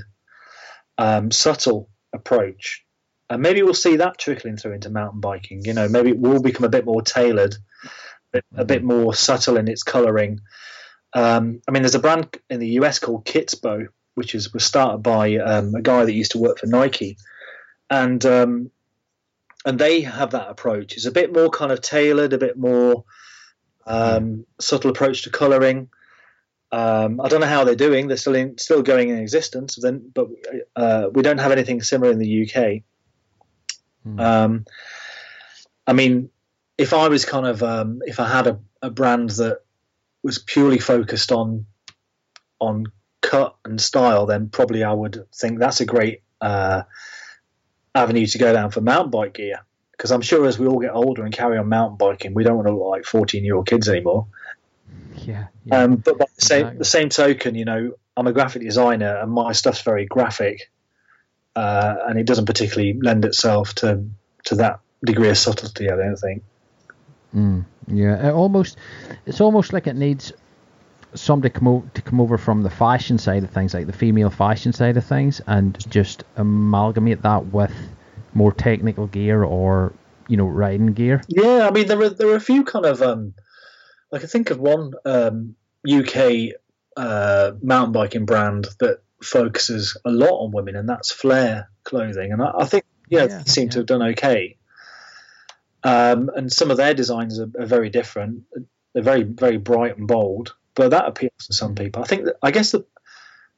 um, 0.97 1.31
subtle 1.31 1.91
approach. 2.15 2.85
And 3.29 3.43
maybe 3.43 3.63
we'll 3.63 3.75
see 3.75 3.97
that 3.97 4.17
trickling 4.17 4.57
through 4.57 4.73
into 4.73 4.89
mountain 4.89 5.21
biking. 5.21 5.67
You 5.67 5.75
know, 5.75 5.87
maybe 5.87 6.09
it 6.09 6.19
will 6.19 6.41
become 6.41 6.65
a 6.65 6.71
bit 6.71 6.87
more 6.87 7.03
tailored, 7.03 7.55
a 8.57 8.65
bit, 8.65 8.83
more 8.83 9.15
subtle 9.15 9.59
in 9.59 9.69
its 9.69 9.83
colouring. 9.83 10.41
Um, 11.13 11.61
I 11.69 11.73
mean, 11.73 11.83
there's 11.83 11.95
a 11.95 12.01
brand 12.01 12.35
in 12.49 12.61
the 12.61 12.79
US 12.81 12.99
called 12.99 13.27
Kitsbow, 13.27 13.89
which 14.15 14.35
is 14.35 14.55
was 14.55 14.65
started 14.65 15.03
by 15.03 15.37
um, 15.37 15.75
a 15.75 15.83
guy 15.83 16.07
that 16.07 16.15
used 16.15 16.33
to 16.33 16.39
work 16.39 16.61
for 16.61 16.67
Nike 16.67 17.19
and 17.91 18.25
um, 18.25 18.71
and 19.65 19.79
they 19.79 20.03
have 20.03 20.31
that 20.31 20.49
approach. 20.49 20.95
It's 20.95 21.07
a 21.07 21.13
bit 21.13 21.33
more 21.33 21.51
kind 21.51 21.73
of 21.73 21.81
tailored, 21.81 22.33
a 22.33 22.39
bit 22.39 22.57
more 22.57 23.05
um, 23.87 24.47
subtle 24.61 24.91
approach 24.91 25.23
to 25.23 25.31
colouring. 25.31 25.89
Um, 26.71 27.21
I 27.21 27.29
don't 27.29 27.41
know 27.41 27.47
how 27.47 27.65
they're 27.65 27.75
doing. 27.75 28.09
They're 28.09 28.19
still 28.19 28.35
in, 28.35 28.59
still 28.59 28.83
going 28.83 29.09
in 29.09 29.19
existence. 29.19 29.77
Then, 29.77 30.11
but 30.15 30.29
uh, 30.77 31.09
we 31.13 31.23
don't 31.23 31.39
have 31.39 31.53
anything 31.53 31.83
similar 31.83 32.13
in 32.13 32.19
the 32.19 32.43
UK. 32.43 32.83
Mm. 34.07 34.21
Um, 34.21 34.65
I 35.87 35.95
mean, 35.95 36.31
if 36.77 36.93
I 36.93 37.09
was 37.09 37.25
kind 37.25 37.47
of 37.47 37.63
um, 37.63 38.01
if 38.05 38.21
I 38.21 38.29
had 38.29 38.47
a, 38.47 38.61
a, 38.83 38.91
brand 38.91 39.31
that 39.31 39.63
was 40.23 40.39
purely 40.39 40.79
focused 40.79 41.33
on 41.33 41.67
on 42.61 42.87
cut 43.23 43.57
and 43.65 43.81
style, 43.81 44.27
then 44.27 44.51
probably 44.51 44.85
I 44.85 44.93
would 44.93 45.27
think 45.35 45.59
that's 45.59 45.81
a 45.81 45.87
great 45.87 46.23
uh, 46.41 46.83
avenue 47.95 48.27
to 48.27 48.39
go 48.39 48.53
down 48.53 48.71
for 48.71 48.81
mountain 48.81 49.11
bike 49.11 49.35
gear 49.35 49.61
because 49.99 50.13
I'm 50.13 50.21
sure 50.21 50.47
as 50.47 50.59
we 50.59 50.67
all 50.67 50.79
get 50.79 50.95
older 50.95 51.25
and 51.25 51.35
carry 51.35 51.59
on 51.59 51.69
mountain 51.69 51.97
biking, 51.97 52.33
we 52.33 52.45
don't 52.45 52.57
want 52.57 52.69
to 52.69 52.73
look 52.73 52.89
like 52.89 53.05
14 53.05 53.45
year 53.45 53.57
old 53.57 53.67
kids 53.67 53.89
anymore. 53.89 54.27
Yeah. 55.17 55.47
yeah. 55.65 55.83
Um, 55.83 55.97
but 55.97 56.19
by 56.19 56.27
the 56.37 56.41
same, 56.41 56.61
exactly. 56.61 56.79
the 56.79 56.85
same 56.85 57.09
token, 57.09 57.55
you 57.57 57.65
know, 57.65 57.93
I'm 58.17 58.27
a 58.29 58.33
graphic 58.33 58.63
designer 58.63 59.17
and 59.17 59.31
my 59.31 59.53
stuff's 59.53 59.83
very 59.83 60.07
graphic, 60.07 60.71
uh, 61.57 61.97
and 62.07 62.19
it 62.19 62.27
doesn't 62.27 62.47
particularly 62.47 62.99
lend 63.01 63.25
itself 63.25 63.75
to 63.77 64.05
to 64.45 64.55
that 64.57 64.81
degree 65.05 65.29
of 65.29 65.39
subtlety. 65.39 65.91
I 65.91 65.97
don't 65.97 66.17
think. 66.17 66.43
Mm, 67.35 67.65
yeah, 67.89 68.29
it 68.29 68.33
almost 68.33 68.79
it's 69.27 69.41
almost 69.41 69.73
like 69.73 69.87
it 69.87 69.97
needs 69.97 70.33
somebody 71.15 71.53
come 71.53 71.69
o- 71.69 71.91
to 71.95 72.03
come 72.03 72.21
over 72.21 72.39
from 72.39 72.63
the 72.63 72.71
fashion 72.71 73.19
side 73.19 73.45
of 73.45 73.51
things, 73.51 73.75
like 73.75 73.87
the 73.87 73.93
female 73.93 74.31
fashion 74.31 74.73
side 74.73 74.97
of 74.97 75.05
things, 75.05 75.41
and 75.47 75.79
just 75.91 76.25
amalgamate 76.37 77.23
that 77.23 77.47
with 77.47 77.73
more 78.35 78.53
technical 78.53 79.07
gear 79.07 79.43
or 79.43 79.93
you 80.29 80.37
know 80.37 80.47
riding 80.47 80.93
gear. 80.93 81.23
Yeah, 81.29 81.67
I 81.67 81.71
mean 81.71 81.87
there 81.87 82.01
are 82.01 82.11
there 82.11 82.29
are 82.29 82.37
a 82.37 82.41
few 82.41 82.65
kind 82.65 82.87
of 82.87 83.03
um, 83.03 83.35
I 84.13 84.19
can 84.19 84.29
think 84.29 84.51
of 84.51 84.59
one 84.59 84.93
um, 85.05 85.57
UK 85.89 86.55
uh, 86.97 87.53
mountain 87.63 87.93
biking 87.93 88.27
brand 88.27 88.69
that 88.81 89.03
focuses 89.23 89.97
a 90.05 90.11
lot 90.11 90.45
on 90.45 90.53
women, 90.53 90.77
and 90.77 90.89
that's 90.89 91.11
Flare 91.11 91.71
clothing, 91.85 92.33
and 92.33 92.43
I, 92.43 92.53
I 92.59 92.65
think 92.67 92.85
yeah, 93.09 93.21
yeah, 93.21 93.39
they 93.39 93.51
seem 93.51 93.65
yeah. 93.65 93.71
to 93.71 93.79
have 93.79 93.87
done 93.87 94.03
okay. 94.03 94.57
Um, 95.85 96.29
and 96.35 96.53
some 96.53 96.71
of 96.73 96.77
their 96.77 96.93
designs 96.93 97.39
are, 97.39 97.49
are 97.59 97.67
very 97.67 97.89
different. 97.89 98.43
They're 98.93 99.03
very 99.03 99.23
very 99.23 99.59
bright 99.59 99.97
and 99.97 100.09
bold 100.09 100.55
but 100.79 100.93
that 100.93 101.09
appeals 101.09 101.47
to 101.49 101.53
some 101.53 101.75
people. 101.75 102.03
I 102.03 102.07
think 102.07 102.27
that 102.27 102.37
I 102.41 102.53
guess 102.53 102.71
the 102.71 102.87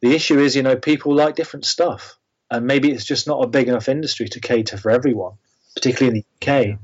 the 0.01 0.15
issue 0.15 0.41
is, 0.41 0.57
you 0.57 0.63
know, 0.63 0.77
people 0.77 1.15
like 1.15 1.37
different 1.37 1.67
stuff, 1.67 2.19
and 2.51 2.67
maybe 2.67 2.91
it's 2.91 3.05
just 3.05 3.27
not 3.27 3.45
a 3.45 3.47
big 3.47 3.69
enough 3.69 3.91
industry 3.91 4.27
to 4.31 4.41
cater 4.41 4.79
for 4.79 4.91
everyone, 4.91 5.35
particularly 5.75 6.19
in 6.19 6.25
the 6.25 6.73
UK. 6.73 6.79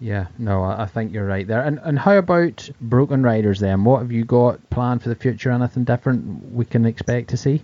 Yeah, 0.00 0.26
no, 0.36 0.64
I 0.64 0.86
think 0.86 1.12
you're 1.12 1.24
right 1.24 1.46
there. 1.46 1.62
And 1.62 1.78
and 1.84 1.96
how 1.96 2.18
about 2.18 2.68
Broken 2.80 3.22
Riders 3.22 3.60
then? 3.60 3.84
What 3.84 4.00
have 4.00 4.10
you 4.10 4.24
got 4.24 4.68
planned 4.68 5.04
for 5.04 5.08
the 5.08 5.14
future? 5.14 5.52
Anything 5.52 5.84
different 5.84 6.52
we 6.52 6.64
can 6.64 6.84
expect 6.84 7.30
to 7.30 7.36
see? 7.36 7.62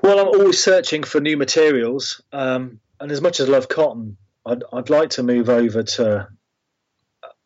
Well, 0.00 0.20
I'm 0.20 0.28
always 0.28 0.62
searching 0.62 1.02
for 1.02 1.20
new 1.20 1.36
materials, 1.36 2.22
um, 2.32 2.78
and 3.00 3.10
as 3.10 3.20
much 3.20 3.40
as 3.40 3.48
I 3.48 3.52
love 3.52 3.68
cotton, 3.68 4.16
I'd, 4.46 4.62
I'd 4.72 4.90
like 4.90 5.10
to 5.10 5.24
move 5.24 5.48
over 5.48 5.82
to 5.82 6.28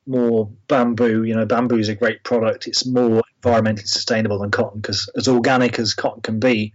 more 0.07 0.51
bamboo. 0.69 1.25
You 1.25 1.35
know, 1.35 1.47
bamboo 1.47 1.79
is 1.79 1.89
a 1.89 1.95
great 1.95 2.25
product. 2.25 2.67
It's 2.67 2.87
more 2.87 3.23
environmentally 3.43 3.89
sustainable 3.89 4.39
than 4.39 4.51
cotton 4.51 4.81
because, 4.81 5.09
as 5.17 5.29
organic 5.29 5.79
as 5.79 5.95
cotton 5.95 6.23
can 6.23 6.39
be, 6.41 6.73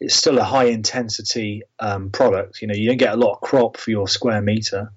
it's 0.00 0.14
still 0.14 0.38
a 0.38 0.44
high 0.44 0.64
intensity 0.64 1.62
um, 1.78 2.10
product. 2.10 2.62
You 2.62 2.68
know, 2.68 2.74
you 2.74 2.88
don't 2.88 2.96
get 2.96 3.14
a 3.14 3.16
lot 3.16 3.34
of 3.34 3.40
crop 3.40 3.76
for 3.76 3.90
your 3.90 4.08
square 4.08 4.40
meter. 4.40 4.92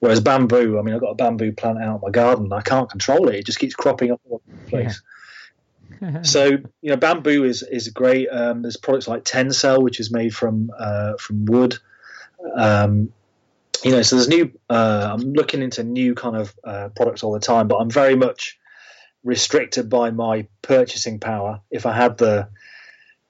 Whereas 0.00 0.20
bamboo, 0.20 0.78
I 0.78 0.82
mean, 0.82 0.94
I've 0.94 1.00
got 1.00 1.10
a 1.10 1.16
bamboo 1.16 1.52
plant 1.52 1.82
out 1.82 1.96
in 1.96 2.00
my 2.02 2.10
garden. 2.10 2.52
I 2.52 2.60
can't 2.60 2.90
control 2.90 3.28
it; 3.28 3.36
it 3.36 3.46
just 3.46 3.58
keeps 3.58 3.74
cropping 3.74 4.12
up 4.12 4.20
all 4.28 4.42
over 4.46 4.60
the 4.64 4.70
place. 4.70 5.02
Yeah. 5.02 5.02
so 6.22 6.44
you 6.46 6.90
know, 6.90 6.96
bamboo 6.96 7.44
is 7.44 7.62
is 7.62 7.88
great. 7.88 8.28
Um, 8.28 8.62
there's 8.62 8.76
products 8.76 9.08
like 9.08 9.24
Tencel, 9.24 9.82
which 9.82 10.00
is 10.00 10.12
made 10.12 10.34
from 10.34 10.70
uh, 10.78 11.14
from 11.18 11.46
wood. 11.46 11.76
Um, 12.56 13.12
you 13.82 13.90
know, 13.90 14.02
so 14.02 14.16
there's 14.16 14.28
new. 14.28 14.52
Uh, 14.68 15.10
I'm 15.12 15.32
looking 15.32 15.62
into 15.62 15.82
new 15.82 16.14
kind 16.14 16.36
of 16.36 16.54
uh, 16.64 16.88
products 16.94 17.22
all 17.22 17.32
the 17.32 17.40
time, 17.40 17.68
but 17.68 17.76
I'm 17.76 17.90
very 17.90 18.14
much 18.14 18.58
restricted 19.22 19.88
by 19.88 20.10
my 20.10 20.46
purchasing 20.62 21.18
power. 21.18 21.60
If 21.70 21.86
I 21.86 21.92
had 21.92 22.18
the 22.18 22.48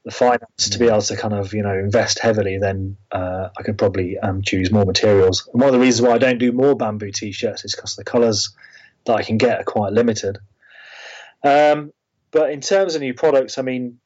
the 0.05 0.11
finance 0.11 0.69
to 0.69 0.79
be 0.79 0.87
able 0.87 1.01
to 1.01 1.17
kind 1.17 1.33
of 1.33 1.55
you 1.55 1.63
know 1.63 1.73
invest 1.73 2.19
heavily, 2.19 2.59
then 2.59 2.97
uh, 3.11 3.49
I 3.57 3.63
could 3.63 3.79
probably 3.79 4.19
um, 4.19 4.43
choose 4.43 4.71
more 4.71 4.85
materials. 4.85 5.49
And 5.53 5.61
one 5.61 5.69
of 5.69 5.75
the 5.75 5.81
reasons 5.81 6.07
why 6.07 6.15
I 6.15 6.19
don't 6.19 6.39
do 6.39 6.53
more 6.53 6.77
bamboo 6.77 7.11
t-shirts 7.11 7.65
is 7.65 7.75
because 7.75 7.97
the 7.97 8.05
colours 8.05 8.55
that 9.07 9.15
I 9.15 9.23
can 9.23 9.39
get 9.39 9.61
are 9.61 9.65
quite 9.65 9.93
limited. 9.93 10.39
Um, 11.43 11.93
but 12.31 12.51
in 12.51 12.61
terms 12.61 12.95
of 12.95 13.01
new 13.01 13.15
products, 13.15 13.59
I 13.59 13.63
mean, 13.63 13.99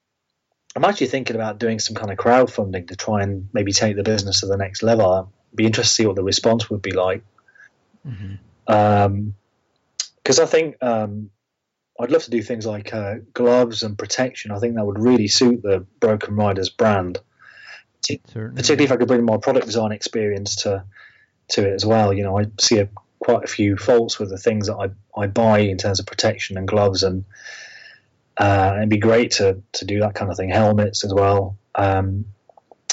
I'm 0.77 0.85
actually 0.85 1.06
thinking 1.09 1.36
about 1.36 1.59
doing 1.59 1.78
some 1.78 1.97
kind 1.97 2.10
of 2.12 2.19
crowdfunding 2.19 2.89
to 2.89 2.97
try 2.97 3.23
and 3.23 3.48
maybe 3.52 3.73
take 3.73 3.97
the 3.97 4.02
business 4.02 4.40
to 4.40 4.47
the 4.47 4.56
next 4.56 4.82
level 4.82 5.32
be 5.55 5.66
interested 5.66 5.91
to 5.91 6.03
see 6.03 6.07
what 6.07 6.16
the 6.16 6.23
response 6.23 6.70
would 6.70 6.83
be 6.83 6.93
like. 6.93 7.23
Because 8.05 8.19
mm-hmm. 8.19 8.73
um, 8.73 9.35
I 10.27 10.47
think 10.47 10.77
um, 10.83 11.31
I'd 12.01 12.11
love 12.11 12.23
to 12.25 12.31
do 12.31 12.43
things 12.43 12.65
like 12.65 12.95
uh, 12.95 13.16
gloves 13.33 13.83
and 13.83 13.99
protection. 13.99 14.53
I 14.53 14.59
think 14.59 14.77
that 14.77 14.85
would 14.85 15.03
really 15.03 15.29
suit 15.29 15.62
the 15.62 15.85
Broken 16.01 16.37
Riders 16.37 16.70
brand, 16.70 17.19
particularly 18.55 18.85
if 18.85 18.93
I 18.93 18.97
could 18.97 19.09
bring 19.09 19.25
my 19.25 19.37
product 19.37 19.66
design 19.66 19.93
experience 19.93 20.57
to 20.62 20.85
to 21.49 21.66
it 21.66 21.73
as 21.73 21.85
well. 21.85 22.12
You 22.12 22.23
know, 22.23 22.39
I 22.39 22.47
see 22.61 22.79
a, 22.79 22.89
quite 23.19 23.45
a 23.45 23.49
few 23.49 23.77
faults 23.77 24.19
with 24.19 24.31
the 24.31 24.39
things 24.39 24.69
that 24.69 24.77
I, 24.77 25.20
I 25.20 25.27
buy 25.27 25.61
in 25.61 25.79
terms 25.79 25.99
of 25.99 26.07
protection 26.07 26.57
and 26.57 26.69
gloves, 26.69 27.03
and 27.03 27.25
uh, 28.37 28.75
it'd 28.77 28.91
be 28.91 28.99
great 28.99 29.33
to 29.33 29.62
to 29.73 29.85
do 29.85 30.01
that 30.01 30.15
kind 30.15 30.31
of 30.31 30.37
thing. 30.37 30.51
Helmets 30.51 31.05
as 31.05 31.12
well. 31.12 31.57
Um, 31.75 32.27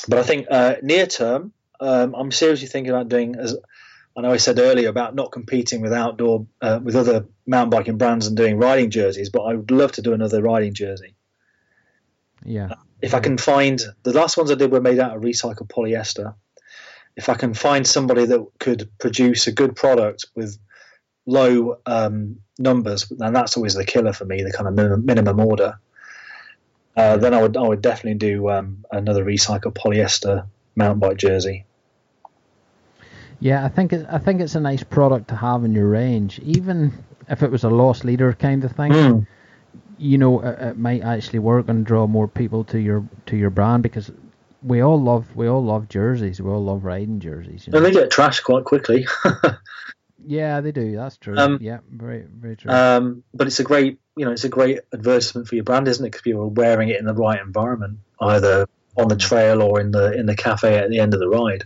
but 0.08 0.18
I 0.20 0.24
think 0.24 0.48
uh, 0.50 0.76
near 0.82 1.06
term, 1.06 1.54
um, 1.80 2.16
I'm 2.16 2.32
seriously 2.32 2.68
thinking 2.68 2.92
about 2.92 3.10
doing 3.10 3.36
as 3.36 3.56
I 4.18 4.22
know 4.22 4.32
I 4.32 4.38
said 4.38 4.60
earlier 4.60 4.90
about 4.90 5.14
not 5.14 5.32
competing 5.32 5.82
with 5.82 5.92
outdoor 5.92 6.48
uh, 6.62 6.80
with 6.82 6.96
other 6.96 7.26
mountain 7.46 7.70
biking 7.70 7.98
brands 7.98 8.28
and 8.28 8.38
doing 8.38 8.58
riding 8.58 8.90
jerseys, 8.90 9.30
but 9.30 9.42
I 9.42 9.56
would 9.56 9.72
love 9.72 9.92
to 9.94 10.02
do 10.02 10.14
another 10.14 10.42
riding 10.42 10.74
jersey. 10.74 11.16
Yeah. 12.46 12.76
If 13.02 13.14
I 13.14 13.20
can 13.20 13.38
find 13.38 13.82
the 14.04 14.14
last 14.14 14.38
ones 14.38 14.52
I 14.52 14.56
did 14.56 14.72
were 14.72 14.80
made 14.80 15.00
out 15.00 15.16
of 15.16 15.22
recycled 15.22 15.68
polyester. 15.68 16.34
If 17.18 17.30
I 17.30 17.36
can 17.36 17.54
find 17.54 17.86
somebody 17.86 18.26
that 18.26 18.46
could 18.60 18.90
produce 19.00 19.48
a 19.48 19.52
good 19.52 19.76
product 19.76 20.26
with 20.36 20.58
low 21.26 21.80
um, 21.86 22.38
numbers, 22.58 23.12
and 23.12 23.36
that's 23.36 23.58
always 23.58 23.74
the 23.74 23.86
killer 23.86 24.14
for 24.14 24.26
me, 24.26 24.44
the 24.44 24.52
kind 24.52 24.68
of 24.68 24.74
minimum, 24.76 25.06
minimum 25.06 25.40
order. 25.40 25.80
Uh, 26.96 27.18
then 27.18 27.34
I 27.34 27.42
would 27.42 27.58
I 27.58 27.62
would 27.62 27.82
definitely 27.82 28.18
do 28.18 28.50
um, 28.50 28.86
another 28.92 29.26
recycled 29.26 29.74
polyester 29.74 30.48
mountain 30.76 31.00
bike 31.00 31.18
jersey. 31.18 31.66
Yeah, 33.40 33.66
I 33.66 33.70
think 33.70 33.94
it, 33.94 34.06
I 34.10 34.18
think 34.18 34.42
it's 34.42 34.56
a 34.56 34.60
nice 34.60 34.84
product 34.84 35.28
to 35.30 35.36
have 35.36 35.64
in 35.64 35.74
your 35.74 35.88
range, 35.88 36.40
even 36.40 36.94
if 37.30 37.44
it 37.44 37.52
was 37.52 37.64
a 37.64 37.70
loss 37.70 38.04
leader 38.04 38.34
kind 38.34 38.64
of 38.64 38.72
thing. 38.72 38.92
Mm. 38.92 39.28
You 39.98 40.18
know, 40.18 40.42
it, 40.42 40.60
it 40.60 40.78
might 40.78 41.04
actually 41.04 41.40
work 41.40 41.70
and 41.70 41.86
draw 41.86 42.08
more 42.08 42.28
people 42.28 42.64
to 42.66 42.80
your 42.80 43.04
to 43.28 43.38
your 43.38 43.50
brand 43.50 43.84
because 43.84 44.12
we 44.64 44.82
all 44.82 45.02
love 45.02 45.36
we 45.36 45.48
all 45.48 45.64
love 45.64 45.90
jerseys. 45.90 46.42
We 46.42 46.50
all 46.50 46.64
love 46.64 46.86
riding 46.86 47.20
jerseys. 47.20 47.68
You 47.68 47.72
know? 47.72 47.78
And 47.78 47.86
they 47.86 47.92
get 47.92 48.10
trashed 48.10 48.44
quite 48.44 48.64
quickly. 48.64 49.08
Yeah, 50.28 50.62
they 50.62 50.72
do. 50.72 50.96
That's 50.96 51.18
true. 51.18 51.38
Um, 51.38 51.60
yeah, 51.62 51.80
very 51.90 52.26
very 52.28 52.56
true. 52.56 52.72
um, 52.72 53.24
but 53.34 53.48
it's 53.48 53.60
a 53.60 53.64
great 53.64 54.00
you 54.16 54.26
know 54.26 54.32
it's 54.32 54.44
a 54.44 54.50
great 54.50 54.80
advertisement 54.94 55.48
for 55.48 55.56
your 55.56 55.64
brand, 55.64 55.88
isn't 55.88 56.04
it? 56.04 56.10
Because 56.10 56.22
people 56.22 56.42
are 56.42 56.48
wearing 56.48 56.90
it 56.90 57.00
in 57.00 57.06
the 57.06 57.14
right 57.14 57.40
environment, 57.40 58.00
either 58.20 58.68
on 58.98 59.08
the 59.08 59.16
trail 59.16 59.62
or 59.62 59.80
in 59.80 59.92
the 59.92 60.14
in 60.14 60.26
the 60.26 60.36
cafe 60.36 60.78
at 60.78 60.90
the 60.90 61.00
end 61.00 61.14
of 61.14 61.20
the 61.20 61.28
ride. 61.30 61.64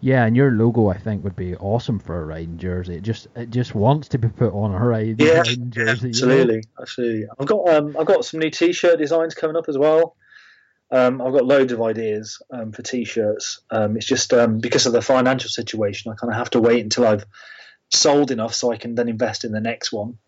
yeah, 0.00 0.24
and 0.24 0.36
your 0.36 0.50
logo 0.50 0.88
I 0.88 0.98
think 0.98 1.24
would 1.24 1.36
be 1.36 1.56
awesome 1.56 1.98
for 1.98 2.20
a 2.20 2.24
riding 2.24 2.58
jersey. 2.58 2.96
It 2.96 3.02
just 3.02 3.28
it 3.34 3.50
just 3.50 3.74
wants 3.74 4.08
to 4.08 4.18
be 4.18 4.28
put 4.28 4.52
on 4.52 4.72
a 4.74 4.78
riding, 4.78 5.16
Yeah, 5.18 5.38
riding 5.38 5.70
jersey. 5.70 6.10
you 6.12 6.26
know? 6.26 6.32
Absolutely, 6.32 6.62
absolutely. 6.80 7.26
I've 7.38 7.46
got 7.46 7.68
um, 7.68 7.96
I've 7.98 8.06
got 8.06 8.24
some 8.24 8.40
new 8.40 8.50
T-shirt 8.50 8.98
designs 8.98 9.34
coming 9.34 9.56
up 9.56 9.68
as 9.68 9.78
well. 9.78 10.16
Um, 10.90 11.20
I've 11.20 11.32
got 11.32 11.44
loads 11.44 11.72
of 11.72 11.82
ideas 11.82 12.40
um, 12.52 12.70
for 12.70 12.82
T-shirts. 12.82 13.60
Um, 13.70 13.96
it's 13.96 14.06
just 14.06 14.32
um, 14.32 14.58
because 14.60 14.86
of 14.86 14.92
the 14.92 15.02
financial 15.02 15.50
situation, 15.50 16.12
I 16.12 16.14
kind 16.14 16.32
of 16.32 16.38
have 16.38 16.50
to 16.50 16.60
wait 16.60 16.84
until 16.84 17.06
I've 17.06 17.24
sold 17.90 18.30
enough 18.30 18.54
so 18.54 18.70
I 18.72 18.76
can 18.76 18.94
then 18.94 19.08
invest 19.08 19.44
in 19.44 19.50
the 19.50 19.60
next 19.60 19.92
one. 19.92 20.18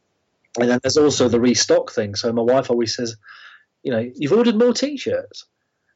And 0.58 0.68
then 0.68 0.80
there's 0.82 0.96
also 0.96 1.28
the 1.28 1.40
restock 1.40 1.92
thing. 1.92 2.16
So 2.16 2.32
my 2.32 2.42
wife 2.42 2.70
always 2.70 2.96
says, 2.96 3.16
you 3.84 3.92
know, 3.92 4.10
you've 4.16 4.32
ordered 4.32 4.56
more 4.56 4.72
T-shirts. 4.72 5.44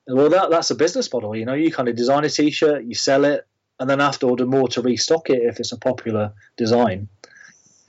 Well, 0.06 0.30
that 0.30 0.50
that's 0.50 0.70
a 0.70 0.74
business 0.74 1.12
model. 1.12 1.36
You 1.36 1.44
know, 1.44 1.54
you 1.54 1.70
kind 1.70 1.88
of 1.88 1.96
design 1.96 2.24
a 2.24 2.28
T-shirt, 2.28 2.84
you 2.84 2.94
sell 2.94 3.24
it, 3.24 3.46
and 3.78 3.88
then 3.88 4.00
have 4.00 4.18
to 4.20 4.28
order 4.28 4.46
more 4.46 4.68
to 4.68 4.82
restock 4.82 5.30
it 5.30 5.42
if 5.42 5.60
it's 5.60 5.72
a 5.72 5.78
popular 5.78 6.32
design. 6.56 7.08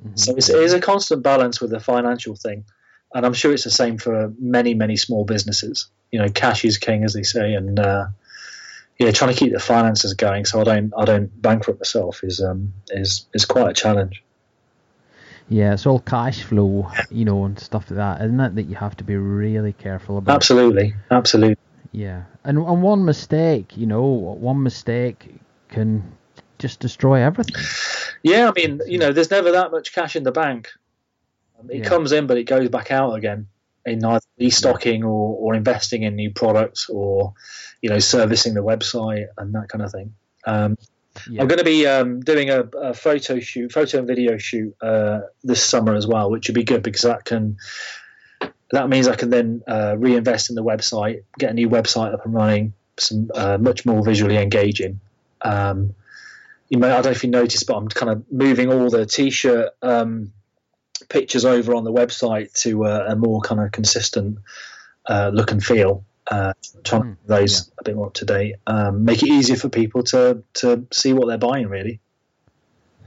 Mhm. 0.04 0.20
So 0.20 0.36
it's, 0.36 0.50
it 0.50 0.60
is 0.60 0.74
a 0.74 0.82
constant 0.82 1.24
balance 1.24 1.62
with 1.62 1.72
the 1.72 1.80
financial 1.80 2.36
thing, 2.36 2.66
and 3.14 3.26
I'm 3.26 3.34
sure 3.34 3.54
it's 3.54 3.64
the 3.64 3.72
same 3.72 3.98
for 3.98 4.34
many, 4.40 4.74
many 4.74 4.96
small 4.96 5.26
businesses. 5.26 5.88
You 6.12 6.20
know, 6.20 6.30
cash 6.30 6.66
is 6.66 6.78
king, 6.78 7.04
as 7.04 7.14
they 7.14 7.24
say, 7.24 7.54
and 7.54 7.80
uh, 7.80 8.08
yeah, 9.00 9.12
trying 9.12 9.34
to 9.34 9.40
keep 9.40 9.52
the 9.52 9.60
finances 9.60 10.14
going 10.14 10.46
so 10.46 10.62
I 10.62 10.64
don't 10.64 10.94
I 10.98 11.06
don't 11.06 11.42
bankrupt 11.42 11.80
myself 11.80 12.24
is 12.24 12.42
um 12.42 12.74
is 12.90 13.26
is 13.34 13.46
quite 13.46 13.72
a 13.72 13.74
challenge. 13.74 14.24
Yeah, 15.50 15.74
it's 15.74 15.86
all 15.86 16.00
cash 16.00 16.44
flow, 16.44 16.90
you 17.12 17.26
know, 17.26 17.44
and 17.46 17.60
stuff 17.60 17.92
like 17.92 17.98
that, 17.98 18.22
isn't 18.22 18.40
it? 18.40 18.56
That 18.56 18.64
you 18.64 18.76
have 18.76 18.96
to 18.98 19.04
be 19.04 19.18
really 19.18 19.74
careful 19.74 20.18
about. 20.18 20.36
Absolutely, 20.36 20.96
absolutely. 21.12 21.58
Yeah, 21.94 22.24
and 22.44 22.58
and 22.58 22.82
one 22.82 23.06
mistake, 23.06 23.78
you 23.78 23.86
know, 23.86 24.04
one 24.04 24.64
mistake 24.64 25.36
can 25.70 26.18
just 26.58 26.80
destroy 26.80 27.22
everything. 27.22 27.64
Yeah, 28.24 28.50
I 28.50 28.52
mean, 28.60 28.82
you 28.88 28.98
know, 28.98 29.12
there's 29.14 29.30
never 29.30 29.52
that 29.52 29.72
much 29.72 29.94
cash 29.94 30.16
in 30.16 30.24
the 30.24 30.32
bank. 30.32 30.70
Um, 31.60 31.70
it 31.70 31.80
Yeah. 31.80 31.84
comes 31.84 32.12
in, 32.12 32.26
but 32.26 32.38
it 32.38 32.46
goes 32.46 32.68
back 32.70 32.90
out 32.90 33.14
again 33.14 33.48
in 33.86 34.04
either 34.04 34.26
restocking 34.40 35.04
or, 35.04 35.36
or 35.38 35.56
investing 35.56 36.04
in 36.04 36.16
new 36.16 36.32
products 36.32 36.90
or, 36.90 37.34
you 37.82 37.90
know, 37.90 38.00
servicing 38.00 38.54
the 38.54 38.64
website 38.64 39.28
and 39.38 39.54
that 39.54 39.70
kind 39.70 39.84
of 39.84 39.92
thing. 39.92 40.16
Um, 40.46 40.78
Yeah. 41.30 41.42
I'm 41.42 41.48
going 41.48 41.60
to 41.60 41.66
be 41.66 41.86
um, 41.86 42.22
doing 42.22 42.50
a, 42.50 42.62
a 42.62 42.94
photo 42.96 43.40
shoot, 43.40 43.72
photo 43.72 44.00
and 44.00 44.08
video 44.08 44.38
shoot 44.40 44.76
uh, 44.82 45.20
this 45.44 45.64
summer 45.64 45.94
as 45.94 46.08
well, 46.08 46.32
which 46.32 46.48
would 46.48 46.56
be 46.56 46.64
good 46.64 46.82
because 46.82 47.02
that 47.04 47.24
can 47.24 47.58
that 48.74 48.90
means 48.90 49.08
I 49.08 49.16
can 49.16 49.30
then 49.30 49.62
uh, 49.68 49.96
reinvest 49.98 50.50
in 50.50 50.56
the 50.56 50.64
website, 50.64 51.24
get 51.38 51.52
a 51.52 51.54
new 51.54 51.70
website 51.70 52.12
up 52.12 52.26
and 52.26 52.34
running, 52.34 52.74
some 52.98 53.30
uh, 53.36 53.60
much 53.60 53.86
more 53.86 54.04
visually 54.04 54.38
engaging. 54.38 55.00
Um, 55.42 55.94
you 56.70 56.80
may 56.80 56.90
I 56.90 56.94
don't 56.96 57.06
know 57.06 57.12
if 57.12 57.24
you 57.24 57.30
noticed, 57.30 57.68
but 57.68 57.78
I'm 57.78 57.88
kind 57.88 58.12
of 58.12 58.32
moving 58.32 58.72
all 58.72 58.90
the 58.90 59.06
t-shirt 59.06 59.74
um, 59.84 60.34
pictures 61.08 61.46
over 61.46 61.76
on 61.76 61.84
the 61.84 61.94
website 61.94 62.52
to 62.62 62.86
uh, 62.86 63.06
a 63.10 63.16
more 63.16 63.42
kind 63.42 63.62
of 63.62 63.72
consistent 63.72 64.40
uh, 65.08 65.30
look 65.32 65.52
and 65.52 65.64
feel. 65.64 66.04
Uh, 66.26 66.54
trying 66.84 67.04
Mm, 67.04 67.18
those 67.28 67.70
a 67.78 67.84
bit 67.84 67.96
more 67.96 68.08
up 68.08 68.14
to 68.14 68.26
date, 68.26 68.56
um, 68.66 69.06
make 69.06 69.22
it 69.22 69.30
easier 69.30 69.58
for 69.58 69.70
people 69.70 70.02
to 70.04 70.42
to 70.56 70.88
see 70.92 71.14
what 71.14 71.28
they're 71.28 71.38
buying. 71.38 71.68
Really, 71.68 72.00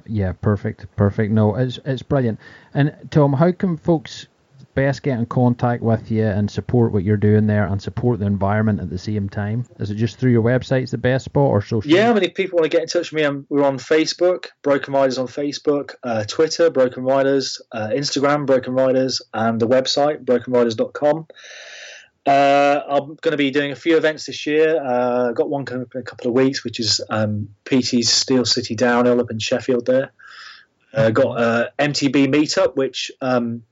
Yeah, 0.07 0.33
perfect, 0.33 0.87
perfect. 0.95 1.33
No, 1.33 1.57
it's 1.57 1.81
it's 1.85 2.03
brilliant. 2.03 2.39
And 2.73 2.95
Tom, 3.11 3.33
how 3.33 3.51
can 3.51 3.79
folks 3.79 4.29
best 4.77 5.03
get 5.03 5.19
in 5.19 5.27
contact 5.27 5.82
with 5.82 6.11
you 6.11 6.24
and 6.24 6.48
support 6.48 6.93
what 6.93 7.03
you're 7.03 7.16
doing 7.16 7.48
there 7.48 7.66
and 7.66 7.82
support 7.82 8.20
the 8.20 8.27
environment 8.27 8.78
at 8.81 8.90
the 8.90 8.98
same 8.98 9.28
time? 9.28 9.66
Is 9.81 9.90
it 9.90 9.97
just 9.97 10.19
through 10.19 10.31
your 10.31 10.43
website's 10.43 10.93
the 10.93 10.98
best 10.98 11.24
spot 11.24 11.51
or 11.51 11.62
social? 11.62 11.90
yeah. 11.90 12.11
I 12.11 12.15
mean, 12.15 12.23
if 12.23 12.35
people 12.35 12.59
want 12.59 12.70
to 12.70 12.77
get 12.77 12.82
in 12.82 12.89
touch 12.89 13.11
with 13.11 13.20
me, 13.20 13.24
I'm, 13.24 13.47
we're 13.48 13.65
on 13.65 13.78
Facebook, 13.78 14.47
Broken 14.62 14.94
Riders 14.94 15.19
on 15.19 15.27
Facebook, 15.27 15.94
uh, 16.05 16.24
Twitter, 16.24 16.70
Broken 16.70 17.03
Riders, 17.03 17.61
uh, 17.73 17.89
Instagram, 17.89 18.47
Broken 18.47 18.74
Riders, 18.74 19.23
and 19.35 19.59
the 19.59 19.66
website 19.66 20.24
brokenriders.com. 20.24 21.27
Uh, 22.27 22.81
I'm 22.89 23.07
going 23.07 23.32
to 23.32 23.36
be 23.36 23.51
doing 23.51 23.70
a 23.70 23.77
few 23.77 23.97
events 23.97 24.27
this 24.27 24.47
year. 24.47 24.82
Uh, 24.85 25.32
got 25.32 25.48
one 25.48 25.65
coming 25.65 25.85
up 25.85 25.94
in 25.94 26.01
a 26.01 26.05
couple 26.05 26.27
of 26.27 26.35
weeks, 26.35 26.65
which 26.65 26.81
is 26.81 27.01
um, 27.09 27.48
PT's 27.65 28.11
Steel 28.11 28.44
City 28.44 28.74
Downhill 28.74 29.20
up 29.20 29.31
in 29.31 29.39
Sheffield. 29.39 29.86
There, 29.86 30.12
uh, 30.93 31.11
got 31.11 31.40
a 31.40 31.73
MTB 31.78 32.27
meetup, 32.27 32.74
which 32.74 33.12
um, 33.20 33.62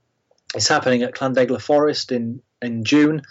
is 0.53 0.67
happening 0.67 1.03
at 1.03 1.15
Llandegla 1.15 1.61
Forest 1.61 2.11
in 2.11 2.41
in 2.61 2.83
June. 2.83 3.21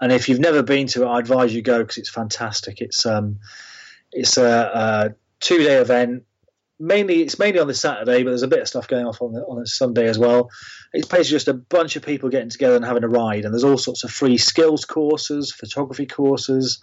And 0.00 0.12
if 0.12 0.28
you've 0.28 0.40
never 0.40 0.62
been 0.62 0.86
to 0.88 1.02
it, 1.02 1.06
I 1.06 1.18
advise 1.18 1.54
you 1.54 1.62
go 1.62 1.78
because 1.78 1.98
it's 1.98 2.10
fantastic. 2.10 2.80
It's 2.80 3.06
um, 3.06 3.38
it's 4.12 4.36
a, 4.36 4.70
a 4.74 5.14
two 5.40 5.58
day 5.58 5.76
event. 5.76 6.24
Mainly, 6.80 7.22
it's 7.22 7.38
mainly 7.38 7.60
on 7.60 7.68
the 7.68 7.74
Saturday, 7.74 8.24
but 8.24 8.30
there's 8.30 8.42
a 8.42 8.48
bit 8.48 8.58
of 8.58 8.68
stuff 8.68 8.88
going 8.88 9.06
off 9.06 9.22
on 9.22 9.32
the, 9.32 9.40
on 9.42 9.62
a 9.62 9.66
Sunday 9.66 10.08
as 10.08 10.18
well. 10.18 10.50
It's 10.92 11.06
basically 11.06 11.36
just 11.36 11.48
a 11.48 11.54
bunch 11.54 11.94
of 11.94 12.04
people 12.04 12.28
getting 12.30 12.50
together 12.50 12.74
and 12.74 12.84
having 12.84 13.04
a 13.04 13.08
ride, 13.08 13.44
and 13.44 13.54
there's 13.54 13.64
all 13.64 13.78
sorts 13.78 14.02
of 14.02 14.10
free 14.10 14.38
skills 14.38 14.84
courses, 14.84 15.52
photography 15.52 16.06
courses. 16.06 16.82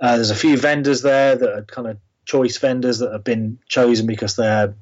Uh, 0.00 0.16
there's 0.16 0.30
a 0.30 0.34
few 0.34 0.56
vendors 0.56 1.02
there 1.02 1.36
that 1.36 1.52
are 1.52 1.62
kind 1.62 1.86
of 1.86 1.98
choice 2.24 2.58
vendors 2.58 2.98
that 2.98 3.12
have 3.12 3.24
been 3.24 3.58
chosen 3.68 4.06
because 4.06 4.34
they're 4.34 4.74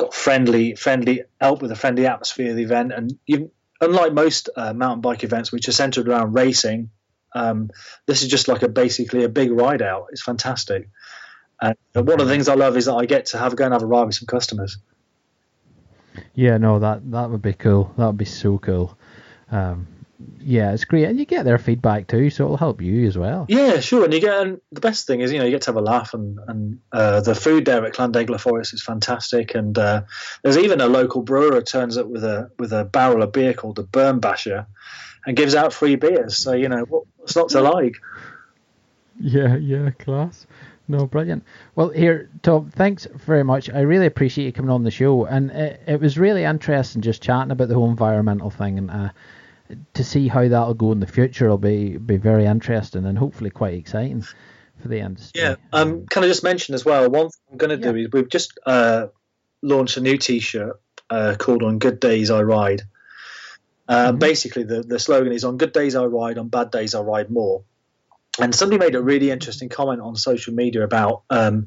got 0.00 0.14
friendly, 0.14 0.74
friendly 0.74 1.22
help 1.40 1.62
with 1.62 1.70
a 1.70 1.76
friendly 1.76 2.06
atmosphere 2.06 2.50
of 2.50 2.56
the 2.56 2.62
event. 2.62 2.92
And 2.92 3.18
you, 3.26 3.50
unlike 3.80 4.12
most 4.12 4.48
uh, 4.56 4.72
mountain 4.72 5.00
bike 5.00 5.24
events, 5.24 5.52
which 5.52 5.68
are 5.68 5.72
centered 5.72 6.08
around 6.08 6.32
racing, 6.32 6.90
um, 7.34 7.70
this 8.06 8.22
is 8.22 8.28
just 8.28 8.48
like 8.48 8.62
a 8.62 8.68
basically 8.68 9.24
a 9.24 9.28
big 9.28 9.52
ride 9.52 9.82
out. 9.82 10.06
It's 10.10 10.22
fantastic. 10.22 10.88
And 11.60 11.76
one 11.92 12.20
of 12.20 12.26
the 12.26 12.32
things 12.32 12.48
I 12.48 12.54
love 12.54 12.76
is 12.76 12.86
that 12.86 12.94
I 12.94 13.04
get 13.04 13.26
to 13.26 13.38
have 13.38 13.54
go 13.54 13.64
and 13.64 13.72
have 13.74 13.82
a 13.82 13.86
ride 13.86 14.04
with 14.04 14.14
some 14.14 14.26
customers. 14.26 14.78
Yeah, 16.34 16.56
no, 16.56 16.78
that 16.78 17.08
that 17.10 17.30
would 17.30 17.42
be 17.42 17.52
cool. 17.52 17.92
That 17.96 18.06
would 18.06 18.16
be 18.16 18.24
so 18.24 18.58
cool. 18.58 18.96
Um, 19.50 19.86
yeah, 20.38 20.72
it's 20.72 20.84
great, 20.84 21.04
and 21.04 21.18
you 21.18 21.24
get 21.24 21.44
their 21.44 21.58
feedback 21.58 22.06
too, 22.06 22.30
so 22.30 22.44
it'll 22.44 22.56
help 22.56 22.80
you 22.80 23.06
as 23.06 23.16
well. 23.16 23.46
Yeah, 23.48 23.80
sure. 23.80 24.04
And 24.04 24.12
you 24.12 24.20
get 24.20 24.40
and 24.40 24.60
the 24.72 24.80
best 24.80 25.06
thing 25.06 25.20
is 25.20 25.32
you 25.32 25.38
know 25.38 25.44
you 25.44 25.50
get 25.50 25.62
to 25.62 25.70
have 25.70 25.76
a 25.76 25.80
laugh 25.80 26.14
and 26.14 26.38
and 26.48 26.80
uh, 26.92 27.20
the 27.20 27.34
food 27.34 27.64
there 27.64 27.84
at 27.84 27.94
Llandegla 27.94 28.40
Forest 28.40 28.74
is 28.74 28.82
fantastic. 28.82 29.54
And 29.54 29.76
uh, 29.78 30.02
there's 30.42 30.58
even 30.58 30.80
a 30.80 30.86
local 30.86 31.22
brewer 31.22 31.54
who 31.54 31.62
turns 31.62 31.96
up 31.96 32.06
with 32.06 32.24
a 32.24 32.50
with 32.58 32.72
a 32.72 32.84
barrel 32.84 33.22
of 33.22 33.32
beer 33.32 33.54
called 33.54 33.76
the 33.76 33.82
Burn 33.82 34.18
Basher, 34.18 34.66
and 35.26 35.36
gives 35.36 35.54
out 35.54 35.72
free 35.72 35.96
beers. 35.96 36.36
So 36.36 36.52
you 36.52 36.68
know 36.68 36.84
what, 36.84 37.04
what's 37.16 37.36
not 37.36 37.50
to 37.50 37.60
like? 37.60 37.96
Yeah, 39.18 39.56
yeah, 39.56 39.90
class. 39.90 40.46
No, 40.88 41.06
brilliant. 41.06 41.44
Well, 41.76 41.90
here, 41.90 42.28
Tom, 42.42 42.70
thanks 42.70 43.06
very 43.14 43.44
much. 43.44 43.70
I 43.70 43.80
really 43.80 44.06
appreciate 44.06 44.46
you 44.46 44.52
coming 44.52 44.72
on 44.72 44.82
the 44.82 44.90
show, 44.90 45.24
and 45.24 45.50
it, 45.52 45.80
it 45.86 46.00
was 46.00 46.18
really 46.18 46.42
interesting 46.42 47.00
just 47.00 47.22
chatting 47.22 47.52
about 47.52 47.68
the 47.68 47.74
whole 47.74 47.88
environmental 47.88 48.50
thing, 48.50 48.78
and 48.78 48.90
uh, 48.90 49.10
to 49.94 50.04
see 50.04 50.28
how 50.28 50.48
that'll 50.48 50.74
go 50.74 50.92
in 50.92 51.00
the 51.00 51.06
future 51.06 51.48
will 51.48 51.58
be 51.58 51.96
be 51.96 52.16
very 52.16 52.46
interesting 52.46 53.04
and 53.06 53.18
hopefully 53.18 53.50
quite 53.50 53.74
exciting 53.74 54.22
for 54.80 54.88
the 54.88 55.00
industry. 55.00 55.40
Yeah. 55.40 55.56
Um, 55.72 56.06
can 56.06 56.24
I 56.24 56.26
just 56.26 56.42
mention 56.42 56.74
as 56.74 56.84
well? 56.84 57.08
One 57.10 57.28
thing 57.28 57.40
I'm 57.52 57.58
going 57.58 57.80
to 57.80 57.92
do 57.92 57.96
is 57.96 58.08
we've 58.12 58.28
just 58.28 58.58
uh, 58.66 59.08
launched 59.62 59.96
a 59.96 60.00
new 60.00 60.16
T-shirt 60.16 60.80
uh, 61.08 61.36
called 61.38 61.62
"On 61.62 61.78
Good 61.78 62.00
Days 62.00 62.30
I 62.30 62.42
Ride." 62.42 62.82
Uh, 63.88 64.12
Basically, 64.12 64.62
the 64.62 64.82
the 64.82 64.98
slogan 64.98 65.32
is 65.32 65.44
"On 65.44 65.56
good 65.56 65.72
days 65.72 65.96
I 65.96 66.04
ride, 66.04 66.38
on 66.38 66.48
bad 66.48 66.70
days 66.70 66.94
I 66.94 67.00
ride 67.00 67.30
more." 67.30 67.64
And 68.40 68.54
somebody 68.54 68.78
made 68.78 68.94
a 68.94 69.02
really 69.02 69.30
interesting 69.30 69.68
comment 69.68 70.00
on 70.00 70.14
social 70.16 70.54
media 70.54 70.84
about 70.84 71.22
um, 71.28 71.66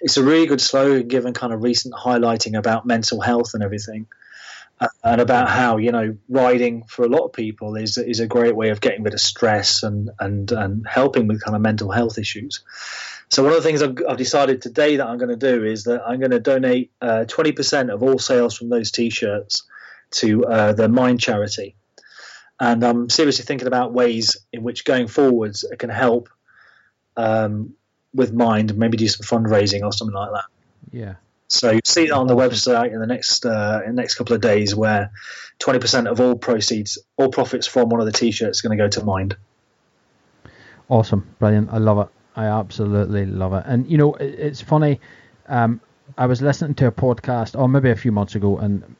it's 0.00 0.18
a 0.18 0.22
really 0.22 0.46
good 0.46 0.60
slogan 0.60 1.08
given 1.08 1.32
kind 1.32 1.52
of 1.52 1.62
recent 1.62 1.94
highlighting 1.94 2.58
about 2.58 2.86
mental 2.86 3.20
health 3.20 3.54
and 3.54 3.62
everything. 3.62 4.06
And 5.02 5.20
about 5.20 5.48
how 5.48 5.76
you 5.76 5.92
know 5.92 6.16
riding 6.28 6.84
for 6.84 7.04
a 7.04 7.08
lot 7.08 7.24
of 7.24 7.32
people 7.32 7.76
is 7.76 7.96
is 7.96 8.20
a 8.20 8.26
great 8.26 8.56
way 8.56 8.70
of 8.70 8.80
getting 8.80 9.02
rid 9.02 9.14
of 9.14 9.20
stress 9.20 9.82
and 9.82 10.10
and 10.18 10.50
and 10.52 10.86
helping 10.86 11.28
with 11.28 11.42
kind 11.42 11.54
of 11.54 11.62
mental 11.62 11.90
health 11.90 12.18
issues. 12.18 12.62
So 13.30 13.42
one 13.42 13.52
of 13.52 13.62
the 13.62 13.62
things 13.62 13.82
I've, 13.82 13.96
I've 14.08 14.16
decided 14.16 14.60
today 14.60 14.96
that 14.96 15.06
I'm 15.06 15.18
going 15.18 15.30
to 15.30 15.36
do 15.36 15.64
is 15.64 15.84
that 15.84 16.02
I'm 16.06 16.18
going 16.18 16.30
to 16.30 16.40
donate 16.40 16.92
uh, 17.00 17.24
20% 17.26 17.92
of 17.92 18.02
all 18.02 18.18
sales 18.18 18.56
from 18.56 18.68
those 18.68 18.90
T-shirts 18.90 19.64
to 20.12 20.44
uh, 20.44 20.72
the 20.74 20.88
Mind 20.88 21.20
charity, 21.20 21.74
and 22.60 22.84
I'm 22.84 23.08
seriously 23.08 23.44
thinking 23.44 23.66
about 23.66 23.92
ways 23.92 24.36
in 24.52 24.62
which 24.62 24.84
going 24.84 25.08
forwards 25.08 25.64
it 25.64 25.78
can 25.78 25.90
help 25.90 26.28
um, 27.16 27.74
with 28.12 28.32
Mind, 28.32 28.76
maybe 28.76 28.96
do 28.96 29.08
some 29.08 29.26
fundraising 29.26 29.82
or 29.82 29.92
something 29.92 30.14
like 30.14 30.32
that. 30.32 30.44
Yeah. 30.92 31.14
So 31.54 31.70
you'll 31.70 31.80
see 31.84 32.06
that 32.06 32.14
on 32.14 32.26
the 32.26 32.36
website 32.36 32.92
in 32.92 33.00
the 33.00 33.06
next 33.06 33.46
uh, 33.46 33.80
in 33.84 33.94
the 33.94 34.02
next 34.02 34.14
couple 34.14 34.34
of 34.34 34.40
days, 34.40 34.74
where 34.74 35.10
20% 35.60 36.10
of 36.10 36.20
all 36.20 36.36
proceeds, 36.36 36.98
all 37.16 37.28
profits 37.28 37.66
from 37.66 37.88
one 37.88 38.00
of 38.00 38.06
the 38.06 38.12
T-shirts, 38.12 38.58
is 38.58 38.62
going 38.62 38.76
to 38.76 38.82
go 38.82 38.88
to 38.88 39.04
Mind. 39.04 39.36
Awesome, 40.88 41.34
brilliant. 41.38 41.70
I 41.72 41.78
love 41.78 41.98
it. 41.98 42.08
I 42.36 42.46
absolutely 42.46 43.26
love 43.26 43.54
it. 43.54 43.64
And 43.66 43.90
you 43.90 43.96
know, 43.96 44.14
it's 44.14 44.60
funny. 44.60 45.00
Um, 45.46 45.80
I 46.18 46.26
was 46.26 46.42
listening 46.42 46.74
to 46.76 46.86
a 46.86 46.92
podcast, 46.92 47.58
or 47.58 47.68
maybe 47.68 47.90
a 47.90 47.96
few 47.96 48.12
months 48.12 48.34
ago, 48.34 48.58
and 48.58 48.96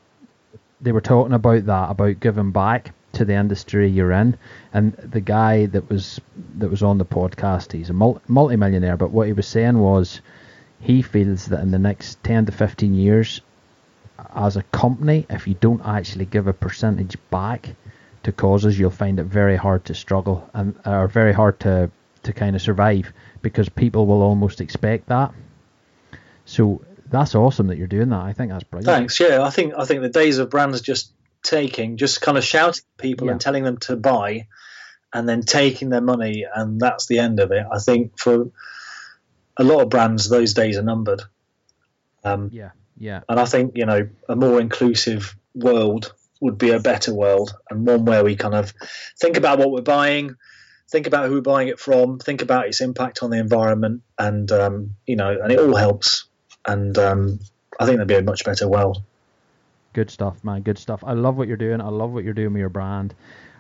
they 0.81 0.93
were 0.93 1.01
talking 1.01 1.35
about 1.35 1.67
that, 1.67 1.91
about 1.91 2.21
giving 2.21 2.53
back 2.53 2.93
to 3.13 3.25
the 3.25 3.35
industry 3.35 3.89
you're 3.89 4.13
in. 4.13 4.37
And 4.73 4.95
the 4.95 5.21
guy 5.21 5.67
that 5.67 5.89
was 5.89 6.21
that 6.59 6.71
was 6.71 6.83
on 6.83 6.99
the 6.99 7.05
podcast, 7.05 7.73
he's 7.73 7.91
a 7.91 7.93
mul- 7.93 8.23
multi-millionaire, 8.29 8.97
but 8.97 9.11
what 9.11 9.27
he 9.27 9.33
was 9.33 9.47
saying 9.47 9.79
was, 9.79 10.21
he 10.85 11.03
feels 11.03 11.47
that 11.47 11.61
in 11.61 11.71
the 11.71 11.79
next 11.79 12.23
ten 12.23 12.47
to 12.47 12.53
fifteen 12.53 12.95
years, 12.95 13.41
as 14.35 14.57
a 14.57 14.63
company, 14.65 15.27
if 15.31 15.47
you 15.49 15.55
don't 15.55 15.85
actually 15.85 16.27
give 16.27 16.47
a 16.47 16.53
percentage 16.53 17.17
back 17.31 17.71
to 18.23 18.33
causes, 18.33 18.79
you'll 18.79 18.91
find 18.91 19.19
it 19.19 19.25
very 19.25 19.57
hard 19.57 19.85
to 19.87 19.95
struggle 19.95 20.49
and 20.55 20.75
are 20.85 21.09
very 21.09 21.33
hard 21.33 21.59
to 21.61 21.91
to 22.23 22.33
kind 22.33 22.57
of 22.57 22.63
survive 22.63 23.13
because 23.43 23.69
people 23.69 24.07
will 24.07 24.23
almost 24.23 24.61
expect 24.61 25.09
that. 25.09 25.33
So 26.47 26.83
that's 27.11 27.35
awesome 27.35 27.67
that 27.69 27.77
you're 27.77 27.87
doing 27.87 28.09
that. 28.11 28.21
I 28.21 28.33
think 28.33 28.51
that's 28.51 28.65
brilliant. 28.65 28.87
Thanks. 28.87 29.21
Yeah, 29.21 29.43
I 29.43 29.51
think 29.51 29.75
I 29.77 29.85
think 29.85 30.03
the 30.03 30.09
days 30.09 30.39
of 30.39 30.51
brands 30.51 30.81
just 30.81 31.13
taking, 31.43 31.97
just 31.97 32.21
kind 32.23 32.39
of 32.39 32.45
shouting 32.45 32.83
at 32.97 33.03
people 33.03 33.27
Yeah. 33.27 33.33
and 33.33 33.41
telling 33.41 33.65
them 33.65 33.77
to 33.79 33.97
buy, 33.97 34.47
and 35.13 35.29
then 35.29 35.43
taking 35.43 35.91
their 35.91 36.01
money, 36.01 36.47
and 36.55 36.81
that's 36.81 37.07
the 37.07 37.19
end 37.19 37.41
of 37.41 37.53
it. 37.53 37.67
I 37.71 37.79
think 37.79 38.19
for 38.19 38.51
a 39.57 39.65
lot 39.65 39.81
of 39.83 39.89
brands, 39.89 40.29
those 40.29 40.55
days 40.55 40.77
are 40.77 40.83
numbered. 40.83 41.23
Um, 42.25 42.51
Yeah, 42.53 42.71
yeah, 42.99 43.21
and 43.29 43.39
I 43.39 43.45
think 43.45 43.77
you 43.77 43.87
know 43.87 44.09
a 44.29 44.37
more 44.37 44.61
inclusive 44.61 45.37
world 45.55 46.13
would 46.41 46.59
be 46.59 46.71
a 46.71 46.81
better 46.81 47.15
world, 47.15 47.55
and 47.71 47.87
one 47.87 48.05
where 48.05 48.25
we 48.25 48.37
kind 48.37 48.55
of 48.55 48.73
think 49.19 49.37
about 49.37 49.59
what 49.59 49.71
we're 49.71 49.83
buying, 49.83 50.37
think 50.91 51.07
about 51.07 51.29
who 51.29 51.35
we're 51.35 51.41
buying 51.41 51.69
it 51.69 51.79
from, 51.79 52.19
think 52.19 52.43
about 52.43 52.67
its 52.67 52.81
impact 52.81 53.23
on 53.23 53.31
the 53.31 53.39
environment, 53.39 54.03
and 54.19 54.51
um, 54.53 54.97
you 55.07 55.17
know, 55.17 55.39
and 55.41 55.53
it 55.53 55.59
all 55.59 55.77
helps. 55.77 56.25
And 56.67 56.97
um, 56.99 57.41
I 57.79 57.85
think 57.85 57.99
that'd 57.99 58.09
be 58.09 58.15
a 58.15 58.23
much 58.23 58.45
better 58.45 58.67
world. 58.69 59.03
good 59.93 60.11
stuff, 60.11 60.43
man. 60.43 60.63
Good 60.63 60.79
stuff. 60.79 61.05
I 61.05 61.13
love 61.13 61.37
what 61.37 61.47
you're 61.47 61.57
doing. 61.57 61.81
I 61.81 61.89
love 61.89 62.13
what 62.13 62.25
you're 62.25 62.35
doing 62.35 62.53
with 62.53 62.61
your 62.61 62.69
brand, 62.69 63.15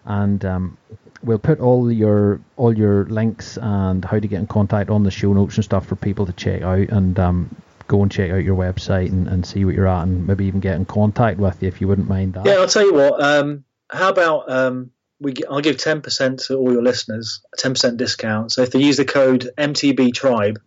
and 0.04 0.44
um, 0.44 0.76
we'll 1.22 1.38
put 1.38 1.60
all 1.60 1.90
your 1.90 2.40
all 2.56 2.76
your 2.76 3.04
links 3.06 3.56
and 3.60 4.04
how 4.04 4.18
to 4.18 4.28
get 4.28 4.38
in 4.40 4.46
contact 4.46 4.90
on 4.90 5.02
the 5.02 5.10
show 5.10 5.32
notes 5.32 5.56
and 5.56 5.64
stuff 5.64 5.86
for 5.86 5.96
people 5.96 6.26
to 6.26 6.32
check 6.32 6.62
out 6.62 6.88
and 6.90 7.18
um, 7.18 7.54
go 7.88 8.02
and 8.02 8.10
check 8.12 8.30
out 8.30 8.44
your 8.44 8.56
website 8.56 9.08
and, 9.08 9.28
and 9.28 9.46
see 9.46 9.64
what 9.64 9.74
you're 9.74 9.86
at 9.88 10.02
and 10.04 10.26
maybe 10.26 10.46
even 10.46 10.60
get 10.60 10.74
in 10.76 10.84
contact 10.84 11.38
with 11.38 11.62
you 11.62 11.68
if 11.68 11.80
you 11.80 11.88
wouldn't 11.88 12.08
mind 12.08 12.34
that. 12.34 12.46
Yeah, 12.46 12.54
I'll 12.54 12.68
tell 12.68 12.84
you 12.84 12.94
what. 12.94 13.22
Um, 13.22 13.64
how 13.90 14.08
about 14.08 14.50
um, 14.50 14.90
we? 15.20 15.34
I'll 15.50 15.60
give 15.60 15.78
ten 15.78 16.00
percent 16.02 16.40
to 16.46 16.56
all 16.56 16.72
your 16.72 16.82
listeners, 16.82 17.40
a 17.52 17.56
ten 17.56 17.72
percent 17.72 17.96
discount. 17.96 18.52
So 18.52 18.62
if 18.62 18.70
they 18.70 18.80
use 18.80 18.96
the 18.96 19.04
code 19.04 19.50
MTB 19.58 20.14
Tribe 20.14 20.60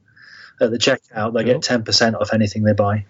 at 0.59 0.71
the 0.71 0.77
checkout, 0.77 1.33
they 1.33 1.43
Cool. 1.43 1.53
get 1.53 1.61
ten 1.61 1.83
percent 1.83 2.15
off 2.15 2.33
anything 2.33 2.63
they 2.63 2.73
buy. 2.73 3.05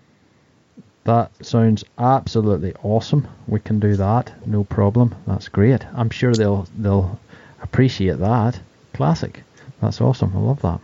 That 1.07 1.31
sounds 1.45 1.85
absolutely 1.97 2.73
awesome. 2.83 3.29
We 3.47 3.61
can 3.61 3.79
do 3.79 3.95
that, 3.95 4.45
no 4.45 4.65
problem. 4.65 5.15
That's 5.25 5.47
great. 5.47 5.85
I'm 5.95 6.09
sure 6.09 6.33
they'll 6.33 6.67
they'll 6.77 7.17
appreciate 7.61 8.19
that. 8.19 8.59
Classic. 8.93 9.41
That's 9.81 10.01
awesome. 10.01 10.35
I 10.35 10.39
love 10.41 10.61
that. 10.63 10.81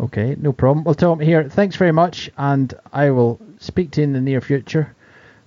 Okay, 0.00 0.34
no 0.40 0.54
problem. 0.54 0.82
Well, 0.84 0.94
Tom, 0.94 1.20
here, 1.20 1.44
thanks 1.50 1.76
very 1.76 1.92
much, 1.92 2.30
and 2.38 2.72
I 2.90 3.10
will 3.10 3.38
speak 3.58 3.90
to 3.90 4.00
you 4.00 4.04
in 4.04 4.14
the 4.14 4.20
near 4.22 4.40
future. 4.40 4.94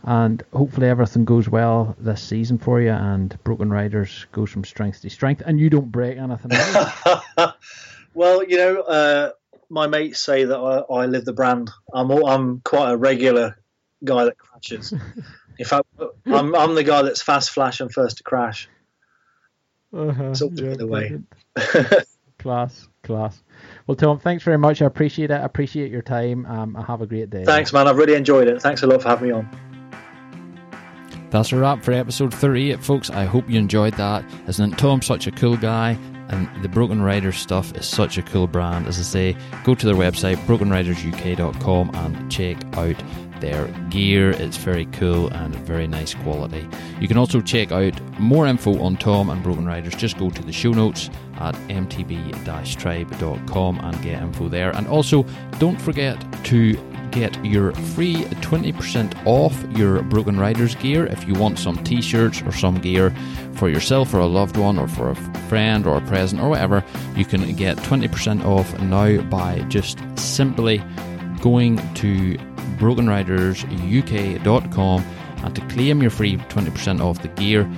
And 0.04 0.44
hopefully 0.54 0.90
everything 0.90 1.26
goes 1.26 1.50
well 1.50 1.96
this 1.98 2.22
season 2.22 2.60
for 2.60 2.80
you, 2.80 2.92
and 2.92 3.36
Broken 3.44 3.72
Riders 3.72 4.28
goes 4.32 4.52
from 4.52 4.64
strength 4.64 5.02
to 5.02 5.10
strength, 5.10 5.42
and 5.44 5.60
you 5.60 5.72
don't 5.72 5.92
break 5.92 6.20
anything. 6.20 6.52
well, 8.14 8.44
you 8.44 8.58
know, 8.58 8.82
uh, 8.82 9.32
my 9.72 9.88
mates 9.88 10.20
say 10.20 10.44
that 10.44 10.60
I, 10.60 10.94
I 10.94 11.06
live 11.08 11.26
the 11.26 11.34
brand. 11.34 11.72
I'm 11.92 12.12
all, 12.12 12.28
I'm 12.28 12.62
quite 12.62 12.92
a 12.92 12.98
regular 12.98 13.56
guy 14.04 14.26
that 14.26 14.38
crashes. 14.38 14.94
In 15.60 15.66
fact, 15.66 15.86
I'm 16.26 16.56
I'm 16.56 16.76
the 16.76 16.84
guy 16.84 17.02
that's 17.02 17.22
fast 17.22 17.52
flash 17.52 17.82
and 17.82 17.92
first 17.92 18.18
to 18.18 18.24
crash. 18.24 18.70
uh-huh. 19.94 20.24
It's 20.32 20.42
all 20.42 20.50
the 20.50 20.88
way. 20.88 21.20
Class, 22.40 22.88
class. 23.04 23.44
Well, 23.86 23.96
Tom, 23.96 24.18
thanks 24.18 24.46
very 24.46 24.58
much. 24.58 24.82
I 24.82 24.86
appreciate 24.86 25.30
it. 25.30 25.34
I 25.34 25.44
appreciate 25.44 25.92
your 25.92 26.02
time. 26.02 26.46
Um, 26.46 26.74
have 26.76 27.02
a 27.02 27.06
great 27.06 27.30
day. 27.30 27.44
Thanks, 27.44 27.74
man. 27.74 27.86
I've 27.86 27.98
really 27.98 28.14
enjoyed 28.16 28.48
it. 28.48 28.62
Thanks 28.62 28.82
a 28.82 28.88
lot 28.88 29.02
for 29.02 29.10
having 29.10 29.28
me 29.28 29.34
on. 29.34 29.50
That's 31.32 31.52
a 31.52 31.58
wrap 31.58 31.84
for 31.84 31.92
episode 31.92 32.34
38, 32.34 32.82
folks. 32.82 33.10
I 33.10 33.26
hope 33.26 33.50
you 33.50 33.60
enjoyed 33.60 33.94
that. 33.96 34.24
Isn't 34.48 34.78
Tom 34.80 35.02
such 35.02 35.28
a 35.28 35.32
cool 35.32 35.58
guy? 35.58 35.98
And 36.30 36.48
the 36.64 36.70
Broken 36.70 37.02
Riders 37.02 37.38
stuff 37.38 37.76
is 37.76 37.86
such 37.86 38.18
a 38.18 38.22
cool 38.22 38.48
brand. 38.48 38.88
As 38.88 38.98
I 39.00 39.04
say, 39.04 39.38
go 39.66 39.76
to 39.76 39.86
their 39.86 39.96
website, 39.96 40.38
brokenridersuk.com, 40.46 41.92
and 41.94 42.32
check 42.32 42.58
out 42.78 42.96
their 43.40 43.68
gear. 43.90 44.32
It's 44.32 44.58
very 44.58 44.86
cool 44.88 45.30
and 45.30 45.56
very 45.56 45.88
nice 45.88 46.14
quality. 46.14 46.68
You 47.00 47.08
can 47.08 47.18
also 47.18 47.40
check 47.42 47.72
out 47.72 47.98
more 48.20 48.46
info 48.48 48.82
on 48.82 48.98
Tom 48.98 49.30
and 49.30 49.42
Broken 49.44 49.66
Riders. 49.66 49.96
Just 49.96 50.18
go 50.18 50.30
to 50.30 50.42
the 50.42 50.52
show 50.52 50.72
notes 50.72 51.10
at 51.40 51.56
mtb-tribe.com 51.70 53.80
and 53.80 54.02
get 54.02 54.22
info 54.22 54.50
there. 54.50 54.72
And 54.72 54.88
also, 54.88 55.26
don't 55.60 55.80
forget 55.80 56.18
to 56.46 56.76
get 57.12 57.44
your 57.44 57.74
free 57.74 58.16
20% 58.16 59.26
off 59.26 59.64
your 59.76 60.02
Broken 60.04 60.40
Riders 60.40 60.76
gear 60.76 61.06
if 61.06 61.28
you 61.28 61.34
want 61.34 61.60
some 61.60 61.84
t 61.84 62.02
shirts 62.02 62.42
or 62.44 62.52
some 62.52 62.80
gear 62.80 63.14
for 63.54 63.70
yourself 63.70 64.14
or 64.14 64.20
a 64.20 64.26
loved 64.26 64.58
one 64.58 64.78
or 64.78 64.88
for 64.88 65.10
a 65.10 65.16
friend 65.48 65.86
or 65.86 65.98
a 65.98 66.02
present 66.02 66.42
or 66.42 66.50
whatever. 66.50 66.84
You 67.16 67.26
can 67.26 67.56
get 67.56 67.78
20% 67.78 68.46
off 68.46 68.78
now 68.80 69.22
by 69.24 69.60
just 69.70 70.00
simply 70.18 70.84
going 71.42 71.78
to 71.96 72.38
brokenridersuk.com 72.80 75.06
and 75.44 75.56
to 75.56 75.62
claim 75.68 76.02
your 76.02 76.12
free 76.12 76.38
20% 76.38 77.02
off 77.02 77.22
the 77.22 77.28
gear. 77.30 77.70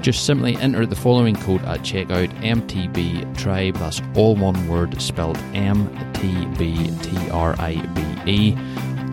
Just 0.00 0.24
simply 0.24 0.56
enter 0.58 0.86
the 0.86 0.94
following 0.94 1.34
code 1.36 1.64
at 1.64 1.80
checkout 1.80 2.28
MTB 2.40 3.36
Tribe. 3.36 3.74
That's 3.76 4.00
all 4.14 4.36
one 4.36 4.68
word 4.68 5.02
spelled 5.02 5.36
M 5.52 5.90
T 6.12 6.46
B 6.58 6.90
T 7.02 7.30
R 7.30 7.56
I 7.58 7.74
B 7.74 8.30
E. 8.30 8.56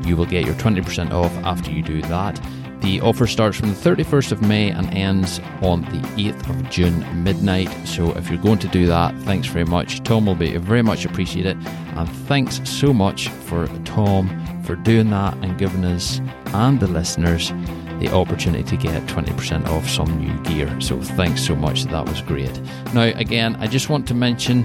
You 0.08 0.16
will 0.16 0.26
get 0.26 0.46
your 0.46 0.56
20% 0.56 1.12
off 1.12 1.34
after 1.38 1.72
you 1.72 1.82
do 1.82 2.02
that. 2.04 2.40
The 2.82 3.00
offer 3.00 3.28
starts 3.28 3.58
from 3.58 3.70
the 3.70 3.76
31st 3.76 4.34
of 4.34 4.42
May 4.42 4.70
and 4.70 4.94
ends 4.94 5.40
on 5.62 5.84
the 5.84 6.02
8th 6.18 6.50
of 6.50 6.70
June 6.70 7.24
midnight. 7.24 7.70
So 7.88 8.12
if 8.18 8.30
you're 8.30 8.42
going 8.42 8.60
to 8.60 8.68
do 8.68 8.86
that, 8.88 9.16
thanks 9.20 9.48
very 9.48 9.64
much. 9.64 10.04
Tom 10.04 10.26
will 10.26 10.36
be 10.36 10.58
very 10.58 10.82
much 10.82 11.06
appreciated. 11.06 11.58
And 11.96 12.10
thanks 12.28 12.60
so 12.70 12.94
much 12.94 13.30
for 13.30 13.68
Tom 13.86 14.43
for 14.64 14.76
doing 14.76 15.10
that 15.12 15.36
and 15.36 15.58
giving 15.58 15.86
us 15.86 16.20
and 16.54 16.80
the 16.80 16.88
listeners 16.88 17.52
the 18.00 18.10
opportunity 18.14 18.64
to 18.64 18.78
get 18.78 19.02
20% 19.04 19.68
off 19.68 19.88
some 19.88 20.18
new 20.20 20.44
gear. 20.44 20.82
So 20.82 21.02
thanks 21.02 21.46
so 21.46 21.56
much. 21.56 21.84
That 21.86 22.06
was 22.06 22.22
great. 22.22 22.60
Now, 22.94 23.04
again, 23.04 23.56
I 23.58 23.68
just 23.68 23.90
want 23.90 24.08
to 24.08 24.14
mention 24.14 24.64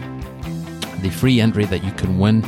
the 1.03 1.11
free 1.11 1.41
entry 1.41 1.65
that 1.67 1.85
you 1.85 1.93
can 1.93 2.19
win 2.19 2.43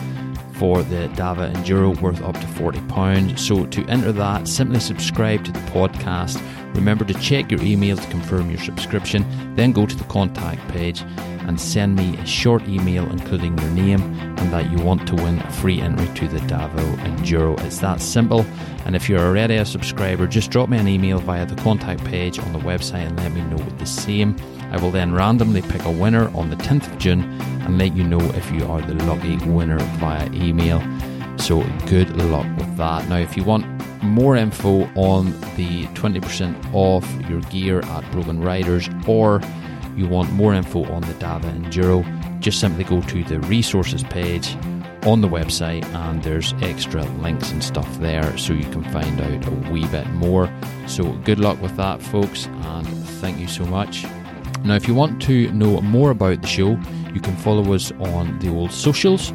for 0.54 0.82
the 0.82 1.08
Dava 1.14 1.52
Enduro 1.52 1.98
worth 2.00 2.20
up 2.22 2.34
to 2.34 2.46
£40. 2.46 3.38
So 3.38 3.66
to 3.66 3.86
enter 3.86 4.12
that, 4.12 4.48
simply 4.48 4.80
subscribe 4.80 5.44
to 5.44 5.52
the 5.52 5.60
podcast. 5.70 6.38
Remember 6.74 7.04
to 7.04 7.14
check 7.14 7.50
your 7.50 7.62
email 7.62 7.96
to 7.96 8.10
confirm 8.10 8.50
your 8.50 8.60
subscription, 8.60 9.24
then 9.56 9.72
go 9.72 9.86
to 9.86 9.96
the 9.96 10.04
contact 10.04 10.66
page 10.68 11.02
and 11.46 11.60
send 11.60 11.96
me 11.96 12.16
a 12.18 12.26
short 12.26 12.62
email 12.68 13.10
including 13.10 13.58
your 13.58 13.70
name 13.70 14.00
and 14.38 14.52
that 14.52 14.70
you 14.70 14.78
want 14.84 15.06
to 15.08 15.16
win 15.16 15.38
a 15.40 15.50
free 15.52 15.80
entry 15.80 16.06
to 16.14 16.28
the 16.28 16.38
Davo 16.40 16.96
Enduro. 16.98 17.60
It's 17.64 17.78
that 17.78 18.00
simple. 18.00 18.46
And 18.86 18.94
if 18.94 19.08
you're 19.08 19.20
already 19.20 19.56
a 19.56 19.64
subscriber, 19.64 20.26
just 20.26 20.50
drop 20.50 20.68
me 20.68 20.78
an 20.78 20.88
email 20.88 21.18
via 21.18 21.44
the 21.44 21.60
contact 21.62 22.04
page 22.04 22.38
on 22.38 22.52
the 22.52 22.58
website 22.60 23.06
and 23.06 23.16
let 23.18 23.32
me 23.32 23.42
know 23.42 23.58
the 23.78 23.86
same. 23.86 24.36
I 24.70 24.76
will 24.80 24.90
then 24.90 25.12
randomly 25.12 25.62
pick 25.62 25.84
a 25.84 25.90
winner 25.90 26.34
on 26.36 26.50
the 26.50 26.56
10th 26.56 26.90
of 26.90 26.98
June 26.98 27.22
and 27.62 27.78
let 27.78 27.96
you 27.96 28.04
know 28.04 28.20
if 28.20 28.50
you 28.52 28.64
are 28.66 28.80
the 28.80 28.94
lucky 29.04 29.36
winner 29.46 29.78
via 29.98 30.26
email. 30.32 30.80
So 31.38 31.62
good 31.86 32.14
luck 32.16 32.46
with 32.58 32.76
that. 32.76 33.08
Now, 33.08 33.16
if 33.16 33.36
you 33.36 33.42
want 33.42 33.79
more 34.02 34.36
info 34.36 34.84
on 34.94 35.32
the 35.56 35.86
20% 35.94 36.74
off 36.74 37.08
your 37.28 37.40
gear 37.42 37.80
at 37.80 38.10
Broken 38.12 38.40
Riders 38.40 38.88
or 39.06 39.40
you 39.96 40.06
want 40.06 40.32
more 40.32 40.54
info 40.54 40.84
on 40.92 41.02
the 41.02 41.14
Dava 41.14 41.52
Enduro, 41.52 42.04
just 42.40 42.60
simply 42.60 42.84
go 42.84 43.02
to 43.02 43.24
the 43.24 43.40
resources 43.40 44.02
page 44.04 44.56
on 45.04 45.20
the 45.20 45.28
website 45.28 45.84
and 45.94 46.22
there's 46.22 46.52
extra 46.62 47.02
links 47.22 47.50
and 47.50 47.62
stuff 47.62 47.88
there 47.98 48.36
so 48.36 48.52
you 48.52 48.64
can 48.70 48.84
find 48.84 49.20
out 49.20 49.46
a 49.46 49.50
wee 49.70 49.86
bit 49.88 50.06
more. 50.10 50.50
So 50.86 51.12
good 51.24 51.38
luck 51.38 51.60
with 51.60 51.76
that, 51.76 52.02
folks, 52.02 52.46
and 52.46 52.86
thank 53.20 53.38
you 53.38 53.48
so 53.48 53.64
much. 53.64 54.04
Now, 54.64 54.74
if 54.74 54.86
you 54.86 54.94
want 54.94 55.22
to 55.22 55.50
know 55.52 55.80
more 55.80 56.10
about 56.10 56.42
the 56.42 56.48
show, 56.48 56.78
you 57.14 57.20
can 57.20 57.36
follow 57.36 57.72
us 57.72 57.92
on 57.92 58.38
the 58.40 58.50
old 58.50 58.72
socials. 58.72 59.32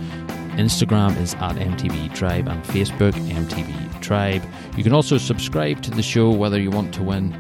Instagram 0.58 1.20
is 1.20 1.34
at 1.36 1.56
MTB 1.56 2.14
Tribe 2.14 2.48
and 2.48 2.64
Facebook 2.64 3.14
MTB 3.14 3.95
Tribe. 4.06 4.44
You 4.78 4.84
can 4.84 4.94
also 4.94 5.18
subscribe 5.18 5.82
to 5.82 5.92
the 5.92 6.04
show 6.04 6.30
whether 6.30 6.60
you 6.60 6.70
want 6.70 6.94
to 6.94 7.04
win 7.04 7.34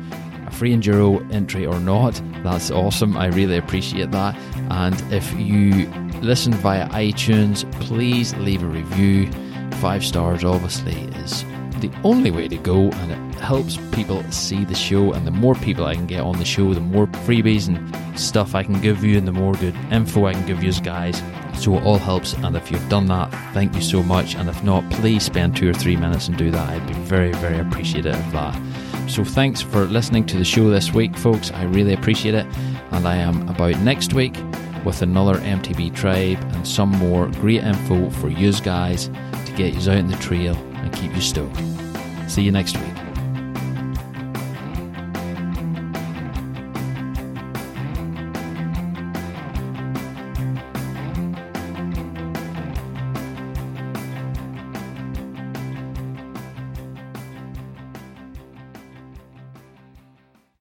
a 0.48 0.52
free 0.52 0.74
enduro 0.74 1.22
entry 1.32 1.66
or 1.66 1.80
not. 1.80 2.20
That's 2.44 2.72
awesome. 2.72 3.16
I 3.16 3.28
really 3.28 3.58
appreciate 3.58 4.12
that. 4.12 4.36
And 4.72 5.00
if 5.14 5.32
you 5.40 5.88
listen 6.22 6.54
via 6.54 6.90
iTunes, 6.90 7.70
please 7.82 8.36
leave 8.38 8.64
a 8.64 8.68
review. 8.68 9.32
Five 9.74 10.04
stars, 10.04 10.44
obviously, 10.44 10.96
is 11.24 11.44
the 11.82 11.92
only 12.04 12.32
way 12.32 12.48
to 12.48 12.58
go, 12.58 12.90
and 12.90 13.12
it 13.12 13.40
helps 13.40 13.78
people 13.92 14.24
see 14.32 14.66
the 14.66 14.74
show. 14.74 15.14
And 15.14 15.28
the 15.28 15.32
more 15.32 15.56
people 15.56 15.86
I 15.86 15.94
can 15.94 16.08
get 16.08 16.22
on 16.22 16.40
the 16.40 16.46
show, 16.46 16.74
the 16.74 16.80
more 16.80 17.06
freebies 17.08 17.68
and 17.68 18.20
stuff 18.20 18.56
I 18.56 18.64
can 18.64 18.82
give 18.82 19.04
you, 19.04 19.18
and 19.18 19.28
the 19.28 19.34
more 19.34 19.54
good 19.54 19.76
info 19.92 20.26
I 20.26 20.34
can 20.34 20.46
give 20.48 20.64
you 20.64 20.72
guys. 20.82 21.22
So 21.58 21.78
it 21.78 21.84
all 21.84 21.98
helps. 21.98 22.34
And 22.34 22.56
if 22.56 22.72
you've 22.72 22.88
done 22.90 23.08
that, 23.08 23.32
thank 23.54 23.76
you 23.76 23.82
so 23.82 24.04
much. 24.04 24.36
And 24.36 24.50
if 24.50 24.64
not, 24.64 24.90
please 24.92 25.24
spend 25.24 25.56
two 25.56 25.70
or 25.70 25.74
three 25.74 25.96
minutes 25.96 26.28
and 26.28 26.38
do 26.38 26.52
that. 26.52 26.70
I'd 26.70 26.88
be 26.88 26.94
very, 26.94 27.32
very 27.34 27.60
appreciative 27.60 28.16
of 28.16 28.32
that. 28.34 29.10
So 29.10 29.24
thanks 29.24 29.62
for 29.62 29.86
listening 29.86 30.26
to 30.28 30.38
the 30.38 30.46
show 30.46 30.70
this 30.70 30.94
week, 30.94 31.16
folks. 31.16 31.52
I 31.52 31.64
really 31.64 31.94
appreciate 31.94 32.36
it. 32.36 32.46
And 32.92 33.08
I 33.08 33.16
am 33.18 33.48
about 33.50 33.80
next 33.80 34.14
week 34.14 34.36
with 34.84 35.02
another 35.02 35.36
MTB 35.40 35.96
tribe 35.96 36.40
and 36.54 36.68
some 36.68 36.90
more 36.90 37.28
great 37.28 37.64
info 37.64 38.10
for 38.12 38.30
you 38.30 38.54
guys 38.62 39.08
to 39.08 39.54
get 39.56 39.74
you 39.74 39.92
out 39.92 39.98
in 39.98 40.08
the 40.08 40.18
trail 40.18 40.56
and 40.56 40.94
keep 40.94 41.14
you 41.16 41.22
stoked. 41.22 41.60
See 42.28 42.44
you 42.44 42.52
next 42.52 42.78
week. 42.78 42.95